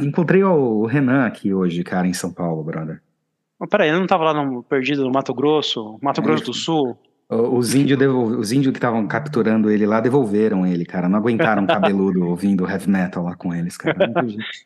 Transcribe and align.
Encontrei 0.00 0.42
o 0.42 0.86
Renan 0.86 1.26
aqui 1.26 1.52
hoje, 1.52 1.84
cara, 1.84 2.06
em 2.06 2.12
São 2.12 2.32
Paulo, 2.32 2.62
brother. 2.62 3.00
Mas 3.58 3.68
peraí, 3.68 3.88
ele 3.88 3.98
não 3.98 4.06
tava 4.06 4.24
lá 4.24 4.34
no, 4.34 4.62
perdido 4.62 5.04
no 5.04 5.10
Mato 5.10 5.34
Grosso, 5.34 5.98
Mato 6.00 6.22
Grosso 6.22 6.44
do 6.44 6.54
Sul? 6.54 6.96
Os 7.30 7.74
índios 7.74 8.00
os 8.38 8.52
índio 8.52 8.72
que 8.72 8.78
estavam 8.78 9.06
capturando 9.06 9.70
ele 9.70 9.84
lá 9.84 10.00
devolveram 10.00 10.66
ele, 10.66 10.86
cara. 10.86 11.10
Não 11.10 11.18
aguentaram 11.18 11.64
cabeludo 11.66 12.26
ouvindo 12.26 12.66
heavy 12.66 12.88
metal 12.88 13.22
lá 13.22 13.34
com 13.34 13.54
eles, 13.54 13.76
cara. 13.76 14.10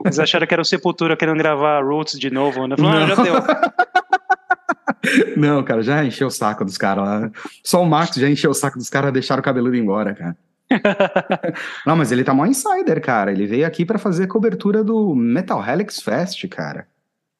Eles 0.04 0.18
acharam 0.20 0.46
que 0.46 0.54
era 0.54 0.62
o 0.62 0.64
Sepultura 0.64 1.16
querendo 1.16 1.38
gravar 1.38 1.82
Roots 1.82 2.16
de 2.18 2.30
novo, 2.30 2.68
né? 2.68 2.76
Falaram, 2.76 3.04
ah, 3.04 3.08
já 3.08 3.22
deu. 3.22 3.34
Não, 5.36 5.64
cara, 5.64 5.82
já 5.82 6.04
encheu 6.04 6.28
o 6.28 6.30
saco 6.30 6.64
dos 6.64 6.78
caras 6.78 7.04
lá. 7.04 7.30
Só 7.64 7.82
o 7.82 7.86
Max 7.86 8.14
já 8.14 8.30
encheu 8.30 8.52
o 8.52 8.54
saco 8.54 8.78
dos 8.78 8.88
caras, 8.88 9.12
deixaram 9.12 9.40
o 9.40 9.44
cabeludo 9.44 9.74
embora, 9.74 10.14
cara. 10.14 10.36
Não, 11.86 11.96
mas 11.96 12.12
ele 12.12 12.24
tá 12.24 12.34
mó 12.34 12.46
insider, 12.46 13.00
cara. 13.00 13.32
Ele 13.32 13.46
veio 13.46 13.66
aqui 13.66 13.84
para 13.84 13.98
fazer 13.98 14.24
a 14.24 14.28
cobertura 14.28 14.82
do 14.82 15.14
Metal 15.14 15.62
Helix 15.66 16.00
Fest, 16.00 16.46
cara. 16.48 16.86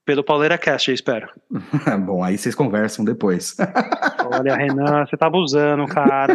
Pelo 0.04 0.24
Pauleira 0.24 0.58
Cast, 0.58 0.90
eu 0.90 0.94
espero. 0.94 1.28
Bom, 2.04 2.24
aí 2.24 2.36
vocês 2.36 2.54
conversam 2.54 3.04
depois. 3.04 3.56
Olha, 4.32 4.56
Renan, 4.56 5.06
você 5.06 5.16
tá 5.16 5.26
abusando, 5.26 5.86
cara. 5.86 6.34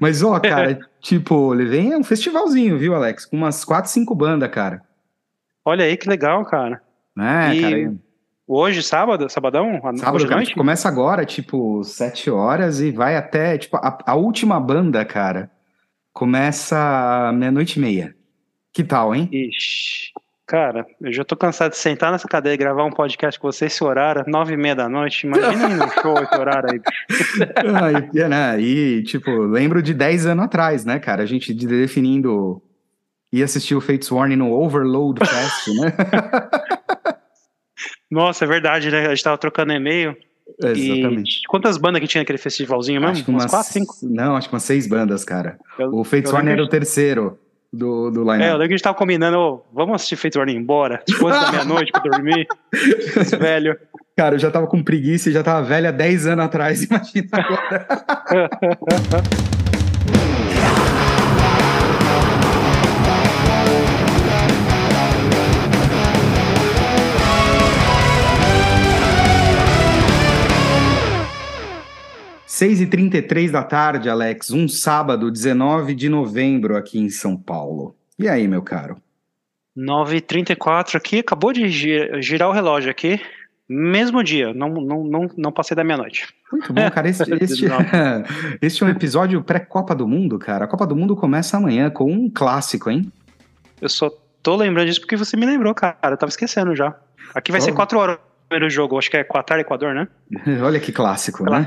Mas, 0.00 0.22
ó, 0.22 0.38
cara, 0.38 0.78
tipo, 1.00 1.52
ele 1.54 1.64
vem 1.64 1.92
é 1.92 1.98
um 1.98 2.04
festivalzinho, 2.04 2.78
viu, 2.78 2.94
Alex? 2.94 3.26
Com 3.26 3.36
umas 3.36 3.64
4, 3.64 3.90
5 3.90 4.14
bandas, 4.14 4.48
cara. 4.50 4.82
Olha 5.64 5.84
aí 5.84 5.96
que 5.96 6.08
legal, 6.08 6.44
cara. 6.44 6.80
É, 7.18 7.54
e... 7.54 7.60
cara. 7.60 7.96
Hoje, 8.48 8.80
sábado, 8.80 9.28
sabadão? 9.28 9.80
Sábado, 9.96 10.14
hoje 10.14 10.28
cara, 10.28 10.44
tipo, 10.44 10.58
começa 10.58 10.88
agora, 10.88 11.26
tipo, 11.26 11.82
7 11.82 12.30
horas 12.30 12.80
e 12.80 12.92
vai 12.92 13.16
até, 13.16 13.58
tipo, 13.58 13.76
a, 13.76 13.98
a 14.06 14.14
última 14.14 14.60
banda, 14.60 15.04
cara, 15.04 15.50
começa 16.16 17.30
meia-noite 17.34 17.78
e 17.78 17.82
meia. 17.82 18.16
Que 18.72 18.82
tal, 18.82 19.14
hein? 19.14 19.28
Ixi. 19.30 20.12
Cara, 20.46 20.86
eu 21.02 21.12
já 21.12 21.22
tô 21.24 21.36
cansado 21.36 21.72
de 21.72 21.76
sentar 21.76 22.10
nessa 22.10 22.26
cadeira 22.26 22.54
e 22.54 22.56
gravar 22.56 22.84
um 22.84 22.90
podcast 22.90 23.38
com 23.38 23.52
você 23.52 23.66
esse 23.66 23.84
horário, 23.84 24.24
nove 24.26 24.54
e 24.54 24.56
meia 24.56 24.74
da 24.74 24.88
noite. 24.88 25.26
Imagina 25.26 25.68
ir 25.68 25.76
no 25.76 25.88
show 25.90 26.14
esse 26.22 26.34
horário 26.34 26.70
aí. 26.72 26.80
ah, 28.24 28.28
né? 28.28 28.58
E, 28.58 29.02
tipo, 29.02 29.30
lembro 29.30 29.82
de 29.82 29.92
dez 29.92 30.24
anos 30.24 30.46
atrás, 30.46 30.86
né, 30.86 30.98
cara? 30.98 31.22
A 31.22 31.26
gente 31.26 31.52
definindo. 31.52 32.62
ia 33.30 33.44
assistir 33.44 33.74
o 33.74 33.80
Fates 33.82 34.10
Warning 34.10 34.36
no 34.36 34.52
Overload 34.52 35.20
Fest, 35.20 35.68
né? 35.78 35.92
Nossa, 38.10 38.46
é 38.46 38.48
verdade, 38.48 38.90
né? 38.90 39.06
A 39.06 39.10
gente 39.10 39.24
tava 39.24 39.36
trocando 39.36 39.74
e-mail. 39.74 40.16
Exatamente. 40.62 41.40
E 41.40 41.48
quantas 41.48 41.76
bandas 41.76 42.00
que 42.00 42.06
tinha 42.06 42.22
aquele 42.22 42.38
festivalzinho 42.38 43.00
mesmo? 43.00 43.12
Acho 43.12 43.24
que 43.24 43.30
umas, 43.30 43.44
umas 43.44 43.50
quatro, 43.50 43.72
cinco? 43.72 43.94
Não, 44.02 44.36
acho 44.36 44.48
que 44.48 44.54
umas 44.54 44.62
seis 44.62 44.86
bandas, 44.86 45.24
cara. 45.24 45.58
Eu, 45.78 45.94
o 45.94 46.04
Fates 46.04 46.32
Warning 46.32 46.52
era 46.52 46.62
o 46.62 46.68
terceiro 46.68 47.38
do, 47.72 48.10
do 48.10 48.22
line 48.22 48.42
É, 48.42 48.48
eu 48.48 48.52
lembro 48.52 48.68
que 48.68 48.74
a 48.74 48.76
gente 48.76 48.82
tava 48.82 48.96
combinando, 48.96 49.38
oh, 49.38 49.62
vamos 49.72 49.96
assistir 49.96 50.16
Fate 50.16 50.38
Warning 50.38 50.56
embora, 50.56 51.02
depois 51.06 51.34
da 51.34 51.50
meia-noite 51.50 51.92
pra 51.92 52.02
dormir. 52.02 52.46
velho. 53.38 53.76
Cara, 54.16 54.36
eu 54.36 54.38
já 54.38 54.50
tava 54.50 54.66
com 54.66 54.82
preguiça 54.82 55.28
e 55.28 55.32
já 55.32 55.42
tava 55.42 55.66
velha 55.66 55.92
10 55.92 56.26
anos 56.28 56.44
atrás, 56.46 56.82
imagina 56.84 57.28
agora. 57.32 57.86
6h33 72.56 73.50
da 73.50 73.62
tarde, 73.62 74.08
Alex, 74.08 74.50
um 74.50 74.66
sábado, 74.66 75.30
19 75.30 75.94
de 75.94 76.08
novembro, 76.08 76.74
aqui 76.74 76.98
em 76.98 77.10
São 77.10 77.36
Paulo. 77.36 77.94
E 78.18 78.26
aí, 78.26 78.48
meu 78.48 78.62
caro? 78.62 78.96
9h34 79.76 80.94
aqui, 80.94 81.18
acabou 81.18 81.52
de 81.52 81.68
girar 81.68 82.48
o 82.48 82.52
relógio 82.52 82.90
aqui. 82.90 83.20
Mesmo 83.68 84.24
dia, 84.24 84.54
não, 84.54 84.70
não, 84.70 85.04
não, 85.04 85.30
não 85.36 85.52
passei 85.52 85.76
da 85.76 85.84
meia-noite. 85.84 86.28
Muito 86.50 86.72
bom, 86.72 86.90
cara. 86.90 87.06
Este, 87.10 87.30
este, 87.44 87.66
este 88.62 88.82
é 88.82 88.86
um 88.86 88.88
episódio 88.88 89.42
pré-Copa 89.42 89.94
do 89.94 90.08
Mundo, 90.08 90.38
cara. 90.38 90.64
A 90.64 90.68
Copa 90.68 90.86
do 90.86 90.96
Mundo 90.96 91.14
começa 91.14 91.58
amanhã 91.58 91.90
com 91.90 92.10
um 92.10 92.30
clássico, 92.30 92.88
hein? 92.88 93.12
Eu 93.82 93.90
só 93.90 94.10
tô 94.42 94.56
lembrando 94.56 94.86
disso 94.86 95.00
porque 95.00 95.16
você 95.16 95.36
me 95.36 95.44
lembrou, 95.44 95.74
cara. 95.74 95.98
Eu 96.04 96.16
tava 96.16 96.30
esquecendo 96.30 96.74
já. 96.74 96.96
Aqui 97.34 97.52
vai 97.52 97.60
oh. 97.60 97.64
ser 97.64 97.74
4 97.74 97.98
horas 97.98 98.18
primeiro 98.48 98.70
jogo, 98.70 98.98
acho 98.98 99.10
que 99.10 99.16
é 99.16 99.24
Qatar 99.24 99.58
Equador, 99.58 99.94
né? 99.94 100.08
Olha 100.62 100.80
que 100.80 100.92
clássico, 100.92 101.44
né? 101.44 101.66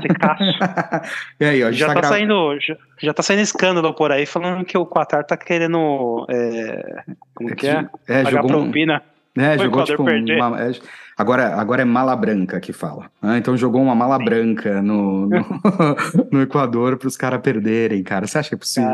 e 1.38 1.44
aí, 1.44 1.64
ó, 1.64 1.70
já 1.70 1.88
tá, 1.88 1.94
tá 1.94 2.00
gra... 2.00 2.08
saindo, 2.08 2.58
já, 2.60 2.76
já, 3.00 3.14
tá 3.14 3.22
saindo 3.22 3.42
escândalo 3.42 3.94
por 3.94 4.10
aí 4.10 4.26
falando 4.26 4.64
que 4.64 4.76
o 4.76 4.86
Qatar 4.86 5.24
tá 5.24 5.36
querendo 5.36 6.26
é, 6.28 7.02
como 7.34 7.50
é 7.50 7.54
que 7.54 7.66
é? 7.68 7.86
é 8.08 8.22
Pagar 8.22 8.42
jogou 8.42 8.62
propina. 8.62 9.02
Um, 9.36 9.40
é, 9.40 9.58
jogou 9.58 9.84
tipo 9.84 10.02
uma, 10.02 10.60
é, 10.60 10.72
agora, 11.16 11.54
agora 11.54 11.82
é 11.82 11.84
mala 11.84 12.16
branca 12.16 12.58
que 12.58 12.72
fala. 12.72 13.10
Ah, 13.22 13.38
então 13.38 13.56
jogou 13.56 13.80
uma 13.80 13.94
mala 13.94 14.18
Sim. 14.18 14.24
branca 14.24 14.82
no, 14.82 15.26
no, 15.26 15.46
no 16.32 16.42
Equador 16.42 16.96
para 16.96 17.08
os 17.08 17.16
caras 17.16 17.40
perderem, 17.40 18.02
cara. 18.02 18.26
Você 18.26 18.38
acha 18.38 18.48
que 18.48 18.54
é 18.56 18.58
possível? 18.58 18.90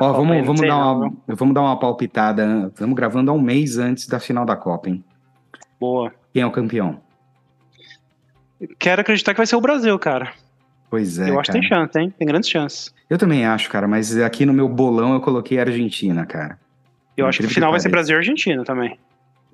Ó, 0.00 0.12
vamos, 0.12 0.46
vamos, 0.46 0.60
dar 0.60 0.76
uma, 0.76 1.12
vamos 1.28 1.54
dar 1.54 1.60
uma 1.60 1.78
palpitada. 1.78 2.68
Estamos 2.68 2.96
gravando 2.96 3.30
há 3.30 3.34
um 3.34 3.40
mês 3.40 3.78
antes 3.78 4.06
da 4.06 4.18
final 4.18 4.44
da 4.44 4.56
Copa, 4.56 4.88
hein? 4.88 5.04
Boa. 5.78 6.12
Quem 6.32 6.42
é 6.42 6.46
o 6.46 6.50
campeão? 6.50 7.00
Quero 8.78 9.00
acreditar 9.00 9.32
que 9.32 9.38
vai 9.38 9.46
ser 9.46 9.56
o 9.56 9.60
Brasil, 9.60 9.98
cara. 9.98 10.32
Pois 10.90 11.18
é. 11.18 11.30
Eu 11.30 11.38
acho 11.38 11.50
cara. 11.50 11.60
que 11.60 11.68
tem 11.68 11.78
chance, 11.78 11.98
hein? 11.98 12.14
Tem 12.18 12.26
grandes 12.26 12.48
chances. 12.48 12.94
Eu 13.08 13.18
também 13.18 13.44
acho, 13.44 13.70
cara, 13.70 13.86
mas 13.86 14.16
aqui 14.18 14.44
no 14.44 14.52
meu 14.52 14.68
bolão 14.68 15.14
eu 15.14 15.20
coloquei 15.20 15.58
a 15.58 15.62
Argentina, 15.62 16.26
cara. 16.26 16.58
Eu 17.16 17.26
acho 17.26 17.40
que 17.40 17.46
o 17.46 17.50
final 17.50 17.70
vai 17.70 17.80
ser 17.80 17.88
Brasil 17.88 18.16
e 18.16 18.18
Argentina 18.18 18.64
também. 18.64 18.98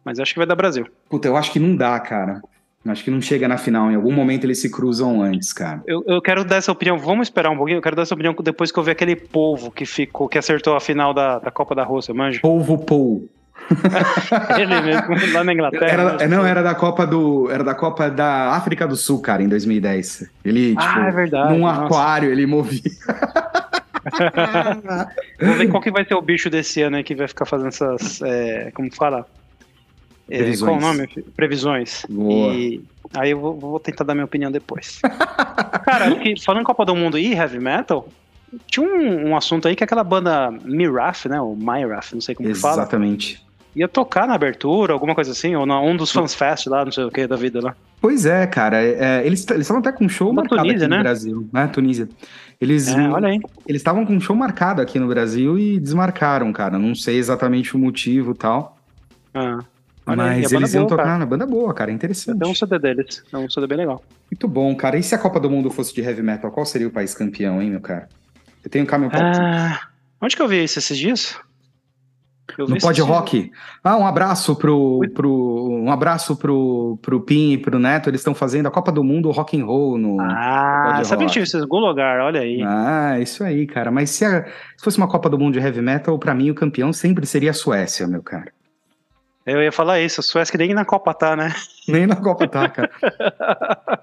Mas 0.04 0.18
acho 0.18 0.32
que 0.32 0.38
vai 0.38 0.46
dar 0.46 0.54
Brasil. 0.54 0.86
Puta, 1.08 1.28
eu 1.28 1.36
acho 1.36 1.50
que 1.50 1.58
não 1.58 1.74
dá, 1.74 1.98
cara. 1.98 2.42
Acho 2.86 3.02
que 3.02 3.10
não 3.10 3.20
chega 3.20 3.48
na 3.48 3.56
final. 3.56 3.90
Em 3.90 3.94
algum 3.94 4.12
momento 4.12 4.44
eles 4.44 4.60
se 4.60 4.70
cruzam 4.70 5.22
antes, 5.22 5.52
cara. 5.52 5.82
Eu, 5.86 6.04
eu 6.06 6.20
quero 6.20 6.44
dar 6.44 6.56
essa 6.56 6.70
opinião. 6.70 6.98
Vamos 6.98 7.28
esperar 7.28 7.50
um 7.50 7.56
pouquinho. 7.56 7.78
Eu 7.78 7.82
quero 7.82 7.96
dar 7.96 8.02
essa 8.02 8.12
opinião 8.12 8.34
depois 8.42 8.70
que 8.70 8.78
eu 8.78 8.82
ver 8.82 8.90
aquele 8.90 9.16
povo 9.16 9.70
que 9.70 9.86
ficou, 9.86 10.28
que 10.28 10.36
acertou 10.36 10.76
a 10.76 10.80
final 10.80 11.14
da, 11.14 11.38
da 11.38 11.50
Copa 11.50 11.74
da 11.74 11.82
Rússia, 11.82 12.12
manja. 12.12 12.40
Polvo 12.40 12.76
Pou. 12.76 13.26
Ele 14.58 14.80
mesmo, 14.82 15.32
lá 15.32 15.44
na 15.44 15.52
Inglaterra. 15.52 15.86
Era, 15.86 16.16
né? 16.16 16.26
não, 16.26 16.44
era 16.46 16.62
da 16.62 16.74
Copa 16.74 17.06
do. 17.06 17.50
Era 17.50 17.64
da 17.64 17.74
Copa 17.74 18.10
da 18.10 18.50
África 18.50 18.86
do 18.86 18.96
Sul, 18.96 19.20
cara, 19.20 19.42
em 19.42 19.48
2010. 19.48 20.30
Ele, 20.44 20.74
ah, 20.76 20.88
tipo, 20.88 21.00
é 21.00 21.10
verdade, 21.10 21.52
num 21.52 21.60
nossa. 21.60 21.84
aquário, 21.84 22.30
ele 22.30 22.46
movia. 22.46 22.80
Vamos 25.40 25.56
ver 25.56 25.68
qual 25.68 25.82
que 25.82 25.90
vai 25.90 26.04
ser 26.04 26.14
o 26.14 26.20
bicho 26.20 26.50
desse 26.50 26.82
ano 26.82 26.96
aí 26.96 27.04
que 27.04 27.14
vai 27.14 27.26
ficar 27.26 27.46
fazendo 27.46 27.68
essas. 27.68 28.20
É, 28.22 28.70
como 28.72 28.94
fala? 28.94 29.26
É, 30.28 30.38
Previsões. 30.38 30.70
qual 30.70 30.76
o 30.78 30.80
nome? 30.80 31.08
Previsões. 31.36 32.06
Boa. 32.08 32.54
E 32.54 32.82
aí 33.14 33.30
eu 33.30 33.40
vou, 33.40 33.58
vou, 33.58 33.80
tentar 33.80 34.04
dar 34.04 34.14
minha 34.14 34.24
opinião 34.26 34.50
depois. 34.50 35.00
Cara, 35.84 36.14
que, 36.16 36.34
falando 36.42 36.62
em 36.62 36.64
Copa 36.64 36.84
do 36.84 36.94
Mundo 36.94 37.18
e 37.18 37.32
Heavy 37.32 37.60
Metal, 37.60 38.06
tinha 38.66 38.86
um, 38.86 39.30
um, 39.30 39.36
assunto 39.36 39.68
aí 39.68 39.74
que 39.74 39.82
é 39.82 39.86
aquela 39.86 40.04
banda 40.04 40.50
Miraf, 40.50 41.28
né? 41.28 41.40
O 41.40 41.56
Myraf, 41.56 42.12
não 42.12 42.20
sei 42.20 42.34
como 42.34 42.48
Exatamente. 42.48 42.60
fala. 42.60 42.82
Exatamente 42.82 43.43
ia 43.74 43.88
tocar 43.88 44.26
na 44.26 44.34
abertura, 44.34 44.92
alguma 44.92 45.14
coisa 45.14 45.32
assim, 45.32 45.54
ou 45.56 45.66
não, 45.66 45.86
um 45.86 45.96
dos 45.96 46.10
fans 46.12 46.34
fest 46.34 46.66
lá, 46.66 46.84
não 46.84 46.92
sei 46.92 47.04
o 47.04 47.10
que, 47.10 47.26
da 47.26 47.36
vida 47.36 47.60
lá. 47.60 47.74
Pois 48.00 48.26
é, 48.26 48.46
cara. 48.46 48.82
É, 48.82 49.26
eles 49.26 49.40
estavam 49.40 49.78
até 49.78 49.90
com 49.90 50.04
um 50.04 50.08
show 50.08 50.32
marcado 50.32 50.62
Tunísia, 50.62 50.86
aqui 50.86 50.90
né? 50.90 50.96
no 50.96 51.02
Brasil, 51.02 51.48
né? 51.52 51.66
Tunísia. 51.68 52.08
Eles 52.60 52.88
é, 52.88 53.08
olha 53.08 53.28
aí. 53.28 53.40
Eles 53.66 53.80
estavam 53.80 54.06
com 54.06 54.14
um 54.14 54.20
show 54.20 54.36
marcado 54.36 54.80
aqui 54.80 54.98
no 54.98 55.08
Brasil 55.08 55.58
e 55.58 55.80
desmarcaram, 55.80 56.52
cara. 56.52 56.78
Não 56.78 56.94
sei 56.94 57.16
exatamente 57.18 57.74
o 57.74 57.78
motivo 57.78 58.32
e 58.32 58.34
tal. 58.34 58.76
Ah. 59.32 59.58
Mas 60.06 60.52
eles 60.52 60.74
iam 60.74 60.82
boa, 60.82 60.90
tocar 60.90 61.04
cara. 61.04 61.18
na 61.18 61.26
banda 61.26 61.46
boa, 61.46 61.72
cara. 61.72 61.90
Interessante. 61.90 62.38
Tem 62.38 62.50
um 62.50 62.54
CD 62.54 62.78
deles. 62.78 63.24
É 63.32 63.38
um 63.38 63.48
CD 63.48 63.66
bem 63.66 63.78
legal. 63.78 64.04
Muito 64.30 64.46
bom, 64.46 64.74
cara. 64.76 64.98
E 64.98 65.02
se 65.02 65.14
a 65.14 65.18
Copa 65.18 65.40
do 65.40 65.48
Mundo 65.48 65.70
fosse 65.70 65.94
de 65.94 66.02
heavy 66.02 66.22
metal, 66.22 66.50
qual 66.50 66.66
seria 66.66 66.86
o 66.86 66.90
país 66.90 67.14
campeão, 67.14 67.60
hein, 67.62 67.70
meu 67.70 67.80
cara? 67.80 68.08
Eu 68.62 68.70
tenho 68.70 68.84
um 68.84 68.86
caminho 68.86 69.10
ah, 69.14 69.80
Onde 70.20 70.36
que 70.36 70.42
eu 70.42 70.48
vi 70.48 70.62
isso 70.62 70.78
esses 70.78 70.96
dias? 70.96 71.38
No 72.58 72.78
Pod 72.78 73.00
Rock. 73.02 73.50
Ah, 73.82 73.96
um 73.96 74.06
abraço 74.06 74.56
pro, 74.56 75.00
pro 75.14 75.68
um 75.82 75.90
abraço 75.90 76.36
pro, 76.36 76.98
pro 77.02 77.20
Pim 77.20 77.52
e 77.52 77.58
pro 77.58 77.78
Neto. 77.78 78.08
Eles 78.08 78.20
estão 78.20 78.34
fazendo 78.34 78.66
a 78.66 78.70
Copa 78.70 78.92
do 78.92 79.02
Mundo 79.02 79.30
Rock 79.30 79.60
and 79.60 79.64
Roll 79.64 79.98
no. 79.98 80.20
Ah, 80.20 81.00
sabia 81.04 81.28
que 81.28 81.40
isso 81.40 81.56
em 81.56 81.62
algum 81.62 81.78
lugar, 81.78 82.20
olha 82.20 82.40
aí. 82.40 82.62
Ah, 82.62 83.18
isso 83.20 83.42
aí, 83.44 83.66
cara. 83.66 83.90
Mas 83.90 84.10
se, 84.10 84.24
a, 84.24 84.44
se 84.44 84.84
fosse 84.84 84.98
uma 84.98 85.08
Copa 85.08 85.28
do 85.28 85.38
Mundo 85.38 85.54
de 85.54 85.60
Heavy 85.60 85.80
Metal, 85.80 86.18
para 86.18 86.34
mim 86.34 86.50
o 86.50 86.54
campeão 86.54 86.92
sempre 86.92 87.26
seria 87.26 87.50
a 87.50 87.54
Suécia, 87.54 88.06
meu 88.06 88.22
cara. 88.22 88.52
Eu 89.46 89.62
ia 89.62 89.72
falar 89.72 90.00
isso, 90.00 90.20
a 90.20 90.22
Suécia 90.22 90.56
nem 90.56 90.72
na 90.72 90.84
Copa 90.84 91.12
tá, 91.12 91.36
né? 91.36 91.52
Nem 91.86 92.06
na 92.06 92.16
Copa 92.16 92.48
tá, 92.48 92.68
cara. 92.68 92.90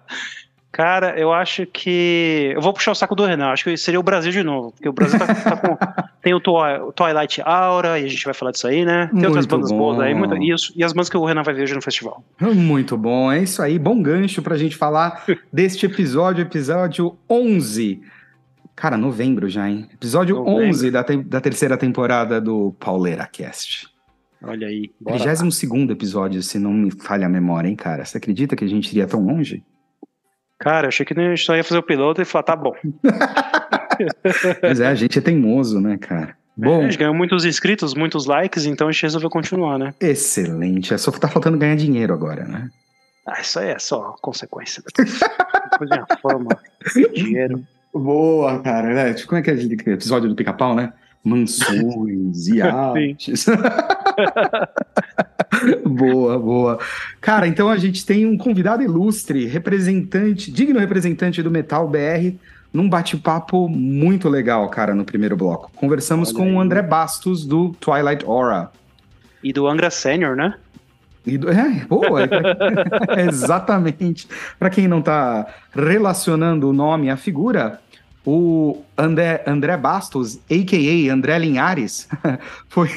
Cara, 0.72 1.20
eu 1.20 1.34
acho 1.34 1.66
que. 1.66 2.54
Eu 2.56 2.62
vou 2.62 2.72
puxar 2.72 2.94
o 2.94 2.96
saco 2.96 3.14
do 3.14 3.26
Renan. 3.26 3.50
Acho 3.50 3.66
que 3.66 3.76
seria 3.76 4.00
o 4.00 4.04
Brasil 4.04 4.32
de 4.32 4.42
novo. 4.42 4.72
Porque 4.72 4.88
o 4.88 4.94
Brasil 4.94 5.20
tá, 5.20 5.28
tá 5.28 5.58
com. 5.58 5.78
Tem 6.24 6.34
o, 6.34 6.40
Twilight 6.40 7.42
Aura, 7.44 8.00
e 8.00 8.06
a 8.06 8.08
gente 8.08 8.24
vai 8.24 8.34
falar 8.34 8.52
disso 8.52 8.68
aí, 8.68 8.86
né? 8.86 9.08
Tem 9.08 9.14
muito 9.16 9.28
outras 9.28 9.46
bandas 9.48 9.72
bom. 9.72 9.78
boas 9.78 10.00
aí. 10.00 10.14
Muito, 10.14 10.38
e, 10.38 10.54
os, 10.54 10.72
e, 10.76 10.84
as 10.84 10.94
bandas 10.94 11.10
que 11.10 11.18
o 11.18 11.26
Renan 11.26 11.44
vai 11.44 11.54
ver 11.54 11.64
hoje 11.64 11.74
no 11.74 11.82
festival. 11.82 12.24
Muito 12.40 12.96
bom. 12.96 13.30
É 13.32 13.42
isso 13.42 13.62
aí. 13.62 13.78
Bom 13.78 14.02
gancho 14.02 14.42
pra 14.42 14.56
gente 14.56 14.78
falar 14.78 15.26
deste 15.52 15.88
episódio, 15.88 16.44
episódio 16.44 17.18
11. 17.30 18.02
Cara, 18.74 18.98
novembro 18.98 19.50
já, 19.50 19.70
hein? 19.70 19.90
Episódio 19.94 20.38
novembro. 20.38 20.68
11 20.68 20.92
da, 20.92 21.04
te, 21.04 21.18
da 21.18 21.42
terceira 21.42 21.76
temporada 21.76 22.40
do 22.40 22.74
Pauleira 22.80 23.28
Cast. 23.28 23.90
Olha 24.42 24.68
aí. 24.68 24.90
32 25.06 25.90
episódio, 25.90 26.42
se 26.42 26.58
não 26.58 26.72
me 26.72 26.92
falha 26.92 27.26
a 27.26 27.30
memória, 27.30 27.68
hein, 27.68 27.76
cara? 27.76 28.06
Você 28.06 28.18
acredita 28.18 28.56
que 28.56 28.64
a 28.64 28.68
gente 28.68 28.90
iria 28.92 29.06
tão 29.06 29.26
longe? 29.26 29.64
Cara, 30.62 30.90
achei 30.90 31.04
que 31.04 31.20
a 31.20 31.30
gente 31.30 31.44
só 31.44 31.56
ia 31.56 31.64
fazer 31.64 31.80
o 31.80 31.84
piloto 31.84 32.22
e 32.22 32.26
falar, 32.26 32.44
tá 32.44 32.56
bom. 32.56 32.76
Mas 34.62 34.80
é, 34.80 34.86
a 34.86 34.94
gente 34.94 35.18
é 35.18 35.22
teimoso, 35.22 35.82
né, 35.82 35.98
cara? 35.98 36.36
Bom, 36.56 36.82
a 36.82 36.84
gente 36.84 37.00
ganhou 37.00 37.16
muitos 37.16 37.46
inscritos, 37.46 37.96
muitos 37.96 38.28
likes, 38.28 38.68
então 38.68 38.88
a 38.88 38.92
gente 38.92 39.02
resolveu 39.02 39.30
continuar, 39.32 39.80
né? 39.80 39.92
Excelente. 40.00 40.94
É 40.94 41.00
só 41.00 41.10
tá 41.12 41.28
faltando 41.28 41.58
ganhar 41.58 41.76
dinheiro 41.76 42.14
agora, 42.14 42.46
né? 42.46 42.70
Ah, 43.28 43.42
isso 43.42 43.60
aí 43.60 43.70
é 43.70 43.80
só 43.80 44.16
consequência. 44.22 44.84
Depois 44.96 45.92
a 45.92 46.18
fama, 46.18 46.56
dinheiro. 47.12 47.64
Boa, 47.92 48.60
cara. 48.60 49.10
É, 49.10 49.14
tipo, 49.16 49.30
como 49.30 49.40
é 49.40 49.42
que 49.42 49.50
é 49.50 49.54
aquele 49.54 49.94
episódio 49.94 50.30
do 50.30 50.36
pica-pau, 50.36 50.76
né? 50.76 50.94
Mansões, 51.24 52.46
iates. 52.54 53.48
boa, 55.86 56.40
boa. 56.40 56.80
Cara, 57.20 57.48
então 57.48 57.70
a 57.70 57.78
gente 57.78 58.06
tem 58.06 58.26
um 58.26 58.38
convidado 58.38 58.84
ilustre, 58.84 59.46
representante, 59.46 60.52
digno 60.52 60.80
representante 60.80 61.44
do 61.44 61.52
Metal 61.52 61.88
BR, 61.88 62.36
num 62.74 62.90
bate-papo 62.90 63.68
muito 63.68 64.30
legal, 64.30 64.68
cara, 64.70 64.96
no 64.96 65.04
primeiro 65.04 65.36
bloco. 65.36 65.72
Conversamos 65.76 66.30
Olha 66.30 66.38
com 66.38 66.44
aí. 66.44 66.54
o 66.54 66.60
André 66.60 66.82
Bastos, 66.82 67.46
do 67.46 67.76
Twilight 67.80 68.26
Aura. 68.26 68.72
E 69.44 69.52
do 69.52 69.68
Angra 69.68 69.90
Senior, 69.90 70.36
né? 70.36 70.56
E 71.26 71.38
do, 71.38 71.50
é, 71.50 71.86
boa, 71.88 72.22
exatamente. 73.28 74.28
Para 74.58 74.70
quem 74.70 74.88
não 74.88 75.00
está 75.00 75.46
relacionando 75.74 76.70
o 76.70 76.74
nome 76.74 77.10
à 77.10 77.18
figura, 77.18 77.80
o 78.26 78.82
André, 78.98 79.44
André 79.48 79.76
Bastos, 79.78 80.38
a.k.a. 80.50 81.14
André 81.14 81.40
Linhares, 81.40 82.08
foi, 82.70 82.90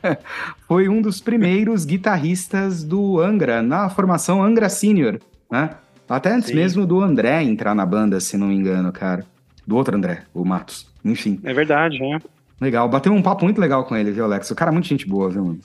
foi 0.66 0.88
um 0.88 1.00
dos 1.00 1.20
primeiros 1.20 1.84
guitarristas 1.84 2.84
do 2.84 3.20
Angra, 3.20 3.62
na 3.62 3.88
formação 3.88 4.42
Angra 4.42 4.68
Senior, 4.68 5.18
né? 5.50 5.70
Até 6.08 6.32
antes 6.32 6.48
Sim. 6.48 6.54
mesmo 6.54 6.86
do 6.86 7.00
André 7.00 7.42
entrar 7.42 7.74
na 7.74 7.84
banda, 7.84 8.18
se 8.18 8.36
não 8.36 8.48
me 8.48 8.54
engano, 8.54 8.90
cara. 8.92 9.24
Do 9.66 9.76
outro 9.76 9.94
André, 9.94 10.22
o 10.32 10.44
Matos. 10.44 10.86
Enfim. 11.04 11.38
É 11.44 11.52
verdade, 11.52 11.98
né? 11.98 12.18
Legal. 12.58 12.88
Bateu 12.88 13.12
um 13.12 13.20
papo 13.20 13.44
muito 13.44 13.60
legal 13.60 13.84
com 13.84 13.94
ele, 13.94 14.10
viu, 14.10 14.24
Alex? 14.24 14.50
O 14.50 14.54
cara 14.54 14.70
é 14.70 14.72
muito 14.72 14.88
gente 14.88 15.06
boa, 15.06 15.28
viu, 15.28 15.44
mano? 15.44 15.58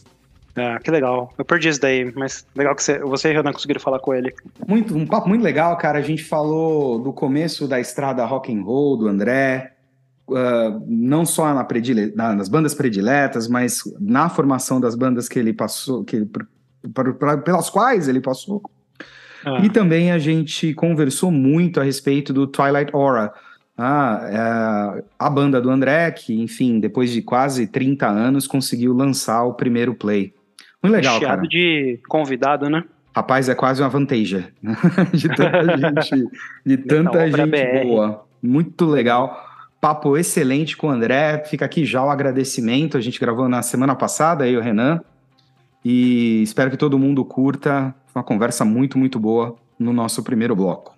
Ah, 0.55 0.79
que 0.79 0.91
legal. 0.91 1.33
Eu 1.38 1.44
perdi 1.44 1.69
isso 1.69 1.81
daí, 1.81 2.11
mas 2.15 2.45
legal 2.55 2.75
que 2.75 2.83
você, 2.83 3.00
você 3.00 3.29
e 3.29 3.31
o 3.31 3.38
Renan 3.38 3.53
conseguiram 3.53 3.81
falar 3.81 4.00
com 4.00 4.13
ele. 4.13 4.33
Muito, 4.67 4.95
um 4.95 5.05
papo 5.05 5.27
muito 5.27 5.41
legal, 5.41 5.75
cara. 5.77 5.97
A 5.97 6.01
gente 6.01 6.23
falou 6.23 7.00
do 7.00 7.11
começo 7.11 7.67
da 7.67 7.79
estrada 7.79 8.23
rock 8.25 8.53
and 8.53 8.61
roll 8.61 8.95
do 8.95 9.07
André, 9.07 9.73
uh, 10.29 10.83
não 10.88 11.25
só 11.25 11.51
na 11.53 11.63
predile 11.63 12.13
nas 12.15 12.50
bandas 12.50 12.75
prediletas, 12.75 13.47
mas 13.47 13.81
na 14.00 14.29
formação 14.29 14.79
das 14.79 14.95
bandas 14.95 15.27
que 15.27 15.39
ele 15.39 15.53
passou, 15.53 16.03
que, 16.03 16.27
pra, 16.94 17.38
pelas 17.38 17.69
quais 17.69 18.07
ele 18.07 18.21
passou. 18.21 18.61
Ah. 19.44 19.59
E 19.63 19.69
também 19.69 20.11
a 20.11 20.19
gente 20.19 20.73
conversou 20.75 21.31
muito 21.31 21.79
a 21.79 21.83
respeito 21.83 22.31
do 22.31 22.45
Twilight 22.45 22.95
Aura, 22.95 23.33
ah, 23.75 24.19
é 24.99 25.03
a 25.17 25.29
banda 25.31 25.59
do 25.59 25.69
André, 25.71 26.11
que, 26.11 26.39
enfim, 26.39 26.79
depois 26.79 27.09
de 27.09 27.23
quase 27.23 27.65
30 27.65 28.07
anos, 28.07 28.45
conseguiu 28.45 28.94
lançar 28.94 29.44
o 29.45 29.56
primeiro 29.56 29.95
play. 29.95 30.33
Muito 30.83 30.95
legal, 30.95 31.13
Recheado 31.15 31.38
cara. 31.38 31.47
de 31.47 32.00
convidado, 32.09 32.69
né? 32.69 32.83
Rapaz, 33.15 33.47
é 33.47 33.56
quase 33.56 33.81
uma 33.81 33.89
vantagem 33.89 34.45
né? 34.62 34.75
de 35.13 35.30
tanta 35.30 35.77
gente, 36.12 36.30
de 36.65 36.77
tanta 36.77 37.31
gente 37.31 37.50
BR. 37.50 37.83
boa. 37.88 38.25
Muito 38.41 38.85
legal. 38.85 39.50
Papo 39.80 40.18
excelente 40.18 40.75
com 40.75 40.88
o 40.88 40.89
André. 40.89 41.44
Fica 41.45 41.63
aqui 41.65 41.85
já 41.85 42.03
o 42.03 42.09
agradecimento. 42.09 42.97
A 42.97 43.01
gente 43.01 43.19
gravou 43.19 43.47
na 43.47 43.62
semana 43.62 43.95
passada, 43.95 44.44
aí 44.44 44.57
o 44.57 44.62
Renan. 44.62 45.01
E 45.85 46.41
espero 46.41 46.71
que 46.71 46.77
todo 46.77 47.00
mundo 47.00 47.24
curta. 47.24 47.94
Foi 48.07 48.19
uma 48.21 48.25
conversa 48.25 48.65
muito, 48.65 48.97
muito 48.97 49.19
boa 49.19 49.56
no 49.77 49.94
nosso 49.94 50.24
primeiro 50.24 50.56
bloco. 50.56 50.93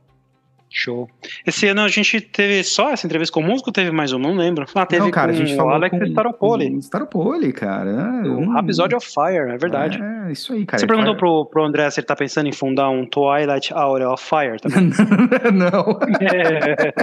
Show. 0.77 1.09
Esse 1.47 1.67
ano 1.67 1.81
a 1.81 1.87
gente 1.87 2.19
teve 2.19 2.61
só 2.61 2.91
essa 2.91 3.07
entrevista 3.07 3.33
com 3.33 3.39
o 3.39 3.43
músico 3.43 3.71
teve 3.71 3.91
mais 3.91 4.11
um? 4.11 4.19
Não 4.19 4.35
lembro. 4.35 4.65
Ah, 4.75 4.85
teve 4.85 5.03
não, 5.03 5.09
cara, 5.09 5.31
a 5.31 5.33
gente 5.33 5.55
falou 5.55 5.73
Alex 5.73 5.97
com, 5.97 6.03
Staropoli. 6.03 6.77
Staropoli, 6.79 7.53
cara. 7.53 7.91
Um 8.25 8.57
episódio 8.59 8.97
of 8.97 9.07
Fire, 9.07 9.51
é 9.51 9.57
verdade. 9.57 10.01
É, 10.03 10.33
isso 10.33 10.51
aí, 10.51 10.65
cara. 10.65 10.77
Você 10.77 10.85
perguntou 10.85 11.15
pro, 11.15 11.45
pro 11.45 11.63
André 11.63 11.89
se 11.89 12.01
ele 12.01 12.07
tá 12.07 12.13
pensando 12.13 12.47
em 12.47 12.51
fundar 12.51 12.89
um 12.89 13.05
Twilight 13.05 13.73
Hour 13.73 14.01
of 14.01 14.21
Fire 14.21 14.59
também? 14.59 14.91
não. 15.53 15.97
É. 16.19 16.93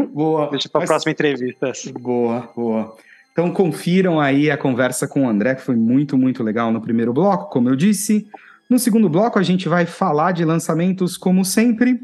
boa. 0.08 0.48
Deixa 0.50 0.70
pra 0.70 0.80
Mas... 0.80 0.88
próxima 0.88 1.12
entrevista. 1.12 1.72
Boa, 2.00 2.48
boa. 2.56 2.96
Então 3.32 3.50
confiram 3.50 4.18
aí 4.18 4.50
a 4.50 4.56
conversa 4.56 5.06
com 5.06 5.26
o 5.26 5.28
André, 5.28 5.56
que 5.56 5.62
foi 5.62 5.76
muito, 5.76 6.16
muito 6.16 6.42
legal 6.42 6.72
no 6.72 6.80
primeiro 6.80 7.12
bloco, 7.12 7.50
como 7.50 7.68
eu 7.68 7.76
disse. 7.76 8.26
No 8.70 8.78
segundo 8.78 9.10
bloco, 9.10 9.38
a 9.38 9.42
gente 9.42 9.68
vai 9.68 9.84
falar 9.84 10.32
de 10.32 10.42
lançamentos 10.42 11.18
como 11.18 11.44
sempre. 11.44 12.00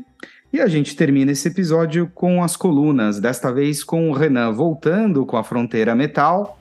E 0.52 0.60
a 0.60 0.66
gente 0.66 0.96
termina 0.96 1.30
esse 1.30 1.46
episódio 1.46 2.10
com 2.12 2.42
as 2.42 2.56
colunas, 2.56 3.20
desta 3.20 3.52
vez 3.52 3.84
com 3.84 4.10
o 4.10 4.12
Renan 4.12 4.52
voltando 4.52 5.24
com 5.24 5.36
a 5.36 5.44
Fronteira 5.44 5.94
Metal, 5.94 6.58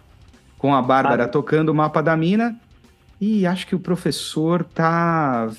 com 0.58 0.76
a 0.76 0.82
Bárbara 0.82 1.24
ah. 1.24 1.28
tocando 1.28 1.70
o 1.70 1.76
mapa 1.76 2.02
da 2.02 2.16
mina. 2.16 2.56
E 3.20 3.48
acho 3.48 3.66
que 3.66 3.76
o 3.76 3.80
professor 3.80 4.64
tá 4.64 5.50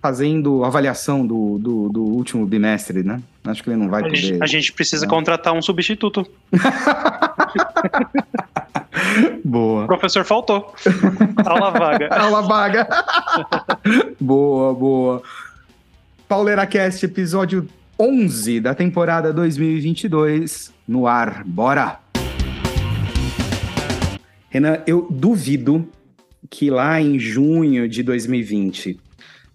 fazendo 0.00 0.64
avaliação 0.64 1.26
do, 1.26 1.58
do, 1.58 1.88
do 1.88 2.02
último 2.02 2.46
bimestre, 2.46 3.02
né? 3.02 3.20
Acho 3.44 3.62
que 3.62 3.70
ele 3.70 3.76
não 3.76 3.88
vai 3.88 4.02
a 4.02 4.04
poder. 4.04 4.16
Gente, 4.16 4.42
a 4.42 4.46
gente 4.46 4.72
precisa 4.72 5.06
não. 5.06 5.14
contratar 5.14 5.52
um 5.52 5.62
substituto. 5.62 6.26
Boa. 9.44 9.84
O 9.84 9.86
professor 9.86 10.24
faltou. 10.24 10.74
Aula 11.44 11.70
vaga. 11.70 12.08
Aula 12.10 12.42
vaga. 12.42 12.88
boa, 14.20 14.74
boa. 14.74 15.22
Pauleira 16.28 16.66
Cast, 16.66 17.04
episódio 17.04 17.68
11 17.98 18.58
da 18.58 18.74
temporada 18.74 19.32
2022, 19.32 20.72
no 20.88 21.06
ar. 21.06 21.44
Bora! 21.44 22.00
Renan, 24.48 24.82
eu 24.86 25.06
duvido 25.10 25.86
que 26.48 26.70
lá 26.70 26.98
em 27.00 27.18
junho 27.18 27.86
de 27.86 28.02
2020, 28.02 28.98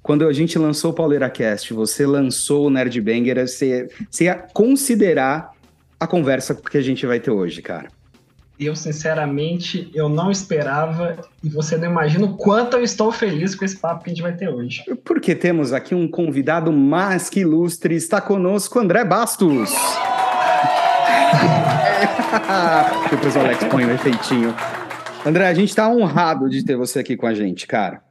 quando 0.04 0.28
a 0.28 0.32
gente 0.32 0.60
lançou 0.60 0.92
o 0.92 0.94
Pauleira 0.94 1.30
Cast, 1.30 1.74
você 1.74 2.06
lançou 2.06 2.68
o 2.68 2.70
Nerd 2.70 3.02
Banger, 3.02 3.48
você, 3.48 3.90
você 4.10 4.26
ia 4.26 4.36
considerar 4.36 5.52
a 6.00 6.06
conversa 6.06 6.54
que 6.54 6.78
a 6.78 6.82
gente 6.82 7.06
vai 7.06 7.20
ter 7.20 7.32
hoje, 7.32 7.62
cara 7.62 7.99
eu 8.60 8.76
sinceramente 8.76 9.90
eu 9.94 10.10
não 10.10 10.30
esperava 10.30 11.18
e 11.42 11.48
você 11.48 11.78
não 11.78 11.90
imagina 11.90 12.26
o 12.26 12.36
quanto 12.36 12.76
eu 12.76 12.84
estou 12.84 13.12
feliz 13.12 13.56
com 13.56 13.64
esse 13.64 13.78
papo 13.78 14.04
que 14.04 14.10
a 14.10 14.14
gente 14.14 14.22
vai 14.22 14.36
ter 14.36 14.50
hoje. 14.50 14.84
Porque 15.06 15.34
temos 15.34 15.72
aqui 15.72 15.96
um 15.96 16.08
convidado 16.08 16.74
mais 16.74 17.30
que 17.30 17.40
ilustre, 17.40 17.96
está 17.96 18.20
conosco 18.20 18.78
André 18.78 19.06
Bastos. 19.06 19.72
Depois 23.10 23.36
o 23.36 23.40
Alex 23.40 23.64
põe 23.66 23.86
o 23.86 23.88
um 23.88 23.92
efeitinho. 23.92 24.54
André, 25.26 25.48
a 25.48 25.54
gente 25.54 25.70
está 25.70 25.90
honrado 25.90 26.50
de 26.50 26.66
ter 26.66 26.76
você 26.76 27.00
aqui 27.00 27.16
com 27.16 27.28
a 27.28 27.34
gente, 27.34 27.66
cara. 27.66 28.02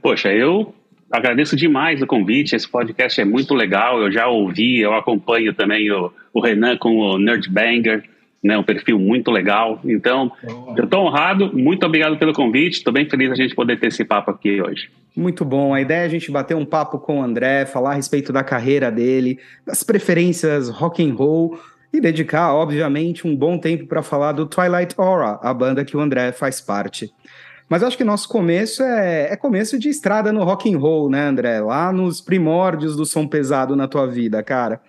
Poxa, 0.00 0.32
eu 0.32 0.74
agradeço 1.10 1.56
demais 1.56 2.00
o 2.00 2.06
convite. 2.06 2.56
Esse 2.56 2.68
podcast 2.68 3.20
é 3.20 3.24
muito 3.24 3.54
legal. 3.54 4.00
Eu 4.00 4.10
já 4.10 4.28
ouvi, 4.28 4.80
eu 4.80 4.94
acompanho 4.94 5.52
também 5.52 5.90
o, 5.90 6.12
o 6.32 6.40
Renan 6.40 6.76
com 6.76 6.96
o 6.96 7.18
Nerd 7.18 7.50
Banger 7.50 8.02
né, 8.42 8.56
um 8.56 8.62
perfil 8.62 8.98
muito 8.98 9.30
legal. 9.30 9.80
Então, 9.84 10.30
eu 10.76 10.84
estou 10.84 11.06
honrado, 11.06 11.56
muito 11.56 11.84
obrigado 11.84 12.18
pelo 12.18 12.32
convite, 12.32 12.78
estou 12.78 12.92
bem 12.92 13.08
feliz 13.08 13.30
a 13.30 13.34
gente 13.34 13.54
poder 13.54 13.78
ter 13.78 13.88
esse 13.88 14.04
papo 14.04 14.30
aqui 14.30 14.60
hoje. 14.60 14.90
Muito 15.16 15.44
bom, 15.44 15.74
a 15.74 15.80
ideia 15.80 16.02
é 16.02 16.06
a 16.06 16.08
gente 16.08 16.30
bater 16.30 16.56
um 16.56 16.64
papo 16.64 16.98
com 16.98 17.20
o 17.20 17.22
André, 17.22 17.66
falar 17.66 17.92
a 17.92 17.94
respeito 17.94 18.32
da 18.32 18.44
carreira 18.44 18.90
dele, 18.90 19.38
das 19.66 19.82
preferências 19.82 20.68
rock 20.68 21.02
and 21.04 21.14
roll 21.14 21.58
e 21.92 22.00
dedicar, 22.00 22.54
obviamente, 22.54 23.26
um 23.26 23.34
bom 23.34 23.58
tempo 23.58 23.86
para 23.86 24.02
falar 24.02 24.32
do 24.32 24.46
Twilight 24.46 24.94
Aura, 24.96 25.38
a 25.42 25.52
banda 25.52 25.84
que 25.84 25.96
o 25.96 26.00
André 26.00 26.32
faz 26.32 26.60
parte. 26.60 27.10
Mas 27.68 27.82
acho 27.82 27.98
que 27.98 28.04
nosso 28.04 28.28
começo 28.28 28.82
é, 28.82 29.32
é 29.32 29.36
começo 29.36 29.78
de 29.78 29.88
estrada 29.88 30.32
no 30.32 30.42
rock 30.42 30.72
and 30.72 30.78
roll, 30.78 31.10
né, 31.10 31.26
André? 31.26 31.60
Lá 31.60 31.92
nos 31.92 32.20
primórdios 32.20 32.96
do 32.96 33.04
som 33.04 33.26
pesado 33.26 33.76
na 33.76 33.86
tua 33.86 34.06
vida, 34.06 34.42
cara. 34.42 34.80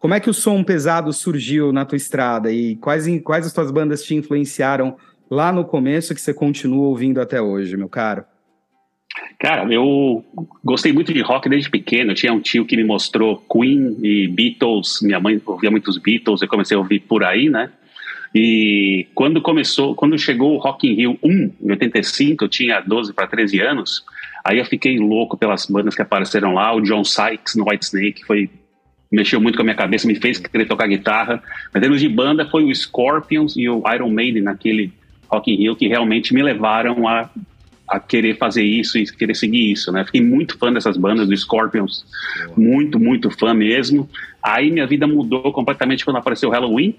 Como 0.00 0.14
é 0.14 0.18
que 0.18 0.30
o 0.30 0.34
som 0.34 0.64
pesado 0.64 1.12
surgiu 1.12 1.72
na 1.72 1.84
tua 1.84 1.96
estrada 1.96 2.50
e 2.50 2.74
quais, 2.76 3.06
quais 3.22 3.46
as 3.46 3.52
tuas 3.52 3.70
bandas 3.70 4.02
te 4.02 4.14
influenciaram 4.14 4.96
lá 5.30 5.52
no 5.52 5.62
começo 5.62 6.14
que 6.14 6.20
você 6.20 6.32
continua 6.32 6.86
ouvindo 6.86 7.20
até 7.20 7.40
hoje, 7.40 7.76
meu 7.76 7.88
caro? 7.88 8.24
Cara, 9.38 9.70
eu 9.70 10.24
gostei 10.64 10.90
muito 10.90 11.12
de 11.12 11.20
rock 11.20 11.50
desde 11.50 11.68
pequeno. 11.68 12.12
Eu 12.12 12.14
tinha 12.14 12.32
um 12.32 12.40
tio 12.40 12.64
que 12.64 12.76
me 12.76 12.84
mostrou 12.84 13.44
Queen 13.52 13.98
e 14.02 14.26
Beatles. 14.26 15.00
Minha 15.02 15.20
mãe 15.20 15.40
ouvia 15.44 15.70
muitos 15.70 15.98
Beatles. 15.98 16.40
Eu 16.40 16.48
comecei 16.48 16.74
a 16.74 16.80
ouvir 16.80 17.00
por 17.00 17.22
aí, 17.22 17.50
né? 17.50 17.70
E 18.34 19.06
quando 19.14 19.42
começou, 19.42 19.94
quando 19.94 20.18
chegou 20.18 20.54
o 20.54 20.58
Rock 20.58 20.88
in 20.88 20.94
Rio 20.94 21.18
1, 21.22 21.30
em 21.62 21.70
85, 21.72 22.44
eu 22.44 22.48
tinha 22.48 22.80
12 22.80 23.12
para 23.12 23.26
13 23.26 23.60
anos. 23.60 24.04
Aí 24.44 24.58
eu 24.58 24.64
fiquei 24.64 24.98
louco 24.98 25.36
pelas 25.36 25.66
bandas 25.66 25.94
que 25.94 26.00
apareceram 26.00 26.54
lá. 26.54 26.74
O 26.74 26.80
John 26.80 27.04
Sykes 27.04 27.54
no 27.56 27.68
White 27.68 27.84
Snake 27.84 28.24
foi 28.24 28.48
mexeu 29.10 29.40
muito 29.40 29.56
com 29.56 29.62
a 29.62 29.64
minha 29.64 29.76
cabeça, 29.76 30.06
me 30.06 30.14
fez 30.14 30.38
querer 30.38 30.66
tocar 30.66 30.86
guitarra. 30.86 31.42
Mas 31.72 31.80
em 31.80 31.80
termos 31.80 32.00
de 32.00 32.08
banda, 32.08 32.46
foi 32.46 32.64
o 32.64 32.74
Scorpions 32.74 33.56
e 33.56 33.68
o 33.68 33.82
Iron 33.92 34.10
Maiden 34.10 34.42
naquele 34.42 34.92
Rock 35.28 35.52
in 35.52 35.56
Rio 35.56 35.76
que 35.76 35.88
realmente 35.88 36.32
me 36.32 36.42
levaram 36.42 37.08
a, 37.08 37.28
a 37.88 37.98
querer 37.98 38.36
fazer 38.36 38.62
isso 38.62 38.98
e 38.98 39.04
querer 39.04 39.34
seguir 39.34 39.72
isso, 39.72 39.90
né? 39.90 40.04
Fiquei 40.04 40.20
muito 40.20 40.56
fã 40.56 40.72
dessas 40.72 40.96
bandas, 40.96 41.28
do 41.28 41.36
Scorpions, 41.36 42.04
muito, 42.56 43.00
muito 43.00 43.30
fã 43.30 43.52
mesmo. 43.52 44.08
Aí 44.42 44.70
minha 44.70 44.86
vida 44.86 45.06
mudou 45.06 45.52
completamente 45.52 46.04
quando 46.04 46.16
apareceu 46.16 46.48
o 46.48 46.52
Halloween, 46.52 46.94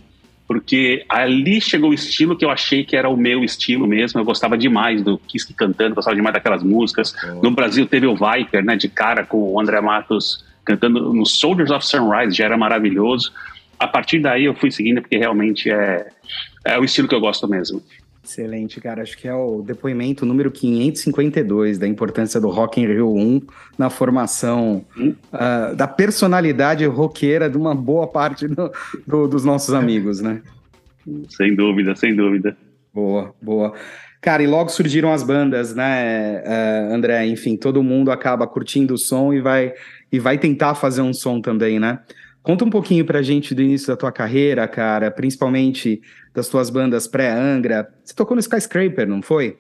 porque 0.46 1.06
ali 1.08 1.62
chegou 1.62 1.91
o 1.91 1.94
estilo 1.94 2.38
que 2.38 2.44
eu 2.44 2.50
achei 2.50 2.84
que 2.84 2.98
era 2.98 3.08
o 3.08 3.15
meu 3.15 3.41
estilo 3.41 3.88
mesmo. 3.88 4.20
Eu 4.20 4.25
gostava 4.25 4.58
demais 4.58 5.01
do 5.01 5.18
Kiss 5.18 5.53
cantando, 5.53 5.96
gostava 5.96 6.15
demais 6.15 6.34
daquelas 6.34 6.62
músicas. 6.62 7.15
No 7.41 7.51
Brasil 7.51 7.86
teve 7.86 8.06
o 8.06 8.15
Viper, 8.15 8.65
né, 8.65 8.75
de 8.75 8.89
cara 8.89 9.25
com 9.25 9.53
o 9.53 9.62
André 9.62 9.80
Matos 9.80 10.44
cantando 10.65 11.13
no 11.13 11.25
Soldiers 11.25 11.72
of 11.72 11.86
Sunrise, 11.86 12.36
já 12.36 12.46
era 12.46 12.58
maravilhoso. 12.58 13.32
A 13.80 13.88
partir 13.88 14.20
daí 14.20 14.46
eu 14.46 14.56
fui 14.56 14.72
seguindo 14.72 15.01
porque 15.01 15.18
realmente 15.18 15.70
é, 15.70 16.08
é 16.65 16.80
o 16.80 16.84
estilo 16.84 17.08
que 17.08 17.15
eu 17.15 17.20
gosto 17.20 17.48
mesmo. 17.48 17.82
Excelente, 18.24 18.80
cara. 18.80 19.01
Acho 19.01 19.18
que 19.18 19.27
é 19.27 19.34
o 19.34 19.63
depoimento 19.63 20.25
número 20.25 20.51
552 20.51 21.80
da 21.80 21.88
importância 21.88 22.39
do 22.39 22.50
Rock 22.50 22.80
in 22.80 22.86
Rio 22.86 23.13
1 23.13 23.41
na 23.77 23.89
formação 23.89 24.86
hum? 24.96 25.15
uh, 25.34 25.75
da 25.75 25.88
personalidade 25.88 26.86
roqueira 26.86 27.50
de 27.50 27.58
uma 27.58 27.74
boa 27.74 28.08
parte 28.08 28.48
do, 28.48 28.72
do, 29.08 29.27
dos 29.27 29.44
nossos 29.44 29.74
amigos, 29.74 30.22
né? 30.22 30.41
Sem 31.30 31.56
dúvida, 31.56 31.96
sem 31.96 32.15
dúvida. 32.15 32.56
Boa, 32.94 33.34
boa. 33.41 33.74
Cara, 34.22 34.44
e 34.44 34.48
logo 34.48 34.70
surgiram 34.70 35.12
as 35.12 35.24
bandas, 35.24 35.74
né, 35.74 36.44
uh, 36.46 36.94
André? 36.94 37.25
Enfim, 37.25 37.58
todo 37.58 37.82
mundo 37.82 38.12
acaba 38.12 38.46
curtindo 38.46 38.94
o 38.94 38.98
som 38.98 39.34
e 39.34 39.41
vai, 39.41 39.74
e 40.12 40.20
vai 40.20 40.38
tentar 40.38 40.75
fazer 40.75 41.01
um 41.01 41.13
som 41.13 41.39
também, 41.39 41.80
né? 41.80 42.00
Conta 42.44 42.65
um 42.65 42.70
pouquinho 42.70 43.06
pra 43.06 43.22
gente 43.22 43.53
do 43.53 43.62
início 43.62 43.88
da 43.88 43.96
tua 43.96 44.12
carreira, 44.12 44.68
cara, 44.68 45.12
principalmente 45.12 46.01
das 46.34 46.48
tuas 46.48 46.70
bandas 46.70 47.08
pré-Angra. 47.08 47.88
Você 48.03 48.15
tocou 48.15 48.36
no 48.36 48.39
Skyscraper, 48.39 49.08
não 49.08 49.22
foi? 49.22 49.58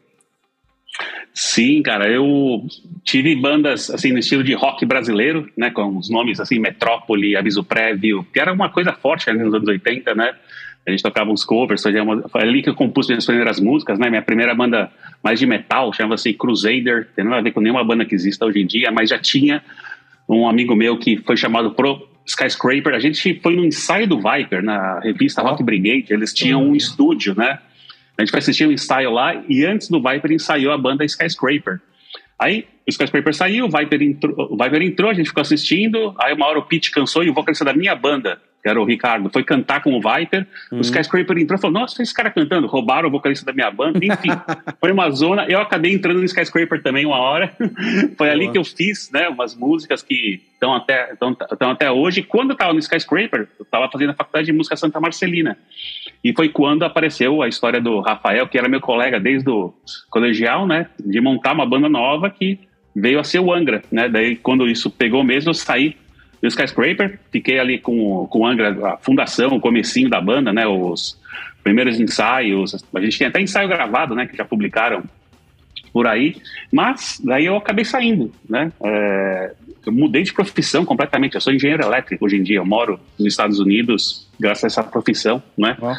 Sim, 1.33 1.81
cara, 1.81 2.09
eu 2.09 2.65
tive 3.03 3.35
bandas 3.35 3.89
assim 3.89 4.11
no 4.11 4.19
estilo 4.19 4.43
de 4.43 4.53
rock 4.53 4.85
brasileiro, 4.85 5.49
né, 5.55 5.71
com 5.71 5.95
os 5.97 6.09
nomes 6.09 6.39
assim 6.39 6.59
Metrópole, 6.59 7.37
Aviso 7.37 7.63
Prévio, 7.63 8.25
que 8.33 8.39
era 8.39 8.51
uma 8.51 8.69
coisa 8.69 8.91
forte 8.91 9.31
nos 9.31 9.53
anos 9.53 9.67
80, 9.67 10.13
né? 10.13 10.35
A 10.85 10.89
gente 10.89 11.03
tocava 11.03 11.29
uns 11.31 11.45
covers, 11.45 11.83
foi 11.83 12.41
ali 12.41 12.63
que 12.63 12.69
eu 12.69 12.75
compus 12.75 13.07
minhas 13.07 13.25
primeiras 13.25 13.59
músicas, 13.59 13.99
né? 13.99 14.09
Minha 14.09 14.21
primeira 14.21 14.53
banda 14.55 14.91
mais 15.23 15.39
de 15.39 15.45
metal 15.45 15.93
chamava-se 15.93 16.33
Crusader, 16.33 17.07
tem 17.15 17.23
nada 17.23 17.37
a 17.37 17.41
ver 17.41 17.51
com 17.51 17.61
nenhuma 17.61 17.83
banda 17.83 18.03
que 18.03 18.15
exista 18.15 18.45
hoje 18.45 18.59
em 18.59 18.65
dia, 18.65 18.91
mas 18.91 19.09
já 19.09 19.19
tinha 19.19 19.63
um 20.27 20.47
amigo 20.47 20.75
meu 20.75 20.97
que 20.97 21.17
foi 21.17 21.35
chamado 21.35 21.71
pro 21.71 22.07
Skyscraper, 22.25 22.93
a 22.93 22.99
gente 22.99 23.39
foi 23.41 23.55
no 23.55 23.65
ensaio 23.65 24.07
do 24.07 24.17
Viper, 24.17 24.63
na 24.63 24.99
revista 24.99 25.41
Rock 25.41 25.63
Brigade, 25.63 26.13
eles 26.13 26.33
tinham 26.33 26.63
um 26.63 26.75
estúdio, 26.75 27.35
né? 27.35 27.59
A 28.17 28.21
gente 28.21 28.31
foi 28.31 28.39
assistir 28.39 28.67
um 28.67 28.71
ensaio 28.71 29.11
lá 29.11 29.43
e 29.49 29.65
antes 29.65 29.89
do 29.89 30.01
Viper 30.01 30.31
ensaiou 30.31 30.71
a 30.71 30.77
banda 30.77 31.03
Skyscraper. 31.03 31.81
Aí 32.39 32.65
o 32.87 32.89
Skyscraper 32.89 33.33
saiu, 33.33 33.65
o 33.65 33.69
Viper 33.69 34.01
entrou, 34.01 34.35
o 34.51 34.57
Viper 34.57 34.81
entrou, 34.81 35.09
a 35.09 35.13
gente 35.13 35.27
ficou 35.27 35.41
assistindo, 35.41 36.15
aí 36.19 36.33
uma 36.33 36.47
hora 36.47 36.59
o 36.59 36.65
Pete 36.65 36.91
cansou 36.91 37.23
e 37.23 37.29
o 37.29 37.33
vocalista 37.33 37.65
da 37.65 37.73
minha 37.73 37.95
banda 37.95 38.41
que 38.61 38.69
era 38.69 38.79
o 38.79 38.85
Ricardo, 38.85 39.29
foi 39.29 39.43
cantar 39.43 39.81
com 39.81 39.93
o 39.93 40.01
Viper. 40.01 40.45
Uhum. 40.71 40.79
O 40.79 40.81
Skyscraper 40.81 41.37
entrou 41.37 41.57
e 41.57 41.61
falou: 41.61 41.79
Nossa, 41.79 42.01
esse 42.01 42.13
cara 42.13 42.29
cantando, 42.29 42.67
roubaram 42.67 43.09
o 43.09 43.11
vocalista 43.11 43.45
da 43.45 43.53
minha 43.53 43.71
banda. 43.71 43.99
Enfim, 44.03 44.29
foi 44.79 44.91
uma 44.91 45.09
zona. 45.09 45.45
Eu 45.47 45.59
acabei 45.59 45.93
entrando 45.93 46.19
no 46.19 46.25
Skyscraper 46.25 46.81
também 46.81 47.05
uma 47.05 47.17
hora. 47.17 47.51
foi 48.17 48.27
Boa. 48.27 48.31
ali 48.31 48.51
que 48.51 48.57
eu 48.57 48.63
fiz 48.63 49.09
né, 49.11 49.27
umas 49.29 49.55
músicas 49.55 50.03
que 50.03 50.41
estão 50.53 50.75
até, 50.75 51.13
estão 51.13 51.71
até 51.71 51.91
hoje. 51.91 52.21
Quando 52.21 52.51
eu 52.51 52.53
estava 52.53 52.73
no 52.73 52.79
Skyscraper, 52.79 53.47
eu 53.59 53.63
estava 53.63 53.89
fazendo 53.89 54.11
a 54.11 54.13
faculdade 54.13 54.45
de 54.45 54.53
música 54.53 54.75
Santa 54.75 54.99
Marcelina. 54.99 55.57
E 56.23 56.33
foi 56.33 56.49
quando 56.49 56.83
apareceu 56.83 57.41
a 57.41 57.47
história 57.47 57.81
do 57.81 57.99
Rafael, 57.99 58.47
que 58.47 58.57
era 58.57 58.69
meu 58.69 58.79
colega 58.79 59.19
desde 59.19 59.49
o 59.49 59.73
colegial, 60.09 60.67
né? 60.67 60.87
De 61.03 61.19
montar 61.19 61.53
uma 61.53 61.65
banda 61.65 61.89
nova 61.89 62.29
que 62.29 62.59
veio 62.95 63.19
a 63.19 63.23
ser 63.23 63.39
o 63.39 63.51
Angra, 63.51 63.81
né? 63.91 64.07
Daí, 64.07 64.35
quando 64.35 64.67
isso 64.67 64.89
pegou 64.89 65.23
mesmo, 65.23 65.49
eu 65.49 65.53
saí 65.55 65.95
do 66.41 66.47
Skyscraper, 66.47 67.19
fiquei 67.31 67.59
ali 67.59 67.77
com, 67.77 68.25
com 68.27 68.39
o 68.39 68.45
Angra, 68.45 68.93
a 68.93 68.97
fundação, 68.97 69.49
o 69.49 69.61
comecinho 69.61 70.09
da 70.09 70.19
banda, 70.19 70.51
né, 70.51 70.65
os 70.65 71.19
primeiros 71.63 71.99
ensaios, 71.99 72.75
a 72.93 73.01
gente 73.01 73.19
tem 73.19 73.27
até 73.27 73.39
ensaio 73.39 73.69
gravado, 73.69 74.15
né, 74.15 74.25
que 74.25 74.35
já 74.35 74.43
publicaram 74.43 75.03
por 75.93 76.07
aí, 76.07 76.37
mas 76.71 77.21
daí 77.23 77.45
eu 77.45 77.55
acabei 77.55 77.85
saindo, 77.85 78.33
né, 78.49 78.71
é, 78.83 79.53
eu 79.85 79.91
mudei 79.91 80.23
de 80.23 80.33
profissão 80.33 80.83
completamente, 80.83 81.35
eu 81.35 81.41
sou 81.41 81.53
engenheiro 81.53 81.83
elétrico 81.83 82.25
hoje 82.25 82.37
em 82.37 82.43
dia, 82.43 82.57
eu 82.57 82.65
moro 82.65 82.99
nos 83.19 83.27
Estados 83.27 83.59
Unidos 83.59 84.27
graças 84.39 84.63
a 84.63 84.67
essa 84.67 84.83
profissão, 84.83 85.43
né, 85.55 85.77
oh. 85.79 85.93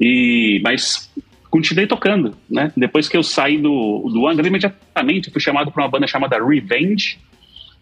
e, 0.00 0.60
mas 0.62 1.10
continuei 1.50 1.88
tocando, 1.88 2.36
né, 2.48 2.72
depois 2.76 3.08
que 3.08 3.16
eu 3.16 3.24
saí 3.24 3.58
do, 3.58 4.08
do 4.12 4.28
Angra, 4.28 4.46
imediatamente 4.46 5.32
fui 5.32 5.40
chamado 5.40 5.72
para 5.72 5.82
uma 5.82 5.90
banda 5.90 6.06
chamada 6.06 6.38
Revenge, 6.38 7.18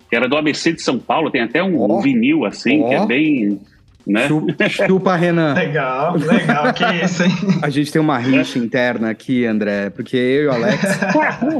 que 0.09 0.17
era 0.17 0.29
do 0.29 0.37
ABC 0.37 0.73
de 0.73 0.83
São 0.83 0.99
Paulo, 0.99 1.31
tem 1.31 1.43
até 1.43 1.63
um, 1.63 1.79
oh, 1.81 2.01
vinil 2.01 2.45
assim, 2.45 2.83
oh. 2.83 2.89
que 2.89 2.95
é 2.95 3.07
bem. 3.07 3.61
Né? 4.07 4.27
Chupa, 4.71 5.15
Renan. 5.17 5.53
Legal, 5.53 6.17
legal, 6.17 6.73
que 6.73 6.83
isso, 7.05 7.25
hein? 7.25 7.31
A 7.63 7.69
gente 7.69 7.93
tem 7.93 8.01
uma 8.01 8.17
rixa 8.17 8.59
interna 8.59 9.11
aqui, 9.11 9.45
André, 9.45 9.91
porque 9.91 10.17
eu 10.17 10.45
e 10.45 10.47
o 10.47 10.51
Alex. 10.51 10.83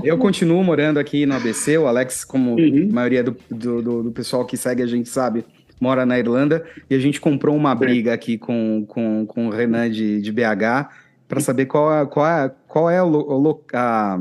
eu 0.03 0.17
continuo 0.17 0.65
morando 0.65 0.99
aqui 0.99 1.27
no 1.27 1.35
ABC, 1.35 1.77
o 1.77 1.87
Alex, 1.87 2.25
como 2.25 2.53
uhum. 2.53 2.89
a 2.91 2.95
maioria 2.95 3.23
do, 3.23 3.37
do, 3.51 4.03
do, 4.05 4.11
pessoal 4.13 4.47
que 4.47 4.57
segue 4.57 4.83
a 4.83 4.87
gente 4.87 5.11
sabe, 5.11 5.45
mora 5.79 6.07
na 6.07 6.19
Irlanda, 6.19 6.65
e 6.89 6.95
a 6.95 6.99
gente 6.99 7.21
comprou 7.21 7.55
uma 7.55 7.75
briga 7.75 8.15
aqui 8.15 8.39
com, 8.39 8.87
com, 8.89 9.27
com 9.27 9.49
o 9.49 9.51
Renan 9.51 9.91
de, 9.91 10.23
de 10.23 10.33
BH 10.33 10.89
para 11.29 11.41
saber 11.41 11.67
qual, 11.67 11.95
é, 11.95 12.07
qual, 12.07 12.27
é, 12.27 12.51
qual 12.67 12.91
é 12.91 13.03
o, 13.03 13.09
o 13.09 13.61
a, 13.75 14.19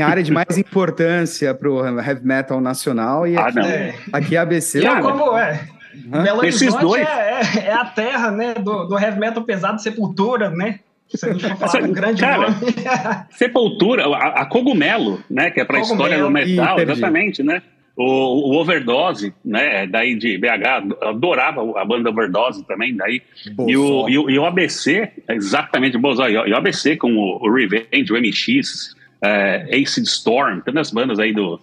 a 0.00 0.06
área 0.06 0.22
de 0.22 0.32
mais 0.32 0.56
importância 0.56 1.54
para 1.54 1.70
o 1.70 2.00
heavy 2.00 2.24
metal 2.24 2.60
nacional 2.60 3.26
e 3.26 3.36
ah, 3.36 3.46
aqui, 3.46 3.58
é, 3.60 3.94
aqui 4.12 4.36
é 4.36 4.38
ABC. 4.38 4.80
Já 4.80 5.00
como 5.00 5.36
é. 5.36 5.68
Belo 5.94 6.38
Horizonte 6.38 6.80
dois... 6.80 7.06
é, 7.06 7.40
é, 7.60 7.66
é, 7.66 7.72
a 7.72 7.84
terra 7.84 8.30
né, 8.30 8.54
do, 8.54 8.84
do 8.84 8.98
heavy 8.98 9.18
metal 9.18 9.44
pesado 9.44 9.80
Sepultura, 9.80 10.50
né? 10.50 10.80
Se 11.08 11.28
a 11.28 11.32
gente 11.32 11.46
for 11.46 11.56
falar 11.56 11.84
um 11.84 11.92
grande 11.92 12.20
Cara, 12.20 12.50
nome. 12.50 12.56
Sepultura, 13.30 14.06
a, 14.06 14.42
a, 14.42 14.46
Cogumelo, 14.46 15.22
né? 15.30 15.50
Que 15.50 15.60
é 15.60 15.64
para 15.64 15.78
a 15.78 15.80
história 15.80 16.18
do 16.18 16.30
metal, 16.30 16.80
exatamente, 16.80 17.42
né? 17.42 17.62
O, 17.96 18.02
o, 18.50 18.60
Overdose, 18.60 19.32
né, 19.44 19.86
daí 19.86 20.16
de 20.16 20.36
BH, 20.36 21.00
adorava 21.00 21.80
a 21.80 21.84
banda 21.84 22.10
Overdose 22.10 22.66
também, 22.66 22.96
daí. 22.96 23.22
E 23.68 23.76
o, 23.76 24.08
e 24.08 24.18
o, 24.18 24.30
e, 24.30 24.36
o, 24.36 24.44
ABC, 24.44 25.12
exatamente, 25.28 25.96
Bozó, 25.96 26.26
e 26.26 26.52
o 26.52 26.56
ABC 26.56 26.96
com 26.96 27.14
o, 27.14 27.38
o 27.40 27.54
Revenge, 27.54 28.12
o 28.12 28.20
MX, 28.20 28.96
é, 29.22 29.68
Acid 29.72 30.06
Storm, 30.06 30.60
tantas 30.60 30.90
bandas 30.90 31.18
aí 31.18 31.32
do, 31.32 31.60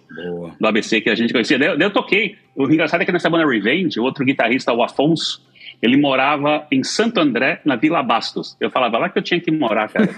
do 0.58 0.66
ABC 0.66 1.00
que 1.00 1.10
a 1.10 1.14
gente 1.14 1.32
conhecia. 1.32 1.58
Daí, 1.58 1.76
daí 1.76 1.86
eu 1.86 1.92
toquei. 1.92 2.36
O 2.54 2.64
engraçado 2.64 3.02
é 3.02 3.04
que 3.04 3.12
nessa 3.12 3.30
banda 3.30 3.48
Revenge, 3.48 3.98
o 3.98 4.02
outro 4.02 4.24
guitarrista, 4.24 4.72
o 4.72 4.82
Afonso, 4.82 5.42
ele 5.80 5.96
morava 5.96 6.66
em 6.70 6.84
Santo 6.84 7.18
André, 7.20 7.60
na 7.64 7.76
Vila 7.76 8.02
Bastos. 8.02 8.56
Eu 8.60 8.70
falava 8.70 8.98
lá 8.98 9.08
que 9.08 9.18
eu 9.18 9.22
tinha 9.22 9.40
que 9.40 9.50
morar, 9.50 9.88
cara. 9.88 10.08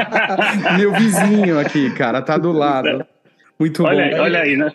Meu 0.78 0.92
vizinho 0.92 1.58
aqui, 1.58 1.90
cara, 1.90 2.22
tá 2.22 2.38
do 2.38 2.52
lado. 2.52 3.04
Muito 3.58 3.82
olha 3.84 4.08
bom. 4.08 4.14
Aí, 4.14 4.20
olha 4.20 4.40
aí, 4.40 4.56
né? 4.56 4.72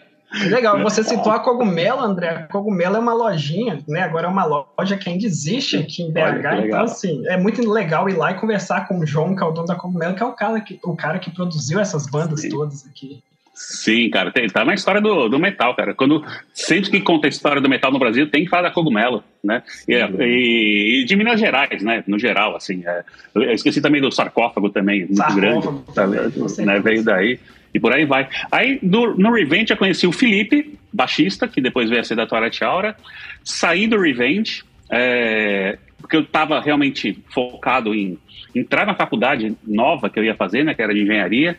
Legal, 0.50 0.81
você 0.81 1.03
citou 1.03 1.31
a 1.31 1.39
Cogumelo, 1.39 2.00
André. 2.00 2.29
A 2.29 2.43
Cogumelo 2.43 2.95
é 2.95 3.00
uma 3.00 3.13
lojinha, 3.13 3.83
né? 3.88 4.01
Agora 4.01 4.27
é 4.27 4.29
uma 4.29 4.45
loja 4.45 4.97
que 4.97 5.09
ainda 5.09 5.25
existe 5.25 5.77
aqui 5.77 6.03
em 6.03 6.11
BH. 6.11 6.65
Então, 6.65 6.83
assim, 6.83 7.21
é 7.27 7.38
muito 7.38 7.69
legal 7.69 8.09
ir 8.09 8.15
lá 8.15 8.31
e 8.31 8.35
conversar 8.35 8.88
com 8.88 9.00
o 9.00 9.05
João, 9.05 9.35
que 9.35 9.43
é 9.43 9.45
o 9.45 9.51
dono 9.51 9.67
da 9.67 9.75
Cogumelo, 9.75 10.15
que 10.15 10.23
é 10.23 10.25
o 10.25 10.31
cara 10.31 10.61
que, 10.61 10.79
o 10.83 10.95
cara 10.95 11.19
que 11.19 11.31
produziu 11.31 11.79
essas 11.79 12.07
bandas 12.07 12.41
Sim. 12.41 12.50
todas 12.50 12.88
aqui. 12.88 13.21
Sim, 13.53 14.09
cara, 14.09 14.31
tem, 14.31 14.47
tá 14.47 14.63
na 14.63 14.73
história 14.73 15.01
do, 15.01 15.27
do 15.27 15.38
metal, 15.38 15.75
cara. 15.75 15.93
Quando 15.93 16.25
sempre 16.53 16.89
que 16.89 17.01
conta 17.01 17.27
a 17.27 17.29
história 17.29 17.61
do 17.61 17.69
metal 17.69 17.91
no 17.91 18.00
Brasil, 18.00 18.29
tem 18.29 18.45
que 18.45 18.50
falar 18.50 18.63
da 18.63 18.71
cogumelo, 18.71 19.23
né? 19.43 19.61
E, 19.88 19.93
e, 19.93 21.01
e, 21.01 21.05
de 21.05 21.15
Minas 21.15 21.39
Gerais, 21.39 21.83
né? 21.83 22.03
No 22.07 22.17
geral, 22.17 22.55
assim. 22.55 22.81
É, 22.85 23.03
eu 23.35 23.51
esqueci 23.51 23.81
também 23.81 24.01
do 24.01 24.11
sarcófago 24.11 24.69
também, 24.69 25.01
muito 25.01 25.17
sarcófago, 25.17 25.83
grande. 25.85 26.55
Tá, 26.55 26.65
né? 26.65 26.79
Veio 26.79 27.03
daí 27.03 27.39
e 27.73 27.79
por 27.79 27.93
aí 27.93 28.05
vai. 28.05 28.27
Aí 28.51 28.79
no 28.81 29.31
Revenge 29.31 29.71
eu 29.71 29.77
conheci 29.77 30.05
o 30.05 30.11
Felipe, 30.11 30.77
baixista, 30.91 31.47
que 31.47 31.61
depois 31.61 31.89
veio 31.89 32.01
a 32.01 32.03
ser 32.03 32.15
da 32.15 32.27
Twilight 32.27 32.63
Aura. 32.63 32.95
Saí 33.43 33.87
do 33.87 33.99
Revenge, 33.99 34.63
é, 34.89 35.77
porque 35.99 36.15
eu 36.15 36.21
estava 36.21 36.59
realmente 36.59 37.17
focado 37.29 37.95
em 37.95 38.17
entrar 38.53 38.85
na 38.85 38.93
faculdade 38.93 39.55
nova 39.65 40.09
que 40.09 40.19
eu 40.19 40.23
ia 40.23 40.35
fazer, 40.35 40.63
né, 40.63 40.73
que 40.73 40.81
era 40.81 40.93
de 40.93 41.01
engenharia. 41.01 41.57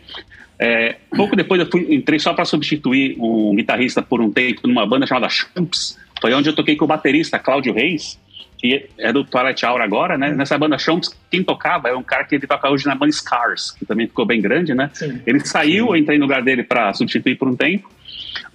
É, 0.58 0.96
pouco 1.16 1.34
depois 1.34 1.60
eu 1.60 1.70
fui, 1.70 1.92
entrei 1.94 2.18
só 2.18 2.32
para 2.34 2.44
substituir 2.44 3.16
um 3.18 3.54
guitarrista 3.56 4.02
por 4.02 4.20
um 4.20 4.30
tempo 4.30 4.68
numa 4.68 4.86
banda 4.86 5.06
chamada 5.06 5.28
Chumps. 5.28 5.98
Foi 6.20 6.32
onde 6.34 6.48
eu 6.48 6.54
toquei 6.54 6.76
com 6.76 6.84
o 6.84 6.88
baterista 6.88 7.38
Cláudio 7.38 7.72
Reis, 7.72 8.20
que 8.62 8.88
é 8.96 9.12
do 9.12 9.24
Twilight 9.24 9.66
Hour 9.66 9.80
agora, 9.80 10.16
né? 10.16 10.30
Nessa 10.30 10.56
banda 10.56 10.78
Chomps, 10.78 11.10
quem 11.28 11.42
tocava 11.42 11.88
é 11.88 11.96
um 11.96 12.02
cara 12.02 12.22
que 12.22 12.36
ele 12.36 12.46
toca 12.46 12.70
hoje 12.70 12.86
na 12.86 12.94
banda 12.94 13.10
Scars, 13.10 13.72
que 13.72 13.84
também 13.84 14.06
ficou 14.06 14.24
bem 14.24 14.40
grande, 14.40 14.72
né? 14.72 14.88
Sim. 14.94 15.20
Ele 15.26 15.40
saiu, 15.40 15.88
eu 15.88 15.96
entrei 15.96 16.16
no 16.16 16.26
lugar 16.26 16.42
dele 16.42 16.62
para 16.62 16.94
substituir 16.94 17.34
por 17.34 17.48
um 17.48 17.56
tempo. 17.56 17.90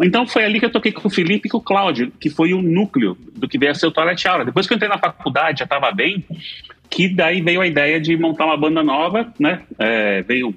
Então 0.01 0.25
foi 0.25 0.45
ali 0.45 0.59
que 0.59 0.65
eu 0.65 0.71
toquei 0.71 0.93
com 0.93 1.09
o 1.09 1.11
Felipe 1.11 1.47
e 1.47 1.51
com 1.51 1.57
o 1.57 1.61
Cláudio, 1.61 2.09
que 2.21 2.29
foi 2.29 2.53
o 2.53 2.61
núcleo 2.61 3.17
do 3.35 3.49
que 3.49 3.57
veio 3.57 3.73
a 3.73 3.75
ser 3.75 3.87
o 3.87 3.91
Twilight 3.91 4.25
Hour. 4.25 4.45
Depois 4.45 4.65
que 4.65 4.73
eu 4.73 4.77
entrei 4.77 4.89
na 4.89 4.97
faculdade, 4.97 5.59
já 5.59 5.65
estava 5.65 5.91
bem, 5.91 6.23
que 6.89 7.09
daí 7.09 7.41
veio 7.41 7.59
a 7.59 7.67
ideia 7.67 7.99
de 7.99 8.15
montar 8.15 8.45
uma 8.45 8.55
banda 8.55 8.81
nova, 8.81 9.33
né? 9.37 9.63
É, 9.77 10.21
veio 10.21 10.55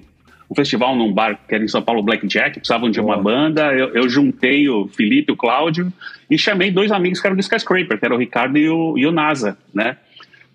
um 0.50 0.54
festival 0.54 0.96
num 0.96 1.12
bar 1.12 1.38
que 1.46 1.54
era 1.54 1.62
em 1.62 1.68
São 1.68 1.80
Paulo, 1.80 2.02
Blackjack, 2.02 2.58
precisavam 2.58 2.90
de 2.90 3.00
uma 3.00 3.16
banda. 3.16 3.72
Eu, 3.72 3.94
eu, 3.94 4.08
juntei 4.08 4.68
o 4.68 4.88
Felipe, 4.88 5.30
o 5.30 5.36
Cláudio, 5.36 5.92
e 6.28 6.36
chamei 6.36 6.72
dois 6.72 6.90
amigos 6.90 7.20
que 7.20 7.26
eram 7.26 7.36
do 7.36 7.40
Skyscraper, 7.40 7.98
que 7.98 8.04
era 8.04 8.14
o 8.14 8.18
Ricardo 8.18 8.58
e 8.58 8.68
o, 8.68 8.98
e 8.98 9.06
o 9.06 9.12
NASA, 9.12 9.56
né? 9.72 9.96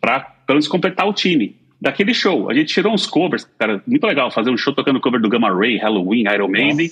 Para 0.01 0.19
pelo 0.19 0.57
menos 0.57 0.67
completar 0.67 1.07
o 1.07 1.13
time. 1.13 1.55
Daquele 1.79 2.13
show, 2.13 2.49
a 2.49 2.53
gente 2.53 2.73
tirou 2.73 2.93
uns 2.93 3.07
covers, 3.07 3.47
cara, 3.57 3.81
muito 3.87 4.05
legal 4.05 4.29
fazer 4.31 4.49
um 4.49 4.57
show 4.57 4.73
tocando 4.73 4.99
cover 4.99 5.21
do 5.21 5.29
Gamma 5.29 5.53
Ray, 5.53 5.77
Halloween, 5.77 6.23
Iron 6.33 6.49
Maiden. 6.49 6.91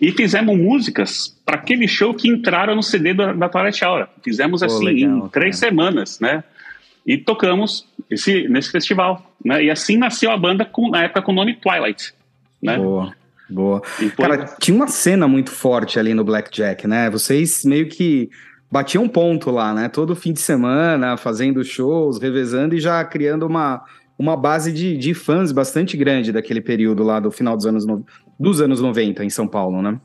E 0.00 0.10
fizemos 0.10 0.58
músicas 0.58 1.40
para 1.44 1.56
aquele 1.56 1.86
show 1.86 2.12
que 2.12 2.28
entraram 2.28 2.74
no 2.74 2.82
CD 2.82 3.14
da, 3.14 3.32
da 3.32 3.48
Twilight 3.48 3.84
Hour. 3.84 4.08
Fizemos 4.22 4.60
Pô, 4.60 4.66
assim 4.66 4.84
legal, 4.84 5.26
em 5.26 5.28
três 5.28 5.60
cara. 5.60 5.70
semanas, 5.70 6.18
né? 6.18 6.42
E 7.06 7.16
tocamos 7.16 7.86
esse, 8.10 8.48
nesse 8.48 8.70
festival, 8.72 9.32
né? 9.44 9.62
E 9.64 9.70
assim 9.70 9.96
nasceu 9.96 10.32
a 10.32 10.36
banda 10.36 10.64
com, 10.64 10.90
na 10.90 11.04
época 11.04 11.22
com 11.22 11.30
o 11.30 11.34
nome 11.34 11.54
Twilight, 11.54 12.12
né? 12.62 12.76
Boa. 12.76 13.12
Boa. 13.50 13.82
Cara, 14.16 14.46
tinha 14.58 14.74
uma 14.74 14.88
cena 14.88 15.28
muito 15.28 15.50
forte 15.50 15.98
ali 15.98 16.14
no 16.14 16.24
Blackjack, 16.24 16.86
né? 16.86 17.10
Vocês 17.10 17.64
meio 17.64 17.86
que 17.88 18.30
batiam 18.70 19.06
ponto 19.06 19.50
lá, 19.50 19.74
né? 19.74 19.88
Todo 19.88 20.16
fim 20.16 20.32
de 20.32 20.40
semana, 20.40 21.16
fazendo 21.18 21.62
shows, 21.62 22.18
revezando 22.18 22.74
e 22.74 22.80
já 22.80 23.04
criando 23.04 23.46
uma, 23.46 23.84
uma 24.18 24.36
base 24.36 24.72
de, 24.72 24.96
de 24.96 25.12
fãs 25.12 25.52
bastante 25.52 25.96
grande 25.96 26.32
daquele 26.32 26.62
período 26.62 27.02
lá 27.02 27.20
do 27.20 27.30
final 27.30 27.54
dos 27.54 27.66
anos, 27.66 27.84
no, 27.84 28.06
dos 28.40 28.60
anos 28.60 28.80
90 28.80 29.22
em 29.22 29.30
São 29.30 29.46
Paulo, 29.46 29.82
né? 29.82 30.00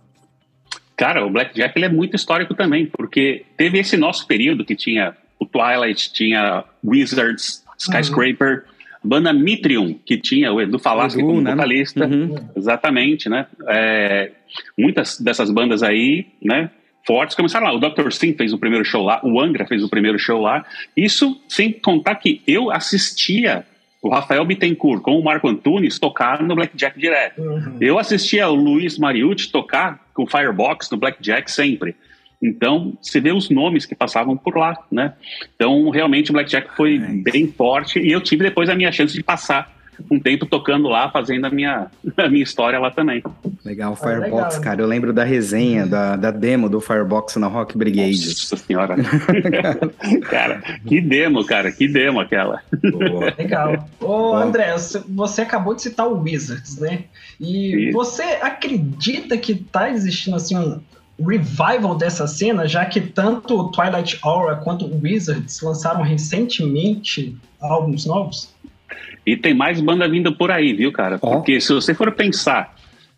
Cara, 0.97 1.25
o 1.25 1.29
Blackjack 1.29 1.77
ele 1.77 1.85
é 1.85 1.89
muito 1.89 2.15
histórico 2.15 2.55
também, 2.55 2.87
porque 2.87 3.45
teve 3.55 3.79
esse 3.79 3.95
nosso 3.95 4.27
período 4.27 4.65
que 4.65 4.75
tinha 4.75 5.15
o 5.39 5.45
Twilight, 5.45 6.11
tinha 6.11 6.65
Wizards, 6.83 7.63
Skyscraper, 7.77 8.65
uhum. 8.65 8.76
Banda 9.07 9.31
Mitrium, 9.31 9.95
que 10.05 10.17
tinha 10.17 10.51
o 10.51 10.61
Edu 10.61 10.77
Falaschi 10.77 11.21
como 11.21 11.41
né? 11.41 11.51
vocalista, 11.51 12.05
uhum. 12.05 12.35
exatamente, 12.55 13.29
né? 13.29 13.47
É, 13.67 14.31
muitas 14.77 15.19
dessas 15.19 15.49
bandas 15.49 15.81
aí, 15.81 16.27
né? 16.41 16.69
Fortes 17.05 17.35
começaram 17.35 17.67
lá. 17.67 17.73
O 17.73 17.79
Dr. 17.79 18.11
Sim 18.11 18.33
fez 18.33 18.51
o 18.51 18.57
primeiro 18.57 18.83
show 18.83 19.03
lá, 19.03 19.21
o 19.23 19.39
Angra 19.39 19.65
fez 19.65 19.81
o 19.83 19.89
primeiro 19.89 20.19
show 20.19 20.41
lá. 20.41 20.65
Isso 20.95 21.41
sem 21.47 21.71
contar 21.71 22.15
que 22.15 22.41
eu 22.45 22.69
assistia 22.69 23.65
o 24.01 24.09
Rafael 24.09 24.43
Bittencourt 24.45 25.01
com 25.01 25.17
o 25.17 25.23
Marco 25.23 25.47
Antunes 25.47 25.99
tocar 25.99 26.43
no 26.43 26.55
Blackjack 26.55 26.99
direto. 26.99 27.41
Uhum. 27.41 27.77
Eu 27.79 27.97
assistia 27.97 28.47
o 28.49 28.55
Luiz 28.55 28.97
Mariucci 28.97 29.51
tocar 29.51 30.05
com 30.13 30.23
o 30.23 30.27
Firebox 30.27 30.89
no 30.91 30.97
Blackjack 30.97 31.49
sempre. 31.49 31.95
Então, 32.41 32.97
você 33.01 33.19
vê 33.19 33.31
os 33.31 33.49
nomes 33.49 33.85
que 33.85 33.95
passavam 33.95 34.37
por 34.37 34.55
lá, 34.57 34.77
né? 34.91 35.13
Então, 35.55 35.89
realmente, 35.89 36.29
o 36.29 36.33
Blackjack 36.33 36.75
foi 36.75 36.97
é 36.97 36.99
bem 36.99 37.47
forte 37.47 37.99
e 37.99 38.11
eu 38.11 38.21
tive 38.21 38.43
depois 38.43 38.69
a 38.69 38.75
minha 38.75 38.91
chance 38.91 39.13
de 39.13 39.23
passar 39.23 39.75
um 40.11 40.19
tempo 40.19 40.45
tocando 40.45 40.87
lá, 40.87 41.09
fazendo 41.09 41.45
a 41.45 41.49
minha, 41.49 41.87
a 42.17 42.29
minha 42.29 42.43
história 42.43 42.79
lá 42.79 42.91
também. 42.91 43.23
Legal, 43.65 43.95
Firebox, 43.95 44.31
ah, 44.31 44.47
legal. 44.47 44.61
cara. 44.61 44.81
Eu 44.81 44.87
lembro 44.87 45.11
da 45.11 45.23
resenha, 45.23 45.85
da, 45.85 46.15
da 46.15 46.31
demo 46.31 46.69
do 46.69 46.79
Firebox 46.79 47.35
na 47.37 47.47
Rock 47.47 47.77
Brigade. 47.77 48.27
Nossa 48.27 48.57
senhora. 48.57 48.95
cara, 50.29 50.61
que 50.85 51.01
demo, 51.01 51.43
cara, 51.45 51.71
que 51.71 51.87
demo 51.87 52.19
aquela. 52.19 52.61
Boa. 52.91 53.33
Legal. 53.37 53.89
Ô, 53.99 54.35
André, 54.35 54.75
você 55.07 55.41
acabou 55.41 55.73
de 55.73 55.81
citar 55.81 56.07
o 56.07 56.21
Wizards, 56.21 56.79
né? 56.79 57.05
E 57.39 57.89
Isso. 57.89 57.93
você 57.93 58.23
acredita 58.41 59.37
que 59.37 59.55
tá 59.55 59.89
existindo 59.89 60.35
assim 60.35 60.55
um 60.55 60.79
revival 61.19 61.95
dessa 61.95 62.27
cena, 62.27 62.67
já 62.67 62.85
que 62.85 63.01
tanto 63.01 63.71
Twilight 63.71 64.19
Aura 64.21 64.55
quanto 64.55 64.85
Wizards 65.01 65.61
lançaram 65.61 66.01
recentemente 66.01 67.35
álbuns 67.59 68.05
novos? 68.05 68.53
E 69.25 69.35
tem 69.35 69.53
mais 69.53 69.81
banda 69.81 70.07
vindo 70.07 70.33
por 70.35 70.51
aí, 70.51 70.73
viu, 70.73 70.91
cara? 70.91 71.17
Oh. 71.21 71.31
Porque 71.31 71.59
se 71.59 71.73
você 71.73 71.93
for 71.93 72.11
pensar 72.13 72.75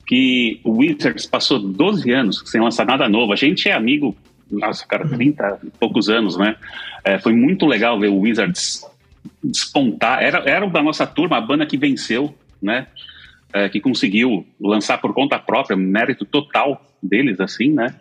que 0.08 0.60
o 0.64 0.78
Wizards 0.78 1.26
passou 1.26 1.60
12 1.60 2.12
anos 2.12 2.44
sem 2.46 2.60
lançar 2.60 2.86
nada 2.86 3.08
novo, 3.08 3.32
a 3.32 3.36
gente 3.36 3.70
é 3.70 3.74
amigo, 3.74 4.16
nossa, 4.50 4.86
cara, 4.88 5.08
30 5.08 5.60
e 5.64 5.70
poucos 5.80 6.10
anos, 6.10 6.38
né? 6.38 6.56
É, 7.04 7.20
foi 7.20 7.34
muito 7.34 7.66
legal 7.66 8.00
ver 8.00 8.08
o 8.08 8.20
Wizards 8.20 8.84
despontar. 9.44 10.24
Era, 10.24 10.40
era 10.50 10.68
da 10.68 10.82
nossa 10.82 11.06
turma, 11.06 11.38
a 11.38 11.42
banda 11.42 11.66
que 11.66 11.78
venceu, 11.78 12.34
né? 12.62 12.88
É, 13.52 13.68
que 13.68 13.82
conseguiu 13.82 14.46
lançar 14.62 15.00
por 15.00 15.12
conta 15.14 15.40
própria, 15.40 15.76
mérito 15.76 16.24
total 16.24 16.86
deles, 17.02 17.40
assim, 17.40 17.74
né? 17.74 17.96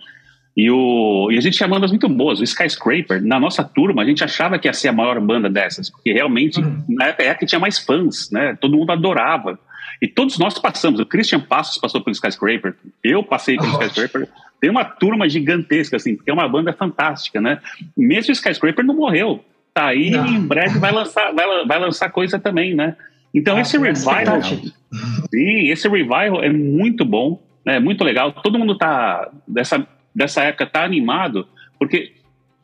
E, 0.59 0.69
o, 0.71 1.31
e 1.31 1.39
a 1.39 1.41
gente 1.41 1.57
tinha 1.57 1.69
bandas 1.69 1.91
muito 1.91 2.09
boas. 2.09 2.41
O 2.41 2.45
Skyscraper, 2.45 3.25
na 3.25 3.39
nossa 3.39 3.63
turma, 3.63 4.03
a 4.03 4.05
gente 4.05 4.25
achava 4.25 4.59
que 4.59 4.67
ia 4.67 4.73
ser 4.73 4.89
a 4.89 4.93
maior 4.93 5.21
banda 5.21 5.49
dessas, 5.49 5.89
porque 5.89 6.13
realmente, 6.13 6.61
uhum. 6.61 6.83
na 6.89 7.07
época, 7.07 7.23
é 7.23 7.35
que 7.35 7.47
tinha 7.47 7.61
mais 7.61 7.79
fãs, 7.79 8.29
né? 8.33 8.59
Todo 8.61 8.77
mundo 8.77 8.91
adorava. 8.91 9.59
E 10.03 10.09
todos 10.09 10.37
nós 10.37 10.59
passamos. 10.59 10.99
O 10.99 11.07
Christian 11.07 11.41
Passos 11.41 11.79
passou 11.79 12.01
pelo 12.01 12.13
Skyscraper, 12.13 12.75
eu 13.05 13.23
passei 13.23 13.57
pelo 13.57 13.71
oh. 13.79 13.83
Skyscraper. 13.85 14.29
Tem 14.61 14.69
uma 14.69 14.85
turma 14.85 15.29
gigantesca, 15.29 15.97
assim, 15.97 16.17
porque 16.17 16.31
é 16.31 16.35
uma 16.35 16.49
banda 16.49 16.73
fantástica, 16.73 17.41
né? 17.41 17.61
Mesmo 17.97 18.31
o 18.31 18.33
Skyscraper 18.33 18.85
não 18.85 18.97
morreu. 18.97 19.45
Tá 19.73 19.87
aí 19.87 20.11
não. 20.11 20.27
em 20.27 20.41
breve 20.41 20.81
vai 20.81 20.91
lançar, 20.91 21.33
vai, 21.33 21.65
vai 21.65 21.79
lançar 21.79 22.11
coisa 22.11 22.37
também, 22.37 22.75
né? 22.75 22.97
Então 23.35 23.57
ah, 23.57 23.61
esse 23.61 23.79
revival. 23.79 24.43
Sim, 24.43 25.69
esse 25.69 25.89
revival 25.89 26.43
é 26.43 26.51
muito 26.51 27.05
bom 27.05 27.47
é 27.69 27.79
muito 27.79 28.03
legal. 28.03 28.33
Todo 28.33 28.59
mundo 28.59 28.77
tá 28.77 29.31
dessa, 29.47 29.87
dessa 30.15 30.43
época 30.43 30.67
tá 30.67 30.85
animado, 30.85 31.47
porque 31.79 32.13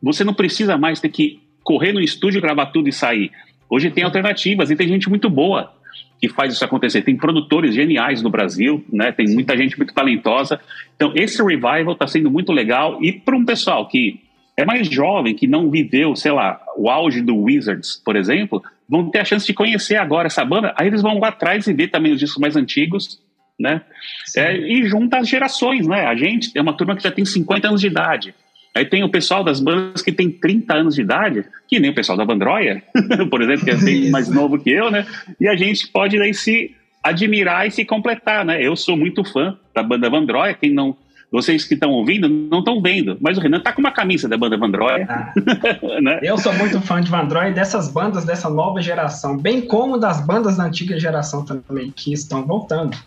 você 0.01 0.23
não 0.23 0.33
precisa 0.33 0.77
mais 0.77 0.99
ter 0.99 1.09
que 1.09 1.39
correr 1.63 1.93
no 1.93 2.01
estúdio, 2.01 2.41
gravar 2.41 2.67
tudo 2.67 2.89
e 2.89 2.93
sair. 2.93 3.31
Hoje 3.69 3.89
tem 3.89 4.03
alternativas 4.03 4.69
e 4.69 4.75
tem 4.75 4.87
gente 4.87 5.09
muito 5.09 5.29
boa 5.29 5.73
que 6.19 6.29
faz 6.29 6.53
isso 6.53 6.63
acontecer. 6.63 7.01
Tem 7.01 7.15
produtores 7.15 7.73
geniais 7.73 8.21
no 8.21 8.29
Brasil, 8.29 8.83
né? 8.91 9.11
Tem 9.11 9.27
muita 9.27 9.57
gente 9.57 9.77
muito 9.77 9.93
talentosa. 9.93 10.59
Então 10.95 11.11
esse 11.15 11.41
revival 11.43 11.91
está 11.91 12.07
sendo 12.07 12.31
muito 12.31 12.51
legal 12.51 13.03
e 13.03 13.11
para 13.11 13.35
um 13.35 13.45
pessoal 13.45 13.87
que 13.87 14.21
é 14.57 14.63
mais 14.63 14.87
jovem, 14.87 15.35
que 15.35 15.47
não 15.47 15.69
viveu, 15.69 16.15
sei 16.15 16.31
lá, 16.31 16.61
o 16.77 16.89
auge 16.89 17.21
do 17.21 17.35
Wizards, 17.35 18.01
por 18.03 18.15
exemplo, 18.15 18.63
vão 18.87 19.09
ter 19.09 19.19
a 19.19 19.25
chance 19.25 19.45
de 19.45 19.53
conhecer 19.53 19.95
agora 19.95 20.27
essa 20.27 20.45
banda. 20.45 20.73
Aí 20.77 20.87
eles 20.87 21.01
vão 21.01 21.19
lá 21.19 21.29
atrás 21.29 21.67
e 21.67 21.73
ver 21.73 21.89
também 21.89 22.13
os 22.13 22.19
discos 22.19 22.39
mais 22.39 22.55
antigos 22.55 23.19
né? 23.59 23.81
É, 24.35 24.57
e 24.57 24.85
junta 24.85 25.17
as 25.17 25.27
gerações, 25.27 25.87
né? 25.87 26.05
A 26.05 26.15
gente 26.15 26.51
é 26.55 26.61
uma 26.61 26.73
turma 26.73 26.95
que 26.95 27.03
já 27.03 27.11
tem 27.11 27.25
50 27.25 27.67
anos 27.67 27.81
de 27.81 27.87
idade. 27.87 28.35
Aí 28.75 28.85
tem 28.85 29.03
o 29.03 29.09
pessoal 29.09 29.43
das 29.43 29.61
bandas 29.61 30.01
que 30.01 30.11
tem 30.11 30.29
30 30.29 30.75
anos 30.75 30.95
de 30.95 31.01
idade, 31.01 31.45
que 31.67 31.79
nem 31.79 31.91
o 31.91 31.95
pessoal 31.95 32.17
da 32.17 32.25
Bandroia, 32.25 32.83
por 33.31 33.41
exemplo, 33.41 33.63
que 33.63 33.71
é 33.71 33.77
bem 33.77 34.09
mais 34.09 34.29
novo 34.29 34.59
que 34.59 34.69
eu, 34.69 34.91
né? 34.91 35.05
E 35.39 35.47
a 35.47 35.55
gente 35.55 35.87
pode 35.87 36.17
daí 36.17 36.33
se 36.33 36.75
admirar 37.01 37.65
e 37.65 37.71
se 37.71 37.85
completar, 37.85 38.43
né? 38.43 38.61
Eu 38.61 38.75
sou 38.75 38.97
muito 38.97 39.23
fã 39.23 39.57
da 39.73 39.81
banda 39.81 40.09
Vandroia, 40.09 40.53
quem 40.53 40.73
não 40.73 40.97
vocês 41.35 41.65
que 41.65 41.73
estão 41.73 41.91
ouvindo 41.91 42.29
não 42.29 42.59
estão 42.59 42.81
vendo, 42.81 43.17
mas 43.19 43.37
o 43.37 43.41
Renan 43.41 43.59
tá 43.59 43.73
com 43.73 43.81
uma 43.81 43.91
camisa 43.91 44.25
da 44.29 44.37
banda 44.37 44.57
Vandroia. 44.57 45.05
Ah, 45.09 45.33
né? 46.01 46.19
Eu 46.23 46.37
sou 46.37 46.53
muito 46.53 46.79
fã 46.79 47.01
de 47.01 47.11
Vandroia 47.11 47.49
e 47.49 47.53
dessas 47.53 47.89
bandas 47.89 48.23
dessa 48.23 48.49
nova 48.49 48.81
geração, 48.81 49.37
bem 49.37 49.59
como 49.59 49.97
das 49.97 50.25
bandas 50.25 50.55
da 50.55 50.63
antiga 50.63 50.97
geração 50.97 51.43
também, 51.43 51.91
que 51.93 52.13
estão 52.13 52.45
voltando. 52.45 52.97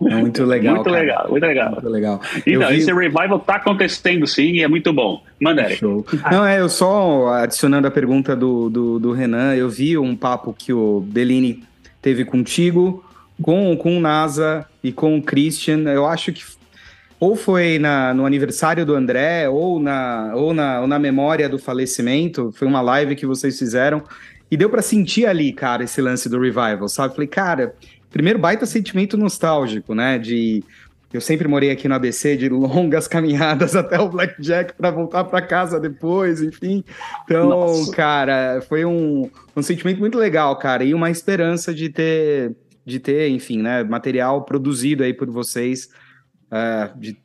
É 0.00 0.14
muito 0.14 0.44
legal. 0.44 0.76
muito 0.76 0.88
cara. 0.88 1.00
legal, 1.00 1.28
muito 1.28 1.44
legal. 1.44 1.72
Muito 1.72 1.88
legal. 1.88 2.20
Então, 2.46 2.68
vi... 2.68 2.76
esse 2.76 2.92
revival 2.92 3.40
tá 3.40 3.56
acontecendo 3.56 4.24
sim 4.24 4.52
e 4.52 4.62
é 4.62 4.68
muito 4.68 4.92
bom. 4.92 5.20
Manda 5.40 5.68
Show. 5.70 6.06
Não, 6.30 6.46
é, 6.46 6.60
eu 6.60 6.68
só 6.68 7.26
adicionando 7.34 7.88
a 7.88 7.90
pergunta 7.90 8.36
do, 8.36 8.70
do, 8.70 8.98
do 9.00 9.10
Renan, 9.10 9.56
eu 9.56 9.68
vi 9.68 9.98
um 9.98 10.14
papo 10.14 10.54
que 10.56 10.72
o 10.72 11.00
Bellini 11.00 11.64
teve 12.00 12.24
contigo, 12.24 13.04
com, 13.42 13.76
com 13.76 13.98
o 13.98 14.00
NASA 14.00 14.64
e 14.80 14.92
com 14.92 15.18
o 15.18 15.22
Christian. 15.22 15.80
Eu 15.88 16.06
acho 16.06 16.32
que 16.32 16.44
ou 17.20 17.34
foi 17.34 17.78
na, 17.78 18.14
no 18.14 18.24
aniversário 18.24 18.86
do 18.86 18.94
André, 18.94 19.48
ou 19.48 19.80
na, 19.80 20.32
ou, 20.34 20.54
na, 20.54 20.80
ou 20.80 20.86
na 20.86 20.98
memória 20.98 21.48
do 21.48 21.58
falecimento, 21.58 22.52
foi 22.52 22.68
uma 22.68 22.80
live 22.80 23.16
que 23.16 23.26
vocês 23.26 23.58
fizeram, 23.58 24.02
e 24.50 24.56
deu 24.56 24.70
para 24.70 24.82
sentir 24.82 25.26
ali, 25.26 25.52
cara, 25.52 25.84
esse 25.84 26.00
lance 26.00 26.28
do 26.28 26.40
revival, 26.40 26.88
sabe? 26.88 27.14
Falei, 27.14 27.28
cara, 27.28 27.74
primeiro 28.10 28.38
baita 28.38 28.64
sentimento 28.64 29.16
nostálgico, 29.16 29.94
né? 29.94 30.18
De 30.18 30.62
eu 31.12 31.22
sempre 31.22 31.48
morei 31.48 31.70
aqui 31.70 31.88
no 31.88 31.94
ABC 31.94 32.36
de 32.36 32.48
longas 32.50 33.08
caminhadas 33.08 33.74
até 33.74 33.98
o 33.98 34.08
Blackjack 34.08 34.74
para 34.74 34.90
voltar 34.90 35.24
para 35.24 35.40
casa 35.40 35.80
depois, 35.80 36.42
enfim. 36.42 36.84
Então, 37.24 37.48
Nossa. 37.48 37.92
cara, 37.92 38.60
foi 38.68 38.84
um, 38.84 39.30
um 39.56 39.62
sentimento 39.62 40.00
muito 40.00 40.18
legal, 40.18 40.56
cara, 40.56 40.84
e 40.84 40.92
uma 40.92 41.10
esperança 41.10 41.74
de 41.74 41.88
ter, 41.88 42.54
de 42.84 43.00
ter, 43.00 43.28
enfim, 43.30 43.62
né, 43.62 43.82
material 43.82 44.42
produzido 44.42 45.02
aí 45.02 45.14
por 45.14 45.30
vocês 45.30 45.88
uh, 46.50 46.98
de 46.98 47.16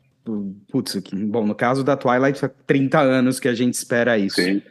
Putz, 0.71 0.95
bom, 1.12 1.45
no 1.45 1.53
caso 1.53 1.83
da 1.83 1.97
Twilight, 1.97 2.45
há 2.45 2.49
30 2.65 2.97
anos 2.97 3.41
que 3.41 3.47
a 3.49 3.53
gente 3.53 3.73
espera 3.73 4.17
isso. 4.17 4.41
Sim. 4.41 4.62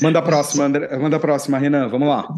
Manda 0.00 0.18
a 0.18 0.22
próxima, 0.22 0.64
André, 0.64 0.96
manda 0.96 1.16
a 1.16 1.20
próxima, 1.20 1.58
Renan, 1.58 1.88
vamos 1.88 2.08
lá. 2.08 2.34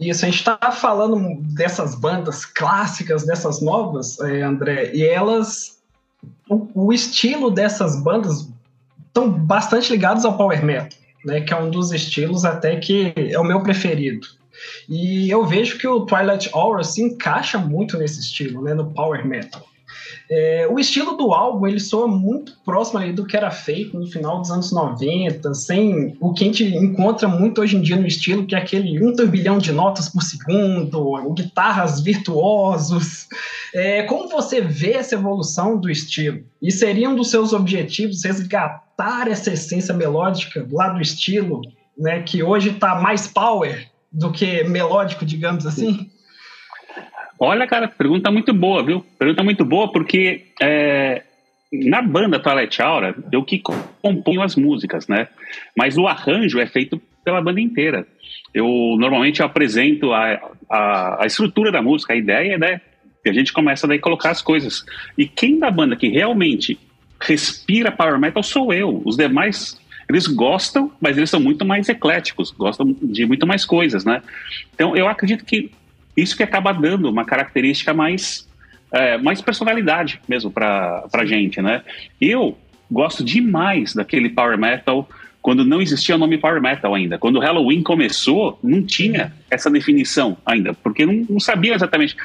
Isso, 0.00 0.24
a 0.24 0.28
gente 0.28 0.38
está 0.38 0.56
falando 0.72 1.38
dessas 1.54 1.94
bandas 1.94 2.46
clássicas, 2.46 3.26
dessas 3.26 3.60
novas, 3.60 4.18
é, 4.20 4.42
André, 4.42 4.92
e 4.94 5.04
elas. 5.04 5.76
O, 6.48 6.86
o, 6.86 6.92
estilo 6.92 7.50
dessas 7.50 8.02
bandas 8.02 8.48
estão 9.06 9.30
bastante 9.30 9.92
ligados 9.92 10.24
ao 10.24 10.36
Power 10.36 10.64
Metal, 10.64 10.98
né? 11.24 11.42
Que 11.42 11.52
é 11.52 11.56
um 11.56 11.70
dos 11.70 11.92
estilos 11.92 12.44
até 12.44 12.76
que 12.76 13.12
é 13.16 13.38
o 13.38 13.44
meu 13.44 13.62
preferido. 13.62 14.26
E 14.88 15.28
eu 15.30 15.44
vejo 15.44 15.78
que 15.78 15.86
o 15.86 16.06
Twilight 16.06 16.48
Aura 16.54 16.82
se 16.82 17.02
encaixa 17.02 17.58
muito 17.58 17.98
nesse 17.98 18.20
estilo, 18.20 18.62
né, 18.62 18.72
no 18.72 18.92
power 18.92 19.26
metal. 19.26 19.62
É, 20.28 20.66
o 20.68 20.78
estilo 20.78 21.16
do 21.16 21.32
álbum 21.32 21.66
ele 21.66 21.78
soa 21.78 22.08
muito 22.08 22.52
próximo 22.64 22.98
ali 22.98 23.12
do 23.12 23.24
que 23.24 23.36
era 23.36 23.50
feito 23.50 23.98
no 23.98 24.06
final 24.06 24.40
dos 24.40 24.50
anos 24.50 24.72
90, 24.72 25.54
sem 25.54 26.16
o 26.20 26.32
que 26.32 26.42
a 26.42 26.46
gente 26.48 26.64
encontra 26.64 27.28
muito 27.28 27.60
hoje 27.60 27.76
em 27.76 27.80
dia 27.80 27.96
no 27.96 28.06
estilo, 28.06 28.44
que 28.44 28.54
é 28.54 28.58
aquele 28.58 29.02
um 29.02 29.14
turbilhão 29.14 29.58
de 29.58 29.70
notas 29.70 30.08
por 30.08 30.22
segundo, 30.22 31.32
guitarras 31.32 32.00
virtuosos. 32.00 33.28
É, 33.72 34.02
como 34.02 34.28
você 34.28 34.60
vê 34.60 34.92
essa 34.92 35.14
evolução 35.14 35.78
do 35.78 35.88
estilo? 35.88 36.42
E 36.60 36.72
seria 36.72 37.08
um 37.08 37.14
dos 37.14 37.30
seus 37.30 37.52
objetivos 37.52 38.24
resgatar 38.24 39.28
essa 39.28 39.52
essência 39.52 39.94
melódica 39.94 40.66
lá 40.72 40.88
do 40.88 41.00
estilo, 41.00 41.60
né, 41.96 42.22
que 42.22 42.42
hoje 42.42 42.70
está 42.70 42.96
mais 42.96 43.28
power 43.28 43.88
do 44.10 44.32
que 44.32 44.64
melódico, 44.64 45.24
digamos 45.24 45.66
assim? 45.66 46.10
Olha, 47.38 47.66
cara, 47.66 47.88
pergunta 47.88 48.30
muito 48.30 48.52
boa, 48.52 48.82
viu? 48.82 49.04
Pergunta 49.18 49.42
muito 49.42 49.64
boa 49.64 49.92
porque 49.92 50.46
é, 50.60 51.22
na 51.72 52.00
banda 52.00 52.38
Twilight 52.38 52.80
Aura, 52.80 53.14
eu 53.30 53.44
que 53.44 53.62
componho 54.02 54.42
as 54.42 54.56
músicas, 54.56 55.06
né? 55.06 55.28
Mas 55.76 55.98
o 55.98 56.06
arranjo 56.06 56.58
é 56.58 56.66
feito 56.66 57.00
pela 57.24 57.42
banda 57.42 57.60
inteira. 57.60 58.06
Eu 58.54 58.66
normalmente 58.98 59.42
apresento 59.42 60.12
a, 60.12 60.40
a, 60.70 61.22
a 61.24 61.26
estrutura 61.26 61.70
da 61.70 61.82
música, 61.82 62.12
a 62.12 62.16
ideia, 62.16 62.56
né? 62.56 62.80
E 63.24 63.28
a 63.28 63.32
gente 63.32 63.52
começa 63.52 63.86
daí 63.86 63.98
a 63.98 64.00
colocar 64.00 64.30
as 64.30 64.40
coisas. 64.40 64.84
E 65.18 65.26
quem 65.26 65.58
da 65.58 65.70
banda 65.70 65.96
que 65.96 66.08
realmente 66.08 66.78
respira 67.20 67.90
power 67.90 68.18
metal 68.18 68.42
sou 68.42 68.72
eu. 68.72 69.02
Os 69.04 69.16
demais 69.16 69.80
eles 70.08 70.28
gostam, 70.28 70.92
mas 71.00 71.16
eles 71.16 71.28
são 71.28 71.40
muito 71.40 71.64
mais 71.64 71.88
ecléticos, 71.88 72.52
gostam 72.52 72.94
de 73.02 73.26
muito 73.26 73.44
mais 73.46 73.64
coisas, 73.64 74.04
né? 74.04 74.22
Então 74.72 74.96
eu 74.96 75.08
acredito 75.08 75.44
que 75.44 75.70
isso 76.16 76.36
que 76.36 76.42
acaba 76.42 76.72
dando 76.72 77.10
uma 77.10 77.24
característica 77.24 77.92
mais, 77.92 78.48
é, 78.92 79.18
mais 79.18 79.40
personalidade 79.40 80.20
mesmo 80.28 80.50
para 80.50 81.08
a 81.12 81.24
gente, 81.24 81.60
né? 81.60 81.82
Eu 82.20 82.56
gosto 82.90 83.24
demais 83.24 83.94
daquele 83.94 84.30
power 84.30 84.56
metal 84.56 85.08
quando 85.42 85.64
não 85.64 85.80
existia 85.80 86.16
o 86.16 86.18
nome 86.18 86.38
power 86.38 86.60
metal 86.60 86.94
ainda. 86.94 87.18
Quando 87.18 87.36
o 87.36 87.40
Halloween 87.40 87.82
começou, 87.82 88.58
não 88.62 88.82
tinha 88.82 89.32
essa 89.50 89.70
definição 89.70 90.36
ainda, 90.44 90.74
porque 90.74 91.06
não, 91.06 91.24
não 91.28 91.38
sabia 91.38 91.74
exatamente 91.74 92.16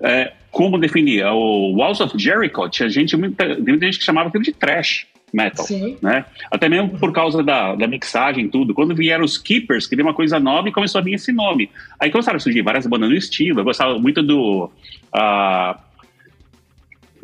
é, 0.00 0.32
como 0.50 0.78
definir. 0.78 1.24
O 1.26 1.76
Walls 1.76 2.00
of 2.00 2.18
Jericho 2.18 2.68
tinha 2.68 2.88
gente, 2.88 3.16
muita, 3.16 3.46
muita 3.46 3.86
gente 3.86 3.98
que 3.98 4.04
chamava 4.04 4.28
aquilo 4.28 4.44
de 4.44 4.52
trash 4.52 5.06
metal, 5.32 5.64
Sim. 5.64 5.98
né? 6.02 6.24
Até 6.50 6.68
mesmo 6.68 6.98
por 6.98 7.12
causa 7.12 7.42
da, 7.42 7.74
da 7.74 7.86
mixagem 7.86 8.48
tudo. 8.48 8.72
Quando 8.74 8.94
vieram 8.94 9.24
os 9.24 9.36
Keepers, 9.36 9.86
que 9.86 9.96
deu 9.96 10.04
uma 10.04 10.14
coisa 10.14 10.38
nova 10.38 10.68
e 10.68 10.72
começou 10.72 11.00
a 11.00 11.04
vir 11.04 11.14
esse 11.14 11.32
nome. 11.32 11.70
Aí 11.98 12.10
começaram 12.10 12.36
a 12.36 12.40
surgir 12.40 12.62
várias 12.62 12.86
bandas 12.86 13.08
no 13.08 13.16
estilo. 13.16 13.60
Eu 13.60 13.64
gostava 13.64 13.98
muito 13.98 14.22
do... 14.22 14.70
Uh, 15.14 15.86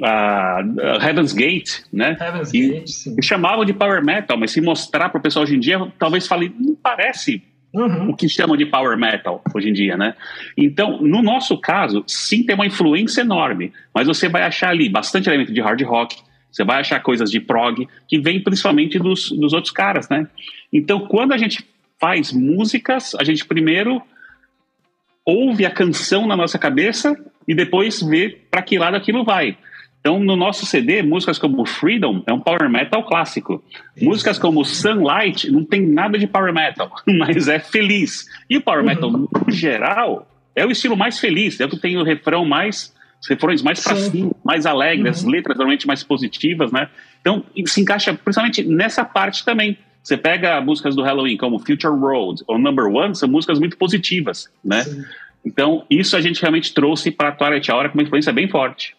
uh, 0.00 1.02
Heaven's 1.02 1.32
Gate, 1.32 1.80
né? 1.92 2.16
Heaven's 2.20 2.52
e, 2.52 2.68
Gate, 2.68 2.88
sim. 2.88 3.16
E 3.18 3.22
chamavam 3.22 3.64
de 3.64 3.72
power 3.72 4.04
metal, 4.04 4.36
mas 4.36 4.50
se 4.50 4.60
mostrar 4.60 5.08
para 5.08 5.18
o 5.18 5.22
pessoal 5.22 5.44
hoje 5.44 5.56
em 5.56 5.60
dia, 5.60 5.78
talvez 5.98 6.26
fale, 6.26 6.54
não 6.58 6.74
parece 6.74 7.42
Uhum. 7.74 8.10
o 8.10 8.14
que 8.14 8.28
chamam 8.28 8.54
de 8.54 8.66
power 8.66 8.98
metal 8.98 9.42
hoje 9.54 9.70
em 9.70 9.72
dia, 9.72 9.96
né? 9.96 10.14
Então, 10.58 11.00
no 11.00 11.22
nosso 11.22 11.58
caso, 11.58 12.04
sim 12.06 12.44
tem 12.44 12.54
uma 12.54 12.66
influência 12.66 13.22
enorme, 13.22 13.72
mas 13.94 14.06
você 14.06 14.28
vai 14.28 14.42
achar 14.42 14.68
ali 14.68 14.90
bastante 14.90 15.26
elemento 15.26 15.54
de 15.54 15.60
hard 15.62 15.80
rock, 15.80 16.16
você 16.52 16.64
vai 16.64 16.80
achar 16.80 17.00
coisas 17.00 17.30
de 17.30 17.40
prog 17.40 17.88
que 18.06 18.18
vem 18.18 18.42
principalmente 18.42 18.98
dos, 18.98 19.30
dos 19.30 19.52
outros 19.52 19.72
caras, 19.72 20.08
né? 20.08 20.28
Então, 20.72 21.00
quando 21.00 21.32
a 21.32 21.38
gente 21.38 21.66
faz 21.98 22.32
músicas, 22.32 23.14
a 23.14 23.24
gente 23.24 23.44
primeiro 23.44 24.02
ouve 25.24 25.64
a 25.64 25.70
canção 25.70 26.26
na 26.26 26.36
nossa 26.36 26.58
cabeça 26.58 27.16
e 27.46 27.54
depois 27.54 28.02
vê 28.02 28.28
para 28.50 28.62
que 28.62 28.78
lado 28.78 28.96
aquilo 28.96 29.24
vai. 29.24 29.56
Então, 30.00 30.18
no 30.18 30.34
nosso 30.34 30.66
CD, 30.66 31.00
músicas 31.00 31.38
como 31.38 31.64
Freedom 31.64 32.24
é 32.26 32.32
um 32.32 32.40
power 32.40 32.68
metal 32.68 33.04
clássico. 33.04 33.62
Isso. 33.96 34.04
Músicas 34.04 34.36
como 34.36 34.64
Sunlight 34.64 35.48
não 35.48 35.64
tem 35.64 35.86
nada 35.86 36.18
de 36.18 36.26
power 36.26 36.52
metal, 36.52 36.92
mas 37.06 37.46
é 37.46 37.60
feliz. 37.60 38.26
E 38.50 38.56
o 38.56 38.60
power 38.60 38.84
metal, 38.84 39.10
no 39.12 39.30
geral, 39.48 40.28
é 40.56 40.66
o 40.66 40.72
estilo 40.72 40.96
mais 40.96 41.20
feliz, 41.20 41.60
é 41.60 41.66
o 41.66 41.68
que 41.68 41.78
tem 41.78 41.96
o 41.96 42.02
refrão 42.02 42.44
mais 42.44 42.92
refrões 43.28 43.62
mais 43.62 43.82
para 43.82 43.96
cima, 43.96 44.32
mais 44.44 44.66
alegres, 44.66 45.22
uhum. 45.22 45.28
as 45.28 45.32
letras 45.32 45.56
normalmente 45.56 45.86
mais 45.86 46.02
positivas, 46.02 46.72
né? 46.72 46.88
Então, 47.20 47.44
se 47.66 47.80
encaixa 47.80 48.12
principalmente 48.12 48.64
nessa 48.64 49.04
parte 49.04 49.44
também. 49.44 49.78
Você 50.02 50.16
pega 50.16 50.60
músicas 50.60 50.96
do 50.96 51.02
Halloween 51.02 51.36
como 51.36 51.60
Future 51.60 51.96
Road 51.96 52.42
ou 52.48 52.58
Number 52.58 52.86
One, 52.86 53.14
são 53.14 53.28
músicas 53.28 53.60
muito 53.60 53.76
positivas, 53.76 54.50
né? 54.64 54.82
Sim. 54.82 55.04
Então, 55.44 55.84
isso 55.88 56.16
a 56.16 56.20
gente 56.20 56.40
realmente 56.40 56.74
trouxe 56.74 57.10
para 57.10 57.28
a 57.28 57.32
Twilight 57.32 57.70
Hour 57.70 57.88
com 57.88 57.98
uma 57.98 58.02
influência 58.02 58.32
bem 58.32 58.48
forte. 58.48 58.96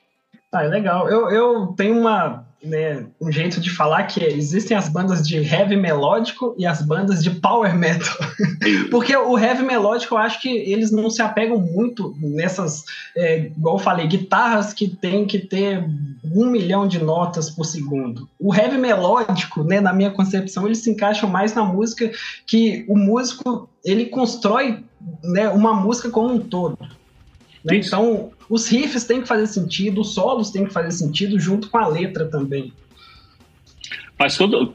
Ah, 0.54 0.64
é 0.64 0.68
legal. 0.68 1.10
Eu, 1.10 1.30
eu 1.30 1.68
tenho 1.76 2.00
uma 2.00 2.46
né, 2.64 3.06
um 3.20 3.32
jeito 3.32 3.60
de 3.60 3.70
falar 3.70 4.04
que 4.04 4.24
existem 4.24 4.76
as 4.76 4.88
bandas 4.88 5.28
de 5.28 5.38
heavy 5.38 5.76
melódico 5.76 6.56
e 6.58 6.66
as 6.66 6.82
bandas 6.82 7.22
de 7.22 7.30
power 7.30 7.76
metal. 7.76 8.16
Porque 8.90 9.16
o 9.16 9.38
heavy 9.38 9.64
melódico, 9.64 10.16
eu 10.16 10.18
acho 10.18 10.42
que 10.42 10.50
eles 10.50 10.92
não 10.92 11.10
se 11.10 11.22
apegam 11.22 11.60
muito 11.60 12.16
nessas, 12.22 12.86
é, 13.16 13.48
igual 13.48 13.76
eu 13.76 13.80
falei, 13.80 14.08
guitarras 14.08 14.74
que 14.74 14.88
tem 14.88 15.26
que 15.26 15.40
ter 15.40 15.84
um 16.24 16.46
milhão 16.46 16.88
de 16.88 17.04
notas 17.04 17.50
por 17.50 17.66
segundo. 17.66 18.30
O 18.40 18.56
heavy 18.56 18.78
melódico, 18.78 19.64
né, 19.64 19.82
na 19.82 19.92
minha 19.92 20.12
concepção, 20.12 20.66
eles 20.66 20.80
se 20.80 20.90
encaixam 20.90 21.30
mais 21.30 21.54
na 21.54 21.66
música 21.66 22.10
que 22.48 22.86
o 22.88 22.98
músico 22.98 23.70
ele 23.84 24.06
constrói 24.06 24.84
né, 25.22 25.50
uma 25.50 25.74
música 25.74 26.10
como 26.10 26.34
um 26.34 26.40
todo. 26.40 26.78
Né? 27.64 27.78
Então, 27.78 28.32
os 28.50 28.68
riffs 28.68 29.06
têm 29.06 29.22
que 29.22 29.28
fazer 29.28 29.48
sentido, 29.48 30.02
os 30.02 30.14
solos 30.14 30.52
têm 30.52 30.66
que 30.66 30.74
fazer 30.74 30.92
sentido 30.92 31.40
junto 31.40 31.70
com 31.70 31.78
a 31.78 31.88
letra 31.88 32.26
também. 32.26 32.74
Faz 34.18 34.38
tudo, 34.38 34.74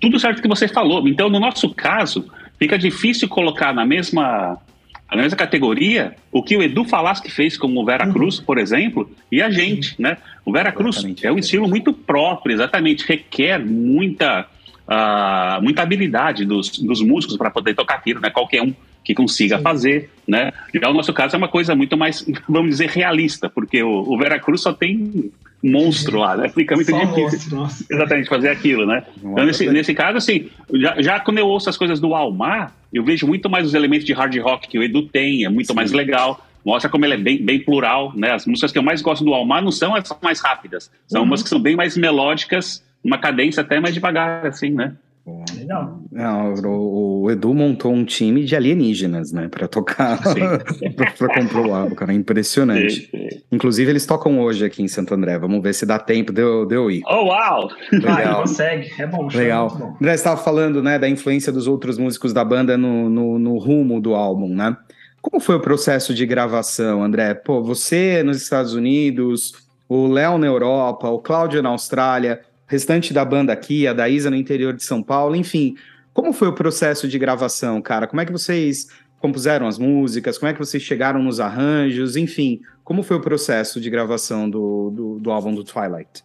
tudo 0.00 0.18
certo 0.18 0.40
que 0.40 0.48
você 0.48 0.66
falou. 0.66 1.06
Então, 1.06 1.28
no 1.28 1.38
nosso 1.38 1.68
caso, 1.74 2.24
fica 2.58 2.78
difícil 2.78 3.28
colocar 3.28 3.74
na 3.74 3.84
mesma, 3.84 4.58
na 5.10 5.22
mesma 5.22 5.36
categoria 5.36 6.16
o 6.32 6.42
que 6.42 6.56
o 6.56 6.62
Edu 6.62 6.84
Falaschi 6.84 7.30
fez 7.30 7.58
com 7.58 7.68
o 7.76 7.84
Vera 7.84 8.06
uhum. 8.06 8.12
Cruz, 8.12 8.38
uhum. 8.38 8.44
por 8.44 8.58
exemplo, 8.58 9.10
e 9.30 9.42
a 9.42 9.50
gente, 9.50 10.00
né? 10.00 10.16
O 10.44 10.52
Vera 10.52 10.72
Cruz 10.72 11.04
é 11.22 11.30
um 11.30 11.38
estilo 11.38 11.68
muito 11.68 11.92
próprio, 11.92 12.54
exatamente, 12.54 13.06
requer 13.06 13.58
muita, 13.58 14.46
uh, 14.88 15.62
muita 15.62 15.82
habilidade 15.82 16.46
dos, 16.46 16.70
dos 16.78 17.02
músicos 17.02 17.36
para 17.36 17.50
poder 17.50 17.74
tocar 17.74 17.96
aquilo, 17.96 18.20
né? 18.20 18.30
Qualquer 18.30 18.62
um 18.62 18.74
que 19.04 19.14
consiga 19.14 19.56
Sim. 19.56 19.62
fazer, 19.62 20.10
né? 20.26 20.52
Já 20.74 20.90
o 20.90 20.94
nosso 20.94 21.12
caso 21.12 21.34
é 21.34 21.38
uma 21.38 21.48
coisa 21.48 21.74
muito 21.74 21.96
mais, 21.96 22.24
vamos 22.48 22.70
dizer, 22.70 22.88
realista, 22.88 23.48
porque 23.48 23.82
o, 23.82 23.88
o 23.88 24.18
Veracruz 24.18 24.62
só 24.62 24.72
tem 24.72 25.30
monstro 25.62 26.18
lá, 26.18 26.36
né? 26.36 26.48
Fica 26.48 26.74
muito 26.74 26.90
Só 26.90 26.98
difícil 26.98 27.56
monstro, 27.56 27.86
exatamente 27.90 28.28
fazer 28.28 28.48
aquilo, 28.48 28.86
né? 28.86 29.04
Então, 29.18 29.44
nesse, 29.44 29.68
nesse 29.68 29.94
caso, 29.94 30.16
assim, 30.16 30.48
já, 30.72 31.00
já, 31.00 31.20
quando 31.20 31.38
eu 31.38 31.46
ouço 31.46 31.68
as 31.68 31.76
coisas 31.76 32.00
do 32.00 32.14
Almar, 32.14 32.72
eu 32.92 33.04
vejo 33.04 33.26
muito 33.26 33.48
mais 33.50 33.66
os 33.66 33.74
elementos 33.74 34.06
de 34.06 34.12
hard 34.12 34.34
rock 34.38 34.68
que 34.68 34.78
o 34.78 34.82
Edu 34.82 35.02
tem, 35.02 35.44
é 35.44 35.48
muito 35.48 35.68
Sim. 35.68 35.74
mais 35.74 35.92
legal. 35.92 36.46
Mostra 36.64 36.90
como 36.90 37.04
ele 37.04 37.14
é 37.14 37.16
bem, 37.16 37.42
bem 37.42 37.60
plural, 37.60 38.12
né? 38.14 38.32
As 38.32 38.46
músicas 38.46 38.72
que 38.72 38.78
eu 38.78 38.82
mais 38.82 39.00
gosto 39.00 39.24
do 39.24 39.32
Almar 39.32 39.62
não 39.62 39.70
são 39.70 39.94
as 39.94 40.14
mais 40.22 40.40
rápidas, 40.40 40.90
são 41.06 41.22
uhum. 41.22 41.26
umas 41.26 41.42
que 41.42 41.48
são 41.48 41.60
bem 41.60 41.74
mais 41.74 41.96
melódicas, 41.96 42.82
uma 43.02 43.18
cadência 43.18 43.62
até 43.62 43.80
mais 43.80 43.94
devagar, 43.94 44.46
assim, 44.46 44.70
né? 44.70 44.94
Legal. 45.56 46.00
Não, 46.10 46.54
o, 46.54 47.22
o, 47.22 47.30
Edu 47.30 47.54
montou 47.54 47.92
um 47.92 48.04
time 48.04 48.44
de 48.44 48.56
alienígenas, 48.56 49.32
né, 49.32 49.48
para 49.48 49.68
tocar, 49.68 50.18
para 51.16 51.34
comprar 51.34 51.60
o 51.60 51.74
álbum, 51.74 51.94
cara, 51.94 52.12
impressionante. 52.12 53.08
Sim, 53.10 53.28
sim. 53.28 53.42
Inclusive, 53.52 53.90
eles 53.90 54.06
tocam 54.06 54.40
hoje 54.40 54.64
aqui 54.64 54.82
em 54.82 54.88
Santo 54.88 55.14
André. 55.14 55.38
Vamos 55.38 55.62
ver 55.62 55.74
se 55.74 55.86
dá 55.86 55.98
tempo 55.98 56.32
de 56.32 56.42
eu, 56.42 56.66
de 56.66 56.74
eu 56.74 56.90
ir. 56.90 57.02
Oh, 57.06 57.26
uau! 57.26 57.68
Legal. 57.92 58.18
Ah, 58.18 58.34
consegue, 58.42 58.90
é 58.98 59.06
bom. 59.06 59.28
Legal. 59.28 59.66
É 59.74 59.78
bom. 59.78 59.96
André, 60.00 60.10
você 60.10 60.14
estava 60.14 60.40
falando, 60.42 60.82
né, 60.82 60.98
da 60.98 61.08
influência 61.08 61.52
dos 61.52 61.66
outros 61.66 61.98
músicos 61.98 62.32
da 62.32 62.44
banda 62.44 62.76
no, 62.76 63.08
no, 63.08 63.38
no 63.38 63.58
rumo 63.58 64.00
do 64.00 64.14
álbum, 64.14 64.54
né? 64.54 64.76
Como 65.22 65.38
foi 65.38 65.56
o 65.56 65.60
processo 65.60 66.14
de 66.14 66.24
gravação, 66.24 67.02
André? 67.02 67.34
Pô, 67.34 67.62
você 67.62 68.22
nos 68.22 68.40
Estados 68.40 68.72
Unidos, 68.72 69.52
o 69.88 70.06
Léo 70.06 70.38
na 70.38 70.46
Europa, 70.46 71.08
o 71.08 71.18
Cláudio 71.18 71.62
na 71.62 71.68
Austrália 71.68 72.40
restante 72.70 73.12
da 73.12 73.24
banda 73.24 73.52
aqui, 73.52 73.84
a 73.84 73.92
da 73.92 74.08
Isa 74.08 74.30
no 74.30 74.36
interior 74.36 74.72
de 74.72 74.84
São 74.84 75.02
Paulo, 75.02 75.34
enfim. 75.34 75.74
Como 76.14 76.32
foi 76.32 76.46
o 76.46 76.52
processo 76.52 77.08
de 77.08 77.18
gravação, 77.18 77.82
cara? 77.82 78.06
Como 78.06 78.20
é 78.20 78.24
que 78.24 78.30
vocês 78.30 78.86
compuseram 79.18 79.66
as 79.66 79.76
músicas? 79.76 80.38
Como 80.38 80.48
é 80.48 80.52
que 80.52 80.58
vocês 80.60 80.80
chegaram 80.80 81.20
nos 81.20 81.40
arranjos? 81.40 82.16
Enfim, 82.16 82.60
como 82.84 83.02
foi 83.02 83.16
o 83.16 83.20
processo 83.20 83.80
de 83.80 83.90
gravação 83.90 84.48
do, 84.48 84.90
do, 84.90 85.18
do 85.18 85.30
álbum 85.32 85.52
do 85.52 85.64
Twilight? 85.64 86.22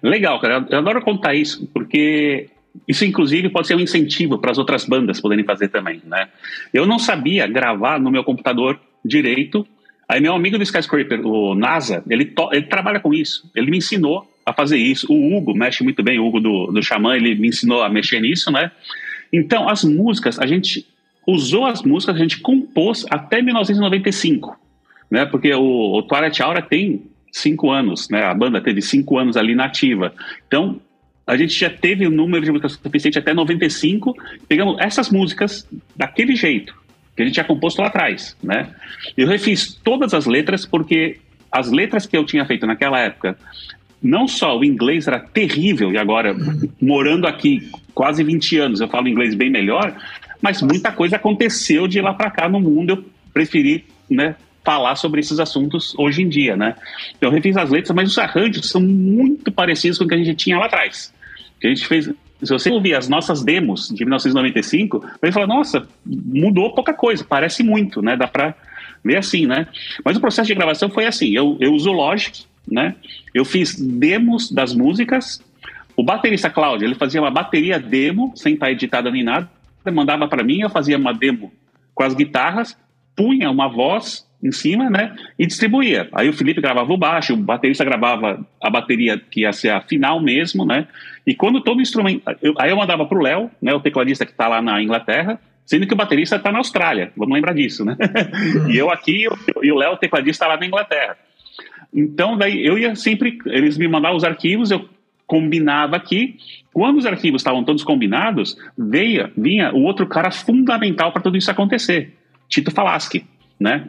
Legal, 0.00 0.40
cara. 0.40 0.64
Eu 0.70 0.78
adoro 0.78 1.02
contar 1.02 1.34
isso, 1.34 1.66
porque 1.74 2.48
isso, 2.86 3.04
inclusive, 3.04 3.48
pode 3.48 3.66
ser 3.66 3.74
um 3.74 3.80
incentivo 3.80 4.38
para 4.38 4.52
as 4.52 4.58
outras 4.58 4.84
bandas 4.84 5.20
poderem 5.20 5.44
fazer 5.44 5.68
também, 5.68 6.00
né? 6.04 6.28
Eu 6.72 6.86
não 6.86 7.00
sabia 7.00 7.48
gravar 7.48 7.98
no 7.98 8.12
meu 8.12 8.22
computador 8.22 8.78
direito. 9.04 9.66
Aí 10.08 10.20
meu 10.20 10.34
amigo 10.34 10.56
do 10.56 10.62
Skyscraper, 10.62 11.26
o 11.26 11.56
NASA, 11.56 12.04
ele, 12.08 12.32
ele 12.52 12.66
trabalha 12.66 13.00
com 13.00 13.12
isso. 13.12 13.50
Ele 13.56 13.72
me 13.72 13.78
ensinou 13.78 14.24
a 14.48 14.52
fazer 14.52 14.78
isso. 14.78 15.06
O 15.12 15.36
Hugo 15.36 15.54
mexe 15.54 15.84
muito 15.84 16.02
bem, 16.02 16.18
o 16.18 16.26
Hugo 16.26 16.40
do, 16.40 16.66
do 16.72 16.82
Xamã, 16.82 17.14
ele 17.14 17.34
me 17.34 17.48
ensinou 17.48 17.82
a 17.82 17.88
mexer 17.88 18.20
nisso, 18.20 18.50
né? 18.50 18.70
Então, 19.32 19.68
as 19.68 19.84
músicas, 19.84 20.38
a 20.38 20.46
gente 20.46 20.86
usou 21.26 21.66
as 21.66 21.82
músicas, 21.82 22.16
a 22.16 22.18
gente 22.18 22.40
compôs 22.40 23.04
até 23.10 23.42
1995, 23.42 24.58
né? 25.10 25.26
Porque 25.26 25.52
o, 25.52 25.98
o 25.98 26.02
Twilight 26.02 26.42
Aura 26.42 26.62
tem 26.62 27.02
cinco 27.30 27.70
anos, 27.70 28.08
né? 28.08 28.24
A 28.24 28.32
banda 28.32 28.60
teve 28.60 28.80
cinco 28.80 29.18
anos 29.18 29.36
ali 29.36 29.54
nativa. 29.54 30.14
Então, 30.46 30.80
a 31.26 31.36
gente 31.36 31.52
já 31.52 31.68
teve 31.68 32.06
o 32.06 32.10
um 32.10 32.14
número 32.14 32.42
de 32.42 32.50
músicas 32.50 32.72
suficiente 32.72 33.18
até 33.18 33.34
95. 33.34 34.16
Pegamos 34.48 34.78
essas 34.80 35.10
músicas 35.10 35.68
daquele 35.94 36.34
jeito, 36.34 36.74
que 37.14 37.20
a 37.20 37.24
gente 37.26 37.34
tinha 37.34 37.44
composto 37.44 37.82
lá 37.82 37.88
atrás, 37.88 38.34
né? 38.42 38.70
Eu 39.14 39.28
refiz 39.28 39.74
todas 39.74 40.14
as 40.14 40.24
letras 40.24 40.64
porque 40.64 41.18
as 41.52 41.70
letras 41.70 42.06
que 42.06 42.16
eu 42.16 42.24
tinha 42.24 42.46
feito 42.46 42.66
naquela 42.66 42.98
época, 42.98 43.36
não 44.02 44.28
só 44.28 44.56
o 44.56 44.64
inglês 44.64 45.06
era 45.06 45.18
terrível, 45.18 45.92
e 45.92 45.98
agora, 45.98 46.34
morando 46.80 47.26
aqui 47.26 47.70
quase 47.94 48.22
20 48.22 48.58
anos, 48.58 48.80
eu 48.80 48.88
falo 48.88 49.08
inglês 49.08 49.34
bem 49.34 49.50
melhor, 49.50 49.94
mas 50.40 50.62
muita 50.62 50.92
coisa 50.92 51.16
aconteceu 51.16 51.88
de 51.88 52.00
lá 52.00 52.14
para 52.14 52.30
cá 52.30 52.48
no 52.48 52.60
mundo, 52.60 52.90
eu 52.90 53.04
preferi, 53.32 53.84
né, 54.08 54.36
falar 54.64 54.96
sobre 54.96 55.20
esses 55.20 55.40
assuntos 55.40 55.94
hoje 55.98 56.22
em 56.22 56.28
dia, 56.28 56.54
né? 56.54 56.74
Eu 57.20 57.30
refiz 57.30 57.56
as 57.56 57.70
letras, 57.70 57.94
mas 57.96 58.10
os 58.10 58.18
arranjos 58.18 58.68
são 58.68 58.82
muito 58.82 59.50
parecidos 59.50 59.96
com 59.96 60.04
o 60.04 60.08
que 60.08 60.14
a 60.14 60.18
gente 60.18 60.34
tinha 60.34 60.58
lá 60.58 60.66
atrás. 60.66 61.12
A 61.64 61.66
gente 61.66 61.86
fez. 61.86 62.10
Se 62.42 62.52
você 62.52 62.70
ouvir 62.70 62.94
as 62.94 63.08
nossas 63.08 63.42
demos 63.42 63.88
de 63.88 64.04
1995, 64.04 65.04
vai 65.20 65.32
falar, 65.32 65.46
nossa, 65.46 65.88
mudou 66.04 66.72
pouca 66.74 66.92
coisa, 66.92 67.24
parece 67.24 67.62
muito, 67.62 68.02
né? 68.02 68.14
Dá 68.14 68.28
para 68.28 68.54
ver 69.02 69.16
assim, 69.16 69.46
né? 69.46 69.66
Mas 70.04 70.18
o 70.18 70.20
processo 70.20 70.46
de 70.46 70.54
gravação 70.54 70.90
foi 70.90 71.06
assim, 71.06 71.34
eu, 71.34 71.56
eu 71.60 71.72
uso 71.72 71.90
Logic, 71.90 72.44
né? 72.70 72.94
Eu 73.34 73.44
fiz 73.44 73.74
demos 73.74 74.50
das 74.50 74.74
músicas. 74.74 75.42
O 75.96 76.02
baterista 76.02 76.48
Cláudio, 76.48 76.86
ele 76.86 76.94
fazia 76.94 77.20
uma 77.20 77.30
bateria 77.30 77.78
demo, 77.78 78.32
sem 78.36 78.54
estar 78.54 78.70
editada 78.70 79.10
nem 79.10 79.24
nada, 79.24 79.48
mandava 79.90 80.28
para 80.28 80.44
mim, 80.44 80.60
eu 80.60 80.70
fazia 80.70 80.96
uma 80.96 81.12
demo 81.12 81.52
com 81.94 82.02
as 82.02 82.14
guitarras, 82.14 82.78
punha 83.16 83.50
uma 83.50 83.68
voz 83.68 84.28
em 84.42 84.52
cima, 84.52 84.88
né? 84.88 85.16
E 85.38 85.46
distribuía. 85.46 86.08
Aí 86.12 86.28
o 86.28 86.32
Felipe 86.32 86.60
gravava 86.60 86.92
o 86.92 86.96
baixo, 86.96 87.34
o 87.34 87.36
baterista 87.36 87.84
gravava 87.84 88.46
a 88.62 88.70
bateria 88.70 89.18
que 89.18 89.40
ia 89.40 89.52
ser 89.52 89.70
a 89.70 89.80
final 89.80 90.20
mesmo, 90.20 90.64
né? 90.64 90.86
E 91.26 91.34
quando 91.34 91.60
todo 91.60 91.80
instrumento. 91.80 92.22
Eu, 92.40 92.54
aí 92.58 92.70
eu 92.70 92.76
mandava 92.76 93.04
pro 93.04 93.20
Léo, 93.20 93.50
né? 93.60 93.74
O 93.74 93.80
tecladista 93.80 94.24
que 94.24 94.30
está 94.30 94.46
lá 94.46 94.62
na 94.62 94.80
Inglaterra, 94.80 95.40
sendo 95.66 95.86
que 95.86 95.94
o 95.94 95.96
baterista 95.96 96.36
está 96.36 96.52
na 96.52 96.58
Austrália. 96.58 97.12
Vamos 97.16 97.34
lembrar 97.34 97.52
disso, 97.52 97.84
né? 97.84 97.96
e 98.70 98.76
eu 98.76 98.90
aqui, 98.90 99.26
e 99.62 99.72
o 99.72 99.76
Léo, 99.76 99.94
o 99.94 99.96
tecladista, 99.96 100.46
lá 100.46 100.56
na 100.56 100.66
Inglaterra. 100.66 101.16
Então, 101.92 102.36
daí 102.36 102.64
eu 102.64 102.78
ia 102.78 102.94
sempre. 102.94 103.38
Eles 103.46 103.78
me 103.78 103.88
mandavam 103.88 104.16
os 104.16 104.24
arquivos, 104.24 104.70
eu 104.70 104.88
combinava 105.26 105.96
aqui. 105.96 106.36
Quando 106.72 106.96
os 106.96 107.06
arquivos 107.06 107.40
estavam 107.40 107.62
todos 107.62 107.84
combinados, 107.84 108.56
veia, 108.76 109.30
vinha 109.36 109.72
o 109.74 109.82
outro 109.82 110.06
cara 110.06 110.30
fundamental 110.30 111.12
para 111.12 111.22
tudo 111.22 111.36
isso 111.36 111.50
acontecer, 111.50 112.14
Tito 112.48 112.70
Falaschi, 112.70 113.24
né? 113.60 113.88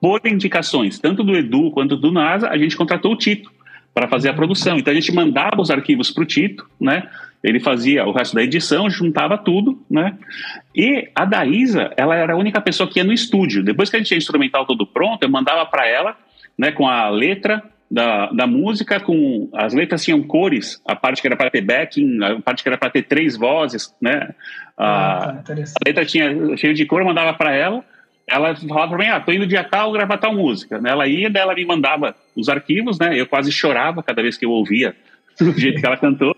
Por 0.00 0.20
indicações, 0.26 0.98
tanto 0.98 1.22
do 1.22 1.36
Edu 1.36 1.70
quanto 1.70 1.96
do 1.96 2.10
NASA, 2.10 2.48
a 2.48 2.58
gente 2.58 2.76
contratou 2.76 3.12
o 3.12 3.16
Tito 3.16 3.50
para 3.94 4.08
fazer 4.08 4.28
a 4.28 4.34
produção. 4.34 4.78
Então 4.78 4.92
a 4.92 4.94
gente 4.94 5.12
mandava 5.12 5.60
os 5.60 5.70
arquivos 5.70 6.10
para 6.10 6.22
o 6.22 6.26
Tito, 6.26 6.68
né? 6.80 7.08
Ele 7.42 7.60
fazia 7.60 8.04
o 8.04 8.12
resto 8.12 8.34
da 8.34 8.42
edição, 8.42 8.90
juntava 8.90 9.38
tudo, 9.38 9.80
né? 9.88 10.18
E 10.74 11.08
a 11.14 11.24
Daísa, 11.24 11.92
ela 11.96 12.16
era 12.16 12.32
a 12.32 12.36
única 12.36 12.60
pessoa 12.60 12.88
que 12.88 12.98
ia 12.98 13.04
no 13.04 13.12
estúdio. 13.12 13.62
Depois 13.62 13.88
que 13.88 13.96
a 13.96 13.98
gente 13.98 14.08
tinha 14.08 14.18
instrumental 14.18 14.66
todo 14.66 14.86
pronto, 14.86 15.22
eu 15.22 15.30
mandava 15.30 15.64
para 15.66 15.86
ela, 15.86 16.16
né, 16.58 16.72
com 16.72 16.88
a 16.88 17.08
letra 17.08 17.62
da, 17.90 18.26
da 18.26 18.46
música, 18.46 19.00
com 19.00 19.48
as 19.54 19.72
letras 19.72 20.04
tinham 20.04 20.22
cores, 20.22 20.82
a 20.84 20.94
parte 20.94 21.22
que 21.22 21.28
era 21.28 21.36
para 21.36 21.50
ter 21.50 21.62
backing, 21.62 22.22
a 22.22 22.40
parte 22.40 22.62
que 22.62 22.68
era 22.68 22.76
para 22.76 22.90
ter 22.90 23.02
três 23.02 23.36
vozes, 23.36 23.94
né? 24.00 24.34
A, 24.76 25.12
ah, 25.12 25.42
tá, 25.42 25.54
a 25.54 25.86
letra 25.86 26.04
tinha 26.04 26.56
cheio 26.56 26.74
de 26.74 26.84
cor, 26.84 27.00
eu 27.00 27.06
mandava 27.06 27.32
para 27.32 27.54
ela 27.54 27.84
ela 28.28 28.54
falava 28.54 28.94
para 28.94 28.98
mim, 28.98 29.10
ah, 29.10 29.20
tô 29.20 29.32
indo 29.32 29.46
dia 29.46 29.64
tal 29.64 29.90
gravar 29.90 30.18
tal 30.18 30.34
música. 30.34 30.80
Ela 30.84 31.08
ia, 31.08 31.30
daí 31.30 31.42
ela 31.42 31.54
me 31.54 31.64
mandava 31.64 32.14
os 32.36 32.48
arquivos, 32.48 32.98
né? 32.98 33.18
Eu 33.18 33.26
quase 33.26 33.50
chorava 33.50 34.02
cada 34.02 34.22
vez 34.22 34.36
que 34.36 34.44
eu 34.44 34.50
ouvia 34.50 34.94
do 35.40 35.58
jeito 35.58 35.80
que 35.80 35.86
ela 35.86 35.96
cantou. 35.96 36.36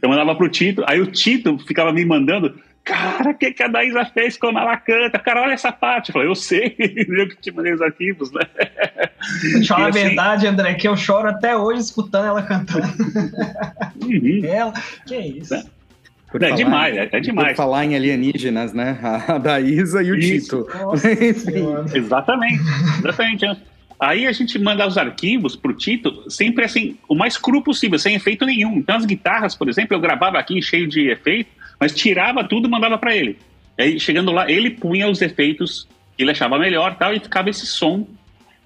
Eu 0.00 0.08
mandava 0.08 0.34
pro 0.34 0.48
Tito, 0.48 0.82
aí 0.86 0.98
o 1.00 1.06
Tito 1.06 1.58
ficava 1.58 1.92
me 1.92 2.04
mandando, 2.04 2.58
cara, 2.86 3.30
o 3.30 3.34
que, 3.34 3.52
que 3.52 3.62
a 3.64 3.68
Daísa 3.68 4.04
fez 4.06 4.38
quando 4.38 4.60
ela 4.60 4.76
canta? 4.76 5.18
Cara, 5.18 5.42
olha 5.42 5.52
essa 5.52 5.72
parte. 5.72 6.10
Eu 6.10 6.12
falei, 6.14 6.28
eu 6.28 6.34
sei, 6.36 6.76
eu 6.78 7.28
que 7.28 7.36
te 7.36 7.50
mandei 7.50 7.74
os 7.74 7.82
arquivos, 7.82 8.30
né? 8.32 8.40
Vou 9.52 9.60
te 9.60 9.68
falar 9.68 9.86
a 9.86 9.88
assim, 9.88 10.02
verdade, 10.04 10.46
André, 10.46 10.74
que 10.74 10.86
eu 10.86 10.96
choro 10.96 11.28
até 11.28 11.56
hoje 11.56 11.80
escutando 11.80 12.26
ela 12.26 12.42
cantando. 12.42 12.86
Uhum. 14.02 14.40
ela, 14.46 14.72
que 15.04 15.14
é 15.14 15.26
isso. 15.26 15.54
É. 15.54 15.64
Por 16.30 16.42
é, 16.42 16.52
demais, 16.52 16.96
é, 16.96 17.08
é, 17.10 17.20
demais. 17.20 17.48
Por 17.48 17.56
falar 17.56 17.84
em 17.84 17.96
alienígenas, 17.96 18.72
né? 18.72 18.98
A 19.28 19.38
da 19.38 19.60
Isa 19.60 20.02
e 20.02 20.10
o 20.10 20.16
Isso. 20.16 20.64
Tito. 20.64 20.78
Nossa, 20.78 21.08
exatamente, 21.96 22.62
exatamente. 22.98 23.46
Aí 23.98 24.26
a 24.26 24.32
gente 24.32 24.58
manda 24.58 24.86
os 24.86 24.98
arquivos 24.98 25.56
pro 25.56 25.72
Tito 25.72 26.30
sempre 26.30 26.64
assim, 26.64 26.98
o 27.08 27.14
mais 27.14 27.38
cru 27.38 27.62
possível, 27.62 27.98
sem 27.98 28.14
efeito 28.14 28.44
nenhum. 28.44 28.76
Então 28.76 28.96
as 28.96 29.06
guitarras, 29.06 29.54
por 29.54 29.68
exemplo, 29.68 29.96
eu 29.96 30.00
gravava 30.00 30.38
aqui 30.38 30.60
cheio 30.60 30.86
de 30.86 31.08
efeito, 31.08 31.50
mas 31.78 31.94
tirava 31.94 32.44
tudo 32.44 32.68
e 32.68 32.70
mandava 32.70 32.98
para 32.98 33.14
ele. 33.14 33.38
Aí 33.78 34.00
chegando 34.00 34.32
lá, 34.32 34.50
ele 34.50 34.70
punha 34.70 35.08
os 35.08 35.20
efeitos 35.20 35.86
que 36.16 36.22
ele 36.22 36.30
achava 36.30 36.58
melhor 36.58 36.96
tal, 36.96 37.12
e 37.12 37.20
ficava 37.20 37.50
esse 37.50 37.66
som. 37.66 38.06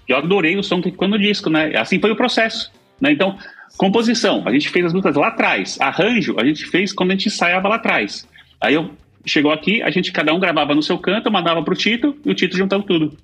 Eu 0.07 0.17
adorei 0.17 0.57
o 0.57 0.63
som 0.63 0.81
que 0.81 0.91
ficou 0.91 1.09
no 1.09 1.19
disco, 1.19 1.51
né? 1.51 1.77
Assim 1.77 2.01
foi 2.01 2.11
o 2.11 2.17
processo. 2.17 2.71
Né? 3.01 3.13
Então, 3.13 3.37
Composição, 3.81 4.43
a 4.47 4.53
gente 4.53 4.69
fez 4.69 4.85
as 4.85 4.93
músicas 4.93 5.17
lá 5.17 5.29
atrás. 5.29 5.81
Arranjo, 5.81 6.39
a 6.39 6.45
gente 6.45 6.67
fez 6.67 6.93
quando 6.93 7.13
a 7.13 7.15
gente 7.15 7.29
ensaiava 7.29 7.67
lá 7.67 7.77
atrás. 7.77 8.29
Aí 8.61 8.75
eu 8.75 8.91
chegou 9.25 9.51
aqui, 9.51 9.83
a 9.83 9.89
gente 9.89 10.13
cada 10.13 10.35
um 10.35 10.39
gravava 10.39 10.75
no 10.75 10.83
seu 10.83 10.99
canto, 10.99 11.31
mandava 11.31 11.63
pro 11.63 11.75
Tito 11.75 12.15
e 12.23 12.31
o 12.31 12.35
Tito 12.35 12.59
juntava 12.59 12.83
tudo. 12.83 13.17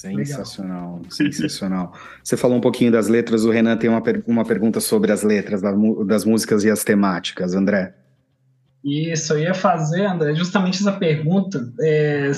Sensacional, 0.00 0.96
Legal. 0.96 1.10
sensacional. 1.10 1.92
Você 2.24 2.34
falou 2.34 2.56
um 2.56 2.60
pouquinho 2.60 2.90
das 2.90 3.08
letras, 3.08 3.44
o 3.44 3.50
Renan 3.50 3.76
tem 3.76 3.90
uma, 3.90 4.00
per 4.00 4.22
uma 4.26 4.46
pergunta 4.46 4.80
sobre 4.80 5.12
as 5.12 5.22
letras 5.22 5.60
das, 5.60 5.74
das 6.06 6.24
músicas 6.24 6.64
e 6.64 6.70
as 6.70 6.82
temáticas, 6.82 7.54
André. 7.54 7.94
Isso, 8.82 9.34
eu 9.34 9.40
ia 9.40 9.52
fazer, 9.52 10.06
André, 10.06 10.34
justamente 10.34 10.80
essa 10.80 10.92
pergunta 10.92 11.70
é, 11.82 12.30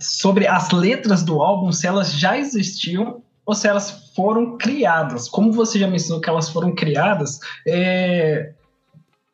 sobre 0.00 0.46
as 0.46 0.70
letras 0.70 1.22
do 1.22 1.42
álbum, 1.42 1.70
se 1.72 1.86
elas 1.86 2.10
já 2.10 2.38
existiam 2.38 3.22
ou 3.44 3.54
se 3.54 3.68
elas 3.68 4.10
foram 4.16 4.56
criadas. 4.56 5.28
Como 5.28 5.52
você 5.52 5.78
já 5.78 5.86
mencionou 5.86 6.22
que 6.22 6.30
elas 6.30 6.48
foram 6.48 6.74
criadas, 6.74 7.38
é, 7.66 8.52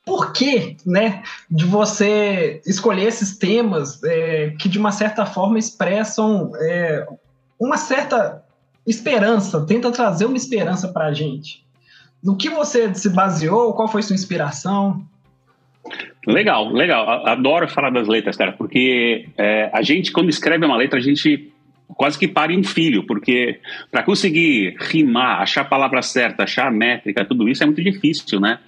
por 0.04 0.32
que, 0.32 0.76
né, 0.84 1.22
de 1.48 1.64
você 1.66 2.60
escolher 2.66 3.06
esses 3.06 3.38
temas 3.38 4.02
é, 4.02 4.50
que 4.58 4.68
de 4.68 4.76
uma 4.76 4.90
certa 4.90 5.24
forma 5.24 5.56
expressam 5.56 6.50
é, 6.56 7.06
uma 7.60 7.76
certa 7.76 8.42
esperança, 8.86 9.64
tenta 9.66 9.92
trazer 9.92 10.24
uma 10.24 10.36
esperança 10.36 10.88
para 10.88 11.06
a 11.06 11.12
gente? 11.12 11.62
No 12.24 12.36
que 12.36 12.48
você 12.48 12.92
se 12.94 13.10
baseou? 13.10 13.74
Qual 13.74 13.86
foi 13.86 14.02
sua 14.02 14.14
inspiração? 14.14 15.04
Legal, 16.26 16.70
legal. 16.72 17.26
Adoro 17.26 17.68
falar 17.68 17.90
das 17.90 18.08
letras, 18.08 18.36
cara, 18.36 18.52
porque 18.52 19.28
é, 19.36 19.70
a 19.72 19.82
gente, 19.82 20.12
quando 20.12 20.28
escreve 20.28 20.64
uma 20.64 20.76
letra, 20.76 20.98
a 20.98 21.02
gente 21.02 21.52
quase 21.88 22.18
que 22.18 22.28
pare 22.28 22.56
um 22.56 22.62
filho, 22.62 23.04
porque 23.04 23.58
para 23.90 24.02
conseguir 24.02 24.76
rimar, 24.78 25.40
achar 25.40 25.62
a 25.62 25.64
palavra 25.64 26.02
certa, 26.02 26.44
achar 26.44 26.68
a 26.68 26.70
métrica, 26.70 27.24
tudo 27.24 27.48
isso 27.48 27.62
é 27.62 27.66
muito 27.66 27.82
difícil, 27.82 28.40
né? 28.40 28.58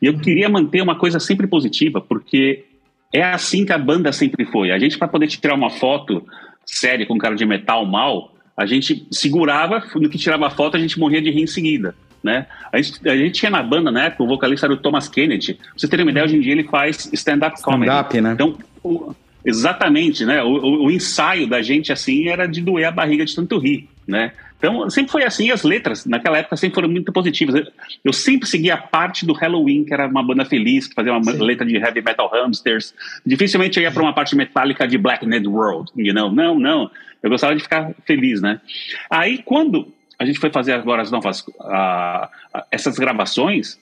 E 0.00 0.06
eu 0.06 0.18
queria 0.18 0.48
manter 0.48 0.82
uma 0.82 0.96
coisa 0.96 1.18
sempre 1.18 1.46
positiva, 1.46 2.00
porque 2.00 2.64
é 3.12 3.22
assim 3.22 3.64
que 3.64 3.72
a 3.72 3.78
banda 3.78 4.12
sempre 4.12 4.44
foi. 4.44 4.70
A 4.72 4.78
gente, 4.78 4.98
para 4.98 5.08
poder 5.08 5.26
tirar 5.26 5.54
uma 5.54 5.70
foto 5.70 6.26
séria 6.66 7.06
com 7.06 7.14
um 7.14 7.18
cara 7.18 7.34
de 7.34 7.46
metal 7.46 7.86
mal, 7.86 8.35
a 8.56 8.66
gente 8.66 9.06
segurava, 9.10 9.82
no 9.94 10.08
que 10.08 10.18
tirava 10.18 10.46
a 10.46 10.50
foto, 10.50 10.76
a 10.76 10.80
gente 10.80 10.98
morria 10.98 11.20
de 11.20 11.30
rir 11.30 11.42
em 11.42 11.46
seguida. 11.46 11.94
Né? 12.22 12.46
A, 12.72 12.80
gente, 12.80 13.08
a 13.08 13.16
gente 13.16 13.32
tinha 13.32 13.50
na 13.50 13.62
banda, 13.62 13.90
né? 13.92 14.12
O 14.18 14.26
vocalista 14.26 14.66
era 14.66 14.72
o 14.72 14.76
Thomas 14.76 15.08
Kennedy. 15.08 15.54
Pra 15.54 15.66
você 15.76 15.86
ter 15.86 16.00
uma 16.00 16.10
ideia, 16.10 16.24
hoje 16.24 16.36
em 16.36 16.40
dia 16.40 16.52
ele 16.52 16.64
faz 16.64 17.08
stand-up 17.12 17.62
comedy. 17.62 17.92
Stand-up, 17.92 18.20
né? 18.20 18.32
Então, 18.32 18.58
o, 18.82 19.14
Exatamente, 19.46 20.26
né? 20.26 20.42
O, 20.42 20.48
o, 20.48 20.86
o, 20.86 20.90
ensaio 20.90 21.46
da 21.46 21.62
gente 21.62 21.92
assim 21.92 22.26
era 22.26 22.46
de 22.46 22.60
doer 22.60 22.88
a 22.88 22.90
barriga 22.90 23.24
de 23.24 23.32
tanto 23.32 23.58
rir, 23.58 23.88
né? 24.04 24.32
Então 24.58 24.88
sempre 24.90 25.12
foi 25.12 25.24
assim. 25.24 25.50
As 25.50 25.62
letras 25.62 26.06
naquela 26.06 26.38
época 26.38 26.56
sempre 26.56 26.74
foram 26.74 26.88
muito 26.88 27.12
positivas. 27.12 27.66
Eu, 28.04 28.12
sempre 28.12 28.48
seguia 28.48 28.74
a 28.74 28.78
parte 28.78 29.26
do 29.26 29.32
Halloween, 29.32 29.84
que 29.84 29.92
era 29.92 30.06
uma 30.06 30.22
banda 30.22 30.44
feliz, 30.44 30.86
que 30.86 30.94
fazia 30.94 31.12
uma 31.12 31.22
Sim. 31.22 31.38
letra 31.38 31.66
de 31.66 31.76
heavy 31.76 32.02
metal 32.02 32.30
hamsters. 32.32 32.94
Dificilmente 33.24 33.78
eu 33.78 33.82
ia 33.82 33.90
para 33.90 34.02
uma 34.02 34.14
parte 34.14 34.34
metálica 34.34 34.86
de 34.86 34.96
Black 34.96 35.26
Ned 35.26 35.46
World, 35.46 35.90
you 35.96 36.14
know? 36.14 36.30
Não, 36.30 36.58
não. 36.58 36.90
Eu 37.22 37.30
gostava 37.30 37.54
de 37.54 37.62
ficar 37.62 37.92
feliz, 38.06 38.40
né? 38.40 38.60
Aí 39.10 39.38
quando 39.38 39.92
a 40.18 40.24
gente 40.24 40.38
foi 40.38 40.50
fazer 40.50 40.72
agora 40.72 41.02
as 41.02 41.10
novas 41.10 41.40
uh, 41.40 42.28
essas 42.70 42.98
gravações, 42.98 43.78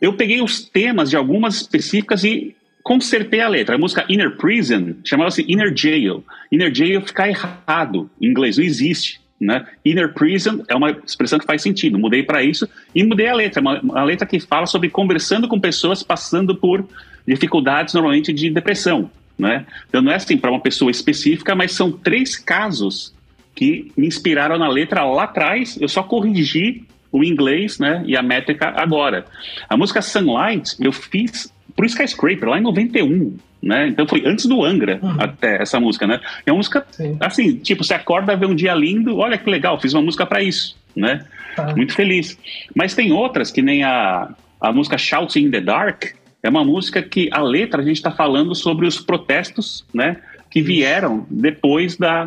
eu 0.00 0.12
peguei 0.12 0.42
os 0.42 0.60
temas 0.60 1.08
de 1.08 1.16
algumas 1.16 1.56
específicas 1.56 2.22
e 2.24 2.54
consertei 2.82 3.40
a 3.40 3.48
letra. 3.48 3.74
A 3.74 3.78
música 3.78 4.04
Inner 4.08 4.36
Prison 4.36 4.94
chamava-se 5.04 5.44
Inner 5.48 5.74
Jail. 5.74 6.24
Inner 6.52 6.72
Jail 6.72 7.00
fica 7.00 7.28
errado 7.28 8.10
em 8.20 8.28
inglês, 8.28 8.58
não 8.58 8.64
existe. 8.64 9.20
Né? 9.38 9.66
Inner 9.84 10.14
Prison 10.14 10.62
é 10.66 10.74
uma 10.74 10.90
expressão 10.90 11.38
que 11.38 11.44
faz 11.44 11.62
sentido. 11.62 11.98
Mudei 11.98 12.22
para 12.22 12.42
isso 12.42 12.68
e 12.94 13.04
mudei 13.04 13.28
a 13.28 13.34
letra. 13.34 13.60
Uma, 13.60 13.80
uma 13.80 14.04
letra 14.04 14.26
que 14.26 14.40
fala 14.40 14.66
sobre 14.66 14.88
conversando 14.88 15.46
com 15.46 15.60
pessoas 15.60 16.02
passando 16.02 16.54
por 16.54 16.86
dificuldades, 17.26 17.92
normalmente 17.92 18.32
de 18.32 18.48
depressão. 18.50 19.10
né? 19.38 19.66
Então 19.88 20.00
não 20.00 20.12
é 20.12 20.14
assim 20.14 20.36
para 20.38 20.50
uma 20.50 20.60
pessoa 20.60 20.90
específica, 20.90 21.54
mas 21.54 21.72
são 21.72 21.92
três 21.92 22.36
casos 22.36 23.14
que 23.54 23.90
me 23.96 24.06
inspiraram 24.06 24.58
na 24.58 24.68
letra 24.68 25.04
lá 25.04 25.24
atrás. 25.24 25.78
Eu 25.80 25.88
só 25.88 26.02
corrigi 26.02 26.84
o 27.10 27.24
inglês, 27.24 27.78
né, 27.78 28.02
e 28.06 28.16
a 28.16 28.22
métrica 28.22 28.74
agora. 28.76 29.24
A 29.68 29.76
música 29.76 30.02
Sunlight 30.02 30.76
eu 30.78 30.92
fiz 30.92 31.52
pro 31.74 31.86
Skyscraper 31.86 32.48
lá 32.48 32.58
em 32.58 32.62
91, 32.62 33.36
né? 33.66 33.88
Então 33.88 34.06
foi 34.06 34.22
antes 34.24 34.46
do 34.46 34.64
Angra 34.64 34.98
uhum. 35.02 35.16
até 35.18 35.60
essa 35.60 35.80
música, 35.80 36.06
né? 36.06 36.20
É 36.44 36.52
uma 36.52 36.58
música 36.58 36.86
Sim. 36.90 37.16
assim, 37.20 37.56
tipo, 37.56 37.82
você 37.84 37.94
acorda 37.94 38.36
vê 38.36 38.46
um 38.46 38.54
dia 38.54 38.74
lindo, 38.74 39.18
olha 39.18 39.36
que 39.36 39.50
legal, 39.50 39.80
fiz 39.80 39.92
uma 39.92 40.02
música 40.02 40.24
para 40.24 40.42
isso, 40.42 40.76
né? 40.94 41.24
Tá. 41.54 41.74
Muito 41.74 41.94
feliz. 41.94 42.38
Mas 42.74 42.94
tem 42.94 43.12
outras 43.12 43.50
que 43.50 43.62
nem 43.62 43.82
a 43.82 44.28
a 44.60 44.72
música 44.72 44.96
Shouting 44.96 45.46
in 45.46 45.50
the 45.50 45.60
Dark, 45.60 46.04
é 46.42 46.48
uma 46.48 46.64
música 46.64 47.02
que 47.02 47.28
a 47.32 47.42
letra 47.42 47.82
a 47.82 47.84
gente 47.84 47.96
está 47.96 48.10
falando 48.10 48.54
sobre 48.54 48.86
os 48.86 48.98
protestos, 49.00 49.84
né? 49.92 50.16
Que 50.50 50.62
vieram 50.62 51.26
depois 51.28 51.96
da, 51.96 52.24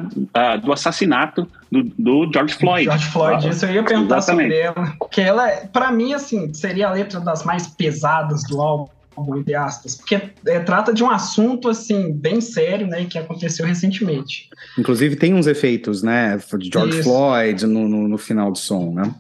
do 0.62 0.71
assassinato 0.73 1.47
do, 1.71 1.84
do, 1.97 2.32
George 2.32 2.54
Floyd. 2.56 2.84
George 2.86 3.06
Floyd, 3.08 3.49
isso 3.49 3.65
eu 3.65 3.73
ia 3.73 3.84
perguntar 3.84 4.17
Exatamente. 4.17 4.56
sobre 4.56 4.60
ela. 4.60 4.93
Que 5.10 5.21
ela, 5.21 5.47
para 5.71 5.91
mim, 5.91 6.13
assim, 6.13 6.54
seria 6.54 6.89
a 6.89 6.91
letra 6.91 7.19
das 7.19 7.43
mais 7.43 7.67
pesadas 7.67 8.43
do 8.43 8.62
álbum 8.62 8.89
entre 9.38 9.55
aspas, 9.55 9.95
porque 9.95 10.19
é, 10.45 10.60
trata 10.60 10.93
de 10.93 11.03
um 11.03 11.10
assunto 11.10 11.69
assim 11.69 12.12
bem 12.12 12.41
sério, 12.41 12.88
né, 12.88 13.05
que 13.05 13.17
aconteceu 13.17 13.65
recentemente. 13.65 14.49
Inclusive 14.77 15.15
tem 15.15 15.34
uns 15.34 15.47
efeitos, 15.47 16.03
né, 16.03 16.38
de 16.58 16.69
George 16.71 16.99
Isso. 16.99 17.03
Floyd 17.03 17.65
no, 17.65 17.88
no, 17.88 18.08
no, 18.08 18.17
final 18.17 18.51
do 18.51 18.58
som, 18.58 18.93
né? 18.93 19.13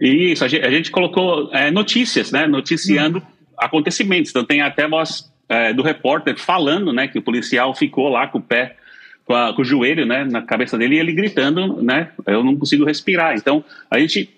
Isso, 0.00 0.44
a 0.44 0.48
gente, 0.48 0.64
a 0.64 0.70
gente 0.70 0.90
colocou 0.90 1.50
é, 1.52 1.70
notícias, 1.70 2.30
né, 2.30 2.46
noticiando 2.46 3.18
hum 3.18 3.38
acontecimentos. 3.58 4.30
Então 4.30 4.44
tem 4.44 4.62
até 4.62 4.86
voz 4.86 5.30
é, 5.48 5.72
do 5.72 5.82
repórter 5.82 6.38
falando, 6.38 6.92
né, 6.92 7.08
que 7.08 7.18
o 7.18 7.22
policial 7.22 7.74
ficou 7.74 8.08
lá 8.08 8.28
com 8.28 8.38
o 8.38 8.42
pé, 8.42 8.76
com, 9.24 9.34
a, 9.34 9.52
com, 9.52 9.62
o 9.62 9.64
joelho, 9.64 10.06
né, 10.06 10.24
na 10.24 10.42
cabeça 10.42 10.78
dele 10.78 10.94
e 10.94 10.98
ele 11.00 11.12
gritando, 11.12 11.82
né, 11.82 12.10
eu 12.26 12.44
não 12.44 12.56
consigo 12.56 12.84
respirar. 12.84 13.36
Então 13.36 13.64
a 13.90 13.98
gente, 13.98 14.30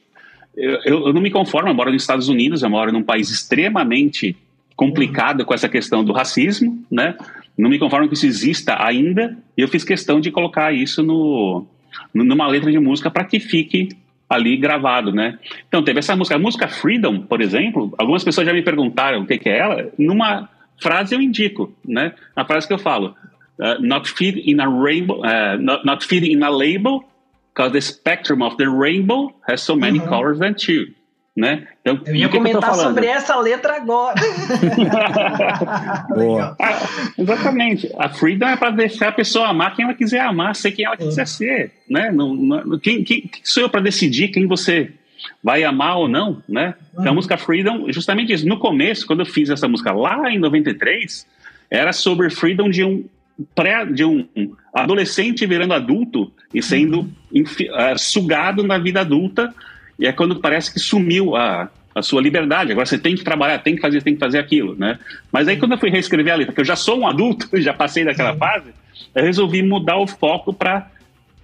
eu, 0.56 1.06
eu 1.06 1.12
não 1.12 1.20
me 1.20 1.30
conformo, 1.30 1.68
eu 1.68 1.74
moro 1.74 1.92
nos 1.92 2.02
Estados 2.02 2.28
Unidos, 2.28 2.62
eu 2.62 2.70
moro 2.70 2.90
num 2.90 3.02
país 3.02 3.30
extremamente 3.30 4.36
complicado 4.80 5.44
com 5.44 5.52
essa 5.52 5.68
questão 5.68 6.02
do 6.02 6.10
racismo, 6.10 6.82
né, 6.90 7.14
não 7.56 7.68
me 7.68 7.78
conformo 7.78 8.08
que 8.08 8.14
isso 8.14 8.24
exista 8.24 8.82
ainda 8.82 9.36
e 9.54 9.60
eu 9.60 9.68
fiz 9.68 9.84
questão 9.84 10.22
de 10.22 10.30
colocar 10.30 10.72
isso 10.72 11.02
no, 11.02 11.66
numa 12.14 12.46
letra 12.46 12.72
de 12.72 12.78
música 12.78 13.10
para 13.10 13.26
que 13.26 13.38
fique 13.38 13.90
ali 14.26 14.56
gravado, 14.56 15.12
né? 15.12 15.38
Então 15.68 15.82
teve 15.82 15.98
essa 15.98 16.16
música, 16.16 16.36
a 16.36 16.38
música 16.38 16.66
Freedom, 16.66 17.20
por 17.20 17.42
exemplo, 17.42 17.92
algumas 17.98 18.24
pessoas 18.24 18.46
já 18.46 18.54
me 18.54 18.62
perguntaram 18.62 19.20
o 19.20 19.26
que, 19.26 19.36
que 19.36 19.50
é 19.50 19.58
ela, 19.58 19.92
numa 19.98 20.48
frase 20.80 21.14
eu 21.14 21.20
indico, 21.20 21.70
né? 21.84 22.14
A 22.34 22.46
frase 22.46 22.66
que 22.66 22.72
eu 22.72 22.78
falo, 22.78 23.14
uh, 23.58 23.82
not 23.82 24.10
fit 24.10 24.50
in 24.50 24.60
a 24.60 24.66
rainbow, 24.66 25.18
uh, 25.18 25.60
not, 25.60 25.84
not 25.84 26.06
fit 26.06 26.24
in 26.24 26.42
a 26.42 26.48
label, 26.48 27.04
because 27.52 27.72
the 27.72 27.82
spectrum 27.82 28.40
of 28.40 28.56
the 28.56 28.66
rainbow 28.66 29.30
has 29.46 29.60
so 29.60 29.76
many 29.76 29.98
uhum. 29.98 30.08
colors 30.08 30.38
than 30.38 30.54
two 30.54 30.86
né? 31.36 31.66
Então, 31.80 32.00
eu 32.06 32.14
ia 32.14 32.28
comentar 32.28 32.70
eu 32.70 32.74
sobre 32.74 33.06
essa 33.06 33.36
letra 33.36 33.76
agora. 33.76 34.16
Boa. 36.14 36.56
Ah, 36.60 36.78
exatamente. 37.16 37.90
A 37.98 38.08
freedom 38.08 38.46
é 38.48 38.56
para 38.56 38.70
deixar 38.70 39.08
a 39.08 39.12
pessoa 39.12 39.48
amar 39.48 39.74
quem 39.74 39.84
ela 39.84 39.94
quiser 39.94 40.20
amar, 40.20 40.56
ser 40.56 40.72
quem 40.72 40.84
ela 40.84 40.96
quiser 40.96 41.26
ser, 41.26 41.72
né? 41.88 42.10
Não, 42.10 42.34
não, 42.34 42.78
quem, 42.78 43.04
quem, 43.04 43.22
quem 43.22 43.40
sou 43.44 43.62
eu 43.62 43.70
para 43.70 43.80
decidir 43.80 44.28
quem 44.28 44.46
você 44.46 44.92
vai 45.42 45.62
amar 45.62 45.98
ou 45.98 46.08
não, 46.08 46.42
né? 46.48 46.74
Então, 46.92 47.04
a 47.04 47.08
uhum. 47.08 47.14
música 47.14 47.38
Freedom, 47.38 47.90
justamente 47.92 48.32
isso. 48.32 48.48
No 48.48 48.58
começo, 48.58 49.06
quando 49.06 49.20
eu 49.20 49.26
fiz 49.26 49.50
essa 49.50 49.68
música 49.68 49.92
lá 49.92 50.30
em 50.30 50.38
93, 50.38 51.26
era 51.70 51.92
sobre 51.92 52.28
freedom 52.30 52.68
de 52.68 52.84
um 52.84 53.04
pré, 53.54 53.86
de 53.86 54.04
um 54.04 54.26
adolescente 54.74 55.46
virando 55.46 55.74
adulto 55.74 56.32
e 56.52 56.62
sendo 56.62 57.08
uhum. 57.32 57.42
uh, 57.42 57.98
sugado 57.98 58.62
na 58.64 58.78
vida 58.78 59.00
adulta 59.00 59.54
e 60.00 60.06
é 60.06 60.12
quando 60.12 60.40
parece 60.40 60.72
que 60.72 60.80
sumiu 60.80 61.36
a, 61.36 61.68
a 61.94 62.02
sua 62.02 62.22
liberdade. 62.22 62.72
Agora 62.72 62.86
você 62.86 62.98
tem 62.98 63.14
que 63.14 63.22
trabalhar, 63.22 63.58
tem 63.58 63.76
que 63.76 63.82
fazer, 63.82 64.02
tem 64.02 64.14
que 64.14 64.20
fazer 64.20 64.38
aquilo, 64.38 64.74
né? 64.74 64.98
Mas 65.30 65.46
aí 65.46 65.58
quando 65.58 65.72
eu 65.72 65.78
fui 65.78 65.90
reescrever 65.90 66.32
a 66.32 66.36
letra, 66.36 66.52
porque 66.52 66.62
eu 66.62 66.66
já 66.66 66.76
sou 66.76 66.98
um 66.98 67.06
adulto, 67.06 67.48
já 67.60 67.74
passei 67.74 68.04
daquela 68.04 68.34
fase, 68.34 68.70
eu 69.14 69.22
resolvi 69.22 69.62
mudar 69.62 69.98
o 69.98 70.06
foco 70.06 70.52
para 70.52 70.90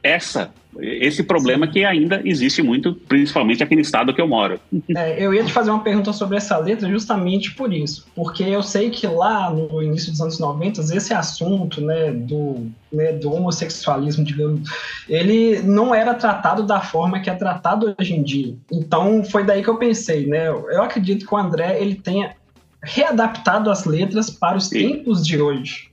essa 0.02 0.52
esse 0.80 1.22
problema 1.22 1.66
que 1.66 1.84
ainda 1.84 2.20
existe 2.24 2.62
muito, 2.62 2.94
principalmente 2.94 3.62
aqui 3.62 3.74
no 3.74 3.80
estado 3.80 4.14
que 4.14 4.20
eu 4.20 4.28
moro. 4.28 4.60
É, 4.96 5.22
eu 5.22 5.32
ia 5.32 5.44
te 5.44 5.52
fazer 5.52 5.70
uma 5.70 5.82
pergunta 5.82 6.12
sobre 6.12 6.36
essa 6.36 6.56
letra 6.58 6.88
justamente 6.88 7.54
por 7.54 7.72
isso, 7.72 8.06
porque 8.14 8.42
eu 8.42 8.62
sei 8.62 8.90
que 8.90 9.06
lá 9.06 9.50
no 9.50 9.82
início 9.82 10.10
dos 10.10 10.20
anos 10.20 10.38
90, 10.38 10.80
esse 10.94 11.14
assunto 11.14 11.80
né, 11.80 12.12
do, 12.12 12.66
né, 12.92 13.12
do 13.12 13.32
homossexualismo, 13.32 14.24
digamos, 14.24 14.68
ele 15.08 15.60
não 15.62 15.94
era 15.94 16.14
tratado 16.14 16.62
da 16.62 16.80
forma 16.80 17.20
que 17.20 17.30
é 17.30 17.34
tratado 17.34 17.94
hoje 17.98 18.14
em 18.14 18.22
dia. 18.22 18.54
Então 18.70 19.24
foi 19.24 19.44
daí 19.44 19.62
que 19.62 19.70
eu 19.70 19.78
pensei, 19.78 20.26
né? 20.26 20.48
Eu 20.48 20.82
acredito 20.82 21.26
que 21.26 21.34
o 21.34 21.38
André 21.38 21.80
ele 21.80 21.94
tenha 21.94 22.34
readaptado 22.82 23.70
as 23.70 23.84
letras 23.84 24.30
para 24.30 24.56
os 24.56 24.68
Sim. 24.68 24.78
tempos 24.78 25.26
de 25.26 25.40
hoje. 25.40 25.90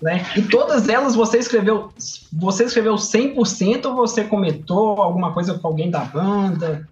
Né? 0.00 0.24
E 0.36 0.42
todas 0.42 0.88
elas 0.88 1.14
você 1.14 1.38
escreveu, 1.38 1.90
você 2.32 2.64
escreveu 2.64 2.94
100% 2.96 3.86
ou 3.86 3.94
você 3.94 4.24
comentou 4.24 5.00
alguma 5.00 5.32
coisa 5.32 5.58
com 5.58 5.68
alguém 5.68 5.90
da 5.90 6.00
banda? 6.00 6.86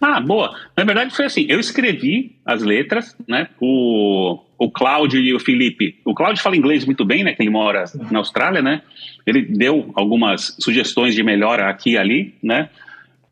Ah, 0.00 0.20
boa. 0.20 0.54
Na 0.76 0.84
verdade 0.84 1.14
foi 1.14 1.24
assim, 1.24 1.46
eu 1.48 1.58
escrevi 1.58 2.36
as 2.44 2.62
letras, 2.62 3.16
né? 3.26 3.48
O, 3.60 4.38
o 4.58 4.70
Cláudio 4.70 5.20
e 5.20 5.34
o 5.34 5.40
Felipe. 5.40 5.98
O 6.04 6.14
Cláudio 6.14 6.42
fala 6.42 6.56
inglês 6.56 6.84
muito 6.84 7.04
bem, 7.04 7.24
né? 7.24 7.32
Que 7.32 7.42
ele 7.42 7.50
mora 7.50 7.86
Sim. 7.86 8.06
na 8.10 8.18
Austrália, 8.18 8.62
né? 8.62 8.82
Ele 9.26 9.42
deu 9.42 9.90
algumas 9.94 10.56
sugestões 10.60 11.14
de 11.14 11.22
melhora 11.22 11.68
aqui 11.68 11.92
e 11.92 11.98
ali, 11.98 12.34
né? 12.42 12.68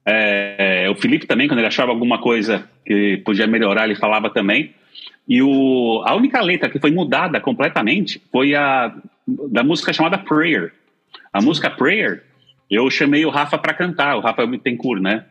É, 0.04 0.88
o 0.90 0.96
Felipe 0.96 1.26
também, 1.26 1.46
quando 1.46 1.58
ele 1.58 1.68
achava 1.68 1.92
alguma 1.92 2.18
coisa 2.18 2.64
que 2.84 3.18
podia 3.18 3.46
melhorar, 3.46 3.84
ele 3.84 3.94
falava 3.94 4.30
também. 4.30 4.74
E 5.28 5.40
o, 5.42 6.02
a 6.04 6.14
única 6.14 6.40
letra 6.40 6.68
que 6.68 6.78
foi 6.78 6.90
mudada 6.90 7.40
completamente 7.40 8.20
foi 8.30 8.54
a 8.54 8.94
da 9.26 9.62
música 9.62 9.92
chamada 9.92 10.18
Prayer. 10.18 10.72
A 11.32 11.40
música 11.40 11.70
Prayer, 11.70 12.24
eu 12.70 12.90
chamei 12.90 13.24
o 13.24 13.30
Rafa 13.30 13.56
para 13.56 13.74
cantar, 13.74 14.16
o 14.16 14.20
Rafa 14.20 14.46
Bittencourt, 14.46 15.00
né? 15.00 15.24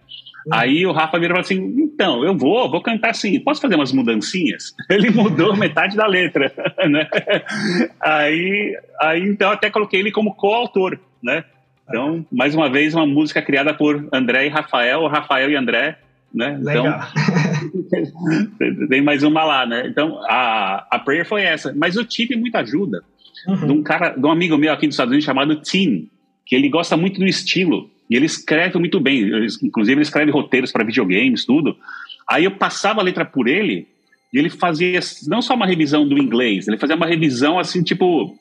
Uhum. 0.45 0.53
Aí 0.53 0.85
o 0.85 0.91
Rafa 0.91 1.19
virou 1.19 1.39
assim: 1.39 1.57
então, 1.77 2.23
eu 2.23 2.35
vou, 2.35 2.69
vou 2.69 2.81
cantar 2.81 3.11
assim, 3.11 3.39
posso 3.39 3.61
fazer 3.61 3.75
umas 3.75 3.91
mudancinhas? 3.91 4.73
Ele 4.89 5.11
mudou 5.11 5.55
metade 5.55 5.95
da 5.95 6.07
letra, 6.07 6.51
né? 6.89 7.07
Aí, 7.99 8.77
aí 8.99 9.21
então 9.21 9.51
até 9.51 9.69
coloquei 9.69 9.99
ele 9.99 10.11
como 10.11 10.35
coautor, 10.35 10.97
né? 11.21 11.43
Então, 11.87 12.25
mais 12.31 12.55
uma 12.55 12.69
vez, 12.69 12.95
uma 12.95 13.05
música 13.05 13.41
criada 13.41 13.73
por 13.73 14.07
André 14.13 14.45
e 14.45 14.49
Rafael, 14.49 15.05
Rafael 15.07 15.51
e 15.51 15.57
André, 15.57 15.97
né? 16.33 16.57
Então, 16.61 16.85
tem 18.89 19.01
mais 19.01 19.23
uma 19.23 19.43
lá, 19.43 19.65
né? 19.65 19.87
Então, 19.87 20.19
a, 20.23 20.87
a 20.89 20.99
prayer 20.99 21.25
foi 21.25 21.43
essa. 21.43 21.73
Mas 21.75 21.95
eu 21.95 22.05
tive 22.05 22.35
muita 22.35 22.59
ajuda 22.59 23.03
uhum. 23.47 23.67
de 23.67 23.71
um 23.71 23.83
cara, 23.83 24.09
de 24.09 24.25
um 24.25 24.31
amigo 24.31 24.57
meu 24.57 24.71
aqui 24.71 24.87
dos 24.87 24.95
Estados 24.95 25.11
Unidos 25.11 25.25
chamado 25.25 25.55
Tim, 25.55 26.09
que 26.45 26.55
ele 26.55 26.69
gosta 26.69 26.95
muito 26.95 27.19
do 27.19 27.25
estilo 27.25 27.89
e 28.09 28.15
ele 28.15 28.25
escreve 28.25 28.77
muito 28.77 28.99
bem. 28.99 29.29
Inclusive, 29.63 29.93
ele 29.93 30.01
escreve 30.01 30.31
roteiros 30.31 30.71
para 30.71 30.85
videogames, 30.85 31.45
tudo. 31.45 31.75
Aí 32.29 32.45
eu 32.45 32.51
passava 32.51 33.01
a 33.01 33.03
letra 33.03 33.25
por 33.25 33.47
ele 33.47 33.87
e 34.33 34.37
ele 34.37 34.49
fazia 34.49 34.99
não 35.27 35.41
só 35.41 35.53
uma 35.53 35.65
revisão 35.65 36.07
do 36.07 36.17
inglês, 36.17 36.67
ele 36.67 36.77
fazia 36.77 36.95
uma 36.95 37.05
revisão 37.05 37.59
assim, 37.59 37.83
tipo, 37.83 38.37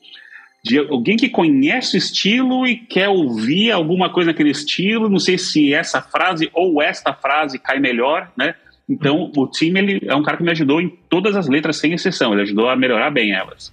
de 0.63 0.77
alguém 0.77 1.17
que 1.17 1.29
conhece 1.29 1.95
o 1.95 1.97
estilo 1.97 2.67
e 2.67 2.75
quer 2.75 3.09
ouvir 3.09 3.71
alguma 3.71 4.11
coisa 4.11 4.31
naquele 4.31 4.51
estilo, 4.51 5.09
não 5.09 5.17
sei 5.17 5.37
se 5.37 5.73
essa 5.73 6.01
frase 6.01 6.49
ou 6.53 6.81
esta 6.81 7.13
frase 7.13 7.57
cai 7.57 7.79
melhor, 7.79 8.31
né? 8.37 8.53
Então, 8.87 9.31
o 9.35 9.47
time 9.47 9.79
ele 9.79 10.01
é 10.05 10.15
um 10.15 10.21
cara 10.21 10.37
que 10.37 10.43
me 10.43 10.51
ajudou 10.51 10.81
em 10.81 10.89
todas 11.09 11.35
as 11.35 11.47
letras, 11.47 11.77
sem 11.77 11.93
exceção. 11.93 12.33
Ele 12.33 12.41
ajudou 12.41 12.69
a 12.69 12.75
melhorar 12.75 13.09
bem 13.09 13.31
elas. 13.31 13.71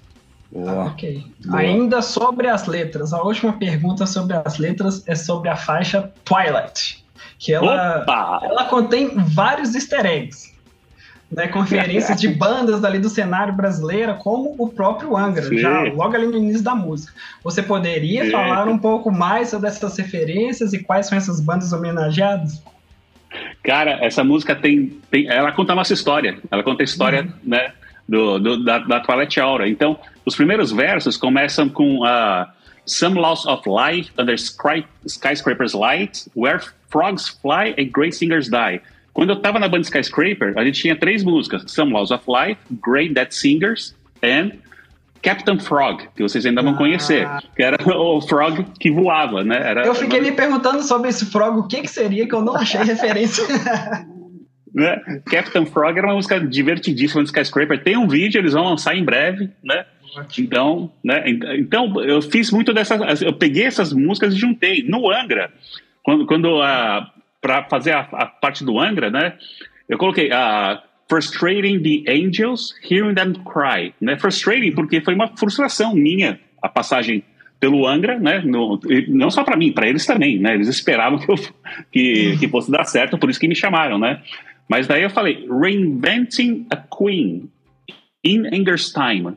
Boa. 0.51 0.87
ok. 0.87 1.25
Boa. 1.45 1.59
Ainda 1.59 2.01
sobre 2.01 2.49
as 2.49 2.67
letras, 2.67 3.13
a 3.13 3.23
última 3.23 3.53
pergunta 3.53 4.07
sobre 4.07 4.37
as 4.37 4.59
letras 4.59 5.07
é 5.07 5.15
sobre 5.15 5.51
a 5.51 5.57
faixa 5.57 6.11
Twilight, 6.25 7.05
que 7.39 7.53
ela, 7.53 8.07
ela 8.43 8.65
contém 8.65 9.11
vários 9.15 9.75
easter 9.75 10.07
eggs 10.07 10.58
né, 11.31 11.47
conferências 11.49 12.21
de 12.21 12.29
bandas 12.29 12.83
ali 12.85 12.99
do 12.99 13.09
cenário 13.09 13.53
brasileiro, 13.53 14.15
como 14.17 14.55
o 14.59 14.69
próprio 14.69 15.17
Angra, 15.17 15.43
Sim. 15.43 15.59
já 15.59 15.83
logo 15.83 16.15
ali 16.15 16.27
no 16.27 16.39
início 16.39 16.63
da 16.63 16.75
música. 16.75 17.13
Você 17.45 17.63
poderia 17.63 18.25
Sim. 18.25 18.31
falar 18.31 18.67
um 18.67 18.79
pouco 18.79 19.11
mais 19.11 19.49
sobre 19.49 19.69
essas 19.69 19.97
referências 19.99 20.73
e 20.73 20.83
quais 20.83 21.07
são 21.07 21.19
essas 21.19 21.41
bandas 21.41 21.73
homenageadas? 21.73 22.63
Cara, 23.63 23.99
essa 24.03 24.25
música 24.25 24.57
tem, 24.57 24.99
tem 25.11 25.29
ela 25.29 25.53
conta 25.53 25.73
a 25.73 25.77
nossa 25.77 25.93
história, 25.93 26.39
ela 26.51 26.63
conta 26.63 26.83
a 26.83 26.85
história, 26.85 27.23
uhum. 27.23 27.31
né, 27.45 27.73
do, 28.09 28.39
do, 28.39 28.65
da, 28.65 28.79
da 28.79 29.01
Twilight 29.01 29.39
Aura. 29.39 29.69
Então, 29.69 29.99
os 30.25 30.35
primeiros 30.35 30.73
versos 30.73 31.19
começam 31.19 31.69
com 31.69 31.99
uh, 31.99 32.47
Some 32.87 33.21
Loss 33.21 33.45
of 33.47 33.65
Life 33.69 34.11
Under 34.19 34.35
Skyscraper's 35.07 35.75
Light, 35.75 36.25
Where 36.35 36.59
Frogs 36.89 37.29
Fly 37.29 37.75
and 37.79 37.91
Great 37.93 38.17
Singers 38.17 38.49
Die. 38.49 38.81
Quando 39.19 39.31
eu 39.31 39.37
estava 39.37 39.59
na 39.59 39.67
banda 39.67 39.83
Skyscraper, 39.83 40.53
a 40.57 40.65
gente 40.65 40.81
tinha 40.81 40.95
três 40.95 41.25
músicas: 41.25 41.65
Some 41.67 41.93
Laws 41.93 42.13
of 42.13 42.23
Life, 42.29 42.61
Great 42.71 43.15
Dead 43.15 43.33
Singers 43.33 43.93
and 44.23 44.53
Captain 45.21 45.59
Frog, 45.59 46.05
que 46.15 46.23
vocês 46.23 46.47
ainda 46.47 46.63
vão 46.63 46.75
ah. 46.75 46.77
conhecer, 46.77 47.29
que 47.57 47.61
era 47.61 47.77
o 47.99 48.21
Frog 48.21 48.65
que 48.79 48.93
voava, 48.93 49.43
né? 49.43 49.57
Era, 49.61 49.85
eu 49.85 49.93
fiquei 49.97 50.21
me 50.21 50.31
perguntando 50.31 50.85
sobre 50.85 51.09
esse 51.09 51.27
Frog, 51.33 51.59
o 51.59 51.67
que 51.67 51.81
que 51.81 51.89
seria 51.89 52.29
que 52.29 52.33
eu 52.33 52.43
não 52.43 52.55
achei 52.55 52.79
referência. 52.87 53.43
né? 54.73 55.21
Captain 55.27 55.67
Frog 55.67 55.99
era 55.99 56.07
uma 56.07 56.15
música 56.15 56.39
divertidíssima 56.39 57.21
do 57.21 57.27
Skyscraper. 57.27 57.83
Tem 57.83 57.97
um 57.97 58.07
vídeo, 58.07 58.39
eles 58.39 58.53
vão 58.53 58.67
lançar 58.67 58.97
em 58.97 59.05
breve, 59.05 59.51
né? 59.65 59.85
Então, 60.39 60.93
né? 61.03 61.25
Então, 61.59 62.01
eu 62.05 62.23
fiz 62.23 62.53
muito 62.53 62.73
dessas. 62.73 63.21
Eu 63.21 63.33
peguei 63.33 63.65
essas 63.65 63.93
músicas 63.93 64.33
e 64.33 64.39
juntei. 64.39 64.85
No 64.89 65.11
Angra, 65.11 65.51
quando, 66.05 66.25
quando 66.25 66.63
a. 66.63 67.13
Para 67.41 67.65
fazer 67.65 67.93
a, 67.93 68.01
a, 68.01 68.27
parte 68.27 68.65
do 68.65 68.79
Angra, 68.79 69.11
né? 69.11 69.35
Eu 69.89 69.99
coloquei 69.99 70.31
a. 70.33 70.83
Uh, 70.85 70.89
frustrating 71.09 71.83
the 71.83 72.05
angels, 72.07 72.75
hearing 72.83 73.15
them 73.15 73.33
cry. 73.45 73.95
Né? 74.01 74.19
Frustrating 74.19 74.73
porque 74.73 75.01
foi 75.01 75.15
uma 75.15 75.29
frustração 75.37 75.95
minha 75.95 76.39
a 76.61 76.69
passagem 76.69 77.25
pelo 77.59 77.87
Angra, 77.87 78.19
né? 78.19 78.43
No, 78.45 78.79
não 79.09 79.31
só 79.31 79.43
para 79.43 79.57
mim, 79.57 79.73
para 79.73 79.89
eles 79.89 80.05
também, 80.05 80.39
né? 80.39 80.55
Eles 80.55 80.69
esperavam 80.69 81.19
que, 81.19 81.31
eu, 81.31 81.37
que, 81.91 82.37
que 82.39 82.49
fosse 82.49 82.71
dar 82.71 82.85
certo, 82.85 83.19
por 83.19 83.31
isso 83.31 83.41
que 83.41 83.49
me 83.49 83.57
chamaram, 83.57 83.99
né? 83.99 84.21
Mas 84.69 84.87
daí 84.87 85.03
eu 85.03 85.11
falei, 85.11 85.49
reinventing 85.51 86.67
a 86.71 86.77
queen 86.77 87.51
in 88.23 88.43
time. 88.93 89.37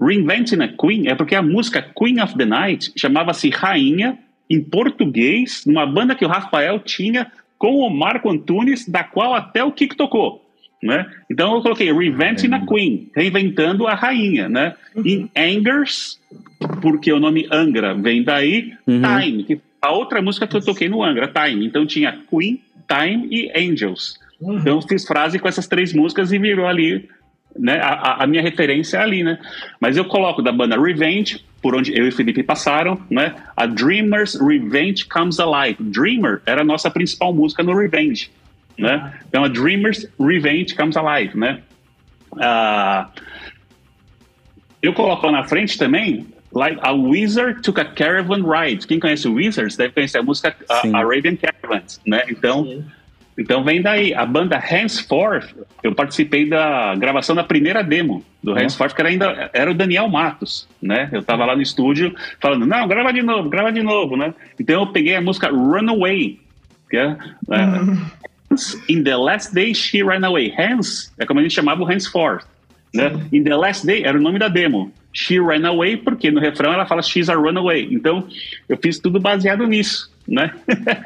Reinventing 0.00 0.60
a 0.62 0.68
Queen 0.68 1.06
é 1.06 1.14
porque 1.14 1.34
a 1.34 1.42
música 1.42 1.80
Queen 1.80 2.20
of 2.20 2.36
the 2.36 2.44
Night 2.44 2.92
chamava-se 2.96 3.48
Rainha 3.50 4.18
em 4.50 4.60
português, 4.60 5.64
numa 5.64 5.86
banda 5.86 6.14
que 6.14 6.24
o 6.24 6.28
Rafael 6.28 6.80
tinha 6.80 7.30
com 7.62 7.76
o 7.76 7.88
Marco 7.88 8.28
Antunes, 8.28 8.88
da 8.88 9.04
qual 9.04 9.34
até 9.34 9.62
o 9.62 9.70
Kiko 9.70 9.96
tocou. 9.96 10.44
Né? 10.82 11.08
Então 11.30 11.54
eu 11.54 11.62
coloquei 11.62 11.92
Reinventing 11.92 12.52
a 12.52 12.66
Queen, 12.66 13.08
reinventando 13.14 13.86
a 13.86 13.94
rainha, 13.94 14.48
né? 14.48 14.74
Em 14.96 15.30
Angers, 15.36 16.18
porque 16.80 17.12
o 17.12 17.20
nome 17.20 17.46
Angra 17.52 17.94
vem 17.94 18.24
daí, 18.24 18.72
uhum. 18.84 19.00
Time, 19.00 19.44
que 19.44 19.60
a 19.80 19.92
outra 19.92 20.20
música 20.20 20.44
que 20.44 20.56
eu 20.56 20.60
toquei 20.60 20.88
no 20.88 21.04
Angra, 21.04 21.28
Time. 21.28 21.64
Então 21.64 21.86
tinha 21.86 22.18
Queen, 22.28 22.60
Time 22.88 23.28
e 23.30 23.52
Angels. 23.56 24.18
Uhum. 24.40 24.58
Então 24.58 24.74
eu 24.74 24.82
fiz 24.82 25.06
frase 25.06 25.38
com 25.38 25.46
essas 25.46 25.68
três 25.68 25.92
músicas 25.92 26.32
e 26.32 26.38
virou 26.40 26.66
ali 26.66 27.08
né? 27.58 27.80
A, 27.80 28.24
a, 28.24 28.26
minha 28.26 28.42
referência 28.42 28.98
é 28.98 29.00
ali, 29.00 29.22
né? 29.22 29.38
Mas 29.80 29.96
eu 29.96 30.04
coloco 30.04 30.42
da 30.42 30.52
banda 30.52 30.80
Revenge, 30.80 31.44
por 31.60 31.74
onde 31.74 31.96
eu 31.98 32.06
e 32.06 32.10
Felipe 32.10 32.42
passaram, 32.42 33.00
né? 33.10 33.34
A 33.56 33.66
Dreamer's 33.66 34.34
Revenge 34.34 35.04
Comes 35.06 35.38
Alive. 35.38 35.76
Dreamer 35.80 36.42
era 36.46 36.62
a 36.62 36.64
nossa 36.64 36.90
principal 36.90 37.32
música 37.32 37.62
no 37.62 37.76
Revenge, 37.76 38.30
né? 38.78 39.14
Então 39.28 39.44
a 39.44 39.48
Dreamer's 39.48 40.08
Revenge 40.18 40.74
Comes 40.74 40.96
Alive, 40.96 41.36
né? 41.38 41.60
Uh, 42.32 43.06
eu 44.82 44.92
coloco 44.92 45.26
lá 45.26 45.32
na 45.32 45.44
frente 45.44 45.76
também 45.78 46.26
Like 46.54 46.78
a 46.82 46.92
Wizard 46.92 47.62
Took 47.62 47.80
a 47.80 47.84
Caravan 47.84 48.42
Ride. 48.42 48.86
Quem 48.86 49.00
conhece 49.00 49.26
o 49.26 49.34
Wizards 49.34 49.76
deve 49.76 49.94
conhecer 49.94 50.18
a 50.18 50.22
música 50.22 50.54
a, 50.68 50.98
Arabian 50.98 51.36
Caravans, 51.36 52.00
né? 52.06 52.24
Então, 52.28 52.64
Sim. 52.64 52.84
Então 53.38 53.64
vem 53.64 53.80
daí. 53.80 54.12
A 54.14 54.26
banda 54.26 54.56
Henceforth, 54.56 55.54
eu 55.82 55.94
participei 55.94 56.48
da 56.48 56.94
gravação 56.94 57.34
da 57.34 57.42
primeira 57.42 57.82
demo 57.82 58.24
do 58.42 58.58
Henceforth, 58.58 58.94
que 58.94 59.00
era 59.00 59.10
ainda 59.10 59.50
era 59.52 59.70
o 59.70 59.74
Daniel 59.74 60.08
Matos, 60.08 60.68
né? 60.80 61.08
Eu 61.12 61.22
tava 61.22 61.44
lá 61.46 61.56
no 61.56 61.62
estúdio 61.62 62.14
falando, 62.40 62.66
não, 62.66 62.86
grava 62.86 63.12
de 63.12 63.22
novo, 63.22 63.48
grava 63.48 63.72
de 63.72 63.82
novo, 63.82 64.16
né? 64.16 64.34
Então 64.58 64.80
eu 64.80 64.86
peguei 64.88 65.16
a 65.16 65.20
música 65.20 65.48
Runaway, 65.48 66.38
que 66.90 66.96
é, 66.96 67.16
é 67.50 68.92
In 68.92 69.02
the 69.02 69.16
Last 69.16 69.54
Day 69.54 69.74
She 69.74 70.02
Ran 70.02 70.26
Away. 70.26 70.54
Hans 70.58 71.12
é 71.18 71.24
como 71.24 71.40
a 71.40 71.42
gente 71.42 71.54
chamava 71.54 71.82
o 71.82 71.90
Henceforth. 71.90 72.46
Né? 72.94 73.10
In 73.32 73.42
the 73.42 73.56
Last 73.56 73.86
Day 73.86 74.04
era 74.04 74.18
o 74.18 74.20
nome 74.20 74.38
da 74.38 74.48
demo. 74.48 74.92
She 75.12 75.38
Ran 75.38 75.66
Away, 75.66 75.98
porque 75.98 76.30
no 76.30 76.40
refrão 76.40 76.72
ela 76.72 76.86
fala 76.86 77.02
She's 77.02 77.28
a 77.28 77.34
Runaway. 77.34 77.88
Então 77.90 78.26
eu 78.68 78.76
fiz 78.76 78.98
tudo 78.98 79.20
baseado 79.20 79.66
nisso 79.66 80.12
né? 80.26 80.54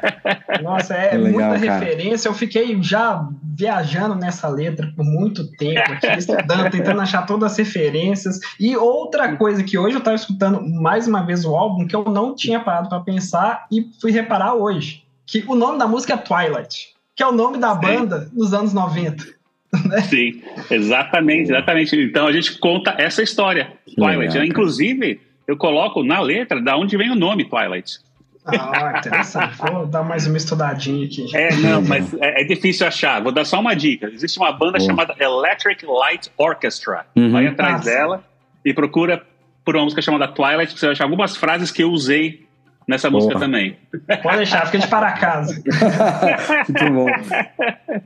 Nossa, 0.61 0.93
é, 0.93 1.15
é 1.15 1.17
legal, 1.17 1.49
muita 1.49 1.65
cara. 1.65 1.79
referência. 1.79 2.29
Eu 2.29 2.33
fiquei 2.33 2.81
já 2.81 3.27
viajando 3.43 4.15
nessa 4.15 4.47
letra 4.47 4.91
por 4.95 5.03
muito 5.03 5.47
tempo 5.57 5.91
aqui, 5.91 6.07
estudando, 6.17 6.69
tentando 6.69 7.01
achar 7.01 7.25
todas 7.25 7.51
as 7.51 7.57
referências. 7.57 8.39
E 8.59 8.75
outra 8.75 9.35
coisa 9.35 9.63
que 9.63 9.77
hoje 9.77 9.95
eu 9.95 9.99
estava 9.99 10.15
escutando 10.15 10.61
mais 10.61 11.07
uma 11.07 11.23
vez 11.23 11.45
o 11.45 11.55
álbum 11.55 11.87
que 11.87 11.95
eu 11.95 12.05
não 12.05 12.35
tinha 12.35 12.59
parado 12.59 12.89
para 12.89 12.99
pensar 12.99 13.65
e 13.71 13.89
fui 13.99 14.11
reparar 14.11 14.53
hoje, 14.53 15.03
que 15.25 15.43
o 15.47 15.55
nome 15.55 15.77
da 15.77 15.87
música 15.87 16.13
é 16.13 16.17
Twilight, 16.17 16.95
que 17.15 17.23
é 17.23 17.27
o 17.27 17.31
nome 17.31 17.57
da 17.57 17.73
banda 17.73 18.25
Sim. 18.25 18.31
nos 18.33 18.53
anos 18.53 18.73
90. 18.73 19.36
Né? 19.87 20.01
Sim, 20.01 20.41
exatamente, 20.71 21.51
exatamente. 21.51 21.95
Então 21.95 22.25
a 22.25 22.31
gente 22.31 22.57
conta 22.57 22.95
essa 22.97 23.21
história, 23.21 23.73
Twilight. 23.95 24.33
Legal, 24.33 24.45
Inclusive, 24.45 25.19
eu 25.47 25.57
coloco 25.57 26.03
na 26.03 26.19
letra 26.21 26.61
da 26.61 26.77
onde 26.77 26.95
vem 26.97 27.11
o 27.11 27.15
nome 27.15 27.45
Twilight. 27.45 27.99
Ah, 28.45 28.99
interessante. 28.99 29.57
Vou 29.57 29.85
dar 29.85 30.03
mais 30.03 30.25
uma 30.25 30.37
estudadinha 30.37 31.05
aqui. 31.05 31.35
É, 31.35 31.53
não, 31.57 31.81
mas 31.81 32.13
é, 32.13 32.41
é 32.41 32.43
difícil 32.45 32.87
achar. 32.87 33.21
Vou 33.21 33.31
dar 33.31 33.43
só 33.43 33.59
uma 33.59 33.75
dica. 33.75 34.07
Existe 34.07 34.39
uma 34.39 34.53
banda 34.53 34.79
chamada 34.79 35.13
Electric 35.19 35.85
Light 35.85 36.31
Orchestra. 36.37 37.05
Uhum. 37.15 37.29
Vai 37.29 37.47
atrás 37.47 37.73
Nossa. 37.73 37.89
dela 37.89 38.23
e 38.63 38.73
procura 38.73 39.21
por 39.65 39.75
uma 39.75 39.83
música 39.83 40.01
chamada 40.01 40.29
Twilight, 40.29 40.79
você 40.79 40.85
vai 40.85 40.93
achar 40.93 41.03
algumas 41.03 41.35
frases 41.35 41.71
que 41.71 41.83
eu 41.83 41.91
usei 41.91 42.46
nessa 42.87 43.09
música 43.09 43.37
também. 43.37 43.75
Pode 44.23 44.37
deixar, 44.37 44.65
fica 44.65 44.79
de 44.79 44.87
para 44.87 45.11
casa. 45.13 45.61
Muito 46.69 46.93
bom. 46.93 47.07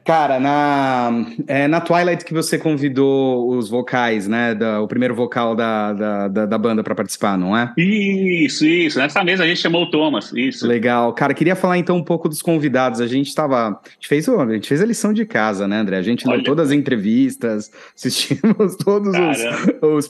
Cara, 0.03 0.39
na, 0.39 1.25
é, 1.47 1.67
na 1.67 1.79
Twilight 1.79 2.25
que 2.25 2.33
você 2.33 2.57
convidou 2.57 3.49
os 3.49 3.69
vocais, 3.69 4.27
né? 4.27 4.55
Da, 4.55 4.81
o 4.81 4.87
primeiro 4.87 5.13
vocal 5.13 5.55
da, 5.55 5.93
da, 5.93 6.27
da, 6.27 6.45
da 6.45 6.57
banda 6.57 6.83
para 6.83 6.95
participar, 6.95 7.37
não 7.37 7.55
é? 7.55 7.71
Isso, 7.77 8.65
isso. 8.65 8.97
Nessa 8.97 9.23
mesa 9.23 9.43
a 9.43 9.47
gente 9.47 9.59
chamou 9.59 9.83
o 9.83 9.91
Thomas, 9.91 10.33
isso. 10.33 10.65
Legal. 10.65 11.13
Cara, 11.13 11.33
queria 11.33 11.55
falar 11.55 11.77
então 11.77 11.97
um 11.97 12.03
pouco 12.03 12.27
dos 12.27 12.41
convidados. 12.41 12.99
A 12.99 13.07
gente 13.07 13.27
estava. 13.27 13.69
A 13.69 13.79
gente 13.93 14.07
fez, 14.07 14.27
a 14.27 14.53
gente 14.53 14.67
fez 14.67 14.81
a 14.81 14.85
lição 14.85 15.13
de 15.13 15.25
casa, 15.25 15.67
né, 15.67 15.77
André? 15.77 15.97
A 15.97 16.01
gente 16.01 16.27
leu 16.27 16.43
todas 16.43 16.69
as 16.69 16.73
entrevistas, 16.73 17.71
assistimos 17.95 18.75
todos 18.77 19.13
os, 19.13 19.81
os, 19.81 20.07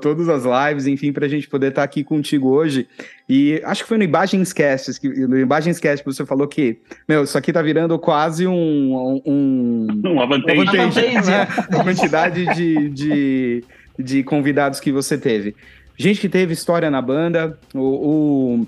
todas 0.00 0.28
as 0.28 0.44
lives, 0.44 0.86
enfim, 0.86 1.12
para 1.12 1.26
a 1.26 1.28
gente 1.28 1.48
poder 1.48 1.68
estar 1.68 1.82
tá 1.82 1.84
aqui 1.84 2.04
contigo 2.04 2.50
hoje. 2.50 2.86
E 3.34 3.62
acho 3.64 3.84
que 3.84 3.88
foi 3.88 3.96
no 3.96 4.04
Imagens 4.04 4.52
Cast, 4.52 5.00
que, 5.00 5.08
no 5.08 5.38
Imagens 5.38 5.80
Cast 5.80 6.04
que 6.04 6.12
você 6.12 6.26
falou 6.26 6.46
que, 6.46 6.80
meu, 7.08 7.24
isso 7.24 7.38
aqui 7.38 7.50
tá 7.50 7.62
virando 7.62 7.98
quase 7.98 8.46
um... 8.46 9.22
um 9.24 9.86
uma 10.04 10.26
vantagem. 10.26 10.60
Uma 10.60 10.70
vantagem, 10.70 11.14
né? 11.14 11.48
A 11.58 11.82
quantidade 11.82 12.44
de, 12.54 12.90
de, 12.90 13.64
de 13.98 14.22
convidados 14.22 14.80
que 14.80 14.92
você 14.92 15.16
teve. 15.16 15.56
Gente 15.96 16.20
que 16.20 16.28
teve 16.28 16.52
história 16.52 16.90
na 16.90 17.00
banda, 17.00 17.58
o, 17.74 17.80
o, 17.80 18.66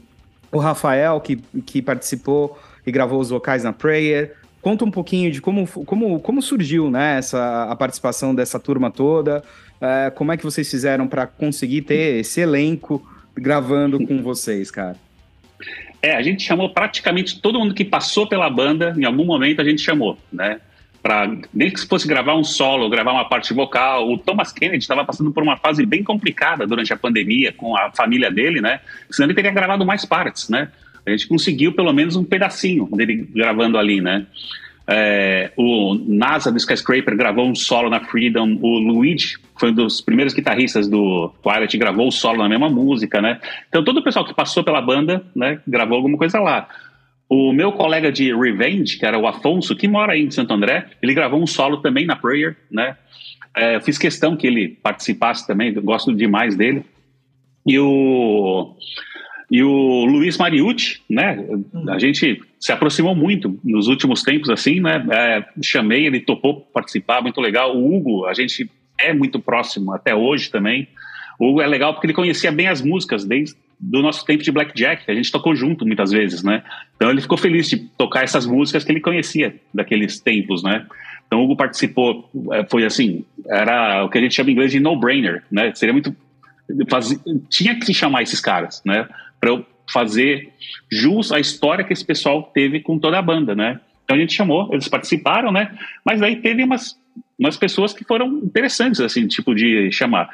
o 0.50 0.58
Rafael, 0.58 1.20
que, 1.20 1.36
que 1.66 1.82
participou 1.82 2.58
e 2.86 2.90
gravou 2.90 3.20
os 3.20 3.28
vocais 3.28 3.64
na 3.64 3.72
Prayer, 3.74 4.34
Conta 4.62 4.82
um 4.82 4.90
pouquinho 4.90 5.30
de 5.30 5.42
como, 5.42 5.66
como, 5.84 6.18
como 6.20 6.40
surgiu 6.40 6.90
né, 6.90 7.18
essa, 7.18 7.64
a 7.64 7.76
participação 7.76 8.34
dessa 8.34 8.58
turma 8.58 8.90
toda, 8.90 9.44
é, 9.78 10.08
como 10.08 10.32
é 10.32 10.38
que 10.38 10.42
vocês 10.42 10.70
fizeram 10.70 11.06
para 11.06 11.26
conseguir 11.26 11.82
ter 11.82 12.20
esse 12.20 12.40
elenco 12.40 13.06
gravando 13.36 14.04
com 14.06 14.22
vocês, 14.22 14.70
cara? 14.70 14.96
É, 16.02 16.14
a 16.14 16.22
gente 16.22 16.42
chamou 16.42 16.68
praticamente 16.68 17.40
todo 17.40 17.58
mundo 17.58 17.74
que 17.74 17.84
passou 17.84 18.28
pela 18.28 18.50
banda, 18.50 18.94
em 18.96 19.04
algum 19.04 19.24
momento 19.24 19.60
a 19.60 19.64
gente 19.64 19.80
chamou, 19.80 20.18
né? 20.32 20.60
Pra, 21.02 21.30
nem 21.52 21.70
que 21.70 21.80
fosse 21.86 22.06
gravar 22.08 22.34
um 22.34 22.44
solo, 22.44 22.88
gravar 22.88 23.12
uma 23.12 23.28
parte 23.28 23.52
vocal. 23.52 24.10
O 24.10 24.18
Thomas 24.18 24.52
Kennedy 24.52 24.78
estava 24.78 25.04
passando 25.04 25.32
por 25.32 25.42
uma 25.42 25.56
fase 25.56 25.84
bem 25.84 26.02
complicada 26.02 26.66
durante 26.66 26.92
a 26.92 26.96
pandemia 26.96 27.52
com 27.52 27.76
a 27.76 27.90
família 27.90 28.30
dele, 28.30 28.60
né? 28.60 28.80
Senão 29.10 29.26
ele 29.26 29.34
teria 29.34 29.50
gravado 29.50 29.84
mais 29.84 30.04
partes, 30.04 30.48
né? 30.48 30.70
A 31.06 31.10
gente 31.10 31.26
conseguiu 31.26 31.72
pelo 31.72 31.92
menos 31.92 32.16
um 32.16 32.24
pedacinho 32.24 32.86
dele 32.92 33.28
gravando 33.34 33.76
ali, 33.76 34.00
né? 34.00 34.26
É, 34.86 35.50
o 35.56 35.94
NASA 35.94 36.52
do 36.52 36.58
Skyscraper 36.58 37.16
gravou 37.16 37.48
um 37.48 37.54
solo 37.54 37.88
na 37.88 38.00
Freedom. 38.00 38.58
O 38.60 38.78
Luigi 38.78 39.36
foi 39.56 39.70
um 39.70 39.74
dos 39.74 40.00
primeiros 40.00 40.34
guitarristas 40.34 40.88
do 40.88 41.32
Twilight, 41.42 41.76
gravou 41.78 42.08
o 42.08 42.12
solo 42.12 42.38
na 42.38 42.48
mesma 42.48 42.68
música, 42.68 43.20
né? 43.20 43.40
Então 43.68 43.82
todo 43.82 43.98
o 43.98 44.04
pessoal 44.04 44.24
que 44.24 44.34
passou 44.34 44.62
pela 44.62 44.82
banda, 44.82 45.24
né, 45.34 45.60
gravou 45.66 45.96
alguma 45.96 46.18
coisa 46.18 46.38
lá. 46.40 46.68
O 47.28 47.52
meu 47.52 47.72
colega 47.72 48.12
de 48.12 48.34
Revenge, 48.34 48.98
que 48.98 49.06
era 49.06 49.18
o 49.18 49.26
Afonso, 49.26 49.74
que 49.74 49.88
mora 49.88 50.12
aí 50.12 50.22
em 50.22 50.30
Santo 50.30 50.52
André, 50.52 50.86
ele 51.02 51.14
gravou 51.14 51.42
um 51.42 51.46
solo 51.46 51.78
também 51.78 52.04
na 52.04 52.16
Prayer, 52.16 52.56
né? 52.70 52.96
É, 53.56 53.80
fiz 53.80 53.96
questão 53.96 54.36
que 54.36 54.46
ele 54.46 54.68
participasse 54.82 55.46
também, 55.46 55.72
gosto 55.74 56.14
demais 56.14 56.56
dele. 56.56 56.84
E 57.66 57.78
o 57.78 58.76
e 59.50 59.62
o 59.62 60.04
Luiz 60.04 60.36
Mariucci, 60.36 61.00
né? 61.08 61.38
A 61.88 61.98
gente 61.98 62.42
se 62.64 62.72
aproximou 62.72 63.14
muito 63.14 63.60
nos 63.62 63.88
últimos 63.88 64.22
tempos, 64.22 64.48
assim, 64.48 64.80
né? 64.80 65.04
É, 65.10 65.44
chamei, 65.62 66.06
ele 66.06 66.18
topou 66.18 66.62
participar, 66.62 67.20
muito 67.20 67.38
legal. 67.38 67.76
O 67.76 67.94
Hugo, 67.94 68.24
a 68.24 68.32
gente 68.32 68.70
é 68.98 69.12
muito 69.12 69.38
próximo 69.38 69.92
até 69.92 70.14
hoje 70.14 70.50
também. 70.50 70.88
O 71.38 71.50
Hugo 71.50 71.60
é 71.60 71.66
legal 71.66 71.92
porque 71.92 72.06
ele 72.06 72.14
conhecia 72.14 72.50
bem 72.50 72.66
as 72.66 72.80
músicas 72.80 73.22
desde 73.22 73.54
do 73.78 74.00
nosso 74.00 74.24
tempo 74.24 74.42
de 74.42 74.50
Blackjack, 74.50 75.10
a 75.10 75.14
gente 75.14 75.30
tocou 75.30 75.54
junto 75.54 75.84
muitas 75.84 76.10
vezes, 76.10 76.42
né? 76.42 76.62
Então 76.96 77.10
ele 77.10 77.20
ficou 77.20 77.36
feliz 77.36 77.68
de 77.68 77.76
tocar 77.76 78.24
essas 78.24 78.46
músicas 78.46 78.82
que 78.82 78.90
ele 78.92 79.00
conhecia 79.00 79.60
daqueles 79.74 80.18
tempos, 80.18 80.62
né? 80.62 80.86
Então 81.26 81.40
o 81.40 81.44
Hugo 81.44 81.56
participou, 81.56 82.30
é, 82.50 82.64
foi 82.64 82.86
assim, 82.86 83.26
era 83.46 84.04
o 84.04 84.08
que 84.08 84.16
a 84.16 84.20
gente 84.22 84.34
chama 84.34 84.48
em 84.48 84.52
inglês 84.54 84.72
de 84.72 84.80
no-brainer, 84.80 85.42
né? 85.50 85.70
Seria 85.74 85.92
muito 85.92 86.16
faz, 86.88 87.14
tinha 87.50 87.78
que 87.78 87.92
chamar 87.92 88.22
esses 88.22 88.40
caras, 88.40 88.80
né? 88.86 89.06
Para 89.38 89.52
fazer 89.92 90.52
jus 90.90 91.32
à 91.32 91.38
história 91.38 91.84
que 91.84 91.92
esse 91.92 92.04
pessoal 92.04 92.42
teve 92.42 92.80
com 92.80 92.98
toda 92.98 93.18
a 93.18 93.22
banda, 93.22 93.54
né? 93.54 93.80
Então 94.04 94.16
a 94.16 94.20
gente 94.20 94.34
chamou, 94.34 94.68
eles 94.72 94.88
participaram, 94.88 95.50
né? 95.50 95.76
Mas 96.04 96.22
aí 96.22 96.36
teve 96.36 96.62
umas, 96.62 96.98
umas 97.38 97.56
pessoas 97.56 97.92
que 97.92 98.04
foram 98.04 98.28
interessantes, 98.38 99.00
assim, 99.00 99.26
tipo 99.26 99.54
de 99.54 99.90
chamar. 99.90 100.28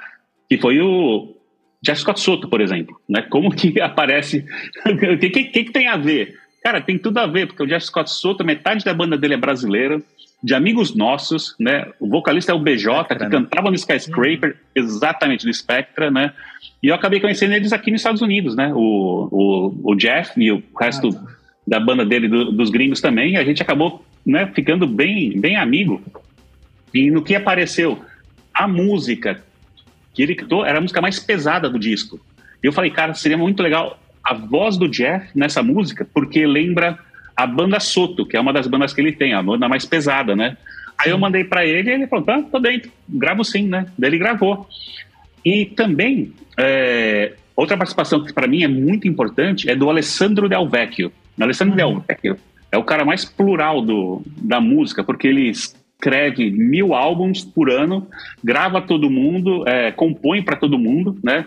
Que 0.48 0.59
foi 0.59 0.80
o 0.80 1.34
Jeff 1.82 2.01
Scott 2.01 2.20
Soto, 2.20 2.48
por 2.48 2.61
exemplo, 2.61 3.01
né? 3.09 3.22
Como 3.22 3.51
que 3.51 3.78
aparece? 3.80 4.44
O 4.86 5.18
que, 5.18 5.30
que, 5.30 5.44
que, 5.44 5.72
tem 5.72 5.88
a 5.88 5.96
ver? 5.96 6.38
Cara, 6.62 6.80
tem 6.80 6.98
tudo 6.98 7.18
a 7.18 7.26
ver, 7.26 7.46
porque 7.46 7.62
o 7.62 7.66
Jeff 7.66 7.86
Scott 7.86 8.11
Soto, 8.11 8.44
metade 8.44 8.84
da 8.84 8.92
banda 8.92 9.16
dele 9.16 9.34
é 9.34 9.38
brasileira, 9.38 10.03
de 10.43 10.55
amigos 10.55 10.95
nossos, 10.95 11.55
né? 11.59 11.86
O 12.01 12.09
vocalista 12.09 12.53
é 12.53 12.55
o 12.55 12.59
BJ, 12.59 13.05
Spectra, 13.05 13.16
que 13.16 13.24
né? 13.24 13.30
cantava 13.30 13.68
no 13.68 13.74
Skyscraper, 13.74 14.57
exatamente, 14.74 15.45
do 15.45 15.53
Spectra, 15.53 16.11
né? 16.11 16.32
E 16.82 16.88
eu 16.88 16.95
acabei 16.95 17.20
conhecendo 17.20 17.55
eles 17.55 17.72
aqui 17.72 17.91
nos 17.91 18.01
Estados 18.01 18.22
Unidos, 18.22 18.57
né? 18.57 18.72
O, 18.74 19.28
o, 19.30 19.93
o 19.93 19.95
Jeff 19.95 20.32
e 20.41 20.51
o 20.51 20.62
resto 20.78 21.09
ah, 21.09 21.12
tá. 21.12 21.32
da 21.66 21.80
banda 21.80 22.07
dele, 22.07 22.26
do, 22.26 22.53
dos 22.53 22.70
gringos 22.70 23.01
também, 23.01 23.36
a 23.36 23.45
gente 23.45 23.62
acabou 23.62 24.05
né, 24.24 24.51
ficando 24.55 24.86
bem, 24.86 25.38
bem 25.38 25.57
amigo. 25.57 26.03
E 26.93 27.11
no 27.11 27.22
que 27.22 27.34
apareceu, 27.34 28.03
a 28.55 28.66
música 28.66 29.43
que 30.14 30.22
ele 30.22 30.34
cantou 30.34 30.64
era 30.64 30.78
a 30.78 30.80
música 30.80 31.01
mais 31.01 31.18
pesada 31.18 31.68
do 31.68 31.78
disco. 31.78 32.18
E 32.62 32.66
eu 32.66 32.72
falei, 32.72 32.91
cara, 32.91 33.14
seria 33.14 33.38
muito 33.38 33.62
legal 33.62 33.99
a 34.24 34.34
voz 34.34 34.76
do 34.76 34.88
Jeff 34.88 35.26
nessa 35.34 35.62
música, 35.62 36.07
porque 36.12 36.47
lembra 36.47 36.99
a 37.43 37.47
banda 37.47 37.80
Soto, 37.80 38.26
que 38.26 38.36
é 38.36 38.41
uma 38.41 38.53
das 38.53 38.66
bandas 38.66 38.93
que 38.93 39.01
ele 39.01 39.12
tem, 39.12 39.32
a 39.32 39.43
banda 39.43 39.68
mais 39.68 39.86
pesada, 39.86 40.36
né? 40.36 40.57
Aí 40.99 41.11
eu 41.11 41.18
mandei 41.18 41.43
para 41.45 41.64
ele 41.64 41.91
e 41.91 41.95
ele 41.95 42.07
falou, 42.07 42.24
tá, 42.24 42.43
tô 42.43 42.59
dentro, 42.59 42.91
gravo 43.09 43.43
sim, 43.43 43.66
né? 43.66 43.86
Daí 43.99 44.11
ele 44.11 44.18
gravou. 44.18 44.68
E 45.43 45.64
também, 45.64 46.32
é, 46.59 47.32
outra 47.57 47.78
participação 47.78 48.22
que 48.22 48.32
para 48.32 48.47
mim 48.47 48.62
é 48.62 48.68
muito 48.68 49.09
importante 49.09 49.70
é 49.70 49.74
do 49.74 49.88
Alessandro 49.88 50.49
Del 50.49 50.68
Vecchio. 50.68 51.11
O 51.38 51.43
Alessandro 51.43 51.74
Del 51.74 51.88
uhum. 51.88 52.03
Vecchio 52.07 52.36
é 52.70 52.76
o 52.76 52.84
cara 52.84 53.07
mais 53.07 53.24
plural 53.24 53.80
do, 53.80 54.22
da 54.36 54.61
música, 54.61 55.03
porque 55.03 55.26
ele 55.26 55.49
escreve 55.49 56.51
mil 56.51 56.95
álbuns 56.95 57.43
por 57.43 57.70
ano, 57.70 58.07
grava 58.45 58.82
todo 58.82 59.09
mundo, 59.09 59.66
é, 59.66 59.91
compõe 59.93 60.43
para 60.43 60.57
todo 60.57 60.78
mundo, 60.78 61.18
né? 61.24 61.47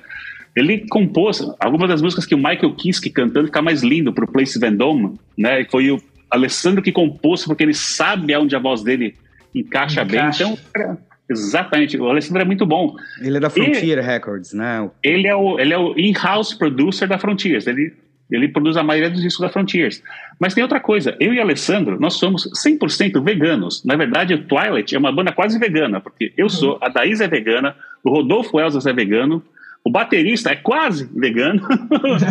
Ele 0.56 0.86
compôs 0.88 1.42
algumas 1.60 1.90
das 1.90 2.02
músicas 2.02 2.26
que 2.26 2.36
o 2.36 2.38
Michael 2.38 2.76
Kiske 2.76 3.10
cantando 3.10 3.48
ficar 3.48 3.62
mais 3.62 3.82
lindo 3.82 4.14
para 4.14 4.26
o 4.26 4.32
Place 4.32 4.60
Vendôme, 4.60 5.18
né? 5.38 5.62
E 5.62 5.66
foi 5.66 5.92
o 5.92 6.02
Alessandro 6.30 6.82
que 6.82 6.92
compôs 6.92 7.46
porque 7.46 7.64
ele 7.64 7.74
sabe 7.74 8.34
aonde 8.34 8.56
a 8.56 8.60
voz 8.60 8.84
dele 8.84 9.16
encaixa, 9.54 10.04
encaixa. 10.04 10.46
bem. 10.46 10.54
Então, 10.56 10.98
exatamente, 11.30 11.98
o 11.98 12.08
Alessandro 12.08 12.42
é 12.42 12.46
muito 12.46 12.66
bom. 12.66 12.96
Ele 13.20 13.38
é 13.38 13.40
da 13.40 13.50
Frontier 13.50 13.98
e, 13.98 14.02
Records, 14.02 14.54
né? 14.54 14.90
Ele 15.02 15.28
é 15.28 15.36
o, 15.36 15.60
ele 15.60 15.74
é 15.74 15.78
o 15.78 15.98
in-house 15.98 16.54
producer 16.54 17.08
da 17.08 17.18
Frontiers. 17.18 17.66
Ele, 17.66 17.94
ele 18.32 18.48
produz 18.48 18.78
a 18.78 18.84
maioria 18.84 19.10
dos 19.10 19.22
discos 19.22 19.42
da 19.42 19.50
Frontiers. 19.50 20.04
Mas 20.40 20.54
tem 20.54 20.64
outra 20.64 20.80
coisa, 20.80 21.16
eu 21.20 21.34
e 21.34 21.40
Alessandro, 21.40 22.00
nós 22.00 22.14
somos 22.14 22.50
100% 22.66 23.24
veganos. 23.24 23.84
Na 23.84 23.96
verdade, 23.96 24.34
o 24.34 24.44
Twilight 24.44 24.96
é 24.96 25.00
uma 25.00 25.12
banda 25.12 25.32
quase 25.32 25.58
vegana, 25.58 26.02
porque 26.02 26.34
eu 26.38 26.50
sou, 26.50 26.78
a 26.82 26.90
Daís 26.90 27.22
é 27.22 27.28
vegana, 27.28 27.76
o 28.04 28.10
Rodolfo 28.10 28.60
Elzas 28.60 28.86
é 28.86 28.94
vegano, 28.94 29.44
o 29.84 29.90
baterista 29.90 30.52
é 30.52 30.56
quase 30.56 31.10
vegano. 31.14 31.62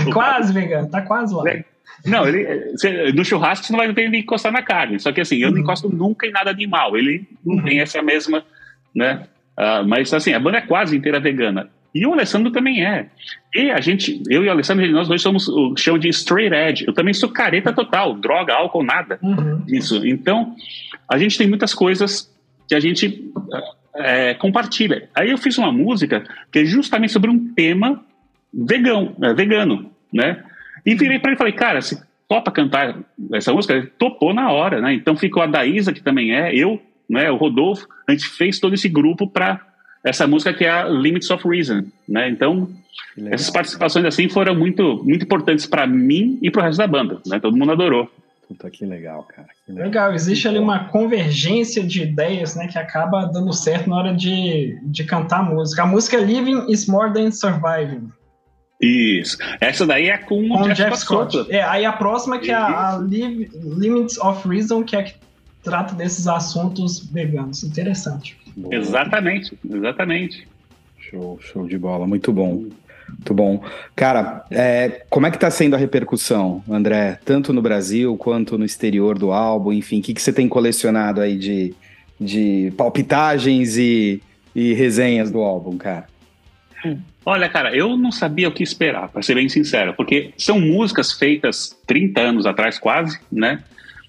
É 0.08 0.12
quase 0.12 0.52
vegano, 0.52 0.88
tá 0.88 1.02
quase 1.02 1.34
lá. 1.34 1.48
É. 1.50 1.64
Não, 2.06 2.26
ele, 2.26 2.72
no 3.12 3.24
churrasco 3.24 3.66
você 3.66 3.72
não 3.72 3.78
vai 3.78 3.92
ver 3.92 4.04
ele 4.04 4.18
encostar 4.18 4.52
na 4.52 4.62
carne. 4.62 4.98
Só 4.98 5.12
que 5.12 5.20
assim, 5.20 5.36
eu 5.36 5.50
não 5.50 5.58
uhum. 5.58 5.62
encosto 5.62 5.88
nunca 5.88 6.26
em 6.26 6.30
nada 6.30 6.50
animal. 6.50 6.96
Ele 6.96 7.28
não 7.44 7.56
uhum. 7.56 7.62
tem 7.62 7.80
essa 7.80 8.02
mesma, 8.02 8.44
né? 8.94 9.26
Uh, 9.58 9.86
mas 9.86 10.12
assim, 10.12 10.32
a 10.32 10.40
banda 10.40 10.58
é 10.58 10.62
quase 10.62 10.96
inteira 10.96 11.20
vegana. 11.20 11.68
E 11.94 12.06
o 12.06 12.12
Alessandro 12.12 12.50
também 12.50 12.84
é. 12.84 13.06
E 13.54 13.70
a 13.70 13.80
gente, 13.80 14.22
eu 14.30 14.42
e 14.44 14.48
o 14.48 14.50
Alessandro, 14.50 14.90
nós 14.90 15.08
dois 15.08 15.20
somos 15.20 15.46
o 15.46 15.76
chão 15.76 15.98
de 15.98 16.08
straight 16.08 16.54
edge. 16.54 16.84
Eu 16.86 16.94
também 16.94 17.12
sou 17.12 17.28
careta 17.28 17.72
total, 17.72 18.14
droga, 18.14 18.54
álcool, 18.54 18.82
nada 18.82 19.18
uhum. 19.22 19.58
disso. 19.66 20.04
Então, 20.06 20.56
a 21.08 21.18
gente 21.18 21.36
tem 21.36 21.46
muitas 21.46 21.74
coisas 21.74 22.32
que 22.66 22.74
a 22.74 22.80
gente 22.80 23.30
é, 23.96 24.34
compartilha. 24.34 25.08
Aí 25.14 25.30
eu 25.30 25.38
fiz 25.38 25.58
uma 25.58 25.72
música 25.72 26.24
que 26.50 26.60
é 26.60 26.64
justamente 26.64 27.12
sobre 27.12 27.30
um 27.30 27.52
tema 27.54 28.02
vegano, 28.52 29.14
é, 29.22 29.34
vegano, 29.34 29.90
né? 30.12 30.42
E 30.84 30.94
virei 30.94 31.18
para 31.18 31.30
ele 31.30 31.36
e 31.36 31.38
falei, 31.38 31.52
cara, 31.52 31.80
se 31.80 32.02
topa 32.28 32.50
cantar 32.50 32.98
essa 33.32 33.52
música? 33.52 33.74
Ele 33.74 33.86
topou 33.86 34.32
na 34.34 34.50
hora, 34.50 34.80
né? 34.80 34.94
Então 34.94 35.16
ficou 35.16 35.42
a 35.42 35.46
Daísa, 35.46 35.92
que 35.92 36.02
também 36.02 36.34
é, 36.34 36.54
eu, 36.54 36.80
né, 37.08 37.30
o 37.30 37.36
Rodolfo, 37.36 37.86
a 38.08 38.12
gente 38.12 38.26
fez 38.26 38.58
todo 38.58 38.74
esse 38.74 38.88
grupo 38.88 39.28
para 39.28 39.60
essa 40.04 40.26
música 40.26 40.52
que 40.52 40.64
é 40.64 40.70
a 40.70 40.88
Limits 40.88 41.30
of 41.30 41.46
Reason, 41.46 41.84
né? 42.08 42.28
Então, 42.28 42.68
essas 43.26 43.50
participações 43.50 44.04
assim 44.04 44.28
foram 44.28 44.54
muito, 44.54 45.02
muito 45.04 45.24
importantes 45.24 45.66
para 45.66 45.86
mim 45.86 46.38
e 46.42 46.50
para 46.50 46.62
o 46.62 46.64
resto 46.64 46.78
da 46.78 46.86
banda, 46.86 47.20
né? 47.26 47.38
Todo 47.38 47.56
mundo 47.56 47.72
adorou. 47.72 48.10
Puta, 48.52 48.70
que 48.70 48.84
legal, 48.84 49.22
cara. 49.24 49.48
Que 49.64 49.72
legal. 49.72 49.86
legal. 49.86 50.14
existe 50.14 50.46
ali 50.46 50.58
uma 50.58 50.88
convergência 50.88 51.82
de 51.82 52.02
ideias, 52.02 52.54
né, 52.54 52.68
que 52.68 52.78
acaba 52.78 53.24
dando 53.24 53.52
certo 53.52 53.88
na 53.88 53.96
hora 53.96 54.14
de, 54.14 54.78
de 54.82 55.04
cantar 55.04 55.40
a 55.40 55.42
música. 55.42 55.82
A 55.82 55.86
música 55.86 56.18
Living 56.18 56.70
is 56.70 56.86
More 56.86 57.12
Than 57.12 57.30
Surviving. 57.30 58.08
Isso. 58.80 59.38
Essa 59.60 59.86
daí 59.86 60.10
é 60.10 60.18
com, 60.18 60.48
com 60.48 60.62
o 60.62 60.68
Jeff, 60.68 60.82
Jeff 60.82 60.98
Scott. 60.98 61.32
Scott. 61.32 61.52
É, 61.52 61.62
aí 61.62 61.84
a 61.84 61.92
próxima 61.92 62.38
que 62.38 62.50
é 62.50 62.54
a, 62.54 62.96
a 62.96 62.98
Limits 62.98 64.18
of 64.18 64.46
Reason, 64.46 64.84
que 64.84 64.96
é 64.96 65.04
que 65.04 65.14
trata 65.62 65.94
desses 65.94 66.26
assuntos 66.26 66.98
veganos. 67.10 67.62
Interessante. 67.62 68.36
Boa. 68.56 68.74
Exatamente, 68.74 69.56
exatamente. 69.64 70.46
Show, 70.98 71.38
show 71.40 71.66
de 71.66 71.78
bola, 71.78 72.06
muito 72.06 72.32
bom. 72.32 72.66
Muito 73.16 73.34
bom. 73.34 73.62
Cara, 73.94 74.44
é, 74.50 75.04
como 75.08 75.26
é 75.26 75.30
que 75.30 75.36
está 75.36 75.50
sendo 75.50 75.74
a 75.74 75.78
repercussão, 75.78 76.62
André? 76.68 77.18
Tanto 77.24 77.52
no 77.52 77.62
Brasil 77.62 78.16
quanto 78.16 78.58
no 78.58 78.64
exterior 78.64 79.18
do 79.18 79.32
álbum, 79.32 79.72
enfim, 79.72 80.00
o 80.00 80.02
que, 80.02 80.14
que 80.14 80.22
você 80.22 80.32
tem 80.32 80.48
colecionado 80.48 81.20
aí 81.20 81.36
de, 81.36 81.74
de 82.20 82.72
palpitagens 82.76 83.76
e, 83.76 84.22
e 84.54 84.72
resenhas 84.74 85.30
do 85.30 85.40
álbum, 85.40 85.76
cara? 85.76 86.06
Olha, 87.24 87.48
cara, 87.48 87.74
eu 87.74 87.96
não 87.96 88.10
sabia 88.10 88.48
o 88.48 88.52
que 88.52 88.62
esperar, 88.62 89.08
para 89.08 89.22
ser 89.22 89.36
bem 89.36 89.48
sincero, 89.48 89.94
porque 89.94 90.32
são 90.36 90.60
músicas 90.60 91.12
feitas 91.12 91.76
30 91.86 92.20
anos 92.20 92.46
atrás, 92.46 92.78
quase, 92.78 93.20
né? 93.30 93.62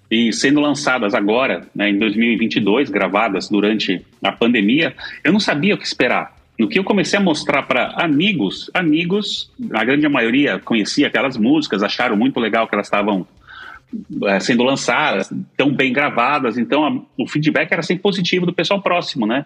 E 0.10 0.34
sendo 0.34 0.60
lançadas 0.60 1.14
agora, 1.14 1.68
né, 1.74 1.90
em 1.90 1.98
2022, 1.98 2.90
gravadas 2.90 3.50
durante 3.50 4.04
a 4.24 4.32
pandemia, 4.32 4.96
eu 5.24 5.32
não 5.32 5.40
sabia 5.40 5.76
o 5.76 5.78
que 5.78 5.86
esperar. 5.86 6.36
No 6.58 6.68
que 6.68 6.78
eu 6.78 6.84
comecei 6.84 7.18
a 7.18 7.22
mostrar 7.22 7.64
para 7.64 7.94
amigos, 7.98 8.70
amigos, 8.74 9.52
a 9.72 9.84
grande 9.84 10.08
maioria 10.08 10.60
conhecia 10.60 11.08
aquelas 11.08 11.36
músicas, 11.36 11.82
acharam 11.82 12.16
muito 12.16 12.40
legal 12.40 12.68
que 12.68 12.76
elas 12.76 12.88
estavam 12.88 13.26
é, 14.26 14.40
sendo 14.40 14.64
lançadas, 14.64 15.32
tão 15.58 15.74
bem 15.74 15.92
gravadas, 15.92 16.58
então 16.58 16.86
a, 16.86 17.22
o 17.22 17.28
feedback 17.28 17.72
era 17.72 17.82
sempre 17.82 18.04
positivo 18.04 18.46
do 18.46 18.54
pessoal 18.54 18.82
próximo, 18.82 19.26
né? 19.26 19.46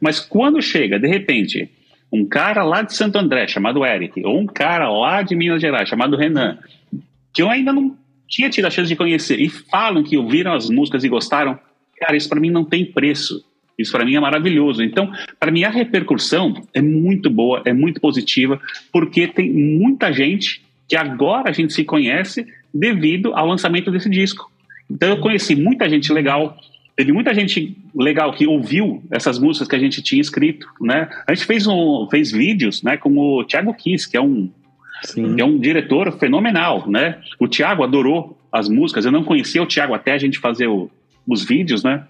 Mas 0.00 0.20
quando 0.20 0.60
chega, 0.62 0.98
de 0.98 1.08
repente, 1.08 1.70
um 2.12 2.24
cara 2.24 2.62
lá 2.62 2.82
de 2.82 2.94
Santo 2.94 3.18
André, 3.18 3.48
chamado 3.48 3.84
Eric, 3.84 4.24
ou 4.24 4.38
um 4.38 4.46
cara 4.46 4.88
lá 4.88 5.22
de 5.22 5.34
Minas 5.34 5.60
Gerais, 5.60 5.88
chamado 5.88 6.16
Renan, 6.16 6.58
que 7.32 7.42
eu 7.42 7.50
ainda 7.50 7.72
não 7.72 7.96
tinha 8.28 8.48
tido 8.48 8.66
a 8.66 8.70
chance 8.70 8.88
de 8.88 8.96
conhecer, 8.96 9.40
e 9.40 9.48
falam 9.48 10.02
que 10.02 10.16
ouviram 10.16 10.52
as 10.52 10.70
músicas 10.70 11.04
e 11.04 11.08
gostaram, 11.08 11.58
cara, 11.98 12.16
isso 12.16 12.28
para 12.28 12.40
mim 12.40 12.50
não 12.50 12.64
tem 12.64 12.84
preço. 12.84 13.44
Isso 13.78 13.92
para 13.92 14.04
mim 14.04 14.14
é 14.14 14.20
maravilhoso. 14.20 14.82
Então, 14.82 15.12
para 15.38 15.50
mim, 15.50 15.64
a 15.64 15.70
repercussão 15.70 16.54
é 16.72 16.80
muito 16.80 17.28
boa, 17.28 17.62
é 17.64 17.72
muito 17.72 18.00
positiva, 18.00 18.60
porque 18.92 19.26
tem 19.26 19.52
muita 19.52 20.12
gente 20.12 20.62
que 20.88 20.96
agora 20.96 21.50
a 21.50 21.52
gente 21.52 21.72
se 21.72 21.84
conhece 21.84 22.46
devido 22.72 23.34
ao 23.34 23.46
lançamento 23.46 23.90
desse 23.90 24.08
disco. 24.08 24.50
Então, 24.90 25.08
eu 25.08 25.18
conheci 25.18 25.56
muita 25.56 25.88
gente 25.88 26.12
legal, 26.12 26.56
teve 26.94 27.12
muita 27.12 27.34
gente 27.34 27.76
legal 27.94 28.32
que 28.32 28.46
ouviu 28.46 29.02
essas 29.10 29.38
músicas 29.38 29.68
que 29.68 29.76
a 29.76 29.78
gente 29.78 30.02
tinha 30.02 30.20
escrito, 30.20 30.66
né? 30.80 31.08
A 31.26 31.34
gente 31.34 31.46
fez, 31.46 31.66
um, 31.66 32.06
fez 32.10 32.30
vídeos, 32.30 32.82
né, 32.82 32.96
com 32.96 33.16
o 33.16 33.44
Thiago 33.44 33.74
Kiss, 33.74 34.08
que 34.08 34.16
é 34.16 34.20
um, 34.20 34.50
que 35.12 35.40
é 35.40 35.44
um 35.44 35.58
diretor 35.58 36.12
fenomenal, 36.18 36.88
né? 36.88 37.18
O 37.38 37.48
Thiago 37.48 37.82
adorou 37.82 38.38
as 38.52 38.68
músicas, 38.68 39.04
eu 39.04 39.12
não 39.12 39.24
conhecia 39.24 39.62
o 39.62 39.66
Thiago 39.66 39.94
até 39.94 40.12
a 40.12 40.18
gente 40.18 40.38
fazer 40.38 40.68
o, 40.68 40.90
os 41.26 41.44
vídeos, 41.44 41.82
né? 41.82 42.04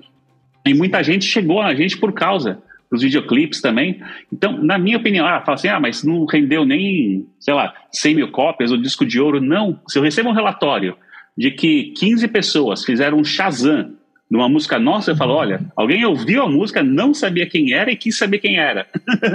E 0.65 0.75
muita 0.75 1.03
gente 1.03 1.25
chegou 1.25 1.61
a 1.61 1.75
gente 1.75 1.97
por 1.99 2.13
causa 2.13 2.63
dos 2.91 3.03
videoclipes 3.03 3.61
também. 3.61 4.01
Então, 4.33 4.63
na 4.63 4.79
minha 4.79 4.97
opinião, 4.97 5.27
ah, 5.27 5.41
fala 5.41 5.57
assim, 5.57 5.69
ah, 5.69 5.81
mas 5.81 6.03
não 6.03 6.25
rendeu 6.25 6.65
nem, 6.65 7.27
sei 7.39 7.55
lá, 7.55 7.75
100 7.93 8.15
mil 8.15 8.31
cópias 8.31 8.71
ou 8.71 8.79
disco 8.79 9.05
de 9.05 9.21
ouro. 9.21 9.41
Não. 9.41 9.81
Se 9.89 9.99
eu 9.99 10.03
recebo 10.03 10.31
um 10.31 10.35
relatório 10.35 10.97
de 11.37 11.51
que 11.51 11.93
15 11.97 12.29
pessoas 12.29 12.85
fizeram 12.85 13.19
um 13.19 13.25
Shazam 13.25 13.95
numa 14.31 14.49
música 14.49 14.79
nossa, 14.79 15.11
eu 15.11 15.17
falo, 15.17 15.35
olha, 15.35 15.61
alguém 15.77 16.05
ouviu 16.05 16.43
a 16.43 16.49
música, 16.49 16.83
não 16.83 17.13
sabia 17.13 17.47
quem 17.47 17.73
era 17.73 17.91
e 17.91 17.97
quis 17.97 18.17
saber 18.17 18.39
quem 18.39 18.59
era. 18.59 18.87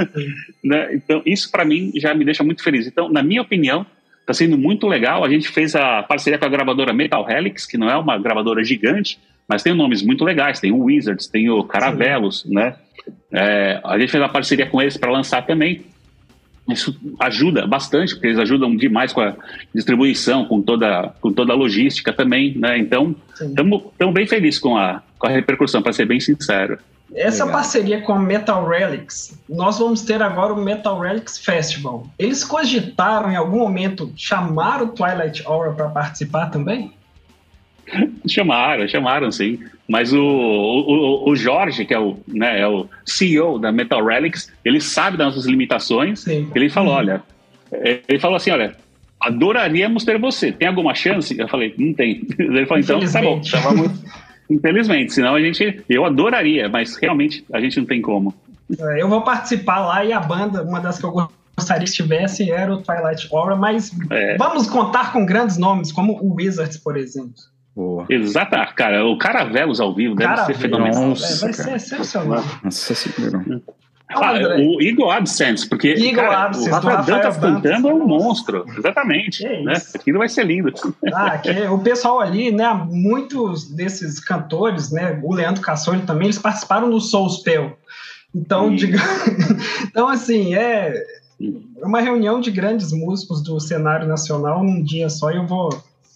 né? 0.64 0.96
Então, 0.96 1.22
isso 1.26 1.52
para 1.52 1.66
mim 1.66 1.92
já 1.96 2.14
me 2.14 2.26
deixa 2.26 2.44
muito 2.44 2.64
feliz. 2.64 2.88
Então, 2.88 3.10
na 3.10 3.22
minha 3.22 3.42
opinião, 3.42 3.86
está 4.22 4.34
sendo 4.34 4.58
muito 4.58 4.88
legal. 4.88 5.24
A 5.24 5.30
gente 5.30 5.48
fez 5.50 5.76
a 5.76 6.04
parceria 6.04 6.40
com 6.40 6.46
a 6.46 6.50
gravadora 6.50 6.94
Metal 6.94 7.30
Helix, 7.30 7.66
que 7.66 7.78
não 7.78 7.90
é 7.90 7.98
uma 7.98 8.18
gravadora 8.18 8.64
gigante, 8.64 9.20
mas 9.50 9.64
tem 9.64 9.74
nomes 9.74 10.04
muito 10.04 10.24
legais, 10.24 10.60
tem 10.60 10.72
o 10.72 10.84
Wizards, 10.84 11.26
tem 11.26 11.50
o 11.50 11.64
Caravelos, 11.64 12.42
Sim. 12.42 12.54
né? 12.54 12.76
É, 13.34 13.82
a 13.84 13.98
gente 13.98 14.12
fez 14.12 14.22
uma 14.22 14.30
parceria 14.30 14.68
com 14.68 14.80
eles 14.80 14.96
para 14.96 15.12
lançar 15.12 15.42
também. 15.46 15.82
isso 16.70 16.96
ajuda 17.20 17.66
bastante, 17.66 18.14
porque 18.14 18.28
eles 18.28 18.40
ajudam 18.40 18.76
demais 18.76 19.12
com 19.12 19.22
a 19.22 19.34
distribuição, 19.74 20.46
com 20.46 20.62
toda, 20.62 21.14
com 21.20 21.34
toda 21.34 21.52
a 21.52 21.56
logística 21.56 22.14
também, 22.14 22.56
né? 22.56 22.78
Então, 22.78 23.16
estamos 23.42 24.14
bem 24.14 24.28
felizes 24.28 24.60
com 24.60 24.78
a, 24.78 25.02
com 25.18 25.26
a 25.26 25.32
repercussão, 25.32 25.82
para 25.82 25.94
ser 25.94 26.06
bem 26.06 26.20
sincero. 26.20 26.78
Essa 27.16 27.44
Legal. 27.44 27.60
parceria 27.60 28.02
com 28.02 28.14
a 28.14 28.20
Metal 28.20 28.68
Relics, 28.68 29.36
nós 29.50 29.80
vamos 29.80 30.02
ter 30.04 30.22
agora 30.22 30.54
o 30.54 30.64
Metal 30.64 31.00
Relics 31.00 31.40
Festival. 31.40 32.06
Eles 32.20 32.44
cogitaram 32.44 33.32
em 33.32 33.36
algum 33.36 33.58
momento 33.58 34.14
chamar 34.16 34.84
o 34.84 34.90
Twilight 34.90 35.42
Aura 35.44 35.72
para 35.72 35.90
participar 35.90 36.52
também? 36.52 36.94
Chamaram, 38.28 38.88
chamaram 38.88 39.32
sim. 39.32 39.60
Mas 39.88 40.14
o, 40.14 40.22
o, 40.22 41.30
o 41.30 41.36
Jorge, 41.36 41.86
que 41.86 41.94
é 41.94 42.00
o, 42.00 42.18
né, 42.28 42.62
é 42.62 42.68
o 42.68 42.88
CEO 43.06 43.58
da 43.58 43.72
Metal 43.72 44.06
Relics, 44.06 44.52
ele 44.64 44.80
sabe 44.80 45.18
das 45.18 45.28
nossas 45.28 45.46
limitações. 45.46 46.20
Sim. 46.20 46.50
Ele 46.54 46.70
falou: 46.70 46.92
uhum. 46.92 46.98
olha, 46.98 47.24
é, 47.72 48.00
ele 48.08 48.20
falou 48.20 48.38
assim: 48.38 48.52
olha, 48.52 48.76
adoraríamos 49.20 50.04
ter 50.04 50.20
você. 50.20 50.52
Tem 50.52 50.68
alguma 50.68 50.94
chance? 50.94 51.38
Eu 51.38 51.48
falei: 51.48 51.74
não 51.78 51.94
tem. 51.94 52.22
Ele 52.38 52.66
falou: 52.66 52.84
então 52.84 53.00
tá 53.00 53.22
bom. 53.22 53.42
Infelizmente, 54.50 55.14
senão 55.14 55.36
a 55.36 55.42
gente. 55.42 55.84
Eu 55.90 56.06
adoraria, 56.06 56.70
mas 56.70 56.96
realmente 56.96 57.44
a 57.52 57.60
gente 57.60 57.78
não 57.80 57.86
tem 57.86 58.02
como. 58.02 58.34
É, 58.80 59.02
eu 59.02 59.10
vou 59.10 59.22
participar 59.22 59.80
lá 59.80 60.06
e 60.06 60.14
a 60.14 60.20
banda, 60.20 60.64
uma 60.64 60.80
das 60.80 61.00
que 61.00 61.06
eu 61.06 61.12
gostaria 61.58 61.84
que 61.84 61.90
estivesse 61.90 62.50
era 62.50 62.74
o 62.74 62.82
Twilight 62.82 63.28
Aura, 63.32 63.56
mas 63.56 63.92
é. 64.10 64.38
vamos 64.38 64.68
contar 64.68 65.12
com 65.12 65.26
grandes 65.26 65.58
nomes, 65.58 65.92
como 65.92 66.14
o 66.14 66.36
Wizards, 66.36 66.78
por 66.78 66.96
exemplo. 66.96 67.34
Boa. 67.80 68.06
Exato, 68.10 68.58
cara. 68.76 69.06
O 69.06 69.18
Caravelos 69.18 69.80
ao 69.80 69.96
vivo 69.96 70.14
deve 70.14 70.36
ser 70.44 70.56
fenomenal. 70.56 71.08
Nossa, 71.08 71.34
é, 71.34 71.40
vai 71.40 71.54
ser 71.54 71.76
excepcional. 71.76 72.44
Nossa 72.62 72.94
senhora. 72.94 73.62
Ah, 74.10 74.34
o 74.58 74.82
Eagle 74.82 75.10
AdSense, 75.10 75.70
porque 75.70 75.90
Eagle 75.92 76.16
cara, 76.16 76.46
AdSense, 76.48 76.70
o 76.70 76.74
Rafael 76.74 77.04
Dantas 77.04 77.38
cantando 77.38 77.90
é 77.90 77.94
um 77.94 78.06
monstro, 78.06 78.66
exatamente. 78.78 79.46
É 79.46 79.64
né? 79.64 79.74
Aquilo 79.96 80.18
vai 80.18 80.28
ser 80.28 80.46
lindo. 80.46 80.74
Ah, 81.14 81.38
que 81.38 81.52
o 81.68 81.80
pessoal 81.80 82.20
ali, 82.20 82.52
né, 82.52 82.74
muitos 82.90 83.72
desses 83.72 84.20
cantores, 84.20 84.92
né, 84.92 85.18
o 85.24 85.34
Leandro 85.34 85.62
Cassoli 85.62 86.02
também, 86.02 86.26
eles 86.26 86.40
participaram 86.40 86.90
do 86.90 87.00
Soul 87.00 87.30
Spell. 87.30 87.78
Então, 88.36 88.76
diga... 88.76 89.00
então 89.88 90.10
assim, 90.10 90.54
é 90.54 91.02
uma 91.78 92.02
reunião 92.02 92.42
de 92.42 92.52
grandes 92.52 92.92
músicos 92.92 93.42
do 93.42 93.58
cenário 93.58 94.06
nacional 94.06 94.62
num 94.64 94.84
dia 94.84 95.08
só 95.08 95.32
e 95.32 95.38
eu 95.38 95.48
vou 95.48 95.70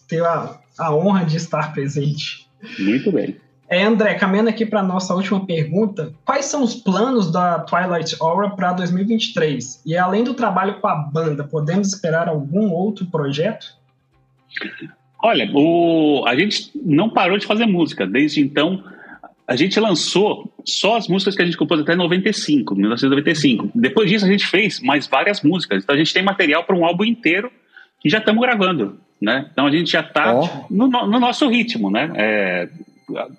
ter 0.09 0.25
a 0.25 0.59
a 0.77 0.93
honra 0.93 1.25
de 1.25 1.37
estar 1.37 1.73
presente. 1.73 2.47
Muito 2.79 3.11
bem. 3.11 3.37
É, 3.69 3.83
André, 3.83 4.13
caminhando 4.15 4.49
aqui 4.49 4.65
para 4.65 4.81
a 4.81 4.83
nossa 4.83 5.15
última 5.15 5.45
pergunta, 5.45 6.13
quais 6.23 6.45
são 6.45 6.63
os 6.63 6.75
planos 6.75 7.31
da 7.31 7.59
Twilight 7.59 8.15
Aura 8.19 8.49
para 8.51 8.73
2023? 8.73 9.81
E 9.85 9.97
além 9.97 10.23
do 10.23 10.33
trabalho 10.33 10.79
com 10.79 10.87
a 10.87 10.95
banda, 10.95 11.43
podemos 11.43 11.87
esperar 11.87 12.27
algum 12.27 12.69
outro 12.71 13.05
projeto? 13.07 13.65
Olha, 15.23 15.49
o, 15.55 16.23
a 16.27 16.35
gente 16.35 16.69
não 16.75 17.09
parou 17.09 17.37
de 17.37 17.47
fazer 17.47 17.65
música. 17.65 18.05
Desde 18.05 18.41
então, 18.41 18.83
a 19.47 19.55
gente 19.55 19.79
lançou 19.79 20.53
só 20.65 20.97
as 20.97 21.07
músicas 21.07 21.35
que 21.35 21.41
a 21.41 21.45
gente 21.45 21.57
compôs 21.57 21.79
até 21.79 21.95
95, 21.95 22.75
1995. 22.75 23.71
Depois 23.73 24.09
disso, 24.09 24.25
a 24.25 24.29
gente 24.29 24.45
fez 24.45 24.81
mais 24.81 25.07
várias 25.07 25.41
músicas. 25.41 25.83
Então, 25.83 25.95
a 25.95 25.97
gente 25.97 26.13
tem 26.13 26.21
material 26.21 26.63
para 26.63 26.75
um 26.75 26.85
álbum 26.85 27.05
inteiro 27.05 27.51
que 27.99 28.09
já 28.09 28.19
estamos 28.19 28.41
gravando 28.41 28.99
né? 29.23 29.45
Então 29.53 29.65
a 29.65 29.71
gente 29.71 29.89
já 29.89 30.01
está 30.01 30.35
oh. 30.35 30.47
no, 30.69 30.87
no, 30.87 31.19
nosso 31.19 31.47
ritmo, 31.47 31.89
né? 31.89 32.11
É, 32.13 32.69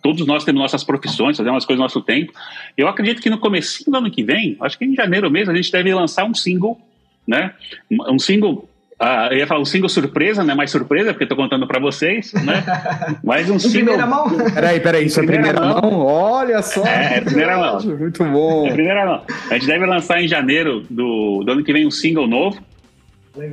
todos 0.03 0.27
nós 0.27 0.43
temos 0.43 0.63
nossas 0.63 0.83
profissões, 0.83 1.37
fazemos 1.37 1.59
as 1.59 1.67
coisas 1.67 1.79
no 1.79 1.85
nosso 1.85 2.01
tempo. 2.01 2.33
Eu 2.75 2.89
acredito 2.89 3.21
que 3.21 3.29
no 3.29 3.37
começo 3.37 3.89
do 3.91 3.95
ano 3.95 4.11
que 4.11 4.25
vem, 4.25 4.57
acho 4.63 4.79
que 4.79 4.87
em 4.87 4.95
janeiro 4.95 5.31
mesmo, 5.31 5.53
a 5.53 5.55
gente 5.55 5.71
deve 5.71 5.93
lançar 5.93 6.25
um 6.25 6.33
single, 6.33 6.81
né? 7.29 7.53
Um 7.91 8.19
single 8.19 8.67
ah, 8.99 9.29
eu 9.31 9.39
ia 9.39 9.47
falar 9.47 9.61
um 9.61 9.65
single 9.65 9.89
surpresa, 9.89 10.43
né? 10.43 10.55
Mais 10.55 10.71
surpresa, 10.71 11.13
porque 11.13 11.25
estou 11.25 11.37
contando 11.37 11.67
para 11.67 11.79
vocês, 11.79 12.33
né? 12.33 12.65
Mas 13.23 13.51
um 13.51 13.59
single. 13.59 13.95
Primeira 13.95 14.07
mão? 14.07 14.31
Peraí, 14.55 14.81
peraí, 14.81 15.05
isso 15.05 15.21
é 15.21 15.27
primeira, 15.27 15.61
primeira 15.61 15.83
mão? 15.83 15.91
mão? 15.91 16.07
Olha 16.07 16.63
só! 16.63 16.87
É, 16.87 17.19
é 17.19 17.21
primeira 17.21 17.59
mão. 17.59 17.81
Muito 17.83 18.25
bom. 18.25 18.67
É 18.67 18.73
primeira 18.73 19.05
mão. 19.05 19.23
A 19.51 19.55
gente 19.55 19.67
deve 19.67 19.85
lançar 19.85 20.23
em 20.23 20.29
janeiro 20.29 20.87
do, 20.89 21.43
do 21.45 21.53
ano 21.53 21.65
que 21.65 21.73
vem 21.73 21.87
um 21.87 21.91
single 21.91 22.27
novo, 22.27 22.63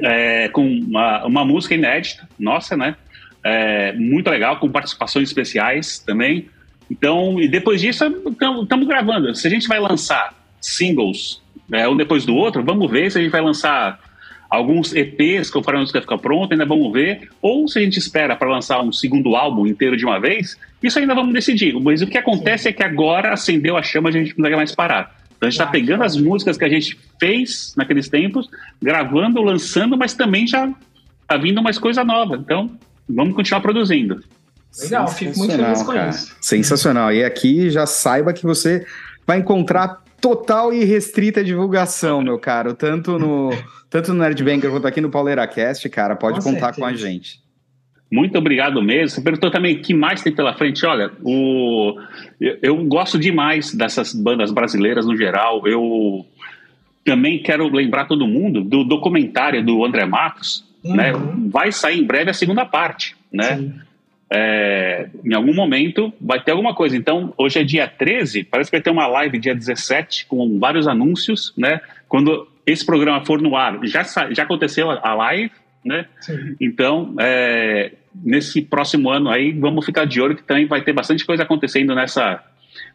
é, 0.01 0.47
com 0.49 0.65
uma, 0.65 1.25
uma, 1.25 1.45
música 1.45 1.75
inédita, 1.75 2.27
nossa, 2.37 2.77
né? 2.77 2.95
É, 3.43 3.93
muito 3.93 4.29
legal, 4.29 4.59
com 4.59 4.69
participações 4.69 5.29
especiais 5.29 5.99
também. 5.99 6.47
Então, 6.89 7.39
e 7.39 7.47
depois 7.47 7.81
disso, 7.81 8.05
estamos 8.27 8.87
gravando. 8.87 9.33
Se 9.33 9.47
a 9.47 9.49
gente 9.49 9.67
vai 9.67 9.79
lançar 9.79 10.33
singles, 10.59 11.41
é, 11.71 11.87
um 11.87 11.95
depois 11.95 12.25
do 12.25 12.35
outro, 12.35 12.63
vamos 12.63 12.89
ver 12.91 13.11
se 13.11 13.17
a 13.17 13.21
gente 13.21 13.31
vai 13.31 13.41
lançar 13.41 13.99
alguns 14.49 14.93
EPs 14.93 15.49
que 15.49 15.57
a 15.57 15.77
música 15.77 16.01
ficar 16.01 16.17
pronta, 16.17 16.53
ainda 16.53 16.65
vamos 16.65 16.91
ver. 16.91 17.29
Ou 17.41 17.67
se 17.69 17.79
a 17.79 17.81
gente 17.81 17.97
espera 17.97 18.35
para 18.35 18.49
lançar 18.49 18.81
um 18.81 18.91
segundo 18.91 19.35
álbum 19.35 19.65
inteiro 19.65 19.95
de 19.95 20.05
uma 20.05 20.19
vez, 20.19 20.59
isso 20.83 20.99
ainda 20.99 21.15
vamos 21.15 21.33
decidir. 21.33 21.73
Mas 21.79 22.01
o 22.01 22.07
que 22.07 22.17
acontece 22.17 22.67
é 22.67 22.73
que 22.73 22.83
agora 22.83 23.31
acendeu 23.31 23.77
a 23.77 23.81
chama, 23.81 24.09
a 24.09 24.11
gente 24.11 24.31
não 24.31 24.35
consegue 24.35 24.55
mais 24.57 24.75
parar. 24.75 25.20
Então 25.41 25.47
a 25.47 25.49
gente 25.49 25.59
está 25.59 25.65
pegando 25.65 26.03
as 26.03 26.15
músicas 26.15 26.55
que 26.55 26.63
a 26.63 26.69
gente 26.69 26.99
fez 27.19 27.73
naqueles 27.75 28.07
tempos, 28.07 28.47
gravando, 28.79 29.41
lançando, 29.41 29.97
mas 29.97 30.13
também 30.13 30.45
já 30.45 30.71
está 31.23 31.35
vindo 31.35 31.63
mais 31.63 31.79
coisa 31.79 32.03
nova. 32.03 32.35
Então 32.35 32.69
vamos 33.09 33.33
continuar 33.33 33.59
produzindo. 33.59 34.23
Legal, 34.79 35.07
fico 35.07 35.35
muito 35.39 35.55
feliz 35.55 35.81
com 35.81 35.93
cara. 35.93 36.09
isso. 36.11 36.35
Sensacional. 36.39 37.11
E 37.11 37.25
aqui 37.25 37.71
já 37.71 37.87
saiba 37.87 38.33
que 38.33 38.43
você 38.45 38.85
vai 39.25 39.39
encontrar 39.39 40.03
total 40.21 40.71
e 40.71 40.83
restrita 40.83 41.43
divulgação, 41.43 42.21
meu 42.21 42.37
caro, 42.37 42.75
tanto 42.75 43.17
no 43.17 43.49
tanto 43.89 44.13
no 44.13 44.21
Nerdbanker 44.21 44.69
quanto 44.69 44.85
aqui 44.85 45.01
no 45.01 45.09
PauleraCast, 45.09 45.89
cara, 45.89 46.15
pode 46.15 46.37
com 46.37 46.53
contar 46.53 46.73
certeza. 46.73 46.81
com 46.81 46.85
a 46.85 46.93
gente. 46.93 47.41
Muito 48.11 48.37
obrigado 48.37 48.81
mesmo. 48.81 49.15
Você 49.15 49.21
perguntou 49.21 49.49
também 49.49 49.75
o 49.77 49.81
que 49.81 49.93
mais 49.93 50.21
tem 50.21 50.35
pela 50.35 50.53
frente. 50.53 50.85
Olha, 50.85 51.11
o, 51.23 51.97
eu, 52.41 52.57
eu, 52.61 52.75
gosto 52.83 53.17
demais 53.17 53.73
dessas 53.73 54.13
bandas 54.13 54.51
brasileiras 54.51 55.05
no 55.05 55.15
geral. 55.15 55.65
Eu 55.65 56.25
também 57.05 57.41
quero 57.41 57.69
lembrar 57.73 58.05
todo 58.05 58.27
mundo 58.27 58.61
do 58.63 58.83
documentário 58.83 59.63
do 59.63 59.85
André 59.85 60.05
Matos. 60.05 60.65
Uhum. 60.83 60.95
Né? 60.95 61.13
Vai 61.49 61.71
sair 61.71 61.99
em 62.01 62.03
breve 62.03 62.31
a 62.31 62.33
segunda 62.33 62.65
parte. 62.65 63.15
Né? 63.31 63.71
É, 64.29 65.07
em 65.23 65.33
algum 65.33 65.53
momento 65.53 66.11
vai 66.19 66.43
ter 66.43 66.51
alguma 66.51 66.75
coisa. 66.75 66.97
Então, 66.97 67.33
hoje 67.37 67.59
é 67.59 67.63
dia 67.63 67.87
13, 67.87 68.43
parece 68.43 68.69
que 68.69 68.75
vai 68.75 68.83
ter 68.83 68.89
uma 68.89 69.07
live 69.07 69.39
dia 69.39 69.55
17 69.55 70.25
com 70.25 70.59
vários 70.59 70.85
anúncios. 70.85 71.53
Né? 71.57 71.79
Quando 72.09 72.45
esse 72.67 72.85
programa 72.85 73.23
for 73.23 73.41
no 73.41 73.55
ar, 73.55 73.79
já, 73.83 74.03
já 74.31 74.43
aconteceu 74.43 74.91
a 74.91 75.13
live. 75.13 75.51
Né? 75.83 76.05
Então, 76.59 77.15
é, 77.19 77.93
nesse 78.13 78.61
próximo 78.61 79.09
ano 79.09 79.29
aí, 79.29 79.51
vamos 79.51 79.85
ficar 79.85 80.05
de 80.05 80.21
olho 80.21 80.35
que 80.35 80.43
também 80.43 80.65
vai 80.65 80.81
ter 80.81 80.93
bastante 80.93 81.25
coisa 81.25 81.43
acontecendo 81.43 81.95
nessa, 81.95 82.43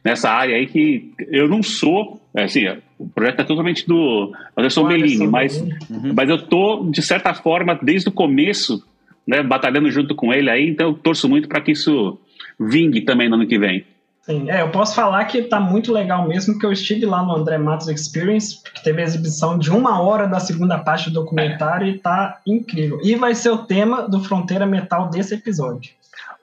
nessa 0.05 0.31
área 0.31 0.57
aí 0.57 0.67
que 0.67 1.12
eu 1.29 1.49
não 1.49 1.62
sou, 1.62 2.21
é, 2.35 2.45
assim, 2.45 2.64
o 2.99 3.09
projeto 3.09 3.41
é 3.41 3.45
totalmente 3.45 3.87
do 3.87 4.33
Anderson 4.57 4.87
Bellini, 4.87 5.27
mas, 5.27 5.61
uhum. 5.61 6.12
mas 6.14 6.29
eu 6.29 6.39
tô, 6.39 6.89
de 6.91 7.03
certa 7.03 7.35
forma, 7.35 7.79
desde 7.81 8.09
o 8.09 8.12
começo, 8.12 8.85
né, 9.27 9.43
batalhando 9.43 9.91
junto 9.91 10.14
com 10.14 10.33
ele 10.33 10.51
aí, 10.51 10.69
então 10.69 10.89
eu 10.89 10.95
torço 10.95 11.29
muito 11.29 11.49
para 11.49 11.61
que 11.61 11.73
isso 11.73 12.19
vingue 12.59 13.03
também 13.03 13.29
no 13.29 13.37
ano 13.37 13.47
que 13.47 13.59
vem. 13.59 13.85
Sim, 14.27 14.51
é, 14.51 14.61
eu 14.61 14.72
posso 14.72 14.93
falar 14.93 15.24
que 15.27 15.43
tá 15.43 15.61
muito 15.61 15.93
legal 15.93 16.27
mesmo, 16.27 16.59
que 16.59 16.66
eu 16.66 16.72
estive 16.72 17.07
lá 17.07 17.22
no 17.22 17.37
André 17.37 17.59
Matos 17.59 17.87
Experience, 17.87 18.61
que 18.61 18.83
teve 18.83 19.01
a 19.01 19.05
exibição 19.05 19.57
de 19.57 19.70
uma 19.70 20.03
hora 20.03 20.27
da 20.27 20.41
segunda 20.41 20.77
parte 20.79 21.11
do 21.11 21.20
documentário 21.20 21.87
e 21.87 21.99
tá 21.99 22.41
incrível. 22.45 22.99
E 23.05 23.14
vai 23.14 23.37
ser 23.37 23.51
o 23.51 23.59
tema 23.59 24.09
do 24.09 24.20
Fronteira 24.20 24.66
Metal 24.66 25.09
desse 25.11 25.35
episódio. 25.35 25.93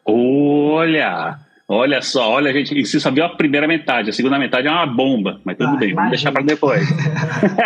Olha! 0.06 1.38
Olha 1.68 2.02
só, 2.02 2.30
olha, 2.30 2.52
gente, 2.52 2.78
e 2.78 2.86
se 2.86 3.00
sabia 3.00 3.26
a 3.26 3.30
primeira 3.30 3.66
metade, 3.66 4.10
a 4.10 4.14
segunda 4.14 4.38
metade 4.38 4.68
é 4.68 4.72
uma 4.72 4.86
bomba, 4.86 5.40
mas 5.46 5.56
tudo 5.56 5.70
ah, 5.70 5.78
bem, 5.78 5.92
imagina. 5.92 5.96
vamos 5.96 6.10
deixar 6.12 6.32
para 6.34 6.44
depois. 6.44 6.90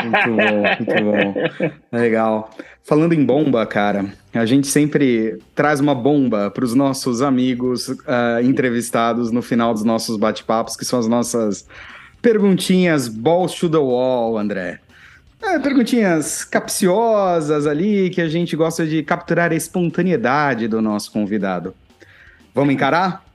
muito 0.04 0.30
bom, 0.36 0.62
muito 0.80 1.04
bom. 1.04 1.98
Legal. 1.98 2.50
Falando 2.84 3.14
em 3.14 3.26
bomba, 3.26 3.66
cara, 3.66 4.06
a 4.34 4.46
gente 4.46 4.68
sempre 4.68 5.40
traz 5.56 5.80
uma 5.80 5.96
bomba 5.96 6.52
para 6.52 6.64
os 6.64 6.76
nossos 6.76 7.24
amigos 7.24 7.90
uh, 7.90 8.40
entrevistados 8.44 9.32
no 9.32 9.42
final 9.42 9.74
dos 9.74 9.84
nossos 9.84 10.16
bate-papos, 10.16 10.78
que 10.78 10.86
são 10.86 11.00
as 11.00 11.08
nossas 11.08 11.68
perguntinhas 12.22 13.08
balls 13.08 13.56
to 13.56 13.68
the 13.68 13.78
wall, 13.78 14.38
André. 14.38 14.80
É, 15.42 15.60
perguntinhas 15.60 16.44
capciosas 16.44 17.66
ali, 17.66 18.10
que 18.12 18.22
a 18.22 18.30
gente 18.30 18.56
gosta 18.56 18.86
de 18.86 19.02
capturar 19.04 19.52
a 19.52 19.56
espontaneidade 19.56 20.68
do 20.68 20.82
nosso 20.82 21.12
convidado. 21.12 21.76
Vamos 22.54 22.74
encarar? 22.74 23.27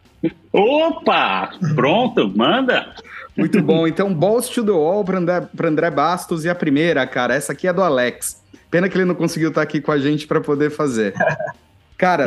Opa! 0.52 1.50
Pronto, 1.74 2.32
manda! 2.36 2.94
Muito 3.36 3.62
bom. 3.62 3.86
Então, 3.86 4.12
balls 4.12 4.48
to 4.48 4.64
the 4.64 4.70
wall 4.70 5.04
para 5.04 5.18
André, 5.18 5.48
André 5.64 5.90
Bastos. 5.90 6.44
E 6.44 6.48
a 6.48 6.54
primeira, 6.54 7.06
cara, 7.06 7.34
essa 7.34 7.52
aqui 7.52 7.66
é 7.66 7.72
do 7.72 7.82
Alex. 7.82 8.42
Pena 8.70 8.88
que 8.88 8.96
ele 8.96 9.04
não 9.04 9.14
conseguiu 9.14 9.48
estar 9.48 9.62
aqui 9.62 9.80
com 9.80 9.92
a 9.92 9.98
gente 9.98 10.26
para 10.26 10.40
poder 10.40 10.70
fazer. 10.70 11.14
Cara, 11.96 12.26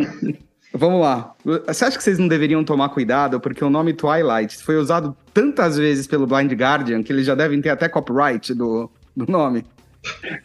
vamos 0.73 1.01
lá. 1.01 1.33
Você 1.43 1.85
acha 1.85 1.97
que 1.97 2.03
vocês 2.03 2.19
não 2.19 2.27
deveriam 2.27 2.63
tomar 2.63 2.89
cuidado? 2.89 3.39
Porque 3.39 3.63
o 3.63 3.69
nome 3.69 3.93
Twilight 3.93 4.63
foi 4.63 4.77
usado 4.77 5.15
tantas 5.33 5.77
vezes 5.77 6.07
pelo 6.07 6.27
Blind 6.27 6.51
Guardian 6.53 7.03
que 7.03 7.11
eles 7.11 7.25
já 7.25 7.35
devem 7.35 7.61
ter 7.61 7.69
até 7.69 7.89
copyright 7.89 8.53
do, 8.53 8.89
do 9.15 9.31
nome. 9.31 9.65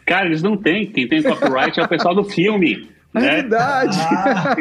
Cara, 0.05 0.25
eles 0.25 0.41
não 0.41 0.57
têm. 0.57 0.87
Quem 0.87 1.07
tem 1.07 1.21
copyright 1.21 1.79
é 1.79 1.83
o 1.83 1.87
pessoal 1.87 2.15
do 2.15 2.23
filme. 2.23 2.89
É 3.13 3.19
né? 3.19 3.35
verdade. 3.41 3.97
Ah, 3.99 4.55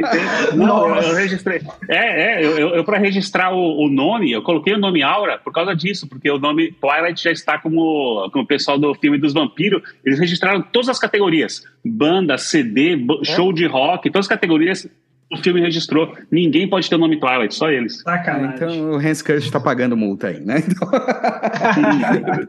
não, 0.56 0.96
eu 0.96 1.14
registrei. 1.14 1.62
É, 1.88 2.40
é, 2.40 2.44
eu, 2.44 2.58
eu, 2.58 2.68
eu 2.70 2.84
para 2.84 2.98
registrar 2.98 3.54
o, 3.54 3.84
o, 3.84 3.88
nome, 3.88 4.32
eu 4.32 4.42
coloquei 4.42 4.74
o 4.74 4.78
nome 4.78 5.02
Aura 5.02 5.38
por 5.38 5.52
causa 5.52 5.74
disso, 5.74 6.08
porque 6.08 6.28
o 6.30 6.38
nome 6.38 6.72
Twilight 6.72 7.22
já 7.22 7.30
está 7.30 7.58
como, 7.58 8.28
como 8.32 8.44
o 8.44 8.46
pessoal 8.46 8.76
do 8.78 8.92
filme 8.94 9.18
dos 9.18 9.32
vampiros. 9.32 9.82
Eles 10.04 10.18
registraram 10.18 10.60
todas 10.60 10.88
as 10.88 10.98
categorias: 10.98 11.64
banda, 11.84 12.36
CD, 12.36 12.94
é? 12.94 13.24
show 13.24 13.52
de 13.52 13.66
rock, 13.66 14.10
todas 14.10 14.26
as 14.26 14.28
categorias. 14.28 14.88
O 15.32 15.36
filme 15.36 15.60
registrou. 15.60 16.12
Ninguém 16.28 16.68
pode 16.68 16.90
ter 16.90 16.96
o 16.96 16.98
nome 16.98 17.20
Twilight, 17.20 17.54
só 17.54 17.70
eles. 17.70 18.00
Sacanagem. 18.02 18.56
Então 18.56 18.90
o 18.90 18.96
Hans 18.96 19.22
Kurt 19.22 19.44
está 19.44 19.60
pagando 19.60 19.96
multa 19.96 20.26
aí, 20.26 20.40
né? 20.40 20.56
Então... 20.66 20.90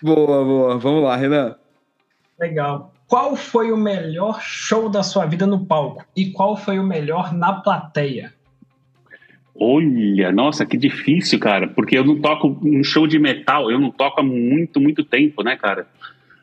boa, 0.00 0.44
boa. 0.44 0.78
Vamos 0.78 1.02
lá, 1.02 1.16
Renan. 1.16 1.56
Legal. 2.38 2.91
Qual 3.12 3.36
foi 3.36 3.70
o 3.70 3.76
melhor 3.76 4.40
show 4.40 4.88
da 4.88 5.02
sua 5.02 5.26
vida 5.26 5.46
no 5.46 5.66
palco? 5.66 6.02
E 6.16 6.30
qual 6.30 6.56
foi 6.56 6.78
o 6.78 6.82
melhor 6.82 7.34
na 7.34 7.52
plateia? 7.52 8.32
Olha, 9.54 10.32
nossa, 10.32 10.64
que 10.64 10.78
difícil, 10.78 11.38
cara, 11.38 11.68
porque 11.68 11.98
eu 11.98 12.06
não 12.06 12.18
toco 12.18 12.58
um 12.64 12.82
show 12.82 13.06
de 13.06 13.18
metal, 13.18 13.70
eu 13.70 13.78
não 13.78 13.90
toco 13.90 14.22
há 14.22 14.24
muito, 14.24 14.80
muito 14.80 15.04
tempo, 15.04 15.42
né, 15.42 15.56
cara? 15.56 15.86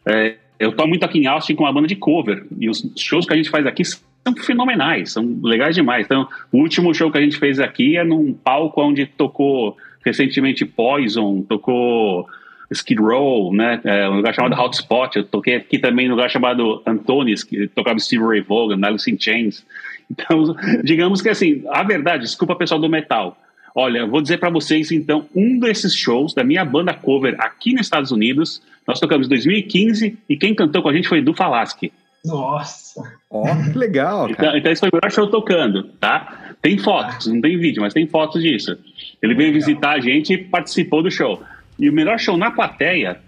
É, 0.06 0.36
eu 0.60 0.72
toco 0.72 0.90
muito 0.90 1.04
aqui 1.04 1.18
em 1.18 1.26
Austin 1.26 1.56
com 1.56 1.64
uma 1.64 1.74
banda 1.74 1.88
de 1.88 1.96
cover, 1.96 2.46
e 2.60 2.70
os 2.70 2.88
shows 2.96 3.26
que 3.26 3.34
a 3.34 3.36
gente 3.36 3.50
faz 3.50 3.66
aqui 3.66 3.84
são 3.84 4.00
fenomenais, 4.38 5.14
são 5.14 5.40
legais 5.42 5.74
demais. 5.74 6.06
Então, 6.06 6.28
o 6.52 6.60
último 6.60 6.94
show 6.94 7.12
que 7.12 7.18
a 7.18 7.22
gente 7.22 7.40
fez 7.40 7.60
aqui 7.60 7.98
é 7.98 8.04
num 8.04 8.32
palco 8.32 8.80
onde 8.80 9.08
tocou 9.08 9.76
recentemente 10.06 10.66
Poison, 10.66 11.42
tocou 11.42 12.28
Skid 12.72 13.02
Row, 13.02 13.54
né? 13.54 13.80
É, 13.84 14.10
um 14.10 14.18
lugar 14.18 14.34
chamado 14.34 14.60
Hotspot. 14.60 15.18
Eu 15.18 15.24
toquei 15.24 15.56
aqui 15.56 15.80
também 15.80 16.08
num 16.08 16.16
lugar 16.16 16.30
chamado 16.30 16.82
Antonis, 16.86 17.44
que 17.44 17.68
tocava 17.68 18.00
Steve 18.00 18.24
Ray 18.24 18.42
Vaughan, 18.42 18.80
Alice 18.84 19.10
in 19.10 19.20
Chains. 19.20 19.66
Então, 20.10 20.56
digamos 20.84 21.22
que 21.22 21.30
assim, 21.30 21.64
a 21.70 21.84
verdade, 21.84 22.24
desculpa 22.24 22.56
pessoal 22.56 22.80
do 22.80 22.90
metal. 22.90 23.38
Olha, 23.76 24.06
vou 24.06 24.22
dizer 24.22 24.38
para 24.38 24.50
vocês 24.50 24.92
então, 24.92 25.26
um 25.36 25.60
desses 25.60 25.96
shows 25.96 26.34
da 26.34 26.44
minha 26.44 26.66
banda 26.66 26.94
cover 26.94 27.36
aqui 27.40 27.72
nos 27.72 27.82
Estados 27.82 28.12
Unidos, 28.12 28.62
nós 28.88 29.00
tocamos 29.00 29.28
em 29.28 29.30
2015 29.30 30.18
e 30.28 30.38
quem 30.38 30.56
cantou 30.56 30.82
com 30.82 30.90
a 30.90 30.94
gente 30.94 31.08
foi 31.08 31.20
Edu 31.20 31.34
Falaschi. 31.34 31.92
Nossa! 32.26 33.02
Ó, 33.30 33.44
oh, 33.44 33.72
que 33.72 33.78
legal, 33.78 34.28
cara. 34.30 34.32
Então, 34.32 34.58
então 34.58 34.72
esse 34.72 34.80
foi 34.80 34.90
o 34.90 34.96
melhor 34.96 35.12
show 35.12 35.28
tocando, 35.28 35.84
tá? 36.00 36.56
Tem 36.62 36.78
fotos, 36.78 37.28
não 37.28 37.40
tem 37.40 37.58
vídeo, 37.58 37.82
mas 37.82 37.94
tem 37.94 38.06
fotos 38.08 38.42
disso. 38.42 38.78
Ele 39.22 39.34
veio 39.34 39.54
visitar 39.54 39.92
a 39.92 40.00
gente 40.00 40.34
e 40.34 40.38
participou 40.38 41.02
do 41.02 41.10
show. 41.10 41.42
E 41.80 41.90
o 41.90 41.94
melhor 41.94 42.20
show 42.20 42.36
na 42.36 42.52
plateia, 42.52 43.20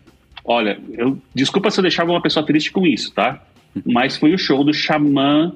olha, 0.43 0.79
eu 0.91 1.17
desculpa 1.33 1.71
se 1.71 1.79
eu 1.79 1.83
deixava 1.83 2.11
uma 2.11 2.21
pessoa 2.21 2.45
triste 2.45 2.71
com 2.71 2.85
isso, 2.85 3.13
tá? 3.13 3.41
Mas 3.85 4.17
foi 4.17 4.33
o 4.33 4.37
show 4.37 4.63
do 4.63 4.73
Xamã 4.73 5.53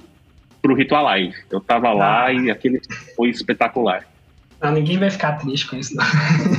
pro 0.61 0.73
Ritual 0.73 1.03
Live. 1.03 1.35
Eu 1.51 1.59
tava 1.59 1.91
lá 1.91 2.27
ah. 2.27 2.33
e 2.33 2.49
aquele 2.49 2.79
foi 3.15 3.29
espetacular. 3.29 4.07
Não, 4.61 4.71
ninguém 4.71 4.97
vai 4.97 5.09
ficar 5.09 5.33
triste 5.33 5.67
com 5.67 5.75
isso, 5.75 5.95
não. 5.95 6.05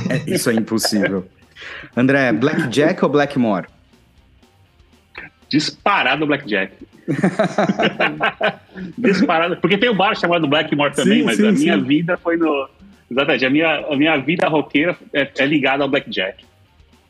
É, 0.09 0.33
isso 0.33 0.49
é 0.49 0.53
impossível. 0.53 1.27
André, 1.95 2.31
Blackjack 2.31 3.03
ou 3.03 3.09
Blackmore? 3.09 3.65
Disparado 5.49 6.27
Blackjack. 6.27 6.73
Disparado. 8.97 9.57
Porque 9.57 9.77
tem 9.77 9.89
o 9.89 9.93
um 9.93 9.95
bar 9.95 10.15
chamado 10.15 10.47
Blackmore 10.47 10.93
também, 10.93 11.19
sim, 11.19 11.25
mas 11.25 11.37
sim, 11.37 11.47
a 11.47 11.51
minha 11.51 11.77
sim. 11.77 11.83
vida 11.83 12.17
foi 12.17 12.37
no, 12.37 12.69
Exatamente. 13.09 13.45
A 13.45 13.49
minha, 13.49 13.77
a 13.87 13.95
minha 13.95 14.17
vida 14.17 14.47
roqueira 14.47 14.97
é, 15.13 15.29
é 15.37 15.45
ligada 15.45 15.83
ao 15.83 15.89
blackjack. 15.89 16.43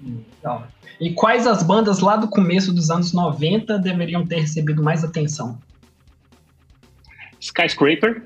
Então, 0.01 0.63
e 0.99 1.11
quais 1.11 1.45
as 1.45 1.63
bandas 1.63 1.99
lá 1.99 2.15
do 2.15 2.27
começo 2.27 2.73
dos 2.73 2.89
anos 2.89 3.13
90 3.13 3.77
deveriam 3.79 4.25
ter 4.25 4.39
recebido 4.39 4.81
mais 4.83 5.03
atenção? 5.03 5.57
Skyscraper, 7.39 8.23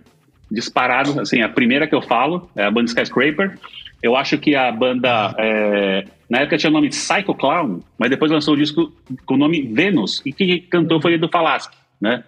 disparado, 0.49 1.19
assim, 1.19 1.41
a 1.41 1.49
primeira 1.49 1.87
que 1.87 1.95
eu 1.95 2.01
falo 2.01 2.49
é 2.55 2.63
a 2.63 2.71
banda 2.71 2.87
Skyscraper. 2.87 3.57
Eu 4.01 4.15
acho 4.15 4.37
que 4.37 4.55
a 4.55 4.71
banda, 4.71 5.35
é, 5.37 6.05
na 6.29 6.39
época 6.39 6.57
tinha 6.57 6.69
o 6.69 6.73
nome 6.73 6.89
Psycho 6.89 7.35
Clown, 7.35 7.81
mas 7.97 8.09
depois 8.09 8.31
lançou 8.31 8.53
o 8.53 8.57
disco 8.57 8.91
com 9.25 9.35
o 9.35 9.37
nome 9.37 9.61
Venus, 9.61 10.21
e 10.25 10.33
quem 10.33 10.61
cantou 10.61 11.01
foi 11.01 11.13
Edu 11.13 11.29
Falaschi, 11.29 11.69
né? 11.99 12.23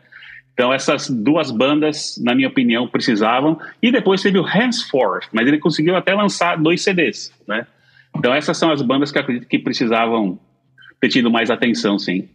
Então 0.54 0.72
essas 0.72 1.10
duas 1.10 1.51
bandas, 1.51 2.20
na 2.24 2.36
minha 2.36 2.47
opinião, 2.47 2.88
precisavam. 2.88 3.60
E 3.82 3.91
depois 3.91 4.22
teve 4.22 4.38
o 4.38 4.47
Henceforth, 4.47 5.28
mas 5.32 5.47
ele 5.47 5.58
conseguiu 5.58 5.95
até 5.95 6.14
lançar 6.14 6.58
dois 6.58 6.82
CDs, 6.82 7.32
né? 7.47 7.66
Então 8.16 8.34
essas 8.34 8.58
são 8.58 8.72
as 8.72 8.82
bandas 8.82 9.12
que 9.12 9.20
acredito 9.20 9.47
que 9.47 9.58
precisavam 9.58 10.39
ter 10.99 11.10
tido 11.10 11.32
mais 11.32 11.49
atenção, 11.49 11.97
sim. 11.97 12.30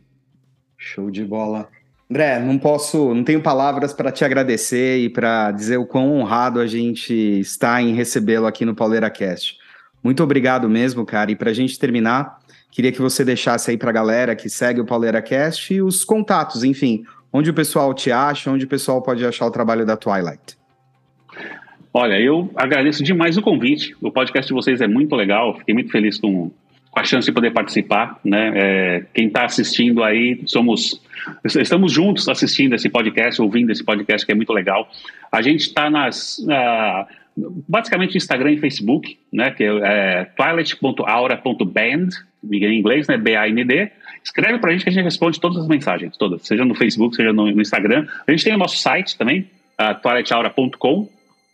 Show 0.77 1.11
de 1.11 1.25
bola. 1.25 1.69
André, 2.11 2.41
não 2.41 2.59
posso, 2.59 3.15
não 3.15 3.23
tenho 3.23 3.43
palavras 3.43 3.93
para 3.93 4.11
te 4.11 4.25
agradecer 4.25 4.99
e 4.99 5.11
para 5.11 5.51
dizer 5.53 5.77
o 5.77 5.87
quão 5.87 6.15
honrado 6.15 6.59
a 6.59 6.67
gente 6.67 7.13
está 7.13 7.83
em 7.83 7.93
recebê-lo 7.93 8.47
aqui 8.47 8.65
no 8.65 8.75
Pauleira 8.75 9.11
Cast. 9.11 9.59
Muito 10.03 10.23
obrigado 10.23 10.69
mesmo, 10.69 11.05
cara. 11.05 11.31
E 11.31 11.37
para 11.37 11.51
a 11.51 11.53
gente 11.53 11.79
terminar, 11.79 12.39
queria 12.71 12.93
que 12.93 13.01
você 13.01 13.25
deixasse 13.25 13.71
aí 13.71 13.77
para 13.77 13.91
a 13.91 13.93
galera 13.93 14.35
que 14.35 14.49
segue 14.49 14.81
o 14.81 14.87
Pauleira 14.87 15.21
Cast 15.21 15.81
os 15.83 16.03
contatos, 16.03 16.65
enfim, 16.65 17.05
Onde 17.33 17.51
o 17.51 17.55
pessoal 17.55 17.93
te 17.95 18.11
acha? 18.11 18.51
Onde 18.51 18.65
o 18.65 18.69
pessoal 18.69 19.03
pode 19.03 19.25
achar 19.25 19.47
o 19.47 19.51
trabalho 19.51 19.85
da 19.85 19.97
Twilight? 19.97 20.57
Olha, 21.93 22.21
eu 22.21 22.51
agradeço 22.55 23.03
demais 23.03 23.37
o 23.37 23.43
convite. 23.43 23.95
O 24.01 24.11
podcast 24.11 24.49
de 24.49 24.55
vocês 24.55 24.81
é 24.81 24.87
muito 24.87 25.15
legal. 25.15 25.57
Fiquei 25.59 25.75
muito 25.75 25.91
feliz 25.91 26.19
com, 26.19 26.51
com 26.91 27.01
a 27.01 27.05
chance 27.05 27.27
de 27.27 27.33
poder 27.33 27.53
participar. 27.53 28.19
Né? 28.25 28.53
É, 28.55 29.05
quem 29.13 29.27
está 29.27 29.45
assistindo 29.45 30.03
aí, 30.03 30.41
somos 30.47 31.01
estamos 31.45 31.93
juntos 31.93 32.29
assistindo 32.29 32.75
esse 32.75 32.89
podcast, 32.89 33.41
ouvindo 33.43 33.71
esse 33.71 33.85
podcast 33.85 34.25
que 34.25 34.33
é 34.33 34.35
muito 34.35 34.53
legal. 34.53 34.89
A 35.31 35.43
gente 35.43 35.61
está 35.61 35.91
nas 35.91 36.39
uh, 36.39 37.07
basicamente 37.69 38.17
Instagram 38.17 38.53
e 38.53 38.59
Facebook, 38.59 39.19
né? 39.33 39.51
Que 39.51 39.65
é, 39.65 39.69
é 39.69 40.25
twilight.aura.band, 40.37 42.09
em 42.51 42.79
inglês, 42.79 43.07
né? 43.07 43.17
B-A-N-D. 43.17 43.91
Escreve 44.23 44.59
para 44.59 44.71
a 44.71 44.73
gente 44.73 44.85
que 44.85 44.91
a 44.91 44.93
gente 44.93 45.05
responde 45.05 45.41
todas 45.41 45.59
as 45.59 45.69
mensagens, 45.69 46.17
todas, 46.17 46.47
seja 46.47 46.65
no 46.65 46.75
Facebook, 46.75 47.17
seja 47.17 47.33
no, 47.33 47.51
no 47.51 47.61
Instagram. 47.61 48.07
A 48.27 48.31
gente 48.31 48.45
tem 48.45 48.55
o 48.55 48.59
nosso 48.59 48.79
site 48.79 49.17
também, 49.17 49.49
toiletaura.com, 50.03 51.09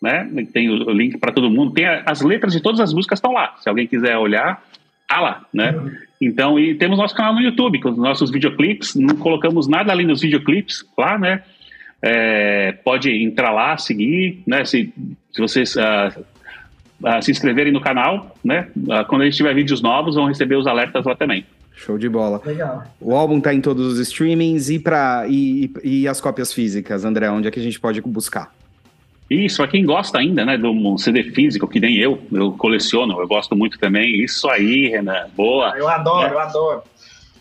né? 0.05 0.29
Tem 0.53 0.69
o, 0.69 0.91
link 0.91 1.19
para 1.19 1.33
todo 1.33 1.51
mundo. 1.51 1.73
Tem 1.73 1.87
a, 1.87 2.03
as 2.07 2.21
letras 2.21 2.53
de 2.53 2.61
todas 2.61 2.81
as 2.81 2.93
músicas 2.93 3.19
estão 3.19 3.33
lá. 3.33 3.55
Se 3.61 3.69
alguém 3.69 3.87
quiser 3.87 4.19
olhar, 4.19 4.63
tá 5.09 5.21
lá, 5.21 5.47
né? 5.53 5.75
Então, 6.21 6.59
e 6.59 6.75
temos 6.75 6.99
nosso 6.99 7.15
canal 7.15 7.35
no 7.35 7.41
YouTube 7.41 7.81
com 7.81 7.91
os 7.91 7.97
nossos 7.97 8.31
videoclipes. 8.31 8.95
Não 8.95 9.17
colocamos 9.17 9.67
nada 9.67 9.93
além 9.93 10.07
dos 10.07 10.21
videoclipes 10.21 10.85
lá, 10.97 11.19
né? 11.19 11.43
É, 12.03 12.73
pode 12.85 13.11
entrar 13.11 13.51
lá, 13.51 13.79
seguir, 13.79 14.43
né? 14.47 14.65
Se, 14.65 14.93
se 15.33 15.41
vocês 15.41 15.75
uh, 15.77 16.21
uh, 17.03 17.23
se 17.23 17.31
inscreverem 17.31 17.73
no 17.73 17.81
canal, 17.81 18.37
né? 18.45 18.69
Uh, 18.77 19.07
quando 19.09 19.23
a 19.23 19.25
gente 19.25 19.39
tiver 19.39 19.55
vídeos 19.55 19.81
novos, 19.81 20.15
vão 20.17 20.27
receber 20.27 20.57
os 20.57 20.67
alertas 20.67 21.05
lá 21.05 21.15
também. 21.15 21.47
Show 21.75 21.99
de 21.99 22.09
bola. 22.09 22.41
Legal. 22.45 22.85
O 23.01 23.15
álbum 23.15 23.41
tá 23.41 23.53
em 23.53 23.61
todos 23.61 23.95
os 23.95 23.99
streamings 23.99 24.71
e, 24.71 24.79
pra, 24.79 25.27
e, 25.29 25.71
e 25.83 26.09
as 26.09 26.21
cópias 26.21 26.53
físicas, 26.53 27.05
André, 27.05 27.29
onde 27.31 27.49
é 27.49 27.51
que 27.51 27.59
a 27.59 27.63
gente 27.63 27.81
pode 27.81 28.01
buscar? 28.01 28.53
Isso, 29.29 29.57
para 29.57 29.69
quem 29.69 29.85
gosta 29.85 30.19
ainda, 30.19 30.45
né, 30.45 30.57
do 30.57 30.99
CD 30.99 31.25
físico, 31.25 31.67
que 31.67 31.81
nem 31.81 31.97
eu, 31.97 32.21
eu 32.31 32.53
coleciono, 32.53 33.19
eu 33.21 33.27
gosto 33.27 33.57
muito 33.57 33.79
também. 33.79 34.23
Isso 34.23 34.49
aí, 34.49 34.89
Renan, 34.89 35.27
boa. 35.35 35.75
Eu 35.77 35.89
adoro, 35.89 36.29
é. 36.29 36.33
eu 36.33 36.39
adoro. 36.39 36.83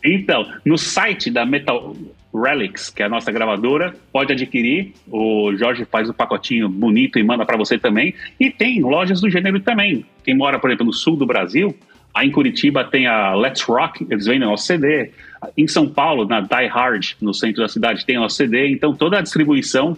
Então, 0.04 0.46
no 0.66 0.78
site 0.78 1.30
da 1.30 1.46
Metal 1.46 1.96
Relics, 2.34 2.90
que 2.90 3.04
é 3.04 3.06
a 3.06 3.10
nossa 3.10 3.32
gravadora, 3.32 3.94
pode 4.12 4.34
adquirir. 4.34 4.94
O 5.10 5.56
Jorge 5.56 5.86
faz 5.86 6.10
o 6.10 6.14
pacotinho 6.14 6.68
bonito 6.68 7.20
e 7.20 7.24
manda 7.24 7.46
para 7.46 7.58
você 7.58 7.78
também. 7.78 8.14
E 8.40 8.50
tem 8.50 8.82
lojas 8.82 9.22
do 9.22 9.30
gênero 9.30 9.60
também. 9.60 10.06
Quem 10.24 10.36
mora, 10.36 10.60
por 10.60 10.70
exemplo, 10.70 10.88
no 10.88 10.94
sul 10.94 11.16
do 11.16 11.26
Brasil, 11.26 11.76
Aí 12.14 12.28
em 12.28 12.32
Curitiba 12.32 12.84
tem 12.84 13.07
a 13.07 13.34
Let's 13.34 13.64
Rock, 13.64 14.05
eles 14.09 14.26
vendem 14.26 14.47
nosso 14.47 14.66
CD. 14.66 15.11
Em 15.57 15.68
São 15.68 15.89
Paulo, 15.89 16.26
na 16.26 16.41
Die 16.41 16.68
Hard, 16.68 17.14
no 17.20 17.34
centro 17.34 17.61
da 17.61 17.68
cidade, 17.68 18.05
tem 18.05 18.18
nosso 18.18 18.36
CD. 18.36 18.70
Então 18.70 18.93
toda 18.93 19.18
a 19.18 19.22
distribuição 19.22 19.97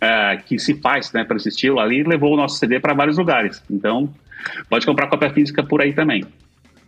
é, 0.00 0.36
que 0.36 0.58
se 0.58 0.74
faz 0.80 1.12
né, 1.12 1.24
para 1.24 1.36
esse 1.36 1.48
estilo 1.48 1.80
ali 1.80 2.02
levou 2.04 2.34
o 2.34 2.36
nosso 2.36 2.58
CD 2.58 2.78
para 2.78 2.94
vários 2.94 3.18
lugares. 3.18 3.62
Então 3.70 4.12
pode 4.70 4.86
comprar 4.86 5.08
cópia 5.08 5.30
física 5.30 5.62
por 5.62 5.82
aí 5.82 5.92
também. 5.92 6.24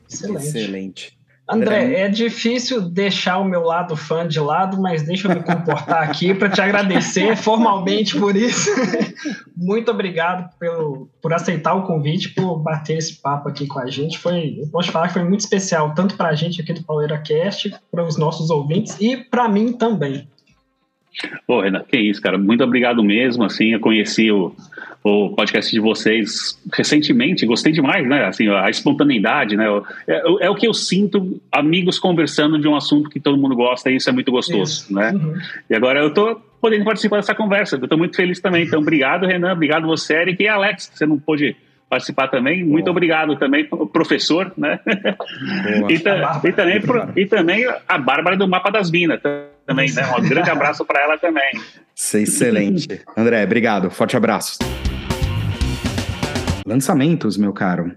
Excelente. 0.08 0.46
Excelente. 0.46 1.19
André, 1.50 1.94
é 1.94 2.08
difícil 2.08 2.80
deixar 2.80 3.38
o 3.38 3.44
meu 3.44 3.62
lado 3.62 3.96
fã 3.96 4.26
de 4.26 4.38
lado, 4.38 4.80
mas 4.80 5.02
deixa 5.02 5.26
eu 5.26 5.34
me 5.34 5.42
comportar 5.42 6.02
aqui 6.02 6.32
para 6.32 6.48
te 6.48 6.60
agradecer 6.60 7.36
formalmente 7.38 8.18
por 8.18 8.36
isso. 8.36 8.70
Muito 9.56 9.90
obrigado 9.90 10.48
pelo, 10.58 11.08
por 11.20 11.32
aceitar 11.32 11.74
o 11.74 11.82
convite, 11.82 12.30
por 12.30 12.58
bater 12.58 12.98
esse 12.98 13.16
papo 13.16 13.48
aqui 13.48 13.66
com 13.66 13.78
a 13.78 13.90
gente. 13.90 14.18
Foi, 14.18 14.58
eu 14.60 14.68
posso 14.68 14.90
falar 14.90 15.08
que 15.08 15.14
foi 15.14 15.24
muito 15.24 15.40
especial, 15.40 15.94
tanto 15.94 16.16
para 16.16 16.28
a 16.28 16.34
gente 16.34 16.60
aqui 16.62 16.72
do 16.72 16.82
Pauleira 16.82 17.18
Cast, 17.18 17.74
para 17.90 18.04
os 18.04 18.16
nossos 18.16 18.48
ouvintes 18.48 18.96
e 19.00 19.16
para 19.16 19.48
mim 19.48 19.72
também. 19.72 20.26
Pô, 21.46 21.60
Renan, 21.60 21.82
que 21.86 21.98
isso, 21.98 22.20
cara. 22.20 22.38
Muito 22.38 22.62
obrigado 22.62 23.02
mesmo. 23.02 23.44
Assim, 23.44 23.72
eu 23.72 23.80
conheci 23.80 24.30
o, 24.30 24.54
o 25.02 25.30
podcast 25.30 25.70
de 25.70 25.80
vocês 25.80 26.58
recentemente, 26.72 27.46
gostei 27.46 27.72
demais, 27.72 28.06
né? 28.06 28.26
Assim, 28.26 28.48
a 28.48 28.70
espontaneidade, 28.70 29.56
né? 29.56 29.66
É, 30.06 30.46
é, 30.46 30.50
o 30.50 30.54
que 30.54 30.66
eu 30.66 30.74
sinto, 30.74 31.40
amigos 31.50 31.98
conversando 31.98 32.58
de 32.58 32.68
um 32.68 32.76
assunto 32.76 33.10
que 33.10 33.20
todo 33.20 33.38
mundo 33.38 33.56
gosta, 33.56 33.90
e 33.90 33.96
isso 33.96 34.08
é 34.08 34.12
muito 34.12 34.30
gostoso, 34.30 34.84
isso. 34.84 34.94
né? 34.94 35.12
Uhum. 35.12 35.34
E 35.68 35.74
agora 35.74 36.00
eu 36.00 36.12
tô 36.12 36.40
podendo 36.60 36.84
participar 36.84 37.16
dessa 37.16 37.34
conversa. 37.34 37.76
Eu 37.76 37.88
tô 37.88 37.96
muito 37.96 38.16
feliz 38.16 38.40
também. 38.40 38.64
Então, 38.64 38.80
obrigado, 38.80 39.26
Renan. 39.26 39.52
Obrigado 39.52 39.86
você, 39.86 40.14
Eric 40.14 40.42
e 40.42 40.48
Alex, 40.48 40.88
que 40.88 40.98
você 40.98 41.06
não 41.06 41.18
pôde 41.18 41.56
participar 41.88 42.28
também. 42.28 42.62
Muito 42.62 42.84
Boa. 42.84 42.92
obrigado 42.92 43.34
também, 43.36 43.66
professor, 43.92 44.52
né? 44.56 44.78
e, 45.90 45.98
ta, 45.98 46.40
e, 46.44 46.52
também, 46.52 46.80
e 47.16 47.26
também 47.26 47.66
a 47.88 47.98
Bárbara 47.98 48.36
do 48.36 48.46
Mapa 48.46 48.70
das 48.70 48.90
Minas 48.90 49.20
também, 49.70 49.92
né? 49.92 50.02
Um 50.18 50.28
grande 50.28 50.50
abraço 50.50 50.84
para 50.84 51.00
ela 51.00 51.16
também. 51.16 51.50
Isso 51.94 52.16
é 52.16 52.22
excelente. 52.22 53.02
André, 53.16 53.44
obrigado. 53.44 53.88
Forte 53.88 54.16
abraço. 54.16 54.58
Lançamentos, 56.66 57.36
meu 57.36 57.52
caro. 57.52 57.96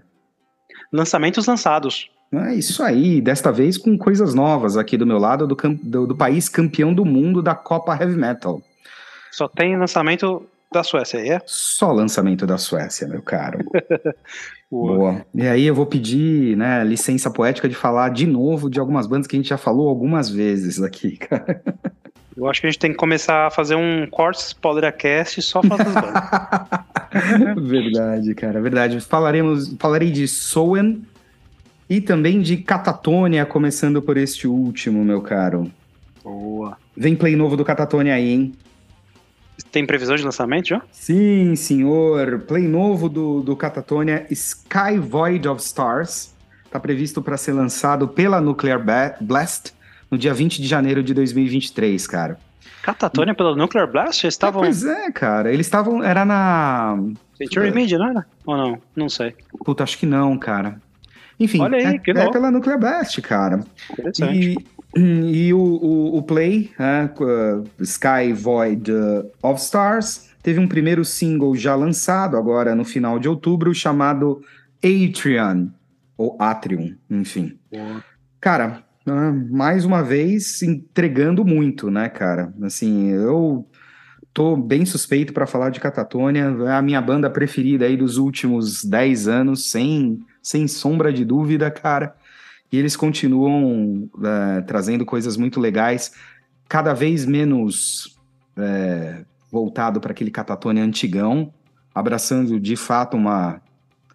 Lançamentos 0.92 1.46
lançados. 1.46 2.08
É 2.32 2.54
isso 2.54 2.82
aí, 2.82 3.20
desta 3.20 3.52
vez 3.52 3.76
com 3.76 3.96
coisas 3.98 4.34
novas 4.34 4.76
aqui 4.76 4.96
do 4.96 5.06
meu 5.06 5.18
lado, 5.18 5.46
do, 5.46 5.56
do, 5.82 6.06
do 6.06 6.16
país 6.16 6.48
campeão 6.48 6.94
do 6.94 7.04
mundo 7.04 7.42
da 7.42 7.54
Copa 7.54 7.96
Heavy 8.00 8.16
Metal. 8.16 8.60
Só 9.30 9.48
tem 9.48 9.76
lançamento 9.76 10.44
da 10.74 10.82
Suécia, 10.82 11.18
é? 11.18 11.40
Só 11.46 11.90
lançamento 11.90 12.46
da 12.46 12.58
Suécia, 12.58 13.08
meu 13.08 13.22
caro. 13.22 13.58
Boa. 14.70 15.24
E 15.34 15.46
aí 15.46 15.64
eu 15.64 15.74
vou 15.74 15.86
pedir 15.86 16.56
né, 16.56 16.82
licença 16.84 17.30
poética 17.30 17.68
de 17.68 17.74
falar 17.74 18.10
de 18.10 18.26
novo 18.26 18.68
de 18.68 18.80
algumas 18.80 19.06
bandas 19.06 19.26
que 19.26 19.36
a 19.36 19.38
gente 19.38 19.48
já 19.48 19.56
falou 19.56 19.88
algumas 19.88 20.28
vezes 20.28 20.82
aqui, 20.82 21.16
cara. 21.16 21.62
Eu 22.36 22.48
acho 22.48 22.60
que 22.60 22.66
a 22.66 22.70
gente 22.70 22.80
tem 22.80 22.90
que 22.90 22.96
começar 22.96 23.46
a 23.46 23.50
fazer 23.50 23.76
um 23.76 24.08
Cortes 24.08 24.52
Podercast 24.52 25.40
só 25.40 25.60
para 25.60 25.76
as 25.76 25.94
bandas. 25.94 27.62
verdade, 27.70 28.34
cara, 28.34 28.60
verdade. 28.60 29.00
Falaremos, 29.00 29.76
falarei 29.78 30.10
de 30.10 30.26
Soen 30.26 31.04
e 31.88 32.00
também 32.00 32.40
de 32.40 32.56
Catatônia, 32.56 33.46
começando 33.46 34.02
por 34.02 34.16
este 34.16 34.48
último, 34.48 35.04
meu 35.04 35.22
caro. 35.22 35.70
Boa. 36.24 36.76
Vem 36.96 37.14
play 37.14 37.36
novo 37.36 37.56
do 37.56 37.64
Catatônia 37.64 38.14
aí, 38.14 38.28
hein? 38.28 38.52
Tem 39.74 39.84
previsão 39.84 40.14
de 40.14 40.22
lançamento 40.22 40.68
já? 40.68 40.82
Sim, 40.92 41.56
senhor. 41.56 42.42
Play 42.46 42.62
novo 42.62 43.08
do, 43.08 43.40
do 43.40 43.56
Catatonia, 43.56 44.24
Sky 44.30 45.00
Void 45.00 45.48
of 45.48 45.60
Stars. 45.60 46.32
Está 46.64 46.78
previsto 46.78 47.20
para 47.20 47.36
ser 47.36 47.54
lançado 47.54 48.06
pela 48.06 48.40
Nuclear 48.40 48.80
Blast 49.20 49.74
no 50.08 50.16
dia 50.16 50.32
20 50.32 50.62
de 50.62 50.68
janeiro 50.68 51.02
de 51.02 51.12
2023, 51.12 52.06
cara. 52.06 52.38
Catatonia 52.84 53.34
pela 53.34 53.56
Nuclear 53.56 53.90
Blast? 53.90 54.24
Eles 54.24 54.34
estavam. 54.34 54.62
É, 54.62 54.66
pois 54.66 54.84
é, 54.84 55.10
cara. 55.10 55.52
Eles 55.52 55.66
estavam. 55.66 56.04
Era 56.04 56.24
na. 56.24 56.96
Century 57.36 57.72
Media, 57.72 57.98
não 57.98 58.10
era? 58.10 58.26
Ou 58.46 58.56
não? 58.56 58.78
Não 58.94 59.08
sei. 59.08 59.34
Puta, 59.64 59.82
acho 59.82 59.98
que 59.98 60.06
não, 60.06 60.38
cara. 60.38 60.80
Enfim, 61.40 61.60
Olha 61.60 61.78
aí, 61.78 61.96
é, 61.96 61.98
que 61.98 62.12
é 62.12 62.30
pela 62.30 62.48
Nuclear 62.48 62.78
Blast, 62.78 63.20
cara. 63.22 63.64
Interessante. 63.90 64.50
E 64.50 64.73
e 64.96 65.52
o, 65.52 65.58
o, 65.58 66.16
o 66.18 66.22
Play, 66.22 66.70
uh, 66.78 67.64
Sky 67.82 68.32
Void 68.32 68.92
uh, 68.92 69.30
of 69.42 69.60
Stars, 69.60 70.30
teve 70.42 70.60
um 70.60 70.68
primeiro 70.68 71.04
single 71.04 71.56
já 71.56 71.74
lançado 71.74 72.36
agora 72.36 72.74
no 72.74 72.84
final 72.84 73.18
de 73.18 73.28
outubro, 73.28 73.74
chamado 73.74 74.40
Atrium, 74.78 75.70
ou 76.16 76.36
Atrium, 76.38 76.96
enfim. 77.10 77.58
Cara, 78.40 78.84
uh, 79.06 79.54
mais 79.54 79.84
uma 79.84 80.02
vez 80.02 80.62
entregando 80.62 81.44
muito, 81.44 81.90
né, 81.90 82.08
cara? 82.08 82.52
Assim, 82.62 83.10
eu 83.10 83.66
tô 84.32 84.56
bem 84.56 84.84
suspeito 84.84 85.32
para 85.32 85.46
falar 85.46 85.70
de 85.70 85.80
Catatonia, 85.80 86.54
é 86.66 86.72
a 86.72 86.82
minha 86.82 87.00
banda 87.00 87.28
preferida 87.28 87.84
aí 87.84 87.96
dos 87.96 88.16
últimos 88.16 88.84
10 88.84 89.28
anos, 89.28 89.70
sem, 89.70 90.20
sem 90.42 90.68
sombra 90.68 91.12
de 91.12 91.24
dúvida, 91.24 91.70
cara 91.70 92.14
e 92.74 92.78
eles 92.78 92.96
continuam 92.96 94.10
é, 94.24 94.60
trazendo 94.62 95.06
coisas 95.06 95.36
muito 95.36 95.60
legais, 95.60 96.12
cada 96.68 96.92
vez 96.92 97.24
menos 97.24 98.18
é, 98.56 99.24
voltado 99.50 100.00
para 100.00 100.10
aquele 100.10 100.30
catatone 100.30 100.80
antigão, 100.80 101.54
abraçando 101.94 102.58
de 102.58 102.74
fato 102.74 103.16
uma. 103.16 103.62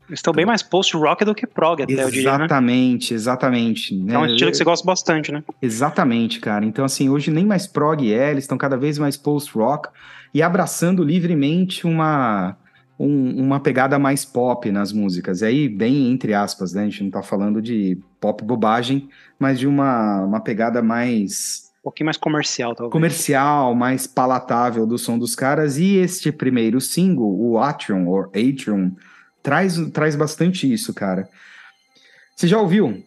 Estão 0.10 0.34
bem 0.34 0.46
mais 0.46 0.62
post-rock 0.62 1.24
do 1.24 1.34
que 1.34 1.48
prog, 1.48 1.84
até 1.84 2.04
eu 2.04 2.12
diria. 2.12 2.32
Exatamente, 2.32 3.14
né? 3.14 3.16
exatamente. 3.16 3.96
Né? 3.96 4.16
É 4.16 4.18
um 4.18 4.26
estilo 4.26 4.52
que 4.52 4.58
você 4.58 4.64
gosta 4.66 4.86
bastante, 4.86 5.32
né? 5.32 5.42
Exatamente, 5.62 6.42
cara. 6.42 6.66
Então, 6.66 6.84
assim, 6.84 7.08
hoje 7.10 7.32
nem 7.32 7.46
mais 7.46 7.66
prog 7.66 8.12
é, 8.12 8.32
eles 8.32 8.44
estão 8.44 8.58
cada 8.58 8.76
vez 8.76 8.98
mais 8.98 9.16
post-rock 9.16 9.88
e 10.34 10.42
abraçando 10.42 11.02
livremente 11.02 11.88
uma 11.88 12.58
um, 13.00 13.42
uma 13.42 13.62
pegada 13.62 13.98
mais 13.98 14.26
pop 14.26 14.70
nas 14.70 14.92
músicas. 14.92 15.42
E 15.42 15.46
aí, 15.46 15.70
bem 15.70 16.12
entre 16.12 16.34
aspas, 16.34 16.74
né? 16.74 16.82
A 16.82 16.86
gente 16.86 17.04
não 17.04 17.12
tá 17.12 17.24
falando 17.24 17.62
de 17.62 17.98
pop 18.20 18.44
bobagem, 18.44 19.10
mas 19.38 19.60
de 19.60 19.68
uma, 19.68 20.22
uma 20.22 20.40
pegada 20.40 20.82
mais. 20.82 21.70
Um 21.80 21.84
pouquinho 21.84 22.06
mais 22.06 22.18
comercial, 22.18 22.76
talvez. 22.76 22.92
Comercial, 22.92 23.74
mais 23.74 24.06
palatável 24.06 24.86
do 24.86 24.98
som 24.98 25.18
dos 25.18 25.36
caras. 25.36 25.78
E 25.78 25.96
este 25.98 26.32
primeiro 26.32 26.82
single, 26.82 27.40
o 27.40 27.58
Atrium, 27.58 28.08
ou 28.08 28.24
Atrium, 28.26 28.96
traz, 29.42 29.78
traz 29.92 30.16
bastante 30.16 30.72
isso, 30.72 30.94
cara. 30.94 31.28
Você 32.36 32.48
já 32.48 32.60
ouviu? 32.60 33.04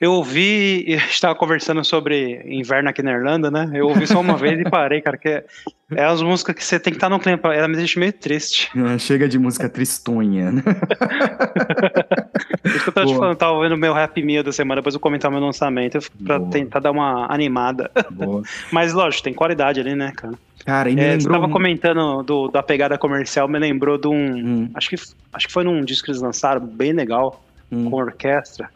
Eu 0.00 0.12
ouvi, 0.12 0.84
estava 1.10 1.34
conversando 1.34 1.84
sobre 1.84 2.40
inverno 2.46 2.88
aqui 2.88 3.02
na 3.02 3.10
Irlanda, 3.10 3.50
né? 3.50 3.68
Eu 3.74 3.88
ouvi 3.88 4.06
só 4.06 4.20
uma 4.20 4.36
vez 4.38 4.60
e 4.60 4.62
parei, 4.62 5.00
cara, 5.00 5.18
que 5.18 5.28
é, 5.28 5.44
é 5.90 6.04
as 6.04 6.22
músicas 6.22 6.54
que 6.54 6.64
você 6.64 6.78
tem 6.78 6.92
que 6.92 6.98
estar 6.98 7.08
tá 7.08 7.16
no 7.16 7.18
clima, 7.18 7.40
ela 7.52 7.66
me 7.66 7.76
deixa 7.76 7.98
meio 7.98 8.12
triste. 8.12 8.70
Chega 9.00 9.28
de 9.28 9.40
música 9.40 9.68
tristonha, 9.68 10.52
né? 10.52 10.62
Isso 12.68 12.82
que 12.84 12.88
eu 12.88 12.92
tava 12.92 13.06
te 13.06 13.14
falando, 13.14 13.36
tava 13.36 13.52
ouvindo 13.52 13.76
meu 13.76 13.94
Happy 13.96 14.22
Meal 14.22 14.42
da 14.42 14.52
semana, 14.52 14.80
depois 14.80 14.94
eu 14.94 15.00
comentar 15.00 15.30
meu 15.30 15.40
lançamento, 15.40 15.98
pra 16.24 16.38
Boa. 16.38 16.50
tentar 16.50 16.80
dar 16.80 16.90
uma 16.90 17.26
animada. 17.32 17.90
Boa. 18.10 18.42
Mas 18.72 18.92
lógico, 18.92 19.22
tem 19.22 19.34
qualidade 19.34 19.80
ali, 19.80 19.94
né, 19.94 20.12
cara? 20.14 20.34
Cara, 20.64 20.90
e 20.90 20.94
me 20.94 21.00
é, 21.00 21.10
lembrou... 21.10 21.20
Você 21.20 21.40
tava 21.40 21.52
comentando 21.52 22.22
do, 22.22 22.48
da 22.48 22.62
pegada 22.62 22.98
comercial, 22.98 23.48
me 23.48 23.58
lembrou 23.58 23.96
de 23.96 24.08
um... 24.08 24.14
Hum. 24.14 24.70
Acho, 24.74 24.90
que, 24.90 24.96
acho 25.32 25.46
que 25.46 25.52
foi 25.52 25.64
num 25.64 25.84
disco 25.84 26.06
que 26.06 26.10
eles 26.10 26.20
lançaram, 26.20 26.60
bem 26.60 26.92
legal, 26.92 27.42
hum. 27.70 27.90
com 27.90 27.96
orquestra 27.96 28.68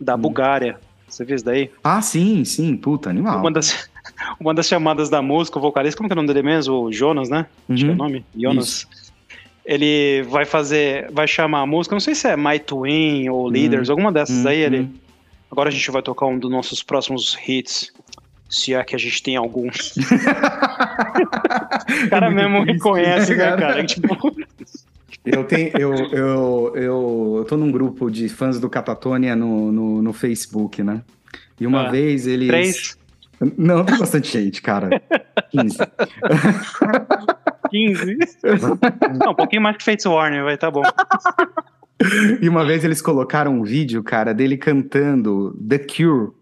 da 0.00 0.14
hum. 0.14 0.18
Bulgária. 0.18 0.78
Você 1.08 1.24
viu 1.24 1.36
isso 1.36 1.44
daí? 1.44 1.70
Ah, 1.82 2.02
sim, 2.02 2.44
sim, 2.44 2.76
puta, 2.76 3.10
animal. 3.10 3.38
Uma 3.38 3.52
das, 3.52 3.88
uma 4.40 4.54
das 4.54 4.66
chamadas 4.66 5.08
da 5.08 5.22
música, 5.22 5.58
o 5.58 5.62
vocalista, 5.62 5.96
como 5.96 6.08
que 6.08 6.12
é 6.12 6.16
o 6.16 6.16
nome 6.16 6.28
dele 6.28 6.42
mesmo? 6.42 6.74
O 6.74 6.92
Jonas, 6.92 7.28
né? 7.28 7.46
Acho 7.68 7.84
que 7.84 7.84
é 7.84 7.88
o 7.88 7.90
uhum. 7.92 7.96
nome. 7.96 8.24
Jonas. 8.36 8.66
Isso. 8.90 9.03
Ele 9.64 10.22
vai 10.24 10.44
fazer, 10.44 11.10
vai 11.10 11.26
chamar 11.26 11.60
a 11.60 11.66
música, 11.66 11.94
não 11.94 12.00
sei 12.00 12.14
se 12.14 12.28
é 12.28 12.36
My 12.36 12.58
Twin 12.58 13.28
ou 13.30 13.48
Leaders, 13.48 13.88
uhum. 13.88 13.92
alguma 13.94 14.12
dessas 14.12 14.44
uhum. 14.44 14.48
aí. 14.48 14.60
Ele, 14.60 14.78
uhum. 14.80 14.92
agora 15.50 15.70
a 15.70 15.72
gente 15.72 15.90
vai 15.90 16.02
tocar 16.02 16.26
um 16.26 16.38
dos 16.38 16.50
nossos 16.50 16.82
próximos 16.82 17.38
hits. 17.46 17.92
Se 18.48 18.74
é 18.74 18.84
que 18.84 18.94
a 18.94 18.98
gente 18.98 19.22
tem 19.22 19.36
algum. 19.36 19.66
o 19.68 19.70
cara 22.10 22.26
é 22.26 22.30
mesmo 22.30 22.62
reconhece, 22.62 23.34
né, 23.34 23.56
cara? 23.56 23.84
Tipo, 23.84 24.06
eu 25.24 25.44
tenho, 25.44 25.70
eu, 25.76 25.94
eu, 25.94 26.72
eu, 26.76 27.34
eu 27.38 27.46
tô 27.48 27.56
num 27.56 27.72
grupo 27.72 28.10
de 28.10 28.28
fãs 28.28 28.60
do 28.60 28.68
Catatônia 28.68 29.34
no, 29.34 29.72
no, 29.72 30.02
no 30.02 30.12
Facebook, 30.12 30.82
né? 30.82 31.00
E 31.58 31.66
uma 31.66 31.88
ah, 31.88 31.90
vez 31.90 32.26
eles. 32.26 32.48
Três? 32.48 32.98
Não, 33.56 33.84
tem 33.84 33.98
bastante 33.98 34.30
gente, 34.30 34.62
cara. 34.62 35.02
15. 35.50 35.78
15? 37.74 38.16
Não, 39.18 39.32
um 39.32 39.34
pouquinho 39.34 39.62
mais 39.62 39.76
que 39.76 39.84
Fates 39.84 40.06
Warner, 40.06 40.44
vai, 40.44 40.56
tá 40.56 40.70
bom. 40.70 40.82
E 42.40 42.48
uma 42.48 42.64
vez 42.64 42.84
eles 42.84 43.02
colocaram 43.02 43.52
um 43.52 43.62
vídeo, 43.62 44.02
cara, 44.02 44.32
dele 44.32 44.56
cantando 44.56 45.56
The 45.66 45.78
Cure 45.78 46.32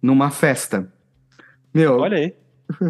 numa 0.00 0.30
festa. 0.30 0.90
Meu. 1.74 1.98
Olha 1.98 2.16
aí. 2.16 2.34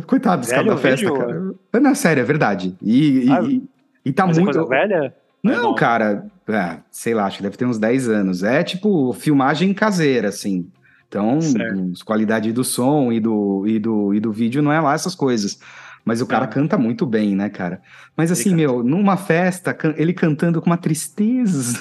Coitado 0.07 0.43
dos 0.43 0.51
caras 0.51 0.67
da 0.67 0.77
festa, 0.77 1.07
vídeo, 1.07 1.19
cara. 1.19 1.81
Não, 1.81 1.95
sério, 1.95 2.21
é 2.21 2.25
verdade. 2.25 2.77
E, 2.83 3.27
ah, 3.31 3.43
e, 3.43 3.63
e 4.05 4.13
tá 4.13 4.27
muito. 4.27 4.41
É 4.41 4.45
coisa 4.45 4.65
velha? 4.67 5.15
Não, 5.43 5.63
não, 5.63 5.75
cara, 5.75 6.27
é, 6.49 6.79
sei 6.91 7.15
lá, 7.15 7.25
acho 7.25 7.39
que 7.39 7.43
deve 7.43 7.57
ter 7.57 7.65
uns 7.65 7.79
10 7.79 8.09
anos. 8.09 8.43
É 8.43 8.63
tipo 8.63 9.13
filmagem 9.15 9.73
caseira, 9.73 10.29
assim. 10.29 10.71
Então, 11.09 11.39
a 11.41 12.05
qualidade 12.05 12.53
do 12.53 12.63
som 12.63 13.11
e 13.11 13.19
do, 13.19 13.67
e, 13.67 13.79
do, 13.79 14.15
e 14.15 14.21
do 14.21 14.31
vídeo 14.31 14.63
não 14.63 14.71
é 14.71 14.81
lá 14.81 14.95
essas 14.95 15.15
coisas. 15.15 15.59
Mas 16.05 16.21
o 16.21 16.27
cara 16.27 16.45
é. 16.45 16.49
canta 16.49 16.79
muito 16.79 17.05
bem, 17.07 17.37
né, 17.37 17.49
cara? 17.49 17.83
Mas 18.17 18.33
assim, 18.33 18.55
meu, 18.55 18.83
numa 18.83 19.17
festa, 19.17 19.77
ele 19.97 20.13
cantando 20.13 20.61
com 20.61 20.67
uma 20.67 20.77
tristeza. 20.77 21.79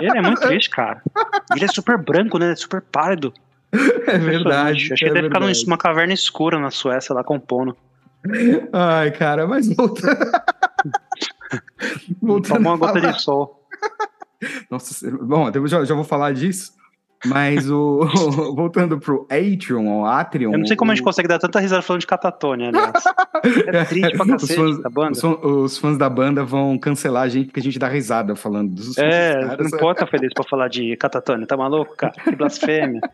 Ele 0.00 0.18
é 0.18 0.22
muito 0.22 0.40
triste, 0.46 0.70
cara. 0.70 1.02
Ele 1.54 1.64
é 1.64 1.68
super 1.68 1.98
branco, 1.98 2.38
né? 2.38 2.54
Super 2.56 2.80
pálido. 2.80 3.32
É 4.06 4.18
verdade. 4.18 4.92
Acho 4.92 4.94
que 4.94 5.04
é 5.04 5.08
ele 5.08 5.14
deve 5.14 5.28
ficar 5.28 5.40
numa 5.40 5.78
caverna 5.78 6.12
escura 6.12 6.58
na 6.58 6.70
Suécia, 6.70 7.14
lá 7.14 7.22
compondo. 7.22 7.76
Ai, 8.72 9.10
cara, 9.10 9.46
mas 9.46 9.68
voltando. 9.74 10.16
voltando 12.20 12.56
Tomou 12.56 12.72
uma 12.72 12.78
gota 12.78 13.00
de 13.00 13.20
sol. 13.20 13.66
Nossa, 14.70 15.10
bom, 15.10 15.50
já, 15.66 15.84
já 15.84 15.94
vou 15.94 16.04
falar 16.04 16.32
disso. 16.32 16.72
Mas 17.24 17.70
o. 17.70 18.00
voltando 18.54 18.98
pro 18.98 19.26
Atrium, 19.30 19.88
ou 19.88 20.06
Atrium. 20.06 20.52
Eu 20.52 20.58
não 20.58 20.66
sei 20.66 20.76
como 20.76 20.90
o... 20.90 20.92
a 20.92 20.94
gente 20.94 21.04
consegue 21.04 21.28
dar 21.28 21.38
tanta 21.38 21.60
risada 21.60 21.82
falando 21.82 22.00
de 22.00 22.06
Catatônia, 22.06 22.68
aliás. 22.68 23.04
é 23.68 23.84
triste 23.84 24.16
pra 24.16 24.26
cacete 24.26 24.52
os 24.52 24.58
fãs, 24.58 24.82
da 24.82 24.90
banda. 24.90 25.12
Os, 25.12 25.24
os, 25.24 25.78
fãs 25.78 25.98
da 25.98 26.10
banda 26.10 26.44
vão 26.44 26.76
cancelar 26.78 27.24
a 27.24 27.28
gente 27.28 27.46
porque 27.46 27.60
a 27.60 27.62
gente 27.62 27.78
dá 27.78 27.88
risada 27.88 28.34
falando 28.34 28.74
dos 28.74 28.98
É, 28.98 29.56
não 29.56 29.70
pode 29.70 29.92
estar 29.92 30.06
feliz 30.06 30.32
pra 30.34 30.44
falar 30.44 30.68
de 30.68 30.96
Catatônia, 30.96 31.46
tá 31.46 31.56
maluco, 31.56 31.96
cara? 31.96 32.12
Que 32.12 32.34
blasfêmia. 32.34 33.00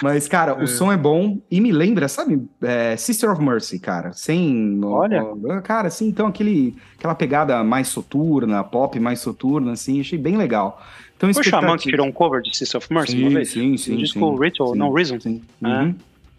Mas, 0.00 0.26
cara, 0.26 0.52
é. 0.52 0.62
o 0.62 0.66
som 0.66 0.90
é 0.90 0.96
bom 0.96 1.40
e 1.50 1.60
me 1.60 1.70
lembra, 1.70 2.08
sabe, 2.08 2.48
é, 2.62 2.96
Sister 2.96 3.30
of 3.30 3.42
Mercy, 3.42 3.78
cara. 3.78 4.12
Sem. 4.12 4.80
Olha. 4.82 5.22
cara, 5.62 5.88
assim, 5.88 6.08
então 6.08 6.26
aquele, 6.26 6.76
aquela 6.96 7.14
pegada 7.14 7.62
mais 7.62 7.88
soturna, 7.88 8.64
pop 8.64 8.98
mais 8.98 9.20
soturna, 9.20 9.72
assim, 9.72 10.00
achei 10.00 10.18
bem 10.18 10.36
legal. 10.36 10.82
Então, 11.22 11.34
Foi 11.34 11.42
o 11.42 11.44
Xamã 11.44 11.76
que 11.76 11.88
tirou 11.88 12.04
um 12.04 12.10
cover 12.10 12.42
de 12.42 12.56
Sister 12.56 12.78
of 12.78 12.92
Mercy 12.92 13.12
sim, 13.12 13.22
uma 13.22 13.30
vez? 13.30 13.50
Sim, 13.50 13.76
sim. 13.76 13.94
O 13.94 13.98
disco 13.98 14.18
sim, 14.18 14.44
Ritual, 14.44 14.72
sim, 14.72 14.78
não 14.78 14.92
Reason. 14.92 15.20
Sim. 15.20 15.42
É. 15.62 15.66
Uhum. 15.66 15.94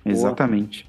Exatamente. 0.05 0.85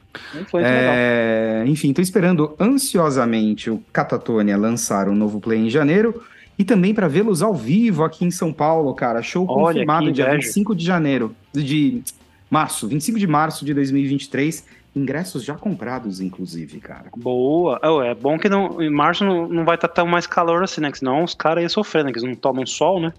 É, 0.54 1.64
enfim, 1.66 1.90
estou 1.90 2.02
esperando 2.02 2.54
ansiosamente 2.58 3.70
o 3.70 3.82
Catatonia 3.92 4.56
lançar 4.56 5.08
um 5.08 5.14
novo 5.14 5.40
play 5.40 5.60
em 5.60 5.70
janeiro 5.70 6.22
e 6.58 6.64
também 6.64 6.92
para 6.92 7.08
vê-los 7.08 7.42
ao 7.42 7.54
vivo 7.54 8.04
aqui 8.04 8.24
em 8.24 8.30
São 8.30 8.52
Paulo, 8.52 8.92
cara. 8.94 9.22
Show 9.22 9.46
Olha, 9.48 9.74
confirmado 9.74 10.12
dia 10.12 10.30
25 10.30 10.74
de 10.74 10.84
janeiro, 10.84 11.34
de 11.52 12.02
março, 12.50 12.88
25 12.88 13.18
de 13.18 13.26
março 13.26 13.64
de 13.64 13.72
2023. 13.74 14.66
Ingressos 14.96 15.42
já 15.42 15.54
comprados, 15.54 16.20
inclusive, 16.20 16.78
cara. 16.78 17.06
Boa. 17.16 17.80
Oh, 17.82 18.00
é 18.00 18.14
bom 18.14 18.38
que 18.38 18.48
não, 18.48 18.80
em 18.80 18.90
março 18.90 19.24
não, 19.24 19.48
não 19.48 19.64
vai 19.64 19.74
estar 19.74 19.88
tá 19.88 19.94
tão 19.94 20.06
mais 20.06 20.24
calor 20.24 20.62
assim, 20.62 20.80
né? 20.80 20.92
Que 20.92 20.98
senão 20.98 21.24
os 21.24 21.34
caras 21.34 21.62
iam 21.62 21.68
sofrer, 21.68 22.04
né? 22.04 22.12
Que 22.12 22.18
eles 22.20 22.28
não 22.28 22.36
tomam 22.36 22.64
sol, 22.64 23.00
né? 23.00 23.12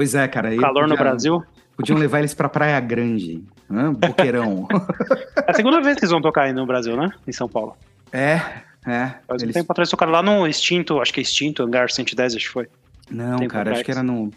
Pois 0.00 0.14
é, 0.14 0.26
cara. 0.26 0.56
Calor 0.56 0.88
no 0.88 0.96
Brasil. 0.96 1.44
Podiam 1.76 1.98
levar 1.98 2.20
eles 2.20 2.32
pra 2.32 2.48
Praia 2.48 2.80
Grande, 2.80 3.44
né? 3.68 3.92
Boqueirão. 3.94 4.66
é 5.46 5.50
a 5.50 5.52
segunda 5.52 5.78
vez 5.82 5.96
que 5.96 6.04
eles 6.04 6.10
vão 6.10 6.22
tocar 6.22 6.44
aí 6.44 6.54
no 6.54 6.64
Brasil, 6.64 6.96
né? 6.96 7.10
Em 7.28 7.32
São 7.32 7.46
Paulo. 7.46 7.76
É, 8.10 8.40
é. 8.86 9.12
Faz 9.28 9.42
eles... 9.42 9.54
um 9.54 9.60
tempo 9.60 9.70
atrás 9.70 9.90
tocaram 9.90 10.10
lá 10.10 10.22
no 10.22 10.46
Extinto, 10.46 11.02
acho 11.02 11.12
que 11.12 11.20
é 11.20 11.22
Extinto, 11.22 11.62
Hangar 11.62 11.90
110, 11.90 12.34
acho 12.34 12.46
que 12.46 12.50
foi. 12.50 12.66
Não, 13.10 13.46
cara, 13.46 13.72
acho 13.72 13.84
que 13.84 13.90
era 13.90 14.02
no. 14.02 14.30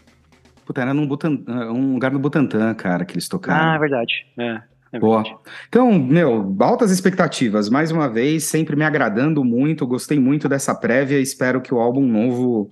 Puta, 0.65 0.81
era 0.81 0.93
num 0.93 1.07
Butan... 1.07 1.39
um 1.47 1.93
lugar 1.93 2.11
no 2.11 2.19
Butantã, 2.19 2.73
cara, 2.73 3.05
que 3.05 3.13
eles 3.13 3.29
tocaram. 3.29 3.71
Ah, 3.71 3.75
é 3.75 3.79
verdade. 3.79 4.27
É. 4.37 4.61
É 4.91 4.99
Boa. 4.99 5.23
Então, 5.69 5.97
meu, 5.97 6.53
altas 6.59 6.91
expectativas. 6.91 7.69
Mais 7.69 7.89
uma 7.89 8.09
vez, 8.09 8.43
sempre 8.43 8.75
me 8.75 8.83
agradando 8.83 9.45
muito. 9.45 9.87
Gostei 9.87 10.19
muito 10.19 10.49
dessa 10.49 10.75
prévia. 10.75 11.19
Espero 11.19 11.61
que 11.61 11.73
o 11.73 11.79
álbum 11.79 12.05
novo 12.05 12.69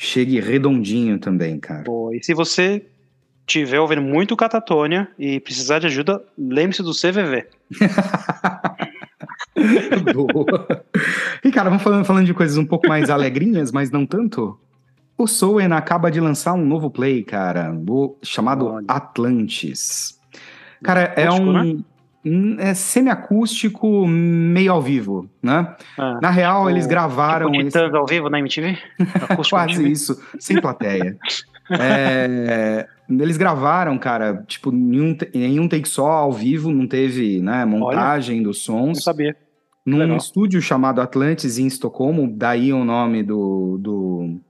chegue 0.00 0.40
redondinho 0.40 1.18
também, 1.18 1.60
cara. 1.60 1.84
E 2.14 2.24
se 2.24 2.32
você 2.32 2.86
tiver 3.46 3.78
ouvindo 3.78 4.00
muito 4.00 4.34
Catatônia 4.34 5.08
e 5.18 5.38
precisar 5.38 5.78
de 5.78 5.86
ajuda, 5.86 6.24
lembre-se 6.38 6.82
do 6.82 6.92
CVV. 6.92 7.46
Boa. 10.14 10.86
E, 11.44 11.50
cara, 11.50 11.68
vamos 11.68 11.84
falando, 11.84 12.06
falando 12.06 12.24
de 12.24 12.32
coisas 12.32 12.56
um 12.56 12.64
pouco 12.64 12.88
mais 12.88 13.10
alegrinhas, 13.10 13.70
mas 13.70 13.90
não 13.90 14.06
tanto. 14.06 14.58
O 15.18 15.26
Soen 15.26 15.70
acaba 15.72 16.10
de 16.10 16.18
lançar 16.18 16.54
um 16.54 16.64
novo 16.64 16.90
play, 16.90 17.22
cara, 17.22 17.70
chamado 18.22 18.68
Olha. 18.68 18.86
Atlantis. 18.88 20.18
Cara, 20.82 21.12
é 21.14 21.30
um. 21.30 21.52
Né? 21.52 21.76
É 22.58 22.74
semiacústico, 22.74 24.06
meio 24.06 24.72
ao 24.72 24.82
vivo, 24.82 25.28
né? 25.42 25.74
Ah, 25.96 26.18
Na 26.20 26.30
real, 26.30 26.64
tipo, 26.64 26.70
eles 26.70 26.86
gravaram. 26.86 27.50
Tipo 27.50 27.66
esse... 27.66 27.78
ao 27.78 28.06
vivo 28.06 28.28
na 28.28 28.38
MTV? 28.38 28.76
Quase 29.48 29.74
MTV. 29.74 29.90
isso, 29.90 30.22
sem 30.38 30.60
plateia. 30.60 31.16
é, 31.70 32.86
eles 33.08 33.38
gravaram, 33.38 33.96
cara, 33.98 34.44
tipo, 34.46 34.70
em 34.70 35.00
um, 35.00 35.16
em 35.32 35.58
um 35.58 35.66
take 35.66 35.88
só, 35.88 36.08
ao 36.08 36.32
vivo, 36.32 36.70
não 36.70 36.86
teve 36.86 37.40
né, 37.40 37.64
montagem 37.64 38.36
Olha, 38.36 38.44
dos 38.44 38.62
sons. 38.62 38.98
Não 38.98 39.02
sabia. 39.02 39.34
Num 39.86 39.98
Legal. 39.98 40.18
estúdio 40.18 40.60
chamado 40.60 41.00
Atlantis 41.00 41.58
em 41.58 41.66
Estocolmo, 41.66 42.30
daí 42.30 42.70
o 42.70 42.84
nome 42.84 43.22
do, 43.22 43.78
do 43.80 44.40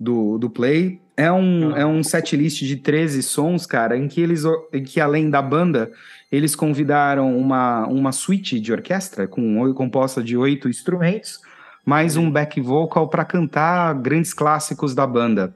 do, 0.00 0.38
do 0.38 0.48
Play. 0.48 0.98
É 1.20 1.30
um, 1.30 1.76
é 1.76 1.84
um 1.84 2.02
set 2.02 2.34
list 2.34 2.62
de 2.62 2.76
13 2.76 3.22
sons, 3.22 3.66
cara, 3.66 3.94
em 3.94 4.08
que 4.08 4.22
eles, 4.22 4.42
em 4.72 4.82
que 4.82 4.98
além 4.98 5.28
da 5.28 5.42
banda, 5.42 5.92
eles 6.32 6.56
convidaram 6.56 7.36
uma, 7.36 7.86
uma 7.88 8.10
suite 8.10 8.58
de 8.58 8.72
orquestra 8.72 9.28
com, 9.28 9.70
composta 9.74 10.22
de 10.22 10.34
oito 10.34 10.66
instrumentos, 10.66 11.38
mais 11.84 12.16
um 12.16 12.30
back 12.30 12.58
vocal 12.62 13.06
para 13.06 13.22
cantar 13.22 13.92
grandes 13.96 14.32
clássicos 14.32 14.94
da 14.94 15.06
banda. 15.06 15.54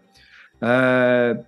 Uh, 0.56 1.42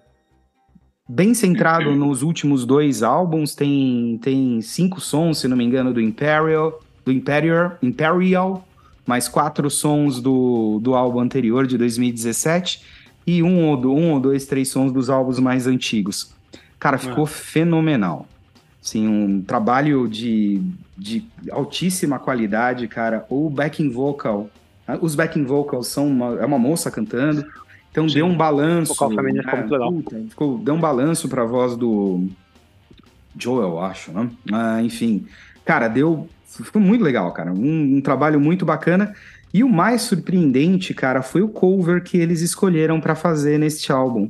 bem 1.07 1.35
centrado 1.35 1.95
nos 1.95 2.23
últimos 2.23 2.65
dois 2.65 3.03
álbuns, 3.03 3.55
tem, 3.55 4.19
tem 4.23 4.63
cinco 4.63 4.99
sons, 4.99 5.41
se 5.41 5.47
não 5.47 5.59
me 5.59 5.65
engano, 5.65 5.93
do 5.93 6.01
Imperial, 6.01 6.83
do 7.05 7.13
Imperial, 7.13 7.77
Imperial 7.83 8.67
mais 9.07 9.29
quatro 9.29 9.71
sons 9.71 10.21
do, 10.21 10.81
do 10.83 10.95
álbum 10.95 11.21
anterior, 11.21 11.67
de 11.67 11.79
2017, 11.79 12.83
e 13.27 13.43
um 13.43 13.67
ou, 13.67 13.99
um 13.99 14.13
ou 14.13 14.21
dois, 14.21 14.47
três 14.47 14.69
sons 14.69 14.93
dos 14.93 15.11
álbuns 15.11 15.39
mais 15.39 15.67
antigos. 15.67 16.35
Cara, 16.79 16.99
ficou 16.99 17.25
ah. 17.25 17.29
fenomenal. 17.29 18.27
Sim, 18.81 19.09
um 19.09 19.43
trabalho 19.43 20.07
de, 20.07 20.63
de 20.97 21.27
altíssima 21.51 22.19
qualidade, 22.19 22.87
cara. 22.87 23.27
O 23.29 23.51
backing 23.51 23.91
vocal, 23.91 24.49
ah, 24.87 24.97
os 25.01 25.17
backing 25.17 25.45
vocals 25.45 25.89
são 25.89 26.07
uma, 26.07 26.41
é 26.41 26.47
uma 26.47 26.59
moça 26.59 26.91
cantando, 26.91 27.45
então 27.91 28.09
Sim. 28.09 28.15
deu 28.15 28.27
um 28.27 28.37
balanço. 28.37 28.93
O 28.93 28.95
vocal 28.95 29.11
feminino 29.11 29.43
ficou 29.43 29.59
muito 29.59 29.73
legal. 29.73 29.93
Puta, 29.93 30.17
ficou, 30.29 30.59
deu 30.59 30.75
um 30.75 30.81
balanço 30.81 31.29
para 31.29 31.43
a 31.43 31.47
voz 31.47 31.77
do 31.77 32.29
Joel, 33.37 33.81
acho, 33.81 34.13
né? 34.13 34.31
Ah, 34.53 34.81
enfim, 34.81 35.27
cara, 35.65 35.89
deu 35.89 36.29
Ficou 36.65 36.81
muito 36.81 37.05
legal, 37.05 37.33
cara. 37.33 37.53
Um, 37.53 37.97
um, 37.97 38.01
trabalho 38.01 38.41
muito 38.41 38.65
bacana. 38.65 39.15
E 39.57 39.65
o 39.65 39.71
mais 39.71 40.03
surpreendente, 40.03 40.93
cara, 40.93 41.23
foi 41.23 41.41
o 41.41 41.49
cover 41.49 42.03
que 42.03 42.19
eles 42.19 42.43
escolheram 42.43 43.01
para 43.01 43.15
fazer 43.15 43.59
neste 43.59 43.91
álbum. 43.91 44.29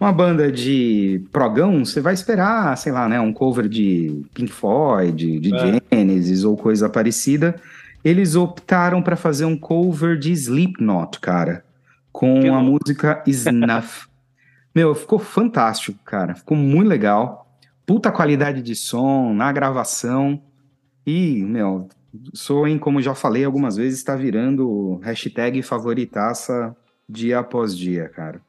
Uma 0.00 0.12
banda 0.12 0.50
de 0.50 1.24
progão, 1.30 1.84
você 1.84 2.00
vai 2.00 2.12
esperar, 2.12 2.76
sei 2.76 2.90
lá, 2.90 3.08
né, 3.08 3.20
um 3.20 3.32
cover 3.32 3.68
de 3.68 4.20
Pink 4.34 4.50
Floyd, 4.50 5.38
de 5.38 5.54
é. 5.54 5.80
Genesis 5.92 6.42
ou 6.42 6.56
coisa 6.56 6.88
parecida. 6.88 7.54
Eles 8.04 8.34
optaram 8.34 9.00
para 9.00 9.14
fazer 9.14 9.44
um 9.44 9.56
cover 9.56 10.18
de 10.18 10.32
Slipknot, 10.32 11.20
cara, 11.20 11.64
com 12.10 12.40
que 12.40 12.48
a 12.48 12.58
louco. 12.58 12.80
música 12.84 13.22
Snuff. 13.28 14.08
Meu, 14.74 14.92
ficou 14.92 15.20
fantástico, 15.20 16.00
cara. 16.04 16.34
Ficou 16.34 16.56
muito 16.56 16.88
legal. 16.88 17.48
Puta 17.86 18.10
qualidade 18.10 18.60
de 18.60 18.74
som 18.74 19.32
na 19.32 19.52
gravação. 19.52 20.42
E, 21.06 21.44
meu, 21.44 21.88
Soen, 22.32 22.78
como 22.78 23.02
já 23.02 23.14
falei 23.14 23.44
algumas 23.44 23.76
vezes, 23.76 23.98
está 23.98 24.16
virando 24.16 24.96
hashtag 25.02 25.62
favoritaça 25.62 26.76
dia 27.08 27.38
após 27.38 27.76
dia, 27.76 28.08
cara. 28.08 28.40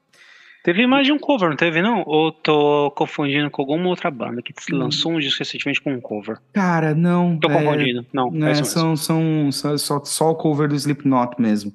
Teve 0.64 0.86
mais 0.86 1.06
de 1.06 1.14
um 1.14 1.18
cover, 1.18 1.50
não 1.50 1.56
teve, 1.56 1.82
não? 1.82 2.04
Ou 2.06 2.32
tô 2.32 2.92
confundindo 2.92 3.50
com 3.50 3.62
alguma 3.62 3.88
outra 3.88 4.12
banda 4.12 4.42
que 4.42 4.54
hum. 4.74 4.78
lançou 4.78 5.14
um 5.14 5.20
disco 5.20 5.40
recentemente 5.40 5.82
com 5.82 5.94
um 5.94 6.02
cover? 6.02 6.38
Cara, 6.54 6.94
não. 6.94 7.38
Tô 7.38 7.50
é, 7.50 7.54
confundindo. 7.54 8.06
Não, 8.14 8.32
é, 8.46 8.54
são, 8.56 8.96
são, 8.96 9.52
são 9.52 9.78
só, 9.78 10.04
só 10.04 10.32
o 10.32 10.36
cover 10.36 10.68
do 10.68 10.76
Slipknot 10.76 11.40
mesmo. 11.40 11.74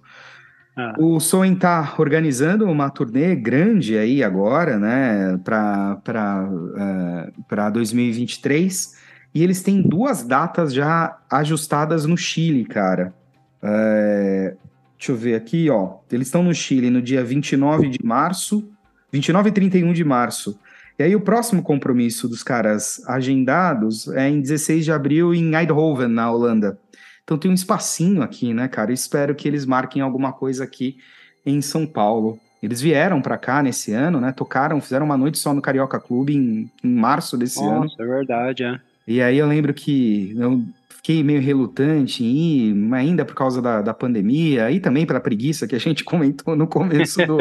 Ah. 0.77 0.95
O 0.99 1.19
Soen 1.21 1.55
tá 1.55 1.95
organizando 1.99 2.67
uma 2.67 2.91
turnê 2.91 3.35
grande 3.37 3.97
aí 3.97 4.23
agora, 4.23 4.77
né, 4.77 5.41
para 5.45 6.49
uh, 6.49 7.73
2023. 7.73 9.04
E 9.35 9.43
eles 9.43 9.63
têm 9.63 9.83
duas 9.83 10.23
datas 10.23 10.73
já 10.73 11.19
ajustadas 11.31 12.07
no 12.07 12.17
Chile, 12.17 12.65
cara. 12.65 13.13
É, 13.61 14.55
deixa 14.97 15.13
eu 15.13 15.17
ver 15.17 15.35
aqui, 15.35 15.69
ó. 15.69 15.97
Eles 16.11 16.29
estão 16.29 16.43
no 16.43 16.55
Chile 16.55 16.89
no 16.89 17.03
dia 17.03 17.25
29 17.25 17.89
de 17.89 18.05
março, 18.05 18.69
29 19.13 19.49
e 19.49 19.53
31 19.53 19.93
de 19.93 20.05
março. 20.05 20.59
E 20.97 21.03
aí 21.03 21.17
o 21.17 21.21
próximo 21.21 21.63
compromisso 21.63 22.29
dos 22.29 22.45
caras 22.45 23.03
agendados 23.09 24.07
é 24.09 24.29
em 24.29 24.41
16 24.41 24.85
de 24.85 24.93
abril 24.93 25.35
em 25.35 25.55
Eindhoven, 25.57 26.07
na 26.07 26.31
Holanda. 26.31 26.79
Então 27.25 27.37
tem 27.37 27.51
um 27.51 27.55
espacinho 27.55 28.23
aqui, 28.23 28.55
né, 28.55 28.69
cara? 28.69 28.93
espero 28.93 29.35
que 29.35 29.49
eles 29.49 29.67
marquem 29.67 30.03
alguma 30.03 30.33
coisa 30.33 30.63
aqui 30.63 30.99
em 31.45 31.61
São 31.61 31.87
Paulo. 31.87 32.39
Eles 32.63 32.81
vieram 32.81 33.21
para 33.21 33.37
cá 33.37 33.63
nesse 33.63 33.93
ano, 33.93 34.21
né? 34.21 34.33
Tocaram, 34.33 34.81
fizeram 34.81 35.05
uma 35.05 35.17
noite 35.17 35.39
só 35.39 35.53
no 35.53 35.61
Carioca 35.61 35.99
Clube 35.99 36.35
em, 36.35 36.71
em 36.83 36.95
março 36.95 37.37
desse 37.37 37.57
Nossa, 37.57 37.71
ano. 37.71 37.81
Nossa, 37.83 38.03
é 38.03 38.07
verdade, 38.07 38.65
é. 38.65 38.81
E 39.07 39.21
aí 39.21 39.39
eu 39.39 39.47
lembro 39.47 39.73
que 39.75 40.35
eu 40.39 40.65
fiquei 40.89 41.23
meio 41.23 41.41
relutante 41.41 42.25
em 42.25 42.37
ir, 42.37 42.95
ainda 42.95 43.25
por 43.27 43.35
causa 43.35 43.61
da, 43.61 43.83
da 43.83 43.93
pandemia, 43.93 44.71
e 44.71 44.81
também 44.81 45.05
pela 45.05 45.21
preguiça 45.21 45.67
que 45.67 45.75
a 45.75 45.79
gente 45.79 46.03
comentou 46.05 46.57
no 46.57 46.67
começo 46.67 47.21
do, 47.27 47.39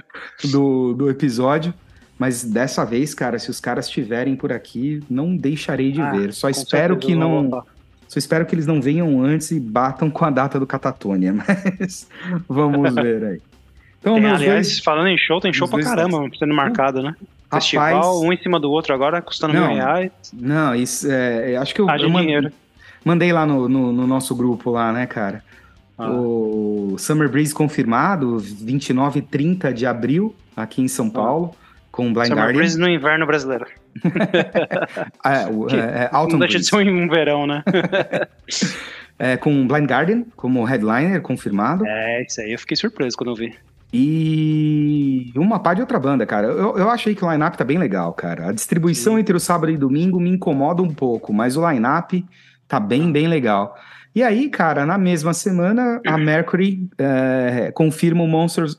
do, 0.50 0.94
do, 0.94 1.10
episódio. 1.10 1.74
Mas 2.18 2.42
dessa 2.42 2.84
vez, 2.84 3.12
cara, 3.14 3.38
se 3.38 3.50
os 3.50 3.60
caras 3.60 3.86
estiverem 3.86 4.34
por 4.34 4.52
aqui, 4.52 5.00
não 5.10 5.36
deixarei 5.36 5.92
de 5.92 6.00
ah, 6.00 6.10
ver. 6.10 6.32
Só 6.32 6.48
espero 6.48 6.96
que 6.96 7.14
não. 7.14 7.64
Só 8.08 8.18
espero 8.18 8.44
que 8.46 8.54
eles 8.54 8.66
não 8.66 8.80
venham 8.80 9.22
antes 9.22 9.50
e 9.50 9.58
batam 9.58 10.10
com 10.10 10.24
a 10.24 10.30
data 10.30 10.60
do 10.60 10.66
Catatônia, 10.66 11.32
mas 11.80 12.06
vamos 12.48 12.94
ver 12.94 13.24
aí. 13.24 13.40
Então, 13.98 14.14
tem, 14.14 14.26
aliás, 14.26 14.66
dois... 14.66 14.80
falando 14.80 15.08
em 15.08 15.16
show, 15.16 15.40
tem 15.40 15.52
show 15.52 15.68
pra 15.68 15.82
caramba 15.82 16.28
sendo 16.38 16.54
marcado, 16.54 17.02
né? 17.02 17.14
Festival, 17.52 17.94
Rapaz, 17.94 18.06
um 18.22 18.32
em 18.32 18.36
cima 18.38 18.58
do 18.58 18.70
outro 18.70 18.94
agora, 18.94 19.20
custando 19.20 19.54
não, 19.54 19.68
mil 19.68 19.76
reais. 19.76 20.10
Não, 20.32 20.74
isso 20.74 21.10
é. 21.10 21.56
Acho 21.56 21.74
que 21.74 21.80
eu, 21.80 21.88
eu 21.88 22.10
dinheiro. 22.10 22.52
mandei 23.04 23.32
lá 23.32 23.46
no, 23.46 23.68
no, 23.68 23.92
no, 23.92 24.06
nosso 24.06 24.34
grupo 24.34 24.70
lá, 24.70 24.92
né, 24.92 25.06
cara? 25.06 25.42
Ah. 25.98 26.10
O 26.10 26.96
Summer 26.98 27.28
Breeze 27.28 27.54
confirmado, 27.54 28.38
29 28.38 29.18
e 29.18 29.22
30 29.22 29.72
de 29.72 29.86
abril, 29.86 30.34
aqui 30.56 30.82
em 30.82 30.88
São 30.88 31.08
ah. 31.08 31.10
Paulo, 31.10 31.56
com 31.90 32.12
Blind 32.12 32.28
Summer 32.28 32.44
Guardian. 32.44 32.58
Breeze 32.58 32.78
no 32.78 32.88
inverno 32.88 33.26
brasileiro. 33.26 33.66
é, 35.24 35.76
é, 35.76 36.04
é, 36.04 36.10
Não 36.12 36.38
deixa 36.38 36.58
de 36.58 36.66
ser 36.66 36.76
um 36.76 37.08
verão, 37.08 37.46
né? 37.46 37.62
é, 39.18 39.36
com 39.36 39.66
Blind 39.66 39.88
Guardian 39.88 40.24
como 40.34 40.64
headliner 40.64 41.20
confirmado. 41.20 41.86
É, 41.86 42.22
isso 42.22 42.40
aí 42.40 42.52
eu 42.52 42.58
fiquei 42.58 42.76
surpreso 42.76 43.16
quando 43.16 43.30
eu 43.30 43.36
vi. 43.36 43.54
E 43.92 45.30
uma 45.36 45.58
par 45.58 45.74
de 45.74 45.82
outra 45.82 45.98
banda, 45.98 46.24
cara. 46.24 46.46
Eu, 46.46 46.78
eu 46.78 46.88
achei 46.88 47.14
que 47.14 47.24
o 47.24 47.30
line-up 47.30 47.58
tá 47.58 47.64
bem 47.64 47.78
legal, 47.78 48.12
cara. 48.14 48.48
A 48.48 48.52
distribuição 48.52 49.14
Sim. 49.14 49.20
entre 49.20 49.36
o 49.36 49.40
sábado 49.40 49.70
e 49.70 49.76
domingo 49.76 50.18
me 50.18 50.30
incomoda 50.30 50.82
um 50.82 50.92
pouco, 50.92 51.32
mas 51.32 51.56
o 51.56 51.68
line-up 51.68 52.24
tá 52.66 52.80
bem, 52.80 53.12
bem 53.12 53.28
legal. 53.28 53.76
E 54.14 54.22
aí, 54.22 54.48
cara, 54.50 54.84
na 54.84 54.98
mesma 54.98 55.32
semana, 55.32 56.00
a 56.06 56.18
Mercury 56.18 56.88
é, 56.98 57.70
confirma 57.74 58.22
o 58.22 58.28
Monsters. 58.28 58.78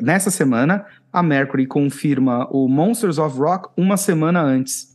Nessa 0.00 0.30
semana, 0.30 0.84
a 1.12 1.22
Mercury 1.22 1.66
confirma 1.66 2.48
o 2.50 2.68
Monsters 2.68 3.18
of 3.18 3.38
Rock 3.38 3.68
uma 3.76 3.96
semana 3.96 4.40
antes. 4.42 4.93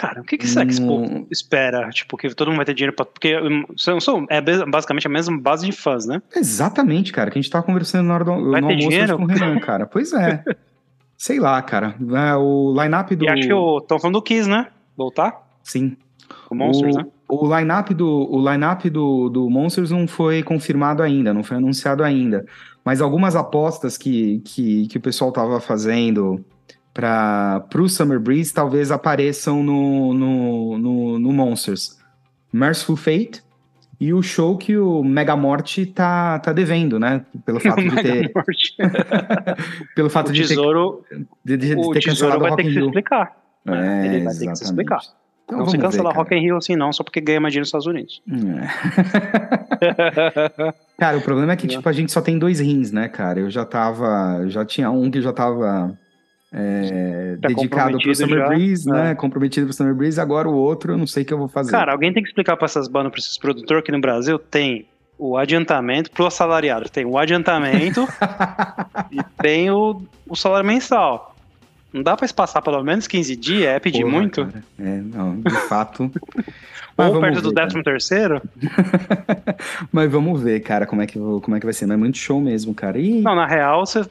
Cara, 0.00 0.22
o 0.22 0.24
que, 0.24 0.38
que 0.38 0.46
será 0.46 0.64
que 0.64 0.72
esse 0.72 0.80
povo 0.80 1.26
espera? 1.30 1.90
Tipo, 1.90 2.16
que 2.16 2.34
todo 2.34 2.48
mundo 2.48 2.56
vai 2.56 2.64
ter 2.64 2.72
dinheiro 2.72 2.96
pra. 2.96 3.04
Porque 3.04 3.34
são, 3.76 4.00
são, 4.00 4.26
é 4.30 4.40
basicamente 4.40 5.06
a 5.06 5.10
mesma 5.10 5.38
base 5.38 5.66
de 5.66 5.72
fãs, 5.72 6.06
né? 6.06 6.22
Exatamente, 6.34 7.12
cara, 7.12 7.30
que 7.30 7.38
a 7.38 7.42
gente 7.42 7.50
tava 7.50 7.66
conversando 7.66 8.06
na 8.06 8.14
hora 8.14 8.24
do 8.24 8.50
vai 8.50 8.62
no 8.62 8.68
almoço 8.68 8.88
dinheiro? 8.88 9.18
com 9.18 9.24
o 9.24 9.26
Renan, 9.26 9.60
cara. 9.60 9.84
Pois 9.84 10.14
é. 10.14 10.42
Sei 11.18 11.38
lá, 11.38 11.60
cara. 11.60 11.96
É, 12.00 12.34
o 12.34 12.74
line-up 12.82 13.14
do. 13.14 13.26
E 13.26 13.28
acho 13.28 13.46
que 13.46 13.82
estão 13.82 13.98
falando 14.00 14.14
do 14.14 14.22
Kiss, 14.22 14.48
né? 14.48 14.68
Voltar? 14.96 15.38
Sim. 15.62 15.94
O 16.50 16.54
Monsters, 16.54 16.96
o, 16.96 16.98
né? 16.98 17.06
O 17.28 17.58
line-up 17.58 17.92
do, 17.92 18.08
o 18.08 18.50
line 18.50 18.90
do, 18.90 19.28
do 19.28 19.50
Monsters 19.50 19.90
não 19.90 20.08
foi 20.08 20.42
confirmado 20.42 21.02
ainda, 21.02 21.34
não 21.34 21.44
foi 21.44 21.58
anunciado 21.58 22.02
ainda. 22.02 22.46
Mas 22.82 23.02
algumas 23.02 23.36
apostas 23.36 23.98
que, 23.98 24.40
que, 24.46 24.86
que 24.88 24.96
o 24.96 25.00
pessoal 25.00 25.30
tava 25.30 25.60
fazendo 25.60 26.42
para 26.92 27.64
o 27.76 27.88
Summer 27.88 28.18
Breeze 28.18 28.52
talvez 28.52 28.90
apareçam 28.90 29.62
no, 29.62 30.12
no, 30.12 30.78
no, 30.78 31.18
no, 31.18 31.32
Monsters. 31.32 31.98
Merciful 32.52 32.96
Fate 32.96 33.42
e 34.00 34.12
o 34.12 34.22
show 34.22 34.56
que 34.56 34.76
o 34.76 35.04
Mega 35.04 35.36
Morte 35.36 35.86
tá, 35.86 36.38
tá 36.40 36.52
devendo, 36.52 36.98
né? 36.98 37.24
Pelo 37.44 37.60
fato 37.60 37.82
de 37.82 38.02
ter. 38.02 38.32
pelo 39.94 40.10
fato 40.10 40.30
o 40.30 40.32
de 40.32 40.46
tesouro, 40.46 41.04
ter. 41.08 41.26
De, 41.44 41.56
de, 41.56 41.76
de 41.76 41.92
ter 41.92 42.04
cancelado 42.04 42.40
vai 42.40 42.52
o 42.52 42.56
ter 42.56 42.64
que 42.64 42.72
se 42.72 42.80
explicar. 42.80 43.36
É, 43.66 44.06
Ele 44.06 44.24
vai 44.24 44.34
ter 44.34 44.46
que 44.48 44.56
se 44.56 44.64
explicar. 44.64 45.00
Então, 45.44 45.58
não 45.58 45.68
se 45.68 45.78
cancela 45.78 46.12
Rock 46.12 46.34
in 46.34 46.40
Rio 46.40 46.56
assim 46.56 46.76
não, 46.76 46.92
só 46.92 47.02
porque 47.02 47.20
ganha 47.20 47.40
mais 47.40 47.52
dinheiro 47.52 47.62
nos 47.62 47.68
Estados 47.68 47.86
Unidos. 47.86 48.22
É. 49.80 50.72
cara, 50.96 51.18
o 51.18 51.22
problema 51.22 51.52
é 51.52 51.56
que, 51.56 51.66
tipo, 51.66 51.88
a 51.88 51.92
gente 51.92 52.12
só 52.12 52.20
tem 52.20 52.38
dois 52.38 52.60
rins, 52.60 52.92
né, 52.92 53.08
cara? 53.08 53.40
Eu 53.40 53.50
já 53.50 53.64
tava... 53.64 54.44
Já 54.48 54.64
tinha 54.64 54.90
um 54.90 55.10
que 55.10 55.20
já 55.20 55.32
tava 55.32 55.98
é, 56.52 57.36
tá 57.40 57.48
dedicado 57.48 57.98
pro 57.98 58.14
Summer 58.14 58.38
já, 58.38 58.46
Breeze, 58.48 58.88
né? 58.88 59.12
É. 59.12 59.14
Comprometido 59.14 59.66
pro 59.66 59.74
Summer 59.74 59.94
Breeze, 59.94 60.20
agora 60.20 60.48
o 60.48 60.54
outro 60.54 60.92
eu 60.92 60.98
não 60.98 61.06
sei 61.06 61.22
o 61.22 61.26
que 61.26 61.32
eu 61.32 61.38
vou 61.38 61.48
fazer. 61.48 61.70
Cara, 61.70 61.92
alguém 61.92 62.12
tem 62.12 62.22
que 62.22 62.28
explicar 62.28 62.56
para 62.56 62.64
essas 62.64 62.88
bandas, 62.88 63.12
para 63.12 63.20
esses 63.20 63.38
produtores 63.38 63.82
aqui 63.82 63.92
no 63.92 64.00
Brasil, 64.00 64.38
tem 64.38 64.86
o 65.16 65.36
adiantamento 65.36 66.10
pro 66.10 66.26
assalariado, 66.26 66.88
tem 66.88 67.04
o 67.04 67.18
adiantamento 67.18 68.08
e 69.12 69.22
tem 69.40 69.70
o, 69.70 70.02
o 70.26 70.34
salário 70.34 70.66
mensal. 70.66 71.29
Não 71.92 72.02
dá 72.02 72.16
pra 72.16 72.24
espaçar 72.24 72.62
pelo 72.62 72.82
menos 72.82 73.06
15 73.06 73.36
dias? 73.36 73.64
É 73.64 73.80
pedir 73.80 74.02
Porra, 74.02 74.12
muito? 74.12 74.46
Cara. 74.46 74.64
É, 74.78 75.00
não, 75.00 75.40
de 75.40 75.50
fato. 75.68 76.10
Ou 76.96 77.20
perto 77.20 77.40
do 77.40 77.52
13 77.52 77.82
terceiro? 77.82 78.42
Mas 79.90 80.10
vamos 80.10 80.42
ver, 80.42 80.60
cara, 80.60 80.86
como 80.86 81.02
é, 81.02 81.06
que, 81.06 81.18
como 81.18 81.56
é 81.56 81.60
que 81.60 81.66
vai 81.66 81.72
ser. 81.72 81.86
Mas 81.86 81.94
é 81.94 81.98
muito 81.98 82.18
show 82.18 82.40
mesmo, 82.40 82.74
cara. 82.74 82.98
E... 82.98 83.20
Não, 83.22 83.34
na 83.34 83.46
real, 83.46 83.84
você, 83.86 84.04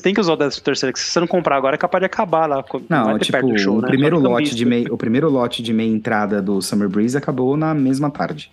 tem 0.00 0.14
que 0.14 0.20
usar 0.20 0.32
o 0.32 0.36
13 0.36 0.62
terceiro, 0.62 0.92
que 0.92 0.98
se 0.98 1.10
você 1.10 1.20
não 1.20 1.26
comprar 1.26 1.56
agora 1.56 1.76
é 1.76 1.78
capaz 1.78 2.00
de 2.00 2.06
acabar 2.06 2.46
lá. 2.46 2.64
Não, 2.88 3.18
tipo, 3.18 3.58
show, 3.58 3.78
o, 3.78 3.82
né? 3.82 3.88
primeiro 3.88 4.18
lote 4.18 4.54
de 4.54 4.64
meia, 4.64 4.92
o 4.92 4.96
primeiro 4.96 5.28
lote 5.28 5.62
de 5.62 5.72
meia 5.72 5.90
entrada 5.90 6.40
do 6.40 6.60
Summer 6.62 6.88
Breeze 6.88 7.16
acabou 7.16 7.56
na 7.56 7.74
mesma 7.74 8.10
tarde. 8.10 8.50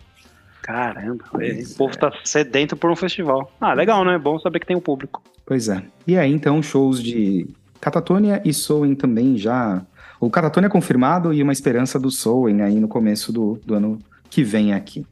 Caramba, 0.62 1.26
o 1.34 1.78
povo 1.78 1.94
é. 1.94 1.98
tá 1.98 2.14
sedento 2.24 2.78
por 2.78 2.90
um 2.90 2.96
festival. 2.96 3.52
Ah, 3.60 3.74
legal, 3.74 4.06
né? 4.06 4.18
Bom 4.18 4.40
saber 4.40 4.60
que 4.60 4.66
tem 4.66 4.76
o 4.76 4.80
um 4.80 4.82
público. 4.82 5.22
Pois 5.46 5.68
é. 5.68 5.84
E 6.08 6.18
aí, 6.18 6.32
então, 6.32 6.64
shows 6.64 7.04
de 7.04 7.48
Catatonia 7.84 8.42
e 8.46 8.54
Soen 8.54 8.96
também 8.96 9.38
já. 9.38 9.82
O 10.18 10.30
Catatonia 10.30 10.68
é 10.68 10.70
confirmado 10.70 11.34
e 11.34 11.44
uma 11.44 11.52
esperança 11.52 12.00
do 12.00 12.10
Soen 12.10 12.62
aí 12.62 12.80
no 12.80 12.88
começo 12.88 13.34
do, 13.34 13.60
do 13.66 13.76
ano 13.76 14.00
que 14.30 14.42
vem 14.42 14.74
aqui. 14.74 15.06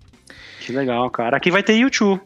Que 0.61 0.71
legal, 0.71 1.09
cara. 1.09 1.35
Aqui 1.35 1.51
vai 1.51 1.61
ter 1.61 1.73
YouTube. 1.73 2.21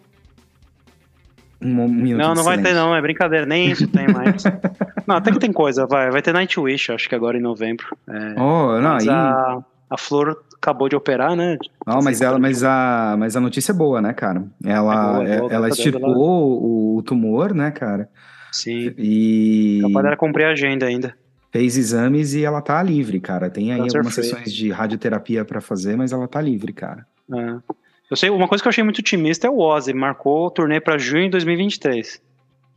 Um, 1.59 1.81
um 1.81 2.15
não, 2.15 2.35
não 2.35 2.43
vai 2.43 2.61
ter 2.61 2.75
não, 2.75 2.95
é 2.95 3.01
brincadeira, 3.01 3.43
nem 3.43 3.71
isso 3.71 3.87
tem 3.87 4.07
mais. 4.07 4.43
não, 5.07 5.15
até 5.15 5.31
que 5.31 5.39
tem 5.39 5.51
coisa, 5.51 5.87
vai. 5.87 6.11
Vai 6.11 6.21
ter 6.21 6.31
Nightwish, 6.31 6.91
acho 6.91 7.09
que 7.09 7.15
agora 7.15 7.35
em 7.35 7.41
novembro. 7.41 7.87
É, 8.07 8.39
oh, 8.39 8.79
não, 8.79 8.97
aí... 8.97 9.09
a, 9.09 9.63
a 9.89 9.97
Flor 9.97 10.37
acabou 10.61 10.87
de 10.87 10.95
operar, 10.95 11.35
né? 11.35 11.57
Não, 11.87 12.03
mas 12.03 12.21
ela, 12.21 12.37
mas 12.37 12.63
a, 12.63 13.15
mas 13.17 13.35
a 13.35 13.39
notícia 13.39 13.71
é 13.71 13.75
boa, 13.75 13.99
né, 13.99 14.13
cara? 14.13 14.45
Ela, 14.63 14.93
é 14.93 15.11
boa, 15.11 15.27
é 15.27 15.39
boa, 15.39 15.51
ela 15.51 15.69
extirpou 15.69 16.61
o, 16.61 16.97
o 16.97 17.01
tumor, 17.01 17.51
né, 17.51 17.71
cara? 17.71 18.07
Sim. 18.56 18.93
E. 18.97 19.80
Capaz 19.82 20.03
dela 20.03 20.18
cumprir 20.18 20.45
a 20.45 20.51
agenda 20.51 20.86
ainda. 20.86 21.16
Fez 21.51 21.78
exames 21.78 22.34
e 22.34 22.43
ela 22.43 22.62
tá 22.62 22.82
livre, 22.82 23.20
cara. 23.20 23.49
Tem 23.49 23.72
aí 23.72 23.80
algumas 23.80 24.14
sessões 24.14 24.53
de 24.53 24.72
radioterapia 24.72 25.45
para 25.45 25.62
fazer, 25.62 25.95
mas 25.95 26.12
ela 26.12 26.28
tá 26.28 26.41
livre, 26.41 26.74
cara. 26.74 27.06
É. 27.34 27.76
Eu 28.10 28.16
sei, 28.16 28.30
uma 28.30 28.47
coisa 28.47 28.62
que 28.62 28.68
eu 28.68 28.70
achei 28.70 28.84
muito 28.84 28.99
otimista 28.99 29.47
é 29.47 29.49
o 29.49 29.60
Ozzy. 29.60 29.93
Marcou 29.93 30.47
o 30.47 30.51
turnê 30.51 30.80
para 30.80 30.97
junho 30.97 31.26
de 31.26 31.32
2023. 31.32 32.22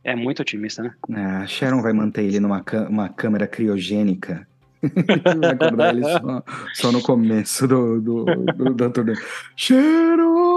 É 0.03 0.15
muito 0.15 0.41
otimista, 0.41 0.81
né? 0.81 0.93
É, 1.09 1.21
a 1.43 1.47
Sharon 1.47 1.81
vai 1.81 1.93
manter 1.93 2.23
ele 2.23 2.39
numa 2.39 2.63
uma 2.89 3.09
câmera 3.09 3.47
criogênica. 3.47 4.47
vai 4.81 5.51
acordar 5.51 5.93
ele 5.93 6.03
só, 6.03 6.43
só, 6.73 6.91
no 6.91 7.01
começo 7.01 7.67
do, 7.67 7.99
do, 7.99 8.25
do, 8.25 8.73
da 8.73 8.89
turnê. 8.89 9.13
Sharon! 9.55 10.48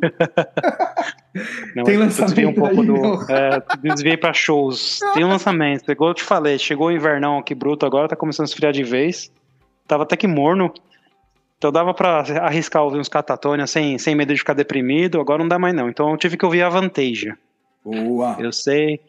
Não, 1.74 1.84
tem 1.84 1.96
lançamento 1.96 2.48
um 2.48 2.54
pouco 2.54 2.82
do, 2.82 3.22
é, 3.30 3.62
desviei 3.80 4.16
para 4.16 4.32
shows. 4.32 5.00
Tem 5.14 5.24
um 5.24 5.28
lançamento, 5.28 5.90
igual 5.90 6.10
eu 6.10 6.14
te 6.14 6.22
falei, 6.22 6.58
chegou 6.58 6.88
o 6.88 6.92
invernão 6.92 7.38
aqui 7.38 7.54
bruto 7.54 7.86
agora, 7.86 8.08
tá 8.08 8.16
começando 8.16 8.46
a 8.46 8.48
esfriar 8.48 8.72
de 8.72 8.82
vez. 8.82 9.30
Tava 9.86 10.02
até 10.02 10.16
que 10.16 10.26
morno. 10.26 10.72
Então 11.56 11.72
dava 11.72 11.92
para 11.92 12.20
arriscar 12.42 12.84
ouvir 12.84 12.98
uns 12.98 13.08
catatônia 13.08 13.66
sem, 13.66 13.98
sem 13.98 14.14
medo 14.14 14.32
de 14.32 14.38
ficar 14.38 14.54
deprimido, 14.54 15.20
agora 15.20 15.40
não 15.40 15.48
dá 15.48 15.58
mais 15.58 15.74
não. 15.74 15.88
Então 15.88 16.10
eu 16.10 16.16
tive 16.16 16.36
que 16.36 16.44
ouvir 16.44 16.62
a 16.62 16.68
Vantage. 16.68 17.34
Boa. 17.84 18.36
Eu 18.38 18.52
sei, 18.52 19.00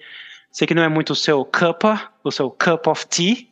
sei 0.51 0.67
que 0.67 0.73
não 0.73 0.83
é 0.83 0.89
muito 0.89 1.11
o 1.11 1.15
seu 1.15 1.45
cuppa, 1.45 2.11
o 2.23 2.31
seu 2.31 2.49
cup 2.49 2.87
of 2.87 3.05
tea. 3.07 3.45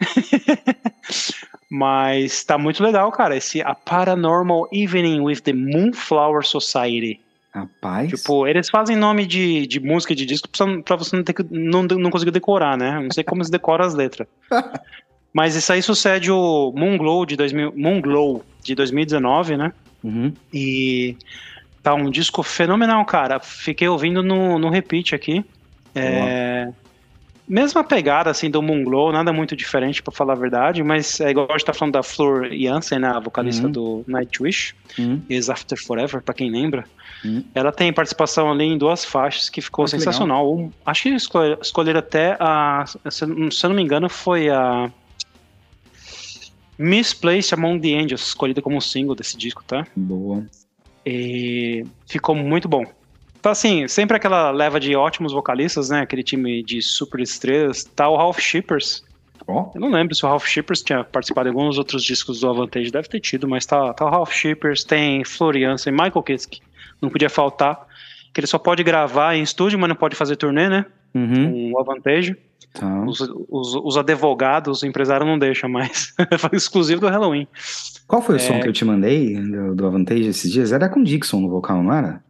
Mas 1.70 2.42
tá 2.42 2.58
muito 2.58 2.82
legal, 2.82 3.12
cara. 3.12 3.36
Esse 3.36 3.62
A 3.62 3.76
Paranormal 3.76 4.68
Evening 4.72 5.20
with 5.20 5.40
the 5.42 5.52
Moonflower 5.52 6.44
Society. 6.44 7.20
Rapaz. 7.54 8.10
Tipo, 8.10 8.46
eles 8.46 8.68
fazem 8.68 8.96
nome 8.96 9.24
de, 9.24 9.66
de 9.66 9.78
música 9.78 10.14
de 10.14 10.26
disco 10.26 10.48
pra 10.84 10.96
você 10.96 11.16
não, 11.16 11.22
ter 11.22 11.32
que, 11.32 11.44
não, 11.48 11.82
não 11.84 12.10
conseguir 12.10 12.32
decorar, 12.32 12.76
né? 12.76 12.98
Não 13.00 13.10
sei 13.12 13.22
como 13.22 13.44
se 13.44 13.50
decora 13.50 13.86
as 13.86 13.94
letras. 13.94 14.26
Mas 15.32 15.54
isso 15.54 15.72
aí 15.72 15.80
sucede 15.80 16.30
o 16.30 16.72
Moonglow 16.74 17.24
de, 17.24 17.36
2000, 17.36 17.72
Moonglow 17.76 18.44
de 18.64 18.74
2019, 18.74 19.56
né? 19.56 19.72
Uhum. 20.02 20.32
E 20.52 21.16
tá 21.82 21.94
um 21.94 22.10
disco 22.10 22.42
fenomenal, 22.42 23.04
cara. 23.04 23.38
Fiquei 23.38 23.86
ouvindo 23.88 24.24
no, 24.24 24.58
no 24.58 24.70
repeat 24.70 25.14
aqui. 25.14 25.44
É, 25.94 26.68
mesma 27.50 27.82
pegada 27.82 28.30
assim 28.30 28.48
do 28.48 28.62
Moonglow, 28.62 29.12
nada 29.12 29.32
muito 29.32 29.56
diferente 29.56 30.02
para 30.02 30.12
falar 30.12 30.34
a 30.34 30.36
verdade, 30.36 30.82
mas 30.82 31.20
é 31.20 31.30
igual 31.30 31.48
a 31.50 31.52
gente 31.52 31.64
tá 31.66 31.74
falando 31.74 31.94
da 31.94 32.02
Flor 32.02 32.48
Jansen, 32.52 33.00
né, 33.00 33.08
a 33.08 33.18
vocalista 33.18 33.66
uhum. 33.66 33.72
do 33.72 34.04
Nightwish, 34.06 34.74
uhum. 34.98 35.20
Is 35.28 35.50
After 35.50 35.76
Forever, 35.82 36.22
para 36.22 36.32
quem 36.32 36.50
lembra. 36.50 36.84
Uhum. 37.24 37.44
Ela 37.54 37.72
tem 37.72 37.92
participação 37.92 38.50
ali 38.50 38.64
em 38.64 38.78
duas 38.78 39.04
faixas 39.04 39.50
que 39.50 39.60
ficou 39.60 39.84
ah, 39.84 39.88
sensacional. 39.88 40.70
Acho 40.86 41.02
que 41.02 41.08
escolheram 41.60 41.98
até 41.98 42.36
a, 42.38 42.84
se 43.10 43.24
eu 43.24 43.68
não 43.68 43.74
me 43.74 43.82
engano, 43.82 44.08
foi 44.08 44.48
a 44.48 44.90
Misplaced 46.78 47.52
Among 47.52 47.80
the 47.80 47.94
Angels, 47.94 48.28
escolhida 48.28 48.62
como 48.62 48.80
single 48.80 49.14
desse 49.14 49.36
disco, 49.36 49.62
tá? 49.66 49.86
Boa. 49.94 50.46
E 51.04 51.84
ficou 52.06 52.34
muito 52.34 52.68
bom. 52.68 52.84
Então, 53.40 53.50
assim, 53.50 53.88
sempre 53.88 54.18
aquela 54.18 54.50
leva 54.50 54.78
de 54.78 54.94
ótimos 54.94 55.32
vocalistas, 55.32 55.88
né? 55.88 56.00
Aquele 56.00 56.22
time 56.22 56.62
de 56.62 56.82
super 56.82 57.20
estrelas. 57.20 57.84
Tá 57.84 58.06
o 58.06 58.16
Ralph 58.16 58.38
Shippers. 58.38 59.02
Oh. 59.46 59.70
Eu 59.74 59.80
não 59.80 59.90
lembro 59.90 60.14
se 60.14 60.24
o 60.24 60.28
Ralph 60.28 60.46
Shippers 60.46 60.82
tinha 60.82 61.02
participado 61.02 61.50
de 61.50 61.56
alguns 61.56 61.78
outros 61.78 62.04
discos 62.04 62.40
do 62.40 62.48
Avantage, 62.50 62.90
deve 62.90 63.08
ter 63.08 63.18
tido, 63.18 63.48
mas 63.48 63.64
tá, 63.64 63.94
tá 63.94 64.04
o 64.04 64.10
Ralph 64.10 64.32
Shippers, 64.32 64.84
tem 64.84 65.24
Floriança 65.24 65.88
e 65.88 65.92
Michael 65.92 66.22
Kiske. 66.22 66.60
Não 67.00 67.08
podia 67.08 67.30
faltar. 67.30 67.88
Que 68.32 68.40
ele 68.40 68.46
só 68.46 68.58
pode 68.58 68.84
gravar 68.84 69.34
em 69.34 69.42
estúdio, 69.42 69.78
mas 69.78 69.88
não 69.88 69.96
pode 69.96 70.14
fazer 70.14 70.36
turnê, 70.36 70.68
né? 70.68 70.84
Uhum. 71.14 71.50
Com 71.50 71.72
o 71.72 71.80
Avantage. 71.80 72.36
Tá. 72.74 73.04
Os, 73.04 73.20
os, 73.20 73.74
os, 73.74 73.96
advogados, 73.96 74.82
o 74.82 74.86
empresário 74.86 75.26
não 75.26 75.38
deixa 75.38 75.66
mais. 75.66 76.14
foi 76.38 76.56
exclusivo 76.56 77.00
do 77.00 77.08
Halloween. 77.08 77.48
Qual 78.06 78.20
foi 78.20 78.36
o 78.36 78.36
é... 78.36 78.38
som 78.38 78.60
que 78.60 78.68
eu 78.68 78.72
te 78.72 78.84
mandei 78.84 79.34
do, 79.34 79.74
do 79.74 79.86
Avantage 79.86 80.28
esses 80.28 80.52
dias? 80.52 80.72
Era 80.72 80.88
com 80.88 81.02
Dixon 81.02 81.40
no 81.40 81.48
vocal, 81.48 81.82
não 81.82 81.92
era? 81.92 82.22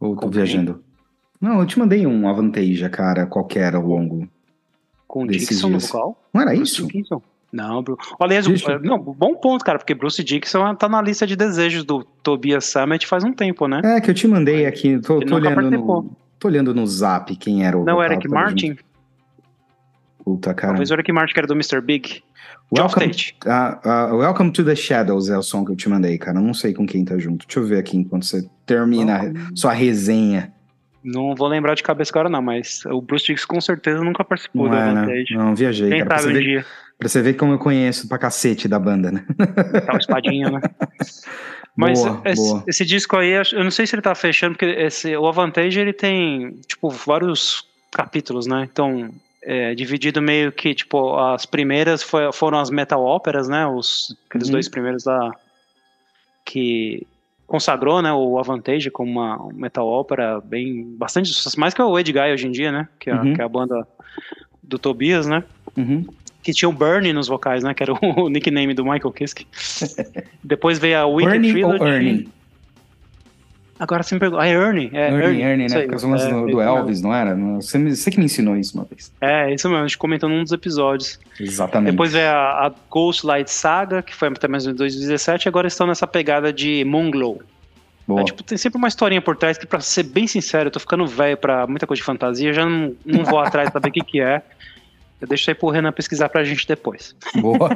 Ou 0.00 0.16
tô 0.16 0.28
viajando? 0.28 0.82
Não, 1.40 1.60
eu 1.60 1.66
te 1.66 1.78
mandei 1.78 2.06
um 2.06 2.28
Avantage, 2.28 2.88
cara, 2.90 3.26
qualquer 3.26 3.74
ao 3.74 3.86
longo. 3.86 4.28
Com 5.06 5.26
Dixon 5.26 5.68
dias. 5.68 5.70
no 5.70 5.80
vocal? 5.80 6.22
Não 6.32 6.42
era 6.42 6.54
isso? 6.54 6.86
Não, 7.50 7.82
Bruce. 7.82 8.14
Aliás, 8.20 8.46
não, 8.82 8.98
bom 8.98 9.34
ponto, 9.34 9.64
cara, 9.64 9.78
porque 9.78 9.94
Bruce 9.94 10.22
Dixon 10.22 10.74
tá 10.74 10.88
na 10.88 11.00
lista 11.00 11.26
de 11.26 11.34
desejos 11.34 11.82
do 11.82 12.04
Tobias 12.22 12.66
Summit 12.66 13.06
faz 13.06 13.24
um 13.24 13.32
tempo, 13.32 13.66
né? 13.66 13.80
É, 13.82 14.00
que 14.00 14.10
eu 14.10 14.14
te 14.14 14.28
mandei 14.28 14.66
aqui, 14.66 14.98
tô, 14.98 15.20
tô 15.20 15.36
olhando, 15.36 15.70
no, 15.70 16.10
tô 16.38 16.48
olhando 16.48 16.74
no 16.74 16.86
zap 16.86 17.34
quem 17.36 17.64
era 17.64 17.78
o. 17.78 17.84
Não, 17.84 18.02
Eric 18.02 18.28
Martin? 18.28 18.68
Junto. 18.68 18.87
Puta, 20.28 20.52
cara. 20.52 20.74
Talvez 20.74 20.90
o 20.90 20.94
Eric 20.94 21.10
Martin, 21.10 21.32
que 21.32 21.40
era 21.40 21.46
do 21.46 21.54
Mr. 21.54 21.80
Big. 21.80 22.22
Welcome, 22.70 23.12
uh, 23.46 24.12
uh, 24.12 24.14
Welcome 24.14 24.52
to 24.52 24.62
the 24.62 24.76
Shadows 24.76 25.30
é 25.30 25.38
o 25.38 25.42
som 25.42 25.64
que 25.64 25.72
eu 25.72 25.76
te 25.76 25.88
mandei, 25.88 26.18
cara. 26.18 26.36
Eu 26.36 26.42
não 26.42 26.52
sei 26.52 26.74
com 26.74 26.86
quem 26.86 27.02
tá 27.02 27.16
junto. 27.16 27.46
Deixa 27.46 27.60
eu 27.60 27.64
ver 27.64 27.78
aqui 27.78 27.96
enquanto 27.96 28.26
você 28.26 28.46
termina 28.66 29.22
oh. 29.24 29.56
sua 29.56 29.72
resenha. 29.72 30.52
Não 31.02 31.34
vou 31.34 31.48
lembrar 31.48 31.74
de 31.76 31.82
cabeça 31.82 32.10
agora, 32.12 32.28
não, 32.28 32.42
mas 32.42 32.84
o 32.84 33.00
Bruce 33.00 33.24
Dix 33.24 33.46
com 33.46 33.58
certeza 33.58 34.04
nunca 34.04 34.22
participou 34.22 34.64
não 34.64 34.70
do 34.72 34.76
é, 34.76 34.82
Avantage. 34.82 35.34
Não, 35.34 35.44
não 35.46 35.54
viajei, 35.54 35.88
Quem 35.88 36.04
cara. 36.04 36.18
Sabe 36.18 36.32
um 36.32 36.36
ver, 36.36 36.44
dia. 36.44 36.66
Pra 36.98 37.08
você 37.08 37.22
ver 37.22 37.32
como 37.32 37.54
eu 37.54 37.58
conheço 37.58 38.06
pra 38.06 38.18
cacete 38.18 38.68
da 38.68 38.78
banda, 38.78 39.10
né? 39.10 39.24
Tá 39.86 39.94
o 39.94 39.96
espadinha, 39.96 40.50
né? 40.50 40.60
Mas 41.74 42.02
boa, 42.02 42.20
esse, 42.26 42.42
boa. 42.42 42.64
esse, 42.66 42.84
disco 42.84 43.16
aí, 43.16 43.30
eu 43.30 43.64
não 43.64 43.70
sei 43.70 43.86
se 43.86 43.94
ele 43.94 44.02
tá 44.02 44.14
fechando, 44.14 44.58
porque 44.58 44.66
esse, 44.66 45.16
o 45.16 45.26
Avantage 45.26 45.80
ele 45.80 45.94
tem, 45.94 46.60
tipo, 46.66 46.90
vários 46.90 47.64
capítulos, 47.90 48.46
né? 48.46 48.68
Então, 48.70 49.10
é, 49.50 49.74
dividido 49.74 50.20
meio 50.20 50.52
que, 50.52 50.74
tipo, 50.74 51.16
as 51.16 51.46
primeiras 51.46 52.02
foi, 52.02 52.30
foram 52.34 52.58
as 52.58 52.68
metal 52.68 53.02
óperas, 53.02 53.48
né? 53.48 53.66
Os, 53.66 54.14
aqueles 54.28 54.48
uhum. 54.48 54.52
dois 54.52 54.68
primeiros 54.68 55.06
lá 55.06 55.34
que 56.44 57.06
consagrou, 57.46 58.02
né, 58.02 58.12
o 58.12 58.38
Avantage 58.38 58.90
como 58.90 59.10
uma 59.10 59.50
metal 59.54 59.88
ópera 59.88 60.38
bem, 60.38 60.84
bastante 60.98 61.30
sucesso, 61.30 61.58
mais 61.58 61.72
que 61.72 61.80
o 61.80 61.98
Ed 61.98 62.12
Guy 62.12 62.30
hoje 62.34 62.46
em 62.46 62.50
dia, 62.50 62.70
né? 62.70 62.88
Que 63.00 63.08
é, 63.08 63.14
uhum. 63.14 63.32
que 63.32 63.40
é 63.40 63.44
a 63.44 63.48
banda 63.48 63.88
do 64.62 64.78
Tobias, 64.78 65.26
né? 65.26 65.42
Uhum. 65.74 66.04
Que 66.42 66.52
tinha 66.52 66.68
o 66.68 66.72
Bernie 66.72 67.14
nos 67.14 67.26
vocais, 67.26 67.64
né? 67.64 67.72
Que 67.72 67.84
era 67.84 67.94
o 67.94 68.28
nickname 68.28 68.74
do 68.74 68.84
Michael 68.84 69.12
Kiske. 69.12 69.46
Depois 70.44 70.78
veio 70.78 70.98
a 70.98 71.06
Wicked 71.06 71.32
Bernie 71.32 71.52
Trilogy. 71.52 71.82
Ou 71.82 71.88
Ernie? 71.88 72.28
Agora 73.78 74.02
você 74.02 74.14
me 74.14 74.18
perguntou. 74.18 74.40
Ah, 74.40 74.48
é 74.48 74.52
Ernie. 74.52 74.90
É, 74.92 75.08
Ernie, 75.08 75.22
Ernie, 75.22 75.42
Ernie 75.42 75.68
né? 75.68 75.82
Por 75.82 75.90
causa 75.90 76.28
é, 76.28 76.32
do, 76.32 76.46
do 76.46 76.60
Elvis, 76.60 77.00
não 77.00 77.14
era? 77.14 77.34
Você, 77.34 77.78
você 77.78 78.10
que 78.10 78.18
me 78.18 78.24
ensinou 78.24 78.56
isso 78.56 78.76
uma 78.76 78.84
vez. 78.84 79.12
É, 79.20 79.52
isso 79.54 79.68
mesmo. 79.68 79.84
A 79.84 79.86
gente 79.86 79.98
comentou 79.98 80.28
num 80.28 80.42
dos 80.42 80.52
episódios. 80.52 81.18
Exatamente. 81.38 81.92
Depois 81.92 82.12
veio 82.12 82.28
a, 82.28 82.66
a 82.66 82.72
Ghost 82.90 83.24
Light 83.24 83.50
Saga, 83.50 84.02
que 84.02 84.14
foi 84.14 84.28
até 84.28 84.48
mais 84.48 84.66
em 84.66 84.74
2017. 84.74 85.48
Agora 85.48 85.68
estão 85.68 85.86
nessa 85.86 86.06
pegada 86.06 86.52
de 86.52 86.84
Moonglow. 86.84 87.40
É, 88.16 88.24
tipo, 88.24 88.42
tem 88.42 88.56
sempre 88.56 88.78
uma 88.78 88.88
historinha 88.88 89.20
por 89.20 89.36
trás 89.36 89.58
que, 89.58 89.66
pra 89.66 89.80
ser 89.80 90.04
bem 90.04 90.26
sincero, 90.26 90.68
eu 90.68 90.70
tô 90.70 90.80
ficando 90.80 91.06
velho 91.06 91.36
pra 91.36 91.66
muita 91.66 91.86
coisa 91.86 92.00
de 92.00 92.04
fantasia, 92.04 92.54
já 92.54 92.64
não, 92.64 92.94
não 93.04 93.22
vou 93.22 93.38
atrás 93.38 93.70
saber 93.70 93.90
o 93.90 93.92
que 93.92 94.00
que 94.00 94.20
é. 94.20 94.40
Eu 95.20 95.28
deixo 95.28 95.50
aí 95.50 95.54
pro 95.54 95.68
Renan 95.68 95.92
pesquisar 95.92 96.28
pra 96.30 96.42
gente 96.42 96.66
depois. 96.66 97.14
Boa. 97.34 97.68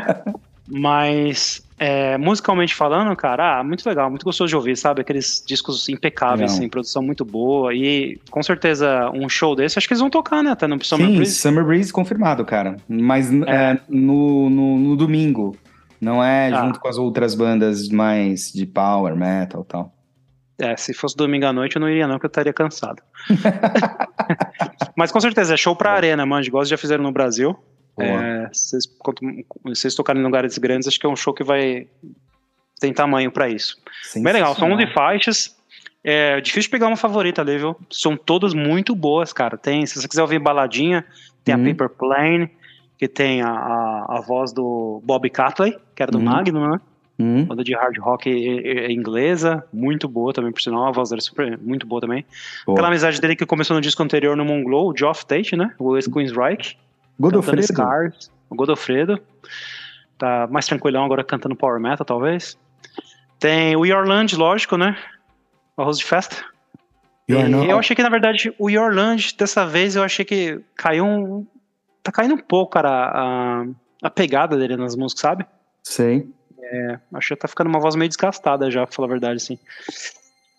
Mas, 0.66 1.62
é, 1.82 2.18
musicalmente 2.18 2.74
falando, 2.74 3.16
cara, 3.16 3.58
ah, 3.58 3.64
muito 3.64 3.88
legal, 3.88 4.10
muito 4.10 4.22
gostoso 4.22 4.50
de 4.50 4.54
ouvir, 4.54 4.76
sabe? 4.76 5.00
Aqueles 5.00 5.42
discos 5.46 5.88
impecáveis, 5.88 6.52
assim, 6.52 6.68
produção 6.68 7.02
muito 7.02 7.24
boa. 7.24 7.74
E 7.74 8.20
com 8.30 8.42
certeza 8.42 9.10
um 9.14 9.30
show 9.30 9.56
desse, 9.56 9.78
acho 9.78 9.88
que 9.88 9.94
eles 9.94 10.00
vão 10.02 10.10
tocar, 10.10 10.42
né? 10.42 10.50
Até 10.50 10.66
no 10.66 10.84
Summer 10.84 11.06
Sim, 11.06 11.16
Breeze. 11.16 11.34
Summer 11.36 11.64
Breeze 11.64 11.90
confirmado, 11.90 12.44
cara. 12.44 12.76
Mas 12.86 13.32
é. 13.32 13.50
É, 13.50 13.80
no, 13.88 14.50
no, 14.50 14.78
no, 14.78 14.96
domingo. 14.96 15.56
Não 15.98 16.22
é 16.22 16.52
ah. 16.52 16.66
junto 16.66 16.78
com 16.78 16.88
as 16.88 16.98
outras 16.98 17.34
bandas 17.34 17.88
mais 17.88 18.52
de 18.52 18.66
power, 18.66 19.16
metal 19.16 19.62
e 19.62 19.72
tal. 19.72 19.94
É, 20.58 20.76
se 20.76 20.92
fosse 20.92 21.16
domingo 21.16 21.46
à 21.46 21.52
noite 21.52 21.76
eu 21.76 21.80
não 21.80 21.88
iria 21.88 22.06
não, 22.06 22.16
porque 22.16 22.26
eu 22.26 22.28
estaria 22.28 22.52
cansado. 22.52 23.02
Mas 24.94 25.10
com 25.10 25.18
certeza, 25.18 25.54
é 25.54 25.56
show 25.56 25.74
pra 25.74 25.94
é. 25.94 25.96
arena, 25.96 26.26
mano. 26.26 26.44
Igual 26.44 26.62
já 26.66 26.76
fizeram 26.76 27.02
no 27.02 27.10
Brasil. 27.10 27.56
É, 28.02 28.48
vocês, 28.52 28.84
vocês 29.64 29.94
tocarem 29.94 30.20
em 30.20 30.24
lugares 30.24 30.56
grandes, 30.58 30.88
acho 30.88 30.98
que 30.98 31.06
é 31.06 31.08
um 31.08 31.16
show 31.16 31.32
que 31.34 31.44
vai 31.44 31.86
tem 32.80 32.92
tamanho 32.92 33.30
para 33.30 33.48
isso. 33.48 33.76
Bem 34.16 34.32
legal, 34.32 34.54
são 34.56 34.72
11 34.72 34.86
faixas. 34.88 35.56
É 36.02 36.40
difícil 36.40 36.70
pegar 36.70 36.86
uma 36.86 36.96
favorita 36.96 37.42
ali, 37.42 37.58
viu? 37.58 37.76
São 37.90 38.16
todas 38.16 38.54
muito 38.54 38.94
boas, 38.94 39.34
cara. 39.34 39.58
Tem, 39.58 39.84
se 39.84 40.00
você 40.00 40.08
quiser 40.08 40.22
ouvir 40.22 40.38
baladinha, 40.38 41.04
tem 41.44 41.54
uhum. 41.54 41.62
a 41.62 41.68
Paper 41.68 41.90
Plane, 41.90 42.50
que 42.96 43.06
tem 43.06 43.42
a, 43.42 43.50
a, 43.50 44.16
a, 44.16 44.20
voz 44.26 44.50
do 44.52 45.02
Bob 45.04 45.28
Catley, 45.28 45.76
que 45.94 46.02
era 46.02 46.10
do 46.10 46.16
uhum. 46.16 46.24
Magnum, 46.24 46.70
né? 46.70 46.80
Uhum. 47.18 47.44
Banda 47.44 47.62
de 47.62 47.74
hard 47.74 47.98
rock 47.98 48.30
inglesa, 48.90 49.62
muito 49.70 50.08
boa 50.08 50.32
também, 50.32 50.50
por 50.50 50.62
sinal, 50.62 50.86
a 50.86 50.90
voz 50.90 51.10
dele 51.10 51.20
é 51.20 51.22
super, 51.22 51.58
muito 51.58 51.86
boa 51.86 52.00
também. 52.00 52.24
Boa. 52.64 52.76
Aquela 52.76 52.88
amizade 52.88 53.20
dele 53.20 53.36
que 53.36 53.44
começou 53.44 53.76
no 53.76 53.82
disco 53.82 54.02
anterior 54.02 54.34
no 54.34 54.44
Moonglow, 54.44 54.90
o 54.90 54.96
Geoff 54.96 55.26
Tate, 55.26 55.54
né? 55.54 55.74
O 55.78 55.96
ex-Queensryche. 55.96 56.78
Godofredo. 57.20 57.66
Scars, 57.66 58.30
o 58.48 58.54
Godofredo. 58.54 59.20
Tá 60.18 60.46
mais 60.50 60.66
tranquilão 60.66 61.04
agora 61.04 61.22
cantando 61.22 61.54
Power 61.54 61.80
Metal, 61.80 62.04
talvez. 62.04 62.58
Tem 63.38 63.76
o 63.76 63.86
Yorland, 63.86 64.36
lógico, 64.36 64.76
né? 64.76 64.96
O 65.76 65.82
arroz 65.82 65.98
de 65.98 66.04
festa. 66.04 66.44
E 67.28 67.32
eu 67.32 67.78
achei 67.78 67.94
que, 67.94 68.02
na 68.02 68.08
verdade, 68.08 68.52
o 68.58 68.68
Yorland, 68.68 69.34
dessa 69.36 69.64
vez, 69.64 69.94
eu 69.94 70.02
achei 70.02 70.24
que 70.24 70.60
caiu 70.74 71.04
um. 71.04 71.46
Tá 72.02 72.10
caindo 72.10 72.34
um 72.34 72.38
pouco, 72.38 72.72
cara, 72.72 72.90
a, 72.90 73.66
a 74.02 74.10
pegada 74.10 74.56
dele 74.56 74.76
nas 74.76 74.96
músicas, 74.96 75.20
sabe? 75.20 75.46
Sei. 75.82 76.28
É, 76.60 76.98
acho 77.14 77.28
que 77.28 77.36
tá 77.36 77.46
ficando 77.46 77.68
uma 77.68 77.78
voz 77.78 77.94
meio 77.94 78.08
desgastada 78.08 78.70
já, 78.70 78.84
pra 78.86 78.94
falar 78.94 79.06
a 79.06 79.10
verdade, 79.10 79.36
assim. 79.36 79.58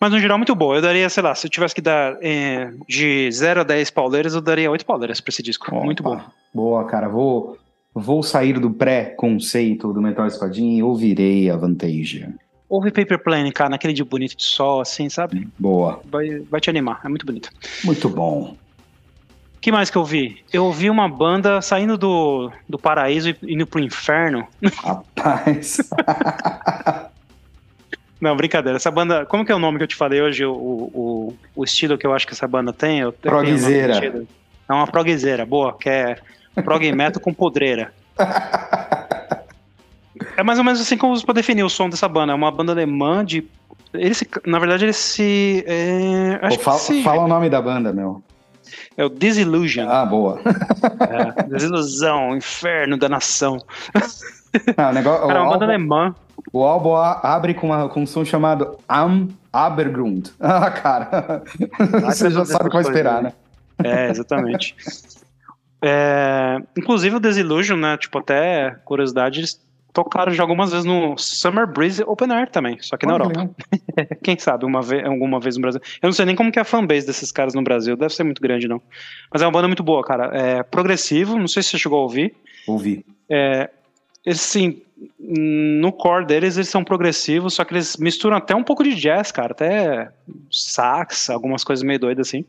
Mas 0.02 0.12
no 0.12 0.20
geral, 0.20 0.40
muito 0.40 0.56
boa. 0.56 0.78
Eu 0.78 0.82
daria, 0.82 1.08
sei 1.10 1.22
lá, 1.22 1.36
se 1.36 1.46
eu 1.46 1.52
tivesse 1.52 1.76
que 1.76 1.82
dar 1.82 2.18
é, 2.24 2.74
de 2.90 3.32
0 3.32 3.62
a 3.62 3.64
10 3.64 3.92
pauleiras, 3.92 4.34
eu 4.34 4.42
daria 4.42 4.72
8 4.72 4.84
pauleiras 4.84 5.22
pra 5.22 5.30
esse 5.30 5.44
disco. 5.44 5.68
Opa, 5.68 5.86
muito 5.86 6.02
bom. 6.02 6.20
Boa, 6.52 6.84
cara. 6.86 7.08
Vou, 7.08 7.56
vou 7.94 8.24
sair 8.24 8.60
do 8.60 8.72
pré-conceito 8.72 9.94
do 9.94 10.02
Metal 10.02 10.26
Espadinha 10.26 10.80
e 10.80 10.82
ouvirei 10.82 11.52
a 11.52 11.56
Vantage. 11.56 12.28
Ouve 12.68 12.90
Paper 12.90 13.22
Plane, 13.22 13.52
cara, 13.52 13.70
naquele 13.70 13.94
dia 13.94 14.04
bonito 14.04 14.36
de 14.36 14.44
sol, 14.44 14.82
assim, 14.82 15.08
sabe? 15.08 15.48
Boa. 15.60 16.02
Vai, 16.10 16.40
vai 16.50 16.60
te 16.60 16.72
animar, 16.72 17.02
é 17.06 17.08
muito 17.08 17.26
bonito. 17.26 17.52
Muito 17.84 18.10
bom. 18.10 18.56
que 19.60 19.72
mais 19.72 19.92
que 19.92 19.98
eu 19.98 20.04
vi? 20.04 20.38
Eu 20.52 20.66
ouvi 20.66 20.90
uma 20.90 21.08
banda 21.08 21.62
saindo 21.62 21.96
do, 21.96 22.52
do 22.68 22.80
paraíso 22.80 23.30
e 23.30 23.54
indo 23.54 23.68
pro 23.68 23.80
inferno. 23.80 24.48
Rapaz. 24.78 25.78
Não, 28.22 28.36
brincadeira. 28.36 28.78
Essa 28.78 28.92
banda. 28.92 29.26
Como 29.26 29.44
que 29.44 29.52
é 29.52 29.56
o 29.56 29.60
nome 29.60 29.80
que 29.80 29.84
eu 29.84 29.88
te 29.88 29.96
falei 29.96 30.22
hoje? 30.22 30.46
O, 30.46 30.54
o, 30.54 31.38
o 31.56 31.64
estilo 31.64 31.98
que 31.98 32.06
eu 32.06 32.14
acho 32.14 32.28
que 32.28 32.34
essa 32.34 32.48
banda 32.48 32.72
tem? 32.72 33.00
Eu, 33.00 33.12
Progzeira. 33.12 34.24
É 34.70 34.74
uma 34.74 34.88
progzeira, 34.88 35.46
boa, 35.46 35.76
que 35.78 35.90
é 35.90 36.18
prog 36.64 36.90
metal 36.94 37.22
com 37.22 37.34
podreira. 37.34 37.92
É 40.38 40.44
mais 40.44 40.60
ou 40.60 40.66
menos 40.66 40.80
assim 40.80 40.98
como 40.98 41.20
pode 41.26 41.38
definir 41.38 41.64
o 41.64 41.70
som 41.70 41.90
dessa 41.90 42.08
banda. 42.08 42.32
É 42.32 42.36
uma 42.36 42.52
banda 42.52 42.72
alemã 42.72 43.26
de. 43.26 43.48
Ele 43.94 44.14
se, 44.14 44.28
na 44.46 44.60
verdade, 44.60 44.86
ele 44.86 44.94
se. 44.94 45.64
É, 45.68 46.50
Pô, 46.50 46.60
fala, 46.60 46.78
se... 46.78 47.04
fala 47.04 47.24
o 47.24 47.28
nome 47.28 47.50
da 47.50 47.62
banda, 47.62 47.92
meu. 47.92 48.24
É 48.96 49.04
o 49.04 49.10
Disillusion. 49.10 49.88
Ah, 49.90 50.06
boa. 50.06 50.40
É, 51.02 51.44
desilusão, 51.44 52.36
inferno, 52.36 52.98
danação. 52.98 53.58
Ah, 54.78 54.90
o 54.90 54.94
negócio, 54.94 55.28
Cara, 55.28 55.40
é 55.40 55.42
uma 55.42 55.52
banda 55.54 55.66
alemã. 55.66 56.16
O 56.52 56.64
álbum 56.64 56.96
abre 56.96 57.54
com, 57.54 57.68
uma, 57.68 57.90
com 57.90 58.02
um 58.02 58.06
som 58.06 58.26
chamado 58.26 58.78
Am 58.88 59.30
Abergrund. 59.52 60.30
Ah, 60.40 60.72
cara. 60.72 61.44
Você 62.06 62.30
já 62.30 62.46
sabe 62.46 62.66
o 62.66 62.70
que 62.70 62.76
vai 62.76 62.84
esperar, 62.84 63.24
né? 63.24 63.34
É, 63.84 64.10
exatamente. 64.10 64.76
é, 65.82 66.58
inclusive 66.78 67.16
o 67.16 67.20
Desillusion, 67.20 67.78
né? 67.78 67.98
Tipo, 67.98 68.20
até 68.20 68.72
curiosidade, 68.86 69.40
eles 69.40 69.60
tocaram 69.94 70.32
já 70.32 70.44
algumas 70.44 70.72
vezes 70.72 70.86
no 70.86 71.18
Summer 71.18 71.68
Breeze 71.68 72.04
Open 72.04 72.32
Air 72.32 72.50
também, 72.50 72.78
só 72.82 72.98
que 72.98 73.06
na 73.06 73.14
Europa. 73.14 73.50
Quem 74.24 74.38
sabe 74.38 74.66
uma 74.66 74.82
vez, 74.82 75.06
alguma 75.06 75.40
vez 75.40 75.56
no 75.56 75.62
Brasil. 75.62 75.82
Eu 76.02 76.08
não 76.08 76.14
sei 76.14 76.26
nem 76.26 76.36
como 76.36 76.52
que 76.52 76.60
é 76.60 76.62
a 76.62 76.66
fanbase 76.66 77.06
desses 77.06 77.32
caras 77.32 77.54
no 77.54 77.64
Brasil, 77.64 77.96
deve 77.96 78.14
ser 78.14 78.24
muito 78.24 78.42
grande, 78.42 78.68
não. 78.68 78.82
Mas 79.32 79.42
é 79.42 79.46
uma 79.46 79.52
banda 79.52 79.68
muito 79.68 79.84
boa, 79.84 80.04
cara. 80.04 80.32
É 80.34 80.64
progressivo, 80.64 81.38
não 81.38 81.48
sei 81.48 81.64
se 81.64 81.70
você 81.70 81.80
chegou 81.80 82.00
a 82.00 82.04
ouvir. 82.04 82.34
Ouvi. 82.68 83.06
É, 83.30 83.70
sim, 84.34 84.82
no 85.20 85.92
core 85.92 86.26
deles 86.26 86.58
eles 86.58 86.70
são 86.70 86.84
progressivos, 86.84 87.56
só 87.56 87.64
que 87.64 87.74
eles 87.74 87.98
misturam 87.98 88.38
até 88.38 88.56
um 88.56 88.64
pouco 88.64 88.84
de 88.84 88.94
jazz, 88.96 89.32
cara, 89.32 89.52
até 89.52 90.12
sax, 90.52 91.30
algumas 91.30 91.64
coisas 91.64 91.84
meio 91.84 92.00
doidas 92.00 92.28
assim. 92.28 92.46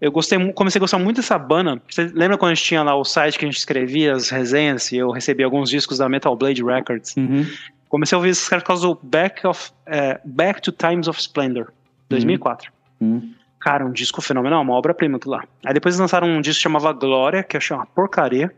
Eu 0.00 0.10
gostei, 0.10 0.52
comecei 0.52 0.78
a 0.78 0.80
gostar 0.80 0.98
muito 0.98 1.16
dessa 1.18 1.38
banda. 1.38 1.80
Você 1.88 2.10
lembra 2.12 2.36
quando 2.36 2.50
a 2.50 2.54
gente 2.54 2.64
tinha 2.64 2.82
lá 2.82 2.96
o 2.96 3.04
site 3.04 3.38
que 3.38 3.44
a 3.44 3.48
gente 3.48 3.58
escrevia 3.58 4.14
as 4.14 4.30
resenhas 4.30 4.90
e 4.90 4.96
eu 4.96 5.12
recebi 5.12 5.44
alguns 5.44 5.70
discos 5.70 5.98
da 5.98 6.08
Metal 6.08 6.34
Blade 6.36 6.62
Records? 6.62 7.16
Uhum. 7.16 7.46
Comecei 7.88 8.16
a 8.16 8.18
ouvir 8.18 8.30
esses 8.30 8.48
caras 8.48 8.64
por 8.64 8.68
causa 8.68 8.86
do 8.88 8.98
Back, 9.00 9.46
of, 9.46 9.70
uh, 9.86 10.18
Back 10.24 10.60
to 10.60 10.72
Times 10.72 11.06
of 11.06 11.20
Splendor, 11.20 11.72
2004. 12.08 12.72
Uhum. 13.00 13.32
Cara, 13.60 13.86
um 13.86 13.92
disco 13.92 14.20
fenomenal, 14.20 14.60
uma 14.62 14.74
obra-prima 14.74 15.18
aquilo 15.18 15.36
lá. 15.36 15.44
Aí 15.64 15.72
depois 15.72 15.94
eles 15.94 16.00
lançaram 16.00 16.26
um 16.26 16.40
disco 16.40 16.58
que 16.58 16.62
chamava 16.62 16.92
Glória, 16.92 17.44
que 17.44 17.54
eu 17.54 17.58
achei 17.58 17.76
uma 17.76 17.86
porcaria. 17.86 18.52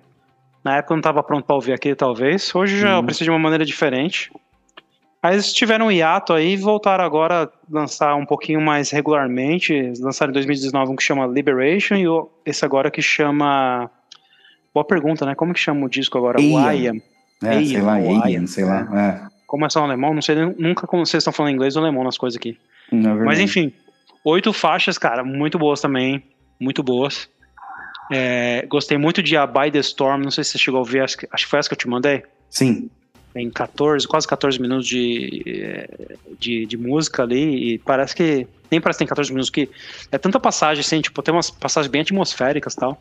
Na 0.64 0.78
época 0.78 0.94
eu 0.94 0.96
não 0.96 1.02
tava 1.02 1.22
pronto 1.22 1.44
pra 1.44 1.54
ouvir 1.54 1.74
aquele, 1.74 1.94
talvez. 1.94 2.54
Hoje 2.54 2.78
já 2.78 2.98
hum. 2.98 3.04
preciso 3.04 3.24
de 3.24 3.30
uma 3.30 3.38
maneira 3.38 3.64
diferente. 3.64 4.32
Aí 5.22 5.34
eles 5.34 5.52
tiveram 5.52 5.86
um 5.86 5.90
hiato 5.90 6.32
aí 6.32 6.52
e 6.52 6.56
voltaram 6.56 7.04
agora 7.04 7.44
a 7.44 7.48
lançar 7.70 8.14
um 8.14 8.26
pouquinho 8.26 8.60
mais 8.60 8.90
regularmente. 8.90 9.72
Eles 9.72 10.00
lançaram 10.00 10.30
em 10.30 10.34
2019 10.34 10.92
um 10.92 10.96
que 10.96 11.02
chama 11.02 11.26
Liberation 11.26 11.96
e 11.96 12.04
esse 12.44 12.64
agora 12.64 12.90
que 12.90 13.00
chama. 13.00 13.90
Boa 14.72 14.84
pergunta, 14.84 15.24
né? 15.24 15.34
Como 15.34 15.54
que 15.54 15.60
chama 15.60 15.86
o 15.86 15.88
disco 15.88 16.18
agora? 16.18 16.40
Ian. 16.74 16.96
É, 17.42 17.54
Ian, 17.54 17.64
sei 17.64 17.80
lá, 17.80 18.00
Ian, 18.00 18.46
sei 18.46 18.64
lá. 18.64 18.88
É. 18.92 19.34
Como 19.46 19.64
é 19.64 19.70
só 19.70 19.82
alemão, 19.82 20.12
não 20.12 20.20
sei 20.22 20.34
nunca 20.58 20.86
como 20.86 21.06
vocês 21.06 21.22
estão 21.22 21.32
falando 21.32 21.54
inglês 21.54 21.76
ou 21.76 21.82
alemão 21.82 22.04
nas 22.04 22.18
coisas 22.18 22.36
aqui. 22.36 22.58
Não, 22.90 23.22
é 23.22 23.24
Mas 23.24 23.38
enfim, 23.38 23.72
oito 24.24 24.52
faixas, 24.52 24.98
cara, 24.98 25.24
muito 25.24 25.58
boas 25.58 25.80
também. 25.80 26.22
Muito 26.60 26.82
boas. 26.82 27.28
É, 28.10 28.66
gostei 28.66 28.98
muito 28.98 29.22
de 29.22 29.36
A 29.36 29.46
By 29.46 29.70
the 29.70 29.78
Storm, 29.78 30.22
não 30.22 30.30
sei 30.30 30.44
se 30.44 30.50
você 30.50 30.58
chegou 30.58 30.78
a 30.78 30.80
ouvir, 30.80 31.00
acho 31.00 31.16
que, 31.16 31.28
acho 31.30 31.44
que 31.44 31.50
foi 31.50 31.58
essa 31.58 31.68
que 31.68 31.74
eu 31.74 31.78
te 31.78 31.88
mandei. 31.88 32.22
Sim. 32.50 32.90
Tem 33.32 33.50
14, 33.50 34.06
quase 34.06 34.28
14 34.28 34.60
minutos 34.60 34.86
de, 34.86 35.88
de, 36.38 36.66
de, 36.66 36.76
música 36.76 37.22
ali, 37.22 37.74
e 37.74 37.78
parece 37.78 38.14
que. 38.14 38.46
Nem 38.70 38.80
parece 38.80 38.98
que 38.98 39.04
tem 39.04 39.08
14 39.08 39.30
minutos, 39.32 39.50
que 39.50 39.68
é 40.12 40.18
tanta 40.18 40.38
passagem, 40.38 40.80
assim, 40.80 41.00
tipo, 41.00 41.20
tem 41.20 41.34
umas 41.34 41.50
passagens 41.50 41.90
bem 41.90 42.02
atmosféricas 42.02 42.74
e 42.74 42.76
tal 42.76 42.98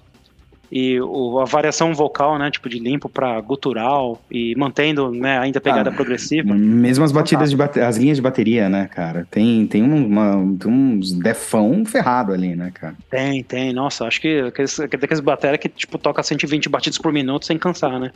e 0.76 1.00
o, 1.00 1.40
a 1.40 1.46
variação 1.46 1.94
vocal, 1.94 2.40
né, 2.40 2.50
tipo 2.50 2.68
de 2.68 2.80
limpo 2.80 3.08
para 3.08 3.40
gutural 3.42 4.20
e 4.32 4.56
mantendo, 4.56 5.12
né, 5.12 5.38
ainda 5.38 5.60
a 5.60 5.62
pegada 5.62 5.92
ah, 5.92 5.94
progressiva. 5.94 6.52
Mesmo 6.52 7.06
as 7.06 7.12
batidas 7.12 7.52
de 7.52 7.56
bate 7.56 7.80
as 7.80 7.96
linhas 7.96 8.18
de 8.18 8.24
bateria, 8.24 8.68
né, 8.68 8.90
cara? 8.92 9.28
Tem 9.30 9.68
tem, 9.68 9.84
uma, 9.84 10.36
uns 10.36 11.14
defão 11.14 11.86
ferrado 11.86 12.34
ali, 12.34 12.56
né, 12.56 12.72
cara? 12.74 12.96
Tem, 13.08 13.44
tem. 13.44 13.72
Nossa, 13.72 14.06
acho 14.06 14.20
que 14.20 14.40
aqueles, 14.40 14.80
aqueles 14.80 15.20
bateria 15.20 15.60
que 15.60 15.70
tipo 15.70 16.00
toca 16.00 16.24
120 16.24 16.68
batidas 16.70 16.98
por 16.98 17.14
minuto 17.14 17.46
sem 17.46 17.60
cansar, 17.60 18.00
né? 18.00 18.12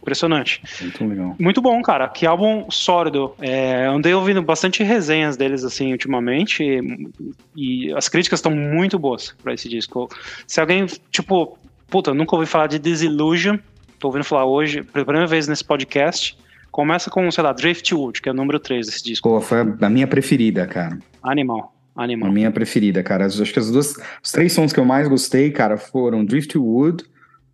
Impressionante. 0.00 0.62
Muito 0.80 1.04
legal. 1.04 1.36
Muito 1.36 1.60
bom, 1.60 1.82
cara. 1.82 2.08
Que 2.08 2.24
álbum 2.24 2.70
sólido. 2.70 3.34
É, 3.40 3.86
andei 3.86 4.14
ouvindo 4.14 4.40
bastante 4.40 4.84
resenhas 4.84 5.36
deles, 5.36 5.64
assim, 5.64 5.90
ultimamente. 5.90 6.62
E, 6.62 7.08
e 7.56 7.92
as 7.92 8.08
críticas 8.08 8.38
estão 8.38 8.52
muito 8.52 8.98
boas 8.98 9.34
para 9.42 9.52
esse 9.52 9.68
disco. 9.68 10.08
Se 10.46 10.60
alguém, 10.60 10.86
tipo, 11.10 11.58
puta, 11.90 12.14
nunca 12.14 12.36
ouvi 12.36 12.46
falar 12.46 12.66
de 12.66 12.78
Disillusion, 12.78 13.56
tô 13.98 14.08
ouvindo 14.08 14.24
falar 14.24 14.44
hoje, 14.44 14.82
pela 14.82 15.04
primeira 15.04 15.26
vez 15.26 15.48
nesse 15.48 15.64
podcast. 15.64 16.36
Começa 16.70 17.10
com, 17.10 17.30
sei 17.30 17.42
lá, 17.42 17.52
Driftwood, 17.52 18.20
que 18.20 18.28
é 18.28 18.32
o 18.32 18.34
número 18.34 18.60
3 18.60 18.86
desse 18.86 19.02
disco. 19.02 19.28
Pô, 19.28 19.40
foi 19.40 19.58
a 19.60 19.88
minha 19.88 20.06
preferida, 20.06 20.66
cara. 20.66 20.98
Animal. 21.22 21.74
Animal. 21.96 22.28
A 22.28 22.32
minha 22.32 22.50
preferida, 22.52 23.02
cara. 23.02 23.26
Acho 23.26 23.52
que 23.52 23.58
as 23.58 23.70
duas, 23.70 23.96
os 24.22 24.30
três 24.30 24.52
sons 24.52 24.72
que 24.72 24.78
eu 24.78 24.84
mais 24.84 25.08
gostei, 25.08 25.50
cara, 25.50 25.76
foram 25.76 26.24
Driftwood, 26.24 27.04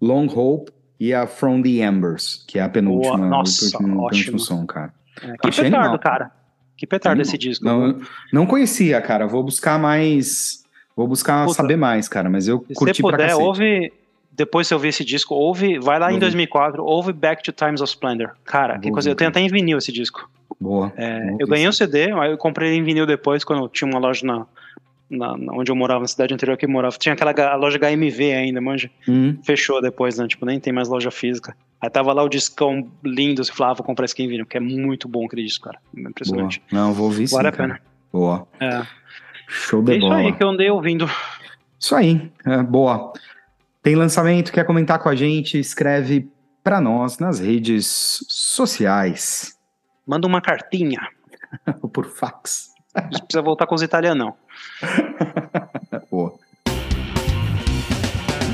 Long 0.03 0.27
Hope 0.27 0.71
e 1.01 1.15
a 1.15 1.27
From 1.27 1.63
the 1.63 1.83
Embers, 1.83 2.45
que 2.47 2.59
é 2.59 2.63
a 2.63 2.69
penúltima, 2.69 3.17
Boa, 3.17 3.29
nossa, 3.29 3.65
último, 3.65 3.89
penúltimo 3.89 4.39
som, 4.39 4.67
cara. 4.67 4.93
É, 5.23 5.37
que 5.39 5.49
Achei 5.49 5.65
petardo, 5.65 5.87
animal. 5.87 5.99
cara. 5.99 6.31
Que 6.77 6.87
petardo 6.87 7.23
esse 7.23 7.39
disco. 7.39 7.65
Não, 7.65 8.01
não 8.33 8.47
conhecia, 8.47 9.01
cara. 9.01 9.27
Vou 9.27 9.43
buscar 9.43 9.79
mais. 9.79 10.65
Vou 10.97 11.07
buscar 11.07 11.47
Puta, 11.47 11.57
saber 11.57 11.77
mais, 11.77 12.09
cara. 12.09 12.29
Mas 12.29 12.47
eu 12.49 12.61
curti 12.75 12.97
se 12.97 13.03
puder, 13.03 13.17
pra 13.17 13.27
cacete. 13.29 13.43
ouve 13.43 13.93
depois 14.37 14.67
você 14.67 14.75
ouvir 14.75 14.89
esse 14.89 15.05
disco, 15.05 15.35
ouve, 15.35 15.79
vai 15.79 15.99
lá 15.99 16.13
em 16.13 16.19
2004, 16.19 16.85
ouve 16.85 17.13
Back 17.13 17.43
to 17.43 17.53
Times 17.53 17.81
of 17.81 17.91
Splendor. 17.91 18.33
Cara, 18.45 18.79
que 18.79 18.91
coisa, 18.91 19.09
eu 19.09 19.15
tenho 19.15 19.31
até 19.31 19.41
em 19.41 19.49
vinil 19.49 19.79
esse 19.79 19.93
disco. 19.93 20.29
Boa. 20.61 20.93
É, 20.97 21.37
eu 21.39 21.47
ganhei 21.47 21.67
o 21.67 21.71
um 21.71 21.73
CD, 21.73 22.13
aí 22.13 22.31
eu 22.31 22.39
comprei 22.39 22.75
em 22.75 22.83
vinil 22.83 23.07
depois, 23.07 23.45
quando 23.45 23.69
tinha 23.69 23.89
uma 23.89 23.99
loja 23.99 24.27
na, 24.27 24.47
na, 25.09 25.35
onde 25.53 25.71
eu 25.71 25.77
morava, 25.77 26.01
na 26.01 26.09
cidade 26.09 26.35
anterior 26.35 26.57
que 26.57 26.67
eu 26.67 26.71
morava. 26.71 26.97
Tinha 26.99 27.13
aquela 27.13 27.55
loja 27.55 27.79
HMV 27.79 28.33
ainda, 28.33 28.61
manja. 28.61 28.91
Uhum. 29.07 29.39
Fechou 29.45 29.81
depois, 29.81 30.19
né? 30.19 30.27
Tipo, 30.27 30.47
nem 30.47 30.59
tem 30.59 30.73
mais 30.73 30.89
loja 30.89 31.11
física. 31.11 31.57
Aí 31.81 31.89
tava 31.89 32.13
lá 32.13 32.23
o 32.23 32.29
discão 32.29 32.89
lindo, 33.05 33.45
você 33.45 33.53
falava, 33.53 33.73
ah, 33.73 33.77
vou 33.77 33.87
comprar 33.87 34.07
esse 34.07 34.21
em 34.21 34.29
vinil, 34.29 34.47
que 34.47 34.57
é 34.57 34.61
muito 34.61 35.07
bom 35.07 35.27
aquele 35.27 35.45
disco, 35.45 35.67
cara. 35.67 35.79
É 35.97 36.01
impressionante. 36.01 36.61
Boa. 36.71 36.83
Não, 36.83 36.93
vou 36.93 37.07
ouvir 37.07 37.29
sim, 37.29 37.37
Vale 37.37 37.49
a 37.49 37.53
pena. 37.53 37.81
Boa. 38.13 38.47
É. 38.59 38.83
Show 39.47 39.83
de 39.83 39.95
é 39.95 39.99
bola. 39.99 40.21
isso 40.21 40.27
aí 40.27 40.33
que 40.33 40.43
eu 40.43 40.49
andei 40.49 40.71
ouvindo. 40.71 41.09
Isso 41.79 41.95
aí, 41.95 42.33
é, 42.47 42.63
boa. 42.63 43.13
Tem 43.85 43.95
lançamento, 43.95 44.51
quer 44.51 44.65
comentar 44.65 44.99
com 44.99 45.11
a 45.11 45.15
gente? 45.15 45.59
Escreve 45.59 46.27
para 46.63 46.81
nós 46.81 47.19
nas 47.19 47.39
redes 47.39 48.25
sociais. 48.31 49.59
Manda 50.07 50.27
uma 50.27 50.41
cartinha. 50.41 51.07
Ou 51.83 51.91
por 51.93 52.07
fax. 52.07 52.71
Não 52.95 53.21
precisa 53.21 53.43
voltar 53.43 53.67
com 53.67 53.75
os 53.75 53.83
italianos, 53.83 54.25
não. 54.25 54.35
Boa. 56.11 56.33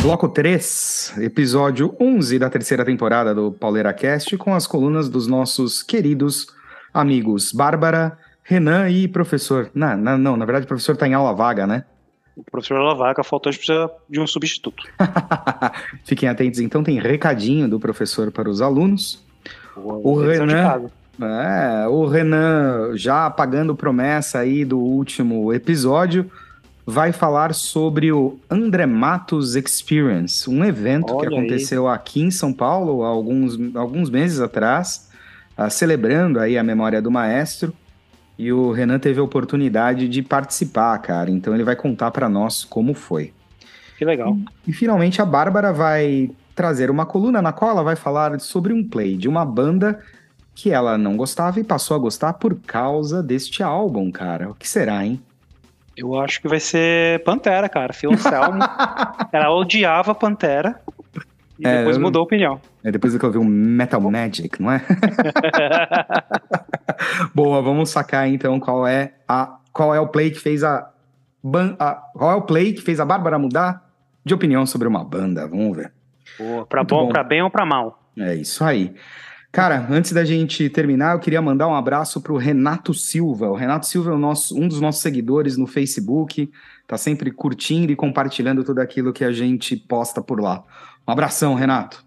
Bloco 0.03 0.29
3, 0.29 1.15
episódio 1.19 1.95
11 2.01 2.37
da 2.41 2.51
terceira 2.51 2.85
temporada 2.85 3.33
do 3.33 3.53
Pauleira 3.53 3.93
Cast, 3.93 4.37
com 4.37 4.53
as 4.53 4.67
colunas 4.67 5.09
dos 5.09 5.29
nossos 5.29 5.81
queridos 5.81 6.49
amigos 6.93 7.53
Bárbara, 7.53 8.19
Renan 8.43 8.91
e 8.91 9.07
professor. 9.07 9.71
Não, 9.73 9.97
não, 9.97 10.19
não 10.19 10.37
na 10.37 10.45
verdade 10.45 10.65
o 10.65 10.69
professor 10.69 10.95
está 10.95 11.07
em 11.07 11.15
aula 11.15 11.33
vaga, 11.33 11.69
né? 11.69 11.85
O 12.37 12.45
professor 12.45 12.79
Lavaca 12.81 13.23
faltou, 13.23 13.51
a 13.51 13.53
gente 13.53 13.65
precisa 13.65 13.91
de 14.09 14.21
um 14.21 14.27
substituto. 14.27 14.85
Fiquem 16.05 16.29
atentos, 16.29 16.61
então 16.61 16.83
tem 16.83 16.99
recadinho 16.99 17.69
do 17.69 17.79
professor 17.79 18.31
para 18.31 18.49
os 18.49 18.63
alunos. 18.63 19.23
o 19.77 20.19
Renan, 20.21 20.91
é, 21.21 21.89
o 21.89 22.07
Renan, 22.07 22.97
já 22.97 23.27
apagando 23.27 23.75
promessa 23.75 24.39
aí 24.39 24.65
do 24.65 24.79
último 24.79 25.53
episódio, 25.53 26.31
vai 26.87 27.13
falar 27.13 27.55
sobre 27.55 28.11
o 28.11 28.39
André 28.49 28.87
Matos 28.87 29.55
Experience, 29.55 30.49
um 30.49 30.65
evento 30.65 31.15
Olha 31.15 31.29
que 31.29 31.35
aconteceu 31.35 31.89
aí. 31.89 31.95
aqui 31.95 32.23
em 32.23 32.31
São 32.31 32.53
Paulo 32.53 33.05
há 33.05 33.09
alguns, 33.09 33.59
alguns 33.77 34.11
meses 34.11 34.41
atrás, 34.41 35.09
uh, 35.59 35.71
celebrando 35.71 36.41
aí 36.41 36.57
a 36.57 36.63
memória 36.63 37.01
do 37.03 37.11
maestro. 37.11 37.75
E 38.41 38.51
o 38.55 38.73
Renan 38.73 38.99
teve 38.99 39.21
a 39.21 39.23
oportunidade 39.23 40.09
de 40.09 40.23
participar, 40.23 40.97
cara. 41.01 41.31
Então 41.31 41.55
ele 41.55 41.63
vai 41.63 41.77
contar 41.77 42.11
para 42.11 42.27
nós 42.27 42.65
como 42.65 42.95
foi. 42.95 43.35
Que 43.99 44.05
legal. 44.07 44.35
E, 44.67 44.71
e, 44.71 44.73
finalmente 44.73 45.21
a 45.21 45.27
Bárbara 45.27 45.75
vai 45.75 46.31
trazer 46.55 46.91
uma 46.91 47.05
coluna 47.05 47.43
na 47.43 47.53
qual 47.53 47.73
ela 47.73 47.83
vai 47.83 47.97
falar 47.97 48.41
sobre 48.41 48.73
um 48.73 48.83
play 48.83 49.15
de 49.15 49.29
uma 49.29 49.45
banda 49.45 50.01
que 50.55 50.71
ela 50.71 50.97
não 50.97 51.19
gostava 51.19 51.61
e 51.61 51.65
passou 51.65 51.95
a 51.95 52.01
gostar 52.01 52.33
por 52.33 52.55
causa 52.67 53.23
deste 53.23 53.63
álbum, 53.63 54.11
cara. 54.11 54.49
O 54.49 54.55
que 54.55 54.67
será, 54.67 55.05
hein? 55.05 55.21
Eu 55.95 56.19
acho 56.19 56.41
que 56.41 56.49
vai 56.49 56.61
ser 56.61 57.23
Pantera, 57.25 57.69
cara. 57.69 57.93
Phil 57.93 58.11
Anselmo. 58.11 58.63
ela 59.31 59.55
odiava 59.55 60.15
Pantera. 60.15 60.81
E 61.59 61.67
é, 61.67 61.81
depois 61.81 61.99
mudou 61.99 62.21
a 62.21 62.25
opinião. 62.25 62.59
É 62.83 62.91
depois 62.91 63.15
que 63.15 63.23
eu 63.23 63.31
vi 63.31 63.37
um 63.37 63.45
Metal 63.45 64.01
Magic, 64.01 64.63
não 64.63 64.73
é? 64.73 64.83
Boa, 67.35 67.61
vamos 67.63 67.91
sacar 67.91 68.29
então 68.29 68.59
qual 68.59 68.87
é 68.87 69.15
a 69.29 69.59
qual 69.73 69.95
é 69.95 70.01
o 70.01 70.09
play 70.09 70.31
que 70.31 70.39
fez 70.39 70.65
a, 70.65 70.91
a 71.79 71.95
qual 72.15 72.31
é 72.33 72.35
o 72.35 72.43
play 72.43 72.73
que 72.73 72.83
fez 72.83 72.99
a 73.01 73.05
Bárbara 73.05 73.39
mudar 73.39 73.89
de 74.25 74.35
opinião 74.35 74.67
sobre 74.67 74.89
uma 74.89 75.05
banda. 75.05 75.47
Vamos 75.47 75.77
ver. 75.77 75.93
Boa, 76.39 76.67
pra 76.67 76.83
bom, 76.85 77.07
bom, 77.07 77.13
pra 77.13 77.23
bem 77.23 77.43
ou 77.43 77.51
pra 77.51 77.65
mal. 77.65 78.03
É 78.17 78.35
isso 78.35 78.65
aí. 78.65 78.95
Cara, 79.53 79.85
antes 79.91 80.13
da 80.13 80.25
gente 80.25 80.69
terminar, 80.71 81.15
eu 81.15 81.19
queria 81.19 81.43
mandar 81.43 81.67
um 81.67 81.75
abraço 81.75 82.21
pro 82.21 82.37
Renato 82.37 82.95
Silva. 82.95 83.49
O 83.49 83.57
Renato 83.57 83.87
Silva 83.87 84.13
é 84.13 84.17
nosso, 84.17 84.57
um 84.57 84.69
dos 84.69 84.81
nossos 84.81 85.03
seguidores 85.03 85.57
no 85.57 85.67
Facebook, 85.67 86.51
tá 86.87 86.97
sempre 86.97 87.33
curtindo 87.33 87.91
e 87.91 87.97
compartilhando 87.97 88.63
tudo 88.63 88.81
aquilo 88.81 89.13
que 89.13 89.25
a 89.25 89.33
gente 89.33 89.77
posta 89.77 90.23
por 90.23 90.41
lá. 90.41 90.63
Um 91.07 91.11
abração, 91.11 91.55
Renato. 91.55 92.05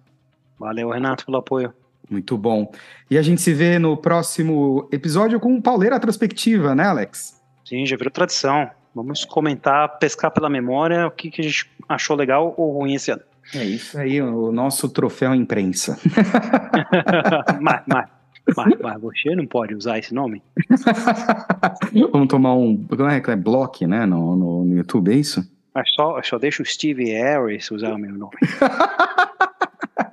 Valeu, 0.58 0.90
Renato, 0.90 1.26
pelo 1.26 1.38
apoio. 1.38 1.74
Muito 2.10 2.38
bom. 2.38 2.72
E 3.10 3.18
a 3.18 3.22
gente 3.22 3.42
se 3.42 3.54
vê 3.54 3.80
no 3.80 3.98
próximo 3.98 4.88
episódio 4.92 5.40
com 5.40 5.62
Pauleira 5.62 6.00
Trospectiva, 6.00 6.76
né, 6.76 6.86
Alex? 6.86 7.42
Sim, 7.66 7.86
já 7.86 7.96
virou 7.96 8.12
tradição. 8.12 8.70
Vamos 8.94 9.26
comentar, 9.26 9.98
pescar 9.98 10.32
pela 10.32 10.50
memória 10.50 11.08
o 11.08 11.12
que, 11.12 11.32
que 11.32 11.42
a 11.42 11.44
gente 11.44 11.70
achou 11.90 12.16
legal 12.16 12.54
ou 12.58 12.78
ruim 12.78 12.94
esse 12.94 13.12
ano. 13.12 13.22
É 13.54 13.64
isso 13.64 13.98
aí, 13.98 14.22
o 14.22 14.52
nosso 14.52 14.88
troféu 14.90 15.34
imprensa. 15.34 15.98
mas, 17.60 17.82
mas, 17.88 18.10
mas, 18.56 18.74
mas, 18.82 19.02
você 19.02 19.36
não 19.36 19.46
pode 19.46 19.74
usar 19.74 19.98
esse 19.98 20.14
nome? 20.14 20.44
Vamos 22.12 22.28
tomar 22.28 22.54
um. 22.54 22.78
Como 22.86 23.10
é 23.10 23.20
que 23.20 23.32
é? 23.32 23.36
Block, 23.36 23.88
né? 23.88 24.06
No, 24.06 24.36
no, 24.36 24.66
no 24.66 24.76
YouTube, 24.76 25.12
é 25.12 25.16
isso? 25.16 25.44
Mas 25.74 25.90
só, 25.94 26.22
só 26.22 26.38
deixa 26.38 26.62
o 26.62 26.66
Steve 26.66 27.06
Harris 27.06 27.72
usar 27.72 27.94
o 27.94 27.98
meu 27.98 28.12
nome. 28.12 28.36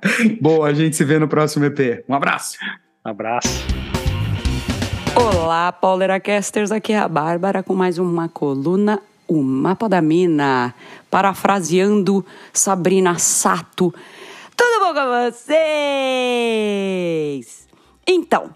Boa, 0.41 0.67
a 0.67 0.73
gente 0.73 0.95
se 0.95 1.03
vê 1.03 1.19
no 1.19 1.27
próximo 1.27 1.65
EP. 1.65 2.03
Um 2.07 2.15
abraço. 2.15 2.57
Um 3.05 3.09
abraço. 3.09 3.65
Olá, 5.15 5.71
Pauleracasters, 5.71 6.71
aqui 6.71 6.93
é 6.93 6.99
a 6.99 7.07
Bárbara 7.07 7.61
com 7.61 7.75
mais 7.75 7.99
uma 7.99 8.27
coluna, 8.29 8.99
o 9.27 9.43
Mapa 9.43 9.87
da 9.87 10.01
Mina, 10.01 10.73
parafraseando 11.09 12.25
Sabrina 12.53 13.19
Sato. 13.19 13.93
Tudo 14.55 14.85
bom 14.85 14.93
com 14.93 15.31
vocês? 15.31 15.57
Então, 18.07 18.49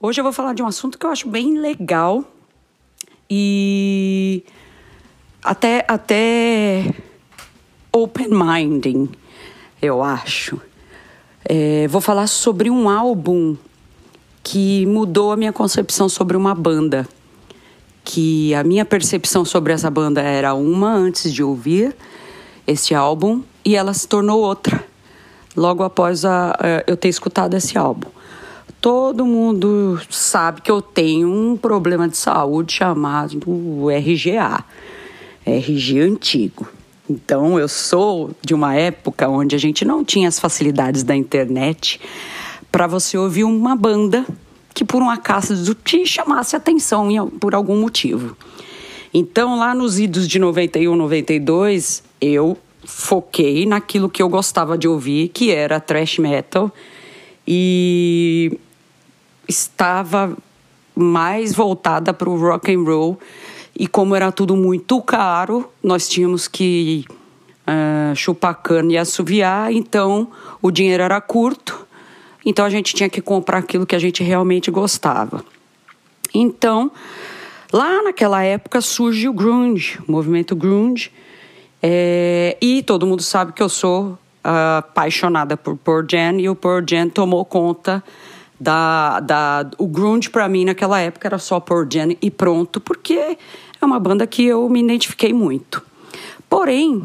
hoje 0.00 0.20
eu 0.20 0.24
vou 0.24 0.32
falar 0.32 0.54
de 0.54 0.62
um 0.62 0.66
assunto 0.66 0.98
que 0.98 1.04
eu 1.04 1.10
acho 1.10 1.28
bem 1.28 1.58
legal 1.58 2.24
e 3.28 4.44
até, 5.42 5.84
até 5.88 6.94
open-minding, 7.92 9.10
eu 9.82 10.02
acho. 10.02 10.60
É, 11.48 11.86
vou 11.86 12.00
falar 12.00 12.26
sobre 12.26 12.68
um 12.68 12.88
álbum 12.88 13.56
que 14.42 14.84
mudou 14.86 15.30
a 15.30 15.36
minha 15.36 15.52
concepção 15.52 16.08
sobre 16.08 16.36
uma 16.36 16.54
banda. 16.56 17.06
Que 18.02 18.52
a 18.52 18.64
minha 18.64 18.84
percepção 18.84 19.44
sobre 19.44 19.72
essa 19.72 19.88
banda 19.88 20.20
era 20.20 20.54
uma 20.54 20.92
antes 20.92 21.32
de 21.32 21.44
ouvir 21.44 21.94
esse 22.66 22.96
álbum 22.96 23.42
e 23.64 23.76
ela 23.76 23.94
se 23.94 24.08
tornou 24.08 24.40
outra 24.40 24.84
logo 25.56 25.84
após 25.84 26.24
a, 26.24 26.50
a, 26.50 26.84
eu 26.84 26.96
ter 26.96 27.08
escutado 27.08 27.54
esse 27.54 27.78
álbum. 27.78 28.08
Todo 28.80 29.24
mundo 29.24 30.00
sabe 30.10 30.60
que 30.60 30.70
eu 30.70 30.82
tenho 30.82 31.28
um 31.28 31.56
problema 31.56 32.08
de 32.08 32.16
saúde 32.16 32.72
chamado 32.72 33.38
RGA, 33.88 34.64
RG 35.44 36.00
antigo. 36.00 36.75
Então, 37.08 37.58
eu 37.58 37.68
sou 37.68 38.30
de 38.42 38.52
uma 38.52 38.74
época 38.74 39.28
onde 39.28 39.54
a 39.54 39.58
gente 39.58 39.84
não 39.84 40.04
tinha 40.04 40.28
as 40.28 40.40
facilidades 40.40 41.02
da 41.04 41.14
internet 41.14 42.00
para 42.70 42.86
você 42.86 43.16
ouvir 43.16 43.44
uma 43.44 43.76
banda 43.76 44.26
que, 44.74 44.84
por 44.84 45.00
um 45.00 45.08
acaso, 45.08 45.74
te 45.74 46.04
chamasse 46.04 46.56
atenção 46.56 47.30
por 47.40 47.54
algum 47.54 47.80
motivo. 47.80 48.36
Então, 49.14 49.58
lá 49.58 49.74
nos 49.74 49.98
idos 49.98 50.28
de 50.28 50.38
91, 50.38 50.94
92, 50.96 52.02
eu 52.20 52.58
foquei 52.84 53.64
naquilo 53.64 54.10
que 54.10 54.22
eu 54.22 54.28
gostava 54.28 54.76
de 54.76 54.86
ouvir, 54.86 55.28
que 55.28 55.50
era 55.50 55.80
thrash 55.80 56.18
metal, 56.18 56.70
e 57.46 58.58
estava 59.48 60.36
mais 60.94 61.54
voltada 61.54 62.12
para 62.12 62.28
o 62.28 62.38
rock 62.38 62.74
and 62.74 62.82
roll 62.82 63.18
e 63.78 63.86
como 63.86 64.14
era 64.14 64.32
tudo 64.32 64.56
muito 64.56 65.00
caro, 65.02 65.70
nós 65.82 66.08
tínhamos 66.08 66.48
que 66.48 67.04
uh, 67.66 68.16
chupar 68.16 68.54
cana 68.54 68.92
e 68.92 68.96
assoviar, 68.96 69.70
então 69.70 70.28
o 70.62 70.70
dinheiro 70.70 71.02
era 71.02 71.20
curto, 71.20 71.86
então 72.44 72.64
a 72.64 72.70
gente 72.70 72.94
tinha 72.94 73.08
que 73.08 73.20
comprar 73.20 73.58
aquilo 73.58 73.84
que 73.84 73.94
a 73.94 73.98
gente 73.98 74.24
realmente 74.24 74.70
gostava. 74.70 75.44
Então, 76.32 76.90
lá 77.70 78.02
naquela 78.02 78.42
época 78.42 78.80
surge 78.80 79.28
o 79.28 79.32
grunge, 79.32 79.98
o 80.08 80.10
movimento 80.10 80.56
grunge, 80.56 81.12
é, 81.82 82.56
e 82.62 82.82
todo 82.82 83.06
mundo 83.06 83.22
sabe 83.22 83.52
que 83.52 83.62
eu 83.62 83.68
sou 83.68 84.18
uh, 84.46 84.78
apaixonada 84.78 85.54
por 85.54 85.76
Pearl 85.76 86.06
Jam, 86.10 86.40
e 86.40 86.48
o 86.48 86.54
Pearl 86.54 86.82
Jam 86.88 87.10
tomou 87.10 87.44
conta 87.44 88.02
da, 88.58 89.20
da 89.20 89.70
o 89.78 89.86
grunge 89.86 90.30
para 90.30 90.48
mim 90.48 90.64
naquela 90.64 90.98
época 91.00 91.28
era 91.28 91.38
só 91.38 91.60
Pearl 91.60 91.86
Jam 91.90 92.16
e 92.20 92.30
pronto, 92.30 92.80
porque 92.80 93.36
é 93.80 93.84
uma 93.84 93.98
banda 93.98 94.26
que 94.26 94.44
eu 94.44 94.68
me 94.68 94.82
identifiquei 94.82 95.32
muito. 95.32 95.82
Porém, 96.48 97.04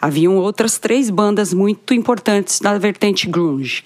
haviam 0.00 0.36
outras 0.36 0.78
três 0.78 1.10
bandas 1.10 1.52
muito 1.52 1.94
importantes 1.94 2.60
da 2.60 2.76
vertente 2.78 3.28
grunge. 3.28 3.84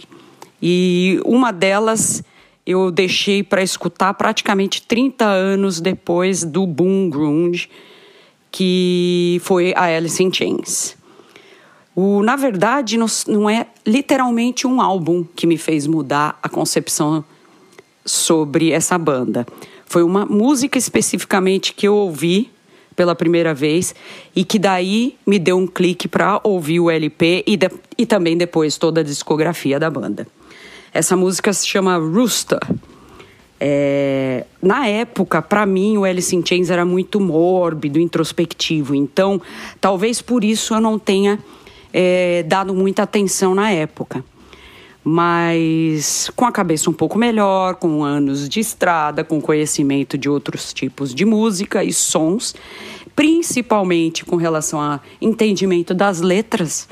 E 0.60 1.20
uma 1.24 1.52
delas 1.52 2.22
eu 2.66 2.90
deixei 2.90 3.42
para 3.42 3.62
escutar 3.62 4.12
praticamente 4.14 4.82
30 4.82 5.24
anos 5.24 5.80
depois 5.80 6.44
do 6.44 6.66
boom 6.66 7.08
grunge, 7.08 7.70
que 8.50 9.40
foi 9.42 9.72
a 9.74 9.84
Alice 9.84 10.22
in 10.22 10.32
Chains. 10.32 10.96
O, 11.94 12.22
na 12.22 12.36
verdade, 12.36 12.98
não 13.26 13.48
é 13.48 13.66
literalmente 13.86 14.66
um 14.66 14.80
álbum 14.80 15.24
que 15.34 15.46
me 15.46 15.56
fez 15.56 15.86
mudar 15.86 16.38
a 16.42 16.48
concepção 16.48 17.24
sobre 18.04 18.70
essa 18.70 18.96
banda. 18.98 19.46
Foi 19.88 20.02
uma 20.02 20.26
música 20.26 20.76
especificamente 20.76 21.72
que 21.72 21.88
eu 21.88 21.94
ouvi 21.94 22.50
pela 22.94 23.14
primeira 23.14 23.54
vez 23.54 23.94
e 24.36 24.44
que 24.44 24.58
daí 24.58 25.16
me 25.26 25.38
deu 25.38 25.56
um 25.56 25.66
clique 25.66 26.06
para 26.06 26.40
ouvir 26.44 26.78
o 26.78 26.90
LP 26.90 27.42
e, 27.46 27.56
de, 27.56 27.70
e 27.96 28.04
também 28.04 28.36
depois 28.36 28.76
toda 28.76 29.00
a 29.00 29.04
discografia 29.04 29.80
da 29.80 29.88
banda. 29.88 30.26
Essa 30.92 31.16
música 31.16 31.52
se 31.54 31.66
chama 31.66 31.96
Rooster. 31.96 32.60
É, 33.58 34.44
na 34.60 34.86
época, 34.86 35.40
para 35.40 35.64
mim, 35.64 35.96
o 35.96 36.04
Alice 36.04 36.36
in 36.36 36.44
Chains 36.44 36.68
era 36.68 36.84
muito 36.84 37.18
mórbido, 37.18 37.98
introspectivo. 37.98 38.94
Então, 38.94 39.40
talvez 39.80 40.20
por 40.20 40.44
isso 40.44 40.74
eu 40.74 40.80
não 40.82 40.98
tenha 40.98 41.38
é, 41.94 42.42
dado 42.42 42.74
muita 42.74 43.04
atenção 43.04 43.54
na 43.54 43.70
época 43.70 44.22
mas 45.10 46.30
com 46.36 46.44
a 46.44 46.52
cabeça 46.52 46.90
um 46.90 46.92
pouco 46.92 47.18
melhor, 47.18 47.76
com 47.76 48.04
anos 48.04 48.46
de 48.46 48.60
estrada, 48.60 49.24
com 49.24 49.40
conhecimento 49.40 50.18
de 50.18 50.28
outros 50.28 50.70
tipos 50.70 51.14
de 51.14 51.24
música 51.24 51.82
e 51.82 51.94
sons, 51.94 52.54
principalmente 53.16 54.22
com 54.22 54.36
relação 54.36 54.78
a 54.78 55.00
entendimento 55.18 55.94
das 55.94 56.20
letras, 56.20 56.86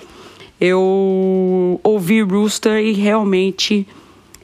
eu 0.59 1.79
ouvi 1.85 2.23
Rooster 2.23 2.83
e 2.83 2.93
realmente 2.93 3.87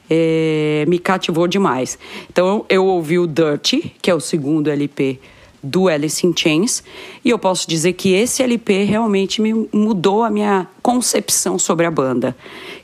é, 0.07 0.85
me 0.87 0.99
cativou 0.99 1.47
demais. 1.47 1.97
Então 2.31 2.67
eu 2.69 2.85
ouvi 2.85 3.17
o 3.17 3.25
Dirty, 3.25 3.91
que 3.99 4.11
é 4.11 4.13
o 4.13 4.19
segundo 4.19 4.69
LP 4.69 5.19
do 5.63 5.87
Alice 5.87 6.27
in 6.27 6.33
Chains, 6.35 6.83
e 7.23 7.29
eu 7.29 7.39
posso 7.39 7.67
dizer 7.67 7.93
que 7.93 8.13
esse 8.13 8.43
LP 8.43 8.83
realmente 8.83 9.41
me 9.41 9.53
mudou 9.71 10.21
a 10.21 10.29
minha 10.29 10.67
concepção 10.81 11.57
sobre 11.57 11.85
a 11.85 11.91
banda, 11.91 12.35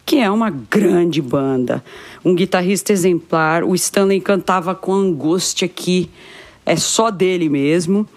que 0.06 0.18
é 0.18 0.32
uma 0.32 0.50
grande 0.50 1.22
banda, 1.22 1.84
um 2.24 2.34
guitarrista 2.34 2.94
exemplar, 2.94 3.66
o 3.66 3.76
Stanley 3.76 4.22
cantava 4.22 4.74
com 4.74 4.94
angústia 4.94 5.68
que 5.68 6.10
é 6.66 6.78
só 6.78 7.12
dele 7.12 7.50
mesmo, 7.50 8.08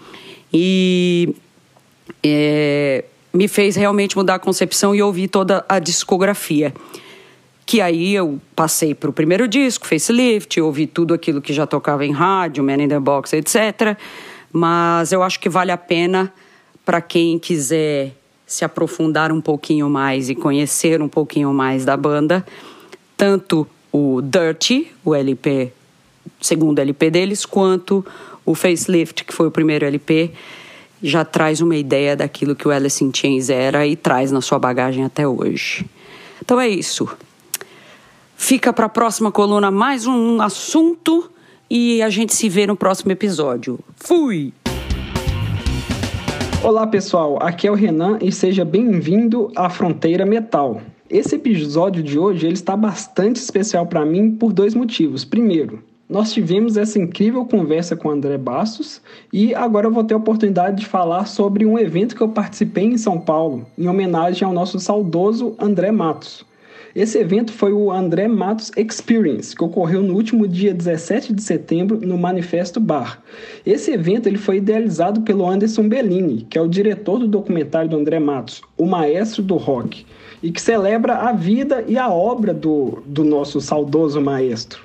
e 0.51 1.35
é, 2.23 3.03
me 3.33 3.49
fez 3.49 3.75
realmente 3.75 4.15
mudar 4.15 4.35
a 4.35 4.39
concepção 4.39 4.95
e 4.95 5.01
ouvir 5.01 5.27
toda 5.27 5.65
a 5.67 5.79
discografia. 5.79 6.73
Que 7.65 7.81
aí 7.81 8.13
eu 8.13 8.39
passei 8.55 8.93
para 8.93 9.09
o 9.09 9.13
primeiro 9.13 9.47
disco, 9.47 9.87
Facelift, 9.87 10.59
ouvi 10.61 10.85
tudo 10.85 11.13
aquilo 11.13 11.41
que 11.41 11.53
já 11.53 11.65
tocava 11.65 12.05
em 12.05 12.11
rádio, 12.11 12.63
Man 12.63 12.83
in 12.83 12.87
the 12.87 12.99
Box, 12.99 13.33
etc 13.33 13.97
mas 14.53 15.11
eu 15.11 15.23
acho 15.23 15.39
que 15.39 15.49
vale 15.49 15.71
a 15.71 15.77
pena 15.77 16.31
para 16.85 17.01
quem 17.01 17.39
quiser 17.39 18.15
se 18.45 18.63
aprofundar 18.63 19.31
um 19.31 19.41
pouquinho 19.41 19.89
mais 19.89 20.29
e 20.29 20.35
conhecer 20.35 21.01
um 21.01 21.09
pouquinho 21.09 21.51
mais 21.51 21.83
da 21.83 21.97
banda, 21.97 22.45
tanto 23.17 23.67
o 23.91 24.21
Dirty, 24.21 24.91
o 25.03 25.15
LP, 25.15 25.73
segundo 26.39 26.77
LP 26.77 27.09
deles, 27.09 27.45
quanto 27.47 28.05
o 28.45 28.53
Facelift, 28.53 29.23
que 29.23 29.33
foi 29.33 29.47
o 29.47 29.51
primeiro 29.51 29.85
LP, 29.85 30.31
já 31.01 31.25
traz 31.25 31.59
uma 31.59 31.75
ideia 31.75 32.15
daquilo 32.15 32.55
que 32.55 32.67
o 32.67 32.71
Alice 32.71 33.03
in 33.03 33.11
Chains 33.13 33.49
era 33.49 33.87
e 33.87 33.95
traz 33.95 34.31
na 34.31 34.39
sua 34.39 34.59
bagagem 34.59 35.03
até 35.03 35.27
hoje. 35.27 35.85
Então 36.41 36.61
é 36.61 36.67
isso. 36.67 37.09
Fica 38.35 38.71
para 38.71 38.85
a 38.85 38.89
próxima 38.89 39.31
coluna 39.31 39.71
mais 39.71 40.05
um 40.05 40.41
assunto 40.41 41.32
e 41.75 42.03
a 42.03 42.09
gente 42.11 42.35
se 42.35 42.47
vê 42.47 42.67
no 42.67 42.75
próximo 42.75 43.11
episódio. 43.11 43.79
Fui! 43.95 44.53
Olá 46.63 46.85
pessoal, 46.85 47.39
aqui 47.41 47.67
é 47.67 47.71
o 47.71 47.73
Renan 47.73 48.19
e 48.21 48.31
seja 48.31 48.63
bem-vindo 48.63 49.51
à 49.55 49.71
Fronteira 49.71 50.23
Metal. 50.23 50.79
Esse 51.09 51.33
episódio 51.33 52.03
de 52.03 52.19
hoje 52.19 52.45
ele 52.45 52.53
está 52.53 52.77
bastante 52.77 53.37
especial 53.37 53.87
para 53.87 54.05
mim 54.05 54.35
por 54.35 54.53
dois 54.53 54.75
motivos. 54.75 55.25
Primeiro, 55.25 55.83
nós 56.07 56.31
tivemos 56.31 56.77
essa 56.77 56.99
incrível 56.99 57.43
conversa 57.43 57.95
com 57.95 58.07
o 58.07 58.11
André 58.11 58.37
Bastos 58.37 59.01
e 59.33 59.55
agora 59.55 59.87
eu 59.87 59.91
vou 59.91 60.03
ter 60.03 60.13
a 60.13 60.17
oportunidade 60.17 60.81
de 60.81 60.85
falar 60.85 61.25
sobre 61.25 61.65
um 61.65 61.79
evento 61.79 62.15
que 62.15 62.21
eu 62.21 62.29
participei 62.29 62.83
em 62.83 62.99
São 62.99 63.19
Paulo, 63.19 63.65
em 63.75 63.87
homenagem 63.87 64.45
ao 64.47 64.53
nosso 64.53 64.79
saudoso 64.79 65.55
André 65.59 65.91
Matos. 65.91 66.45
Esse 66.95 67.17
evento 67.17 67.51
foi 67.51 67.73
o 67.73 67.91
André 67.91 68.27
Matos 68.27 68.71
Experience, 68.77 69.55
que 69.55 69.63
ocorreu 69.63 70.03
no 70.03 70.13
último 70.13 70.47
dia 70.47 70.71
17 70.71 71.33
de 71.33 71.41
setembro 71.41 71.99
no 71.99 72.19
Manifesto 72.19 72.79
Bar. 72.79 73.19
Esse 73.65 73.91
evento 73.91 74.27
ele 74.27 74.37
foi 74.37 74.57
idealizado 74.57 75.21
pelo 75.21 75.49
Anderson 75.49 75.89
Bellini, 75.89 76.45
que 76.47 76.55
é 76.55 76.61
o 76.61 76.67
diretor 76.67 77.17
do 77.17 77.27
documentário 77.27 77.89
do 77.89 77.97
André 77.97 78.19
Matos, 78.19 78.61
O 78.77 78.85
Maestro 78.85 79.41
do 79.41 79.57
Rock, 79.57 80.05
e 80.43 80.51
que 80.51 80.61
celebra 80.61 81.15
a 81.15 81.31
vida 81.31 81.83
e 81.87 81.97
a 81.97 82.13
obra 82.13 82.53
do, 82.53 83.01
do 83.07 83.23
nosso 83.23 83.59
saudoso 83.59 84.21
maestro. 84.21 84.83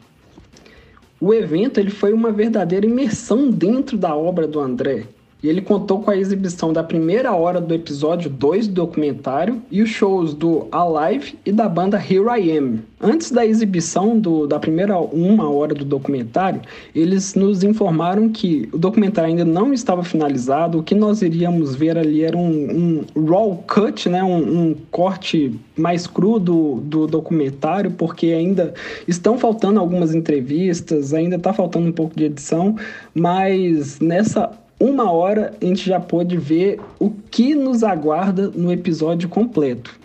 O 1.20 1.34
evento 1.34 1.78
ele 1.78 1.90
foi 1.90 2.14
uma 2.14 2.32
verdadeira 2.32 2.86
imersão 2.86 3.50
dentro 3.50 3.98
da 3.98 4.16
obra 4.16 4.46
do 4.46 4.60
André, 4.60 5.04
e 5.42 5.48
ele 5.48 5.60
contou 5.60 6.00
com 6.00 6.10
a 6.10 6.16
exibição 6.16 6.72
da 6.72 6.82
primeira 6.82 7.32
hora 7.32 7.60
do 7.60 7.72
episódio 7.72 8.28
2 8.28 8.66
do 8.66 8.74
documentário 8.74 9.62
e 9.70 9.82
os 9.82 9.88
shows 9.88 10.34
do 10.34 10.66
Alive 10.72 11.38
e 11.46 11.52
da 11.52 11.68
banda 11.68 11.96
Here 11.96 12.24
I 12.26 12.58
Am. 12.58 12.80
Antes 13.00 13.30
da 13.30 13.46
exibição 13.46 14.18
do, 14.18 14.48
da 14.48 14.58
primeira 14.58 14.98
uma 14.98 15.48
hora 15.48 15.72
do 15.72 15.84
documentário, 15.84 16.60
eles 16.92 17.36
nos 17.36 17.62
informaram 17.62 18.28
que 18.28 18.68
o 18.72 18.78
documentário 18.78 19.30
ainda 19.30 19.44
não 19.44 19.72
estava 19.72 20.02
finalizado, 20.02 20.78
o 20.78 20.82
que 20.82 20.94
nós 20.94 21.22
iríamos 21.22 21.76
ver 21.76 21.96
ali 21.96 22.24
era 22.24 22.36
um, 22.36 23.04
um 23.14 23.24
raw 23.24 23.64
cut, 23.68 24.08
né? 24.08 24.24
um, 24.24 24.70
um 24.70 24.76
corte 24.90 25.54
mais 25.76 26.08
cru 26.08 26.40
do, 26.40 26.80
do 26.80 27.06
documentário, 27.06 27.92
porque 27.92 28.26
ainda 28.26 28.74
estão 29.06 29.38
faltando 29.38 29.78
algumas 29.78 30.12
entrevistas, 30.12 31.14
ainda 31.14 31.36
está 31.36 31.52
faltando 31.52 31.88
um 31.88 31.92
pouco 31.92 32.16
de 32.16 32.24
edição, 32.24 32.74
mas 33.14 34.00
nessa 34.00 34.50
uma 34.80 35.10
hora 35.10 35.54
a 35.60 35.64
gente 35.64 35.88
já 35.88 35.98
pôde 35.98 36.36
ver 36.36 36.80
o 36.98 37.10
que 37.30 37.54
nos 37.54 37.82
aguarda 37.82 38.48
no 38.48 38.72
episódio 38.72 39.28
completo. 39.28 39.98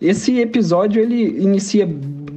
Esse 0.00 0.38
episódio 0.38 1.02
ele 1.02 1.40
inicia 1.42 1.88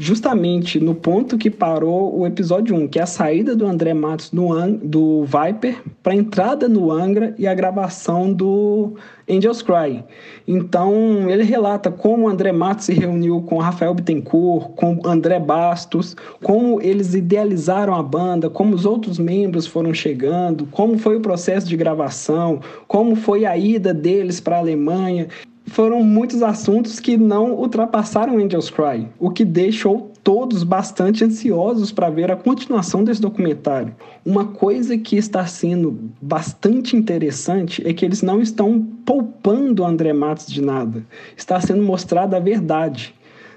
justamente 0.02 0.80
no 0.80 0.96
ponto 0.96 1.38
que 1.38 1.52
parou 1.52 2.18
o 2.20 2.26
episódio 2.26 2.76
1, 2.76 2.88
que 2.88 2.98
é 2.98 3.04
a 3.04 3.06
saída 3.06 3.56
do 3.56 3.68
André 3.68 3.94
Matos 3.94 4.32
do, 4.32 4.48
do 4.82 5.26
Viper 5.26 5.80
para 6.02 6.14
a 6.14 6.16
entrada 6.16 6.68
no 6.68 6.92
Angra 6.92 7.36
e 7.38 7.46
a 7.46 7.54
gravação 7.54 8.34
do 8.34 8.96
Angels 9.30 9.62
Cry. 9.62 10.04
Então, 10.48 11.30
ele 11.30 11.44
relata 11.44 11.92
como 11.92 12.26
o 12.26 12.28
André 12.28 12.52
Matos 12.52 12.86
se 12.86 12.94
reuniu 12.94 13.44
com 13.44 13.60
Rafael 13.60 13.94
Bittencourt, 13.94 14.72
com 14.72 15.00
André 15.06 15.40
Bastos, 15.40 16.16
como 16.42 16.82
eles 16.82 17.14
idealizaram 17.14 17.94
a 17.94 18.02
banda, 18.02 18.50
como 18.50 18.74
os 18.74 18.88
outros 18.88 19.20
membros 19.20 19.68
foram 19.68 19.94
chegando, 19.94 20.66
como 20.72 20.98
foi 20.98 21.18
o 21.18 21.22
processo 21.22 21.70
de 21.70 21.78
gravação, 21.78 22.60
como 22.88 23.16
foi 23.16 23.46
a 23.46 23.56
ida 23.56 23.94
deles 23.94 24.40
para 24.40 24.56
a 24.56 24.60
Alemanha 24.60 25.28
foram 25.68 26.04
muitos 26.04 26.42
assuntos 26.42 27.00
que 27.00 27.18
não 27.18 27.54
ultrapassaram 27.54 28.38
Angels 28.38 28.70
Cry, 28.70 29.08
o 29.20 29.30
que 29.30 29.46
deixou 29.46 30.12
todos 30.24 30.64
bastante 30.64 31.24
ansiosos 31.24 31.92
para 31.92 32.10
ver 32.10 32.32
a 32.32 32.36
continuação 32.36 33.04
desse 33.04 33.22
documentário. 33.22 33.96
Uma 34.26 34.46
coisa 34.46 34.98
que 34.98 35.16
está 35.16 35.46
sendo 35.46 36.12
bastante 36.22 36.96
interessante 36.96 37.86
é 37.88 37.94
que 37.94 38.06
eles 38.06 38.22
não 38.22 38.42
estão 38.42 38.86
poupando 39.06 39.84
André 39.84 40.14
Matos 40.14 40.48
de 40.48 40.62
nada. 40.62 41.04
Está 41.36 41.60
sendo 41.60 41.82
mostrada 41.82 42.38
a 42.38 42.40
verdade. 42.40 43.16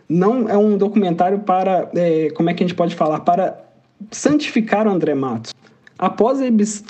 Não 0.09 0.48
é 0.48 0.56
um 0.56 0.76
documentário 0.76 1.40
para, 1.40 1.90
é, 1.94 2.31
como 2.31 2.48
é 2.48 2.55
que 2.55 2.62
a 2.62 2.66
gente 2.66 2.76
pode 2.76 2.94
falar, 2.94 3.20
para 3.20 3.62
santificar 4.10 4.86
o 4.86 4.90
André 4.90 5.14
Matos. 5.14 5.52
Após 5.97 6.41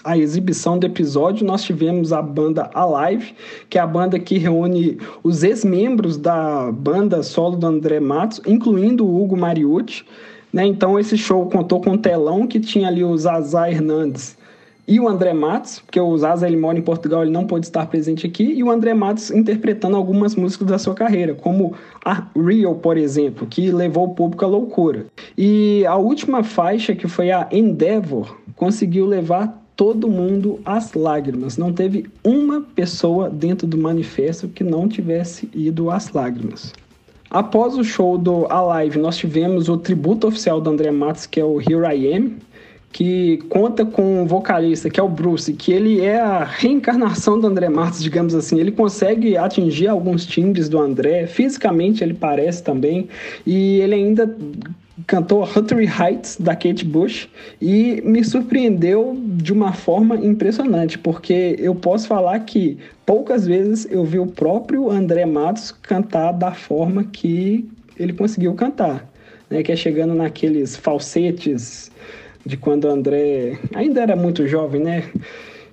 a 0.02 0.16
exibição 0.16 0.78
do 0.78 0.86
episódio, 0.86 1.46
nós 1.46 1.62
tivemos 1.62 2.10
a 2.10 2.22
banda 2.22 2.70
Alive, 2.72 3.34
que 3.68 3.76
é 3.76 3.80
a 3.80 3.86
banda 3.86 4.18
que 4.18 4.38
reúne 4.38 4.98
os 5.22 5.42
ex-membros 5.42 6.16
da 6.16 6.72
banda 6.72 7.22
solo 7.22 7.56
do 7.56 7.66
André 7.66 8.00
Matos, 8.00 8.40
incluindo 8.46 9.06
o 9.06 9.22
Hugo 9.22 9.36
Mariucci. 9.36 10.04
Né? 10.50 10.64
Então, 10.66 10.98
esse 10.98 11.18
show 11.18 11.44
contou 11.50 11.82
com 11.82 11.90
um 11.90 11.98
telão 11.98 12.46
que 12.46 12.58
tinha 12.58 12.88
ali 12.88 13.04
o 13.04 13.16
Zazá 13.16 13.70
Hernandes 13.70 14.38
e 14.86 15.00
o 15.00 15.08
André 15.08 15.32
Matos, 15.32 15.80
porque 15.80 15.98
o 15.98 16.16
Zaza 16.16 16.46
ele 16.46 16.56
mora 16.56 16.78
em 16.78 16.82
Portugal, 16.82 17.22
ele 17.22 17.30
não 17.30 17.46
pôde 17.46 17.66
estar 17.66 17.86
presente 17.86 18.26
aqui, 18.26 18.44
e 18.44 18.62
o 18.62 18.70
André 18.70 18.92
Matos 18.92 19.30
interpretando 19.30 19.96
algumas 19.96 20.36
músicas 20.36 20.68
da 20.68 20.78
sua 20.78 20.94
carreira, 20.94 21.34
como 21.34 21.74
a 22.04 22.26
Real, 22.36 22.74
por 22.74 22.96
exemplo, 22.96 23.46
que 23.46 23.70
levou 23.70 24.04
o 24.04 24.14
público 24.14 24.44
à 24.44 24.48
loucura. 24.48 25.06
E 25.36 25.84
a 25.86 25.96
última 25.96 26.44
faixa, 26.44 26.94
que 26.94 27.08
foi 27.08 27.30
a 27.30 27.48
Endeavor, 27.50 28.36
conseguiu 28.56 29.06
levar 29.06 29.62
todo 29.74 30.08
mundo 30.08 30.60
às 30.64 30.92
lágrimas. 30.92 31.56
Não 31.56 31.72
teve 31.72 32.06
uma 32.22 32.60
pessoa 32.60 33.28
dentro 33.28 33.66
do 33.66 33.78
manifesto 33.78 34.48
que 34.48 34.62
não 34.62 34.88
tivesse 34.88 35.48
ido 35.54 35.90
às 35.90 36.12
lágrimas. 36.12 36.72
Após 37.30 37.76
o 37.76 37.82
show 37.82 38.16
do 38.16 38.46
Alive, 38.48 38.98
nós 38.98 39.16
tivemos 39.16 39.68
o 39.68 39.76
tributo 39.76 40.28
oficial 40.28 40.60
do 40.60 40.70
André 40.70 40.92
Matos, 40.92 41.26
que 41.26 41.40
é 41.40 41.44
o 41.44 41.60
Here 41.60 41.84
I 41.92 42.14
Am, 42.14 42.32
que 42.94 43.38
conta 43.48 43.84
com 43.84 44.22
um 44.22 44.24
vocalista, 44.24 44.88
que 44.88 45.00
é 45.00 45.02
o 45.02 45.08
Bruce, 45.08 45.52
que 45.52 45.72
ele 45.72 46.00
é 46.00 46.20
a 46.20 46.44
reencarnação 46.44 47.40
do 47.40 47.48
André 47.48 47.68
Matos, 47.68 48.00
digamos 48.00 48.36
assim. 48.36 48.60
Ele 48.60 48.70
consegue 48.70 49.36
atingir 49.36 49.88
alguns 49.88 50.24
timbres 50.24 50.68
do 50.68 50.78
André, 50.78 51.26
fisicamente 51.26 52.04
ele 52.04 52.14
parece 52.14 52.62
também, 52.62 53.08
e 53.44 53.80
ele 53.80 53.96
ainda 53.96 54.36
cantou 55.08 55.42
Huttery 55.42 55.86
Heights 55.86 56.36
da 56.38 56.54
Kate 56.54 56.84
Bush 56.84 57.28
e 57.60 58.00
me 58.04 58.22
surpreendeu 58.22 59.20
de 59.20 59.52
uma 59.52 59.72
forma 59.72 60.14
impressionante, 60.14 60.96
porque 60.96 61.56
eu 61.58 61.74
posso 61.74 62.06
falar 62.06 62.38
que 62.38 62.78
poucas 63.04 63.44
vezes 63.44 63.88
eu 63.90 64.04
vi 64.04 64.20
o 64.20 64.26
próprio 64.28 64.88
André 64.88 65.26
Matos 65.26 65.72
cantar 65.72 66.30
da 66.30 66.52
forma 66.52 67.02
que 67.02 67.68
ele 67.98 68.12
conseguiu 68.12 68.54
cantar, 68.54 69.04
né? 69.50 69.64
que 69.64 69.72
é 69.72 69.76
chegando 69.76 70.14
naqueles 70.14 70.76
falsetes 70.76 71.90
de 72.44 72.56
quando 72.56 72.84
o 72.84 72.90
André 72.90 73.58
ainda 73.74 74.02
era 74.02 74.16
muito 74.16 74.46
jovem, 74.46 74.82
né? 74.82 75.04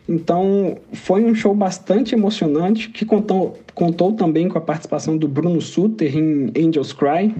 Então, 0.07 0.77
foi 0.93 1.23
um 1.23 1.33
show 1.33 1.53
bastante 1.53 2.15
emocionante 2.15 2.89
que 2.89 3.05
contou, 3.05 3.57
contou 3.73 4.13
também 4.13 4.49
com 4.49 4.57
a 4.57 4.61
participação 4.61 5.17
do 5.17 5.27
Bruno 5.27 5.61
Suter 5.61 6.17
em 6.17 6.51
Angels 6.57 6.91
Cry. 6.91 7.33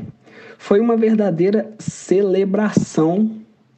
Foi 0.58 0.80
uma 0.80 0.96
verdadeira 0.96 1.72
celebração 1.80 3.32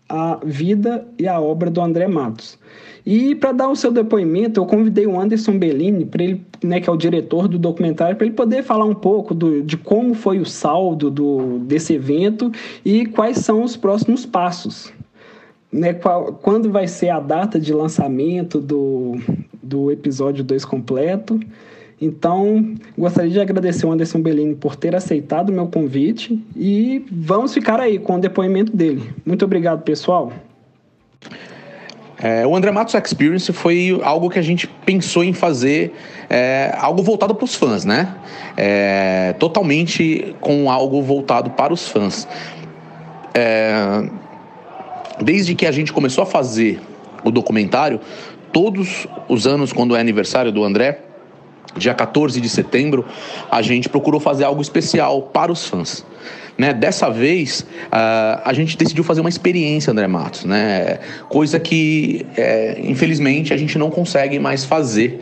à 0.07 0.39
vida 0.43 1.07
e 1.17 1.27
à 1.27 1.39
obra 1.39 1.71
do 1.71 1.81
André 1.81 2.07
Matos. 2.07 2.59
E 3.05 3.35
para 3.35 3.51
dar 3.51 3.69
o 3.69 3.75
seu 3.75 3.91
depoimento, 3.91 4.59
eu 4.59 4.65
convidei 4.65 5.07
o 5.07 5.19
Anderson 5.19 5.57
Bellini, 5.57 6.07
ele, 6.13 6.45
né, 6.63 6.79
que 6.79 6.89
é 6.89 6.93
o 6.93 6.97
diretor 6.97 7.47
do 7.47 7.57
documentário, 7.57 8.15
para 8.15 8.25
ele 8.25 8.35
poder 8.35 8.63
falar 8.63 8.85
um 8.85 8.93
pouco 8.93 9.33
do, 9.33 9.61
de 9.61 9.75
como 9.75 10.13
foi 10.13 10.39
o 10.39 10.45
saldo 10.45 11.09
do, 11.09 11.59
desse 11.59 11.93
evento 11.93 12.51
e 12.85 13.05
quais 13.05 13.37
são 13.37 13.63
os 13.63 13.75
próximos 13.75 14.25
passos 14.25 14.93
né, 15.73 15.93
qual, 15.93 16.33
quando 16.33 16.71
vai 16.71 16.87
ser 16.87 17.09
a 17.09 17.19
data 17.19 17.59
de 17.59 17.73
lançamento 17.73 18.61
do, 18.61 19.17
do 19.61 19.91
episódio 19.91 20.43
2 20.43 20.63
completo. 20.63 21.39
Então, 21.99 22.75
gostaria 22.97 23.31
de 23.31 23.39
agradecer 23.39 23.85
o 23.85 23.91
Anderson 23.91 24.21
Bellini 24.21 24.55
por 24.55 24.75
ter 24.75 24.95
aceitado 24.95 25.49
o 25.49 25.53
meu 25.53 25.67
convite 25.67 26.39
e 26.55 27.03
vamos 27.11 27.53
ficar 27.53 27.79
aí 27.79 27.97
com 27.97 28.15
o 28.15 28.19
depoimento 28.19 28.75
dele. 28.75 29.09
Muito 29.25 29.45
obrigado, 29.45 29.83
pessoal. 29.83 30.31
É, 32.21 32.45
o 32.45 32.55
André 32.55 32.71
Matos 32.71 32.93
Experience 32.93 33.51
foi 33.51 33.99
algo 34.03 34.29
que 34.29 34.39
a 34.39 34.41
gente 34.41 34.67
pensou 34.85 35.23
em 35.23 35.33
fazer, 35.33 35.93
é, 36.29 36.73
algo 36.77 37.01
voltado 37.03 37.35
para 37.35 37.45
os 37.45 37.55
fãs, 37.55 37.83
né? 37.83 38.15
É, 38.55 39.33
totalmente 39.39 40.35
com 40.39 40.69
algo 40.69 41.01
voltado 41.01 41.49
para 41.51 41.73
os 41.73 41.87
fãs. 41.87 42.27
É, 43.33 44.07
desde 45.21 45.55
que 45.55 45.65
a 45.65 45.71
gente 45.71 45.91
começou 45.91 46.23
a 46.23 46.25
fazer 46.25 46.79
o 47.23 47.31
documentário, 47.31 47.99
todos 48.51 49.07
os 49.27 49.47
anos, 49.47 49.73
quando 49.73 49.95
é 49.95 49.99
aniversário 49.99 50.51
do 50.51 50.63
André, 50.63 50.99
dia 51.75 51.93
14 51.93 52.39
de 52.39 52.49
setembro, 52.49 53.05
a 53.49 53.61
gente 53.61 53.89
procurou 53.89 54.19
fazer 54.19 54.43
algo 54.43 54.61
especial 54.61 55.23
para 55.23 55.51
os 55.51 55.65
fãs. 55.65 56.05
Né? 56.57 56.71
Dessa 56.71 57.09
vez, 57.09 57.61
uh, 57.61 58.41
a 58.45 58.53
gente 58.53 58.77
decidiu 58.77 59.03
fazer 59.03 59.21
uma 59.21 59.29
experiência 59.29 59.91
André 59.91 60.07
Matos, 60.07 60.45
né? 60.45 60.99
coisa 61.27 61.59
que, 61.59 62.25
é, 62.37 62.79
infelizmente, 62.83 63.53
a 63.53 63.57
gente 63.57 63.77
não 63.77 63.89
consegue 63.89 64.37
mais 64.37 64.63
fazer 64.63 65.19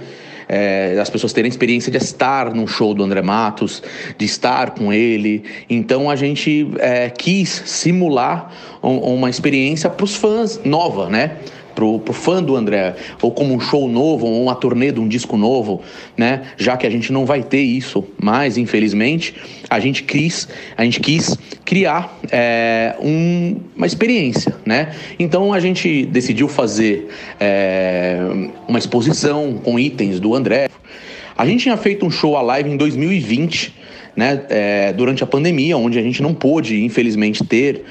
é, 0.53 0.97
as 0.99 1.09
pessoas 1.09 1.31
terem 1.31 1.47
experiência 1.47 1.89
de 1.89 1.97
estar 1.97 2.53
num 2.53 2.67
show 2.67 2.93
do 2.93 3.01
André 3.01 3.21
Matos, 3.21 3.81
de 4.17 4.25
estar 4.25 4.71
com 4.71 4.91
ele. 4.91 5.45
Então 5.69 6.09
a 6.09 6.15
gente 6.17 6.69
é, 6.79 7.09
quis 7.09 7.63
simular 7.65 8.51
um, 8.83 8.97
uma 8.97 9.29
experiência 9.29 9.89
para 9.89 10.03
os 10.03 10.13
fãs 10.13 10.59
nova, 10.65 11.09
né? 11.09 11.37
Pro, 11.73 11.99
pro 11.99 12.13
fã 12.13 12.41
do 12.41 12.55
André, 12.55 12.95
ou 13.21 13.31
como 13.31 13.53
um 13.53 13.59
show 13.59 13.87
novo, 13.87 14.25
ou 14.25 14.43
uma 14.43 14.55
turnê 14.55 14.91
de 14.91 14.99
um 14.99 15.07
disco 15.07 15.37
novo, 15.37 15.81
né? 16.17 16.43
Já 16.57 16.77
que 16.77 16.85
a 16.85 16.89
gente 16.89 17.11
não 17.11 17.25
vai 17.25 17.43
ter 17.43 17.61
isso 17.61 18.03
mais, 18.21 18.57
infelizmente, 18.57 19.35
a 19.69 19.79
gente 19.79 20.03
quis, 20.03 20.47
a 20.75 20.83
gente 20.83 20.99
quis 20.99 21.37
criar 21.65 22.17
é, 22.31 22.95
um, 23.01 23.57
uma 23.75 23.87
experiência, 23.87 24.55
né? 24.65 24.93
Então 25.17 25.53
a 25.53 25.59
gente 25.59 26.05
decidiu 26.05 26.47
fazer 26.47 27.09
é, 27.39 28.19
uma 28.67 28.79
exposição 28.79 29.53
com 29.63 29.79
itens 29.79 30.19
do 30.19 30.35
André. 30.35 30.69
A 31.37 31.45
gente 31.45 31.63
tinha 31.63 31.77
feito 31.77 32.05
um 32.05 32.11
show 32.11 32.35
a 32.35 32.41
live 32.41 32.69
em 32.69 32.77
2020, 32.77 33.73
né, 34.15 34.43
é, 34.49 34.93
durante 34.93 35.23
a 35.23 35.27
pandemia, 35.27 35.77
onde 35.77 35.97
a 35.97 36.01
gente 36.01 36.21
não 36.21 36.33
pôde, 36.33 36.83
infelizmente, 36.83 37.43
ter 37.45 37.85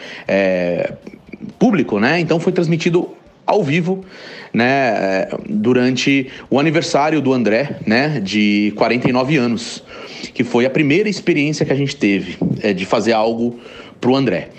público, 1.59 1.99
né? 1.99 2.21
Então 2.21 2.39
foi 2.39 2.53
transmitido 2.53 3.11
ao 3.51 3.65
vivo, 3.65 4.05
né, 4.53 5.29
durante 5.49 6.29
o 6.49 6.59
aniversário 6.59 7.21
do 7.21 7.33
André, 7.33 7.79
né, 7.87 8.21
de 8.21 8.73
49 8.77 9.37
anos, 9.37 9.83
que 10.33 10.45
foi 10.45 10.65
a 10.67 10.71
primeira 10.71 11.09
experiência 11.09 11.67
que 11.67 11.73
a 11.73 11.77
gente 11.77 11.97
teve 11.97 12.39
é, 12.63 12.73
de 12.73 12.87
fazer 12.87 13.13
algo 13.13 13.59
pro 14.01 14.15
André. 14.15 14.51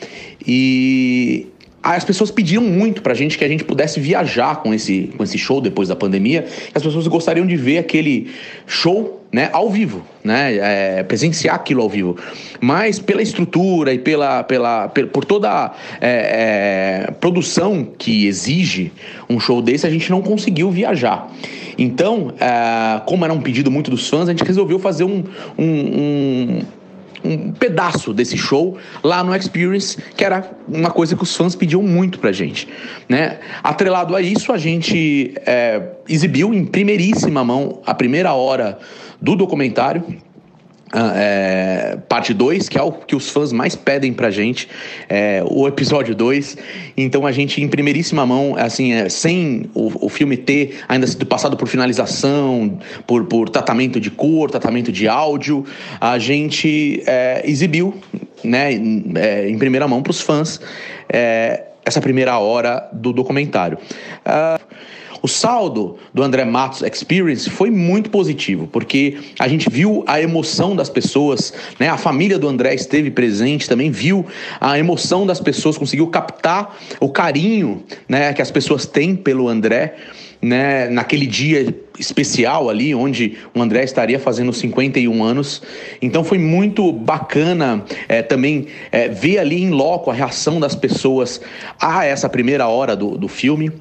E 0.46 1.48
as 1.84 2.04
pessoas 2.04 2.30
pediram 2.30 2.64
muito 2.64 3.02
pra 3.02 3.14
gente 3.14 3.38
que 3.38 3.44
a 3.44 3.48
gente 3.48 3.64
pudesse 3.64 4.00
viajar 4.00 4.58
com 4.58 4.74
esse, 4.74 5.12
com 5.18 5.24
esse 5.24 5.38
show 5.38 5.60
depois 5.60 5.90
da 5.90 5.96
pandemia. 5.96 6.46
As 6.74 6.84
pessoas 6.84 7.08
gostariam 7.08 7.46
de 7.46 7.56
ver 7.56 7.80
aquele 7.80 8.30
show 8.68 9.24
né, 9.32 9.50
ao 9.52 9.70
vivo, 9.70 10.06
né, 10.24 10.58
é, 10.58 11.04
presenciar 11.04 11.56
aquilo 11.56 11.82
ao 11.82 11.90
vivo. 11.90 12.18
Mas 12.60 13.00
pela 13.00 13.22
estrutura 13.22 13.94
e 13.94 13.98
pela, 13.98 14.44
pela, 14.44 14.90
por 14.90 15.26
toda 15.26 15.50
a 15.50 15.74
é, 16.00 17.08
é, 17.08 17.12
produção 17.14 17.88
que 17.98 18.28
exige 18.28 18.92
um 19.28 19.40
show 19.40 19.62
desse, 19.62 19.88
a 19.88 19.90
gente 19.90 20.12
não 20.12 20.22
conseguiu 20.22 20.70
viajar. 20.70 21.32
Então, 21.78 22.34
é, 22.40 23.02
como 23.06 23.26
era 23.26 23.34
um 23.34 23.42
pedido 23.42 23.72
muito 23.72 23.90
dos 23.90 24.08
fãs, 24.08 24.28
a 24.28 24.32
gente 24.32 24.44
resolveu 24.44 24.78
fazer 24.78 25.06
um, 25.06 25.24
um, 25.58 25.66
um 25.66 26.62
um 27.24 27.52
pedaço 27.52 28.14
desse 28.14 28.38
show 28.38 28.78
lá 29.04 29.24
no 29.24 29.36
Experience, 29.36 29.98
que 30.16 30.24
era 30.24 30.50
uma 30.68 30.90
coisa 30.90 31.16
que 31.16 31.24
os 31.24 31.36
fãs 31.36 31.56
pediam 31.56 31.82
muito 31.82 32.20
pra 32.20 32.32
gente. 32.32 32.68
Né? 33.08 33.40
Atrelado 33.64 34.16
a 34.16 34.22
isso, 34.22 34.52
a 34.52 34.58
gente 34.58 35.34
é, 35.46 35.82
exibiu 36.08 36.54
em 36.54 36.66
primeiríssima 36.66 37.44
mão 37.44 37.82
a 37.86 37.94
primeira 37.94 38.34
hora 38.34 38.80
do 39.22 39.36
documentário 39.36 40.04
é, 40.94 41.98
parte 42.08 42.34
2, 42.34 42.70
que 42.70 42.78
é 42.78 42.82
o 42.82 42.92
que 42.92 43.16
os 43.16 43.30
fãs 43.30 43.52
mais 43.52 43.76
pedem 43.76 44.14
pra 44.14 44.30
gente, 44.30 44.68
é, 45.08 45.44
o 45.50 45.68
episódio 45.68 46.14
2. 46.14 46.58
Então 46.98 47.26
a 47.26 47.32
gente, 47.32 47.62
em 47.62 47.68
primeiríssima 47.68 48.26
mão, 48.26 48.56
assim, 48.58 48.94
é, 48.94 49.10
sem 49.10 49.70
o, 49.74 50.06
o, 50.06 50.10
filme 50.10 50.38
ter 50.38 50.80
ainda 50.88 51.08
sido 51.08 51.26
passado 51.26 51.56
por 51.56 51.68
finalização, 51.68 52.80
por, 53.08 53.26
por 53.26 53.50
tratamento 53.50 54.00
de 54.00 54.12
cor, 54.12 54.50
tratamento 54.52 54.92
de 54.92 55.08
áudio, 55.08 55.66
a 56.00 56.18
gente 56.20 57.02
é, 57.06 57.42
exibiu 57.46 57.94
né, 58.44 58.74
em, 58.74 59.12
é, 59.16 59.50
em 59.50 59.58
primeira 59.58 59.88
mão 59.88 60.02
para 60.02 60.12
os 60.12 60.22
fãs 60.22 60.60
é, 61.12 61.64
essa 61.86 62.02
primeira 62.02 62.38
hora 62.38 62.90
do 62.94 63.12
documentário. 63.12 63.78
Uh, 64.26 64.62
o 65.22 65.28
saldo 65.28 65.98
do 66.14 66.24
André 66.24 66.44
Matos 66.46 66.82
Experience 66.82 67.50
foi 67.50 67.70
muito 67.70 68.10
positivo, 68.10 68.68
porque 68.68 69.18
a 69.38 69.48
gente 69.48 69.70
viu 69.70 70.04
a 70.08 70.20
emoção 70.20 70.76
das 70.76 70.90
pessoas, 70.90 71.54
né? 71.80 71.90
A 71.90 71.98
família 71.98 72.40
do 72.40 72.48
André 72.48 72.74
esteve 72.74 73.12
presente, 73.12 73.70
também 73.70 73.92
viu 73.92 74.26
a 74.60 74.80
emoção 74.80 75.26
das 75.26 75.40
pessoas, 75.40 75.78
conseguiu 75.78 76.08
captar 76.08 76.76
o 77.00 77.10
carinho, 77.10 77.84
né, 78.10 78.34
que 78.34 78.42
as 78.42 78.50
pessoas 78.50 78.86
têm 78.86 79.16
pelo 79.16 79.48
André. 79.48 79.96
Né, 80.44 80.90
naquele 80.90 81.28
dia 81.28 81.72
especial 82.00 82.68
ali, 82.68 82.96
onde 82.96 83.38
o 83.54 83.62
André 83.62 83.84
estaria 83.84 84.18
fazendo 84.18 84.52
51 84.52 85.24
anos. 85.24 85.62
Então 86.02 86.24
foi 86.24 86.40
muito 86.40 86.92
bacana 86.92 87.86
é, 88.10 88.24
também 88.24 88.66
é, 88.92 89.08
ver 89.08 89.38
ali 89.38 89.62
em 89.62 89.70
loco 89.70 90.10
a 90.10 90.14
reação 90.16 90.60
das 90.60 90.74
pessoas 90.74 91.40
a 91.80 92.06
essa 92.06 92.28
primeira 92.28 92.68
hora 92.68 92.96
do, 92.96 93.20
do 93.20 93.28
filme 93.28 93.72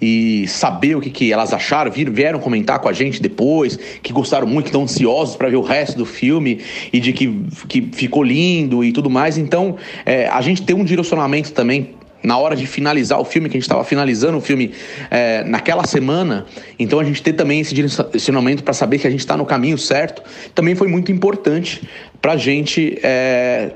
e 0.00 0.46
saber 0.48 0.96
o 0.96 1.00
que, 1.00 1.10
que 1.10 1.32
elas 1.32 1.52
acharam, 1.52 1.90
vieram 1.90 2.38
comentar 2.38 2.78
com 2.78 2.88
a 2.88 2.92
gente 2.92 3.20
depois, 3.20 3.78
que 4.02 4.12
gostaram 4.12 4.46
muito, 4.46 4.64
que 4.64 4.70
estão 4.70 4.82
ansiosos 4.82 5.36
para 5.36 5.48
ver 5.48 5.56
o 5.56 5.62
resto 5.62 5.96
do 5.98 6.06
filme 6.06 6.60
e 6.92 7.00
de 7.00 7.12
que, 7.12 7.44
que 7.68 7.88
ficou 7.92 8.22
lindo 8.22 8.84
e 8.84 8.92
tudo 8.92 9.10
mais. 9.10 9.38
Então, 9.38 9.76
é, 10.04 10.28
a 10.28 10.40
gente 10.40 10.62
tem 10.62 10.74
um 10.74 10.84
direcionamento 10.84 11.52
também 11.52 11.98
na 12.22 12.36
hora 12.36 12.56
de 12.56 12.66
finalizar 12.66 13.20
o 13.20 13.24
filme, 13.24 13.48
que 13.48 13.56
a 13.56 13.58
gente 13.58 13.64
estava 13.64 13.84
finalizando 13.84 14.38
o 14.38 14.40
filme 14.40 14.72
é, 15.10 15.44
naquela 15.44 15.86
semana, 15.86 16.46
então 16.78 16.98
a 16.98 17.04
gente 17.04 17.22
ter 17.22 17.32
também 17.32 17.60
esse 17.60 17.74
direcionamento 17.74 18.64
para 18.64 18.74
saber 18.74 18.98
que 18.98 19.06
a 19.06 19.10
gente 19.10 19.20
está 19.20 19.36
no 19.36 19.46
caminho 19.46 19.78
certo, 19.78 20.22
também 20.54 20.74
foi 20.74 20.88
muito 20.88 21.12
importante 21.12 21.88
para 22.20 22.32
a 22.32 22.36
gente 22.36 22.98
é, 23.02 23.70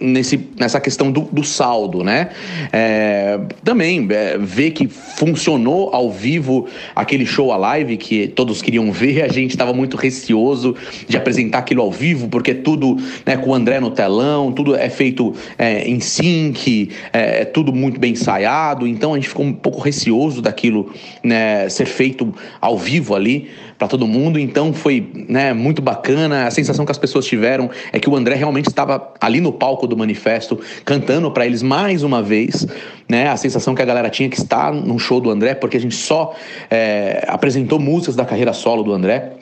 nesse, 0.00 0.48
nessa 0.56 0.80
questão 0.80 1.10
do, 1.10 1.22
do 1.22 1.42
saldo, 1.42 2.04
né? 2.04 2.30
É, 2.72 3.38
também 3.64 4.06
é, 4.10 4.38
ver 4.38 4.70
que 4.70 4.86
funcionou 4.88 5.90
ao 5.94 6.10
vivo 6.10 6.66
aquele 6.94 7.26
show 7.26 7.52
a 7.52 7.56
live 7.56 7.96
que 7.96 8.28
todos 8.28 8.62
queriam 8.62 8.92
ver, 8.92 9.22
a 9.22 9.28
gente 9.28 9.50
estava 9.50 9.72
muito 9.72 9.96
receoso 9.96 10.76
de 11.08 11.16
apresentar 11.16 11.58
aquilo 11.58 11.82
ao 11.82 11.90
vivo, 11.90 12.28
porque 12.28 12.54
tudo 12.54 12.96
né, 13.26 13.36
com 13.36 13.50
o 13.50 13.54
André 13.54 13.80
no 13.80 13.90
telão, 13.90 14.52
tudo 14.52 14.74
é 14.74 14.88
feito 14.88 15.34
é, 15.56 15.88
em 15.88 16.00
sync, 16.00 16.90
é, 17.12 17.42
é 17.42 17.44
tudo 17.44 17.72
muito 17.72 17.98
bem 17.98 18.12
ensaiado, 18.12 18.86
então 18.86 19.14
a 19.14 19.16
gente 19.16 19.28
ficou 19.28 19.44
um 19.44 19.52
pouco 19.52 19.80
receoso 19.80 20.40
daquilo 20.40 20.92
né, 21.22 21.68
ser 21.68 21.86
feito 21.86 22.32
ao 22.60 22.78
vivo 22.78 23.14
ali 23.14 23.48
para 23.78 23.86
todo 23.86 24.06
mundo. 24.06 24.38
Então 24.38 24.72
foi 24.72 25.08
né, 25.28 25.52
muito 25.52 25.80
bacana. 25.80 26.46
A 26.46 26.50
sensação 26.50 26.84
que 26.84 26.90
as 26.90 26.98
pessoas 26.98 27.24
tiveram 27.24 27.70
é 27.92 28.00
que 28.00 28.10
o 28.10 28.16
André 28.16 28.34
realmente 28.34 28.66
estava 28.66 29.14
ali 29.20 29.40
no 29.40 29.52
palco 29.52 29.86
do 29.86 29.96
manifesto, 29.96 30.58
cantando 30.84 31.30
para 31.30 31.46
eles 31.46 31.62
mais 31.62 32.02
uma 32.02 32.20
vez. 32.22 32.66
Né, 33.08 33.28
a 33.28 33.36
sensação 33.38 33.74
que 33.74 33.80
a 33.80 33.86
galera 33.86 34.10
tinha 34.10 34.28
que 34.28 34.36
estar 34.36 34.70
num 34.70 34.98
show 34.98 35.18
do 35.18 35.30
André, 35.30 35.54
porque 35.54 35.78
a 35.78 35.80
gente 35.80 35.94
só 35.94 36.34
é, 36.70 37.24
apresentou 37.26 37.78
músicas 37.78 38.14
da 38.14 38.24
carreira 38.24 38.52
solo 38.52 38.82
do 38.82 38.92
André. 38.92 39.32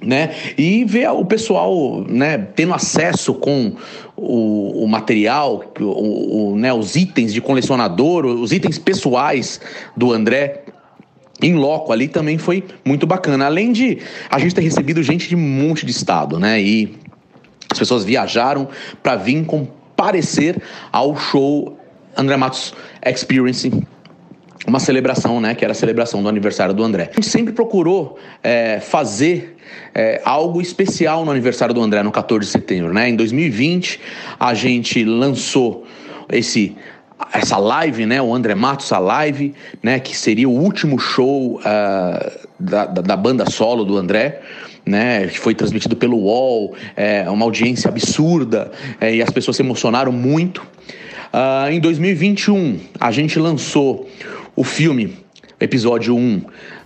Né? 0.00 0.34
E 0.58 0.84
ver 0.84 1.08
o 1.10 1.24
pessoal 1.24 2.04
né, 2.08 2.36
tendo 2.56 2.74
acesso 2.74 3.34
com 3.34 3.72
o, 4.16 4.84
o 4.84 4.88
material, 4.88 5.62
o, 5.80 6.52
o, 6.52 6.56
né, 6.56 6.72
os 6.72 6.96
itens 6.96 7.32
de 7.32 7.40
colecionador, 7.40 8.26
os 8.26 8.52
itens 8.52 8.80
pessoais 8.80 9.60
do 9.96 10.12
André 10.12 10.61
em 11.42 11.54
loco 11.54 11.92
ali 11.92 12.08
também 12.08 12.38
foi 12.38 12.64
muito 12.84 13.06
bacana. 13.06 13.46
Além 13.46 13.72
de 13.72 13.98
a 14.30 14.38
gente 14.38 14.54
ter 14.54 14.62
recebido 14.62 15.02
gente 15.02 15.28
de 15.28 15.36
um 15.36 15.40
monte 15.40 15.84
de 15.84 15.90
estado, 15.90 16.38
né? 16.38 16.60
E 16.60 16.96
as 17.70 17.78
pessoas 17.78 18.04
viajaram 18.04 18.68
para 19.02 19.16
vir 19.16 19.44
comparecer 19.44 20.60
ao 20.90 21.16
show 21.16 21.78
André 22.16 22.36
Matos 22.36 22.74
Experience 23.04 23.70
uma 24.66 24.78
celebração, 24.78 25.40
né? 25.40 25.54
Que 25.54 25.64
era 25.64 25.72
a 25.72 25.74
celebração 25.74 26.22
do 26.22 26.28
aniversário 26.28 26.72
do 26.74 26.84
André. 26.84 27.10
A 27.10 27.14
gente 27.14 27.26
sempre 27.26 27.52
procurou 27.52 28.18
é, 28.42 28.78
fazer 28.80 29.56
é, 29.94 30.20
algo 30.24 30.60
especial 30.60 31.24
no 31.24 31.30
aniversário 31.30 31.74
do 31.74 31.82
André 31.82 32.02
no 32.02 32.12
14 32.12 32.46
de 32.46 32.52
setembro, 32.52 32.92
né? 32.92 33.08
Em 33.08 33.16
2020 33.16 34.00
a 34.38 34.54
gente 34.54 35.04
lançou 35.04 35.84
esse 36.30 36.76
essa 37.32 37.56
live, 37.58 38.06
né, 38.06 38.20
o 38.20 38.34
André 38.34 38.54
Matos 38.54 38.92
a 38.92 38.98
live, 38.98 39.54
né, 39.82 39.98
que 40.00 40.16
seria 40.16 40.48
o 40.48 40.52
último 40.52 40.98
show 40.98 41.60
uh, 41.60 42.48
da, 42.58 42.86
da, 42.86 43.02
da, 43.02 43.16
banda 43.16 43.48
solo 43.50 43.84
do 43.84 43.96
André, 43.96 44.40
né, 44.84 45.26
que 45.26 45.38
foi 45.38 45.54
transmitido 45.54 45.96
pelo 45.96 46.16
UOL, 46.16 46.74
é, 46.96 47.28
uma 47.30 47.44
audiência 47.44 47.88
absurda 47.88 48.70
é, 49.00 49.14
e 49.14 49.22
as 49.22 49.30
pessoas 49.30 49.56
se 49.56 49.62
emocionaram 49.62 50.12
muito. 50.12 50.62
Uh, 51.32 51.70
em 51.70 51.80
2021 51.80 52.78
a 53.00 53.10
gente 53.10 53.38
lançou 53.38 54.08
o 54.54 54.64
filme 54.64 55.16
episódio 55.58 56.14
1 56.16 56.42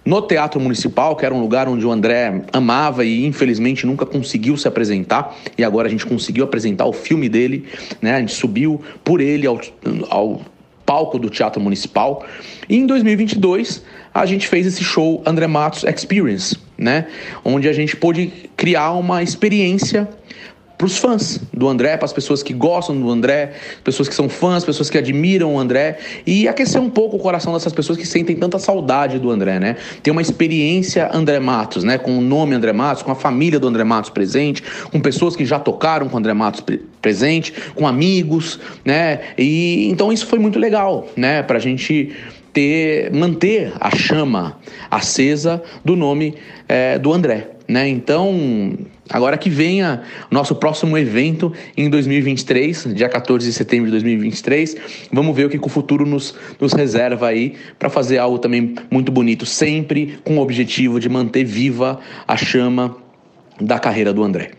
no 0.06 0.22
Teatro 0.22 0.60
Municipal, 0.60 1.16
que 1.16 1.26
era 1.26 1.34
um 1.34 1.40
lugar 1.40 1.68
onde 1.68 1.84
o 1.84 1.90
André 1.90 2.42
amava 2.52 3.04
e 3.04 3.26
infelizmente 3.26 3.84
nunca 3.84 4.06
conseguiu 4.06 4.56
se 4.56 4.68
apresentar, 4.68 5.36
e 5.58 5.64
agora 5.64 5.88
a 5.88 5.90
gente 5.90 6.06
conseguiu 6.06 6.44
apresentar 6.44 6.86
o 6.86 6.92
filme 6.92 7.28
dele, 7.28 7.66
né? 8.00 8.14
A 8.14 8.20
gente 8.20 8.32
subiu 8.32 8.80
por 9.02 9.20
ele 9.20 9.46
ao, 9.46 9.60
ao 10.08 10.40
palco 10.86 11.18
do 11.18 11.28
Teatro 11.28 11.60
Municipal. 11.60 12.24
E 12.68 12.76
em 12.76 12.86
2022 12.86 13.82
a 14.14 14.24
gente 14.24 14.46
fez 14.46 14.66
esse 14.66 14.84
show 14.84 15.22
André 15.26 15.48
Matos 15.48 15.82
Experience, 15.82 16.56
né? 16.78 17.08
Onde 17.44 17.68
a 17.68 17.72
gente 17.72 17.96
pôde 17.96 18.32
criar 18.56 18.92
uma 18.92 19.22
experiência 19.22 20.08
para 20.76 20.86
os 20.86 20.98
fãs 20.98 21.40
do 21.52 21.68
André, 21.68 21.96
para 21.96 22.04
as 22.04 22.12
pessoas 22.12 22.42
que 22.42 22.52
gostam 22.52 22.98
do 23.00 23.10
André, 23.10 23.52
pessoas 23.82 24.08
que 24.08 24.14
são 24.14 24.28
fãs, 24.28 24.64
pessoas 24.64 24.90
que 24.90 24.98
admiram 24.98 25.54
o 25.54 25.58
André 25.58 25.98
e 26.26 26.46
aquecer 26.46 26.80
um 26.80 26.90
pouco 26.90 27.16
o 27.16 27.18
coração 27.18 27.52
dessas 27.54 27.72
pessoas 27.72 27.98
que 27.98 28.06
sentem 28.06 28.36
tanta 28.36 28.58
saudade 28.58 29.18
do 29.18 29.30
André, 29.30 29.58
né? 29.58 29.76
Ter 30.02 30.10
uma 30.10 30.20
experiência 30.20 31.10
André 31.12 31.40
Matos, 31.40 31.82
né? 31.82 31.96
Com 31.96 32.18
o 32.18 32.20
nome 32.20 32.54
André 32.54 32.72
Matos, 32.72 33.02
com 33.02 33.10
a 33.10 33.14
família 33.14 33.58
do 33.58 33.66
André 33.66 33.84
Matos 33.84 34.10
presente, 34.10 34.62
com 34.90 35.00
pessoas 35.00 35.34
que 35.34 35.46
já 35.46 35.58
tocaram 35.58 36.08
com 36.08 36.16
o 36.16 36.18
André 36.18 36.34
Matos 36.34 36.62
presente, 37.00 37.54
com 37.74 37.86
amigos, 37.86 38.60
né? 38.84 39.20
E 39.38 39.88
então 39.90 40.12
isso 40.12 40.26
foi 40.26 40.38
muito 40.38 40.58
legal, 40.58 41.08
né? 41.16 41.42
Para 41.42 41.56
a 41.56 41.60
gente 41.60 42.14
ter, 42.52 43.10
manter 43.12 43.72
a 43.80 43.94
chama 43.94 44.58
acesa 44.90 45.62
do 45.84 45.96
nome 45.96 46.34
é, 46.68 46.98
do 46.98 47.12
André, 47.12 47.55
né? 47.68 47.88
Então 47.88 48.76
Agora 49.08 49.38
que 49.38 49.48
venha 49.48 50.02
nosso 50.30 50.54
próximo 50.56 50.98
evento 50.98 51.52
em 51.76 51.88
2023, 51.88 52.94
dia 52.94 53.08
14 53.08 53.46
de 53.46 53.52
setembro 53.52 53.86
de 53.86 53.92
2023. 53.92 54.76
Vamos 55.12 55.36
ver 55.36 55.46
o 55.46 55.48
que, 55.48 55.58
que 55.58 55.66
o 55.66 55.70
futuro 55.70 56.04
nos, 56.04 56.34
nos 56.60 56.72
reserva 56.72 57.28
aí 57.28 57.54
para 57.78 57.88
fazer 57.88 58.18
algo 58.18 58.38
também 58.38 58.74
muito 58.90 59.12
bonito, 59.12 59.46
sempre 59.46 60.18
com 60.24 60.38
o 60.38 60.40
objetivo 60.40 60.98
de 60.98 61.08
manter 61.08 61.44
viva 61.44 62.00
a 62.26 62.36
chama 62.36 62.96
da 63.60 63.78
carreira 63.78 64.12
do 64.12 64.24
André. 64.24 64.50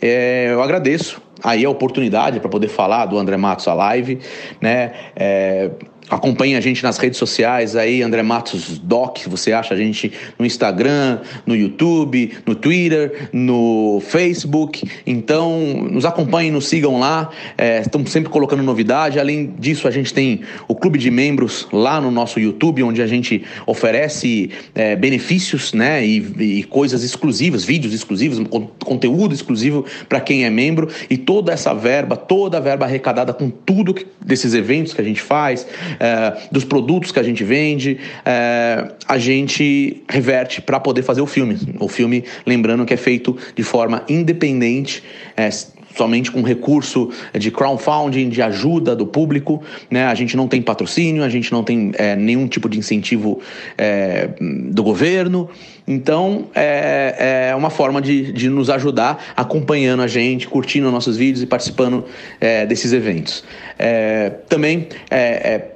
É, 0.00 0.48
eu 0.50 0.62
agradeço 0.62 1.22
aí 1.42 1.64
a 1.64 1.70
oportunidade 1.70 2.38
para 2.38 2.50
poder 2.50 2.68
falar 2.68 3.06
do 3.06 3.18
André 3.18 3.38
Matos 3.38 3.66
a 3.66 3.72
live, 3.72 4.18
né? 4.60 4.92
É, 5.16 5.70
Acompanhe 6.10 6.56
a 6.56 6.60
gente 6.60 6.82
nas 6.82 6.98
redes 6.98 7.18
sociais 7.18 7.76
aí, 7.76 8.02
André 8.02 8.20
Matos 8.24 8.78
Doc, 8.78 9.18
você 9.28 9.52
acha 9.52 9.74
a 9.74 9.76
gente 9.76 10.12
no 10.36 10.44
Instagram, 10.44 11.20
no 11.46 11.54
YouTube, 11.54 12.32
no 12.44 12.56
Twitter, 12.56 13.28
no 13.32 14.02
Facebook. 14.04 14.82
Então, 15.06 15.60
nos 15.88 16.04
acompanhem, 16.04 16.50
nos 16.50 16.66
sigam 16.66 16.98
lá. 16.98 17.30
É, 17.56 17.80
estamos 17.80 18.10
sempre 18.10 18.28
colocando 18.28 18.60
novidade. 18.60 19.20
Além 19.20 19.54
disso, 19.56 19.86
a 19.86 19.90
gente 19.92 20.12
tem 20.12 20.40
o 20.66 20.74
clube 20.74 20.98
de 20.98 21.12
membros 21.12 21.68
lá 21.72 22.00
no 22.00 22.10
nosso 22.10 22.40
YouTube, 22.40 22.82
onde 22.82 23.00
a 23.00 23.06
gente 23.06 23.44
oferece 23.64 24.50
é, 24.74 24.96
benefícios, 24.96 25.72
né, 25.72 26.04
e, 26.04 26.16
e, 26.40 26.62
coisas 26.64 27.04
exclusivas, 27.04 27.64
vídeos 27.64 27.94
exclusivos, 27.94 28.44
conteúdo 28.80 29.32
exclusivo 29.32 29.84
para 30.08 30.20
quem 30.20 30.44
é 30.44 30.50
membro. 30.50 30.88
E 31.08 31.16
toda 31.16 31.52
essa 31.52 31.72
verba, 31.72 32.16
toda 32.16 32.56
a 32.56 32.60
verba 32.60 32.84
arrecadada 32.84 33.32
com 33.32 33.48
tudo 33.48 33.94
que, 33.94 34.04
desses 34.20 34.54
eventos 34.54 34.92
que 34.92 35.00
a 35.00 35.04
gente 35.04 35.22
faz 35.22 35.68
é, 36.00 36.48
dos 36.50 36.64
produtos 36.64 37.12
que 37.12 37.18
a 37.18 37.22
gente 37.22 37.44
vende, 37.44 37.98
é, 38.24 38.90
a 39.06 39.18
gente 39.18 40.02
reverte 40.08 40.62
para 40.62 40.80
poder 40.80 41.02
fazer 41.02 41.20
o 41.20 41.26
filme. 41.26 41.58
O 41.78 41.88
filme, 41.88 42.24
lembrando 42.46 42.86
que 42.86 42.94
é 42.94 42.96
feito 42.96 43.36
de 43.54 43.62
forma 43.62 44.02
independente, 44.08 45.02
é, 45.36 45.50
somente 45.94 46.30
com 46.30 46.42
recurso 46.42 47.10
de 47.38 47.50
crowdfunding, 47.50 48.28
de 48.28 48.40
ajuda 48.40 48.94
do 48.96 49.06
público. 49.06 49.62
Né? 49.90 50.04
A 50.06 50.14
gente 50.14 50.36
não 50.36 50.48
tem 50.48 50.62
patrocínio, 50.62 51.22
a 51.22 51.28
gente 51.28 51.52
não 51.52 51.62
tem 51.62 51.92
é, 51.94 52.16
nenhum 52.16 52.46
tipo 52.46 52.68
de 52.68 52.78
incentivo 52.78 53.40
é, 53.76 54.30
do 54.40 54.82
governo. 54.82 55.50
Então, 55.86 56.46
é, 56.54 57.48
é 57.50 57.56
uma 57.56 57.70
forma 57.70 58.00
de, 58.00 58.32
de, 58.32 58.48
nos 58.48 58.70
ajudar 58.70 59.32
acompanhando 59.36 60.02
a 60.02 60.06
gente, 60.06 60.46
curtindo 60.46 60.90
nossos 60.90 61.16
vídeos 61.16 61.42
e 61.42 61.46
participando 61.46 62.04
é, 62.40 62.64
desses 62.64 62.92
eventos. 62.92 63.42
É, 63.78 64.30
também 64.48 64.86
é, 65.10 65.18
é 65.18 65.70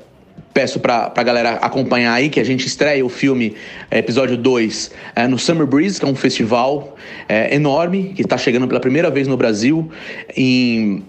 peço 0.52 0.78
para 0.78 1.12
a 1.14 1.22
galera 1.22 1.52
acompanhar 1.54 2.14
aí 2.14 2.28
que 2.28 2.38
a 2.38 2.44
gente 2.44 2.66
estreia 2.66 3.04
o 3.04 3.08
filme 3.08 3.54
é, 3.90 3.98
episódio 3.98 4.36
2 4.36 4.92
é, 5.16 5.26
no 5.26 5.38
Summer 5.38 5.66
Breeze, 5.66 5.98
que 5.98 6.06
é 6.06 6.08
um 6.08 6.14
festival 6.14 6.96
é, 7.28 7.54
enorme 7.54 8.12
que 8.14 8.22
está 8.22 8.38
chegando 8.38 8.68
pela 8.68 8.80
primeira 8.80 9.10
vez 9.10 9.26
no 9.26 9.36
Brasil 9.36 9.90
em 10.36 11.02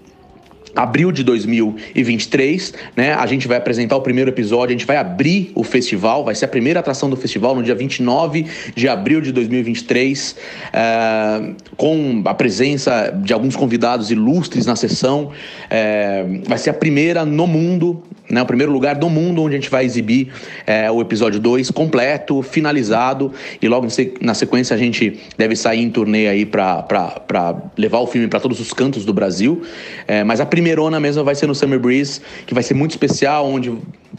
abril 0.76 1.10
de 1.10 1.24
2023, 1.24 2.74
né? 2.94 3.14
A 3.14 3.26
gente 3.26 3.48
vai 3.48 3.56
apresentar 3.56 3.96
o 3.96 4.02
primeiro 4.02 4.30
episódio, 4.30 4.74
a 4.74 4.78
gente 4.78 4.86
vai 4.86 4.98
abrir 4.98 5.50
o 5.54 5.64
festival, 5.64 6.22
vai 6.22 6.34
ser 6.34 6.44
a 6.44 6.48
primeira 6.48 6.80
atração 6.80 7.08
do 7.08 7.16
festival 7.16 7.54
no 7.54 7.62
dia 7.62 7.74
29 7.74 8.46
de 8.74 8.86
abril 8.86 9.22
de 9.22 9.32
2023, 9.32 10.36
é, 10.72 11.52
com 11.76 12.22
a 12.26 12.34
presença 12.34 13.10
de 13.22 13.32
alguns 13.32 13.56
convidados 13.56 14.10
ilustres 14.10 14.66
na 14.66 14.76
sessão. 14.76 15.30
É, 15.70 16.24
vai 16.46 16.58
ser 16.58 16.70
a 16.70 16.74
primeira 16.74 17.24
no 17.24 17.46
mundo, 17.46 18.02
né? 18.28 18.42
O 18.42 18.46
primeiro 18.46 18.72
lugar 18.72 18.96
do 18.96 19.08
mundo 19.08 19.42
onde 19.42 19.54
a 19.54 19.58
gente 19.58 19.70
vai 19.70 19.84
exibir 19.84 20.28
é, 20.66 20.90
o 20.90 21.00
episódio 21.00 21.38
2 21.40 21.70
completo, 21.70 22.42
finalizado, 22.42 23.32
e 23.60 23.68
logo 23.68 23.86
na 24.20 24.34
sequência 24.34 24.74
a 24.74 24.78
gente 24.78 25.20
deve 25.36 25.54
sair 25.56 25.82
em 25.82 25.90
turnê 25.90 26.28
aí 26.28 26.44
para 26.44 27.62
levar 27.76 27.98
o 28.00 28.06
filme 28.06 28.28
para 28.28 28.40
todos 28.40 28.60
os 28.60 28.72
cantos 28.72 29.04
do 29.04 29.12
Brasil. 29.12 29.62
É, 30.06 30.24
mas 30.24 30.40
a 30.40 30.46
primeirona 30.46 30.98
mesmo 30.98 31.22
vai 31.24 31.34
ser 31.34 31.46
no 31.46 31.54
Summer 31.54 31.78
Breeze, 31.78 32.20
que 32.46 32.54
vai 32.54 32.62
ser 32.62 32.74
muito 32.74 32.92
especial, 32.92 33.46
onde 33.46 33.72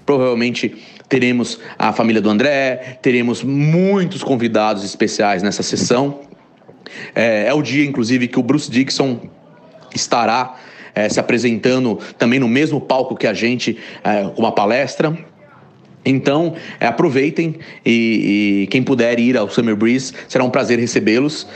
provavelmente 0.06 0.76
teremos 1.10 1.60
a 1.78 1.92
família 1.94 2.22
do 2.22 2.30
André, 2.30 2.98
teremos 3.02 3.44
muitos 3.44 4.24
convidados 4.24 4.84
especiais 4.84 5.42
nessa 5.42 5.64
sessão. 5.64 6.22
É, 7.14 7.48
é 7.48 7.54
o 7.54 7.62
dia, 7.62 7.86
inclusive, 7.86 8.28
que 8.28 8.40
o 8.40 8.44
Bruce 8.44 8.70
Dixon 8.70 9.20
estará 9.94 10.56
é, 10.98 11.08
se 11.08 11.20
apresentando 11.20 12.00
também 12.18 12.40
no 12.40 12.48
mesmo 12.48 12.82
palco 12.82 13.16
que 13.16 13.28
a 13.28 13.34
gente, 13.34 13.78
é, 14.04 14.24
com 14.24 14.42
uma 14.42 14.52
palestra. 14.52 15.16
Então, 16.04 16.56
é, 16.80 16.88
aproveitem 16.88 17.56
e, 17.86 18.64
e, 18.64 18.68
quem 18.68 18.82
puder 18.82 19.20
ir 19.20 19.38
ao 19.38 19.48
Summer 19.48 19.76
Breeze, 19.76 20.14
será 20.28 20.44
um 20.44 20.50
prazer 20.50 20.80
recebê-los. 20.80 21.48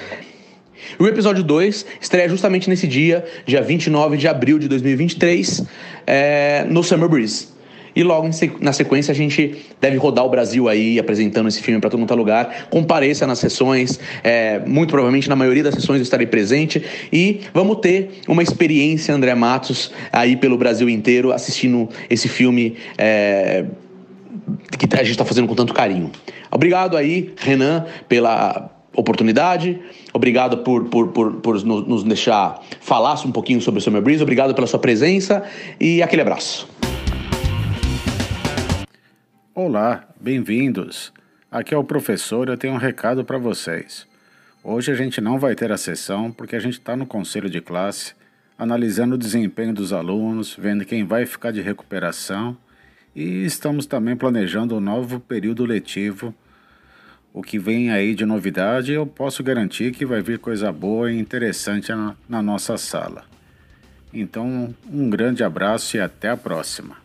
O 0.99 1.07
episódio 1.07 1.43
2 1.43 1.85
estreia 1.99 2.29
justamente 2.29 2.69
nesse 2.69 2.85
dia, 2.85 3.25
dia 3.45 3.61
29 3.61 4.17
de 4.17 4.27
abril 4.27 4.59
de 4.59 4.67
2023, 4.67 5.63
é, 6.05 6.63
no 6.69 6.83
Summer 6.83 7.09
Breeze. 7.09 7.47
E 7.95 8.03
logo 8.03 8.29
na 8.59 8.73
sequência 8.73 9.11
a 9.11 9.15
gente 9.15 9.55
deve 9.79 9.97
rodar 9.97 10.25
o 10.25 10.29
Brasil 10.29 10.69
aí 10.69 10.99
apresentando 10.99 11.47
esse 11.47 11.61
filme 11.61 11.79
para 11.79 11.89
todo 11.89 11.99
mundo 11.99 12.11
é 12.11 12.15
lugar. 12.15 12.67
Compareça 12.69 13.27
nas 13.27 13.39
sessões, 13.39 13.99
é, 14.23 14.59
muito 14.59 14.89
provavelmente 14.89 15.27
na 15.29 15.35
maioria 15.35 15.63
das 15.63 15.75
sessões 15.75 15.97
eu 15.97 16.03
estarei 16.03 16.27
presente. 16.27 16.83
E 17.11 17.41
vamos 17.53 17.77
ter 17.77 18.21
uma 18.27 18.43
experiência, 18.43 19.13
André 19.13 19.35
Matos, 19.35 19.91
aí 20.11 20.35
pelo 20.35 20.57
Brasil 20.57 20.89
inteiro 20.89 21.31
assistindo 21.31 21.89
esse 22.09 22.27
filme 22.27 22.75
é, 22.97 23.65
que 24.77 24.87
a 24.93 24.99
gente 24.99 25.11
está 25.11 25.25
fazendo 25.25 25.47
com 25.47 25.55
tanto 25.55 25.73
carinho. 25.73 26.11
Obrigado 26.49 26.97
aí, 26.97 27.33
Renan, 27.37 27.85
pela 28.07 28.69
oportunidade. 28.95 29.79
Obrigado 30.13 30.59
por, 30.59 30.85
por, 30.85 31.09
por, 31.09 31.33
por 31.35 31.63
nos 31.63 32.03
deixar 32.03 32.61
falar 32.81 33.15
um 33.25 33.31
pouquinho 33.31 33.61
sobre 33.61 33.79
o 33.79 33.81
Summer 33.81 34.01
Breeze. 34.01 34.21
Obrigado 34.21 34.53
pela 34.53 34.67
sua 34.67 34.79
presença 34.79 35.43
e 35.79 36.01
aquele 36.01 36.21
abraço. 36.21 36.80
Olá, 39.53 40.07
bem-vindos. 40.17 41.11
Aqui 41.51 41.73
é 41.73 41.77
o 41.77 41.83
professor 41.83 42.47
eu 42.47 42.55
tenho 42.55 42.73
um 42.73 42.77
recado 42.77 43.25
para 43.25 43.37
vocês. 43.37 44.07
Hoje 44.63 44.91
a 44.93 44.95
gente 44.95 45.19
não 45.19 45.37
vai 45.37 45.55
ter 45.55 45.73
a 45.73 45.77
sessão 45.77 46.31
porque 46.31 46.55
a 46.55 46.59
gente 46.59 46.79
está 46.79 46.95
no 46.95 47.05
conselho 47.05 47.49
de 47.49 47.59
classe, 47.59 48.13
analisando 48.57 49.15
o 49.15 49.17
desempenho 49.17 49.73
dos 49.73 49.91
alunos, 49.91 50.55
vendo 50.57 50.85
quem 50.85 51.03
vai 51.03 51.25
ficar 51.25 51.51
de 51.51 51.59
recuperação 51.59 52.55
e 53.13 53.43
estamos 53.43 53.85
também 53.85 54.15
planejando 54.15 54.77
um 54.77 54.79
novo 54.79 55.19
período 55.19 55.65
letivo 55.65 56.33
o 57.33 57.41
que 57.41 57.59
vem 57.59 57.91
aí 57.91 58.15
de 58.15 58.25
novidade, 58.25 58.93
eu 58.93 59.05
posso 59.05 59.43
garantir 59.43 59.91
que 59.91 60.05
vai 60.05 60.21
vir 60.21 60.39
coisa 60.39 60.71
boa 60.71 61.11
e 61.11 61.19
interessante 61.19 61.91
na, 61.91 62.15
na 62.27 62.41
nossa 62.41 62.77
sala. 62.77 63.25
Então, 64.13 64.73
um 64.89 65.09
grande 65.09 65.43
abraço 65.43 65.95
e 65.95 65.99
até 65.99 66.29
a 66.29 66.37
próxima. 66.37 67.00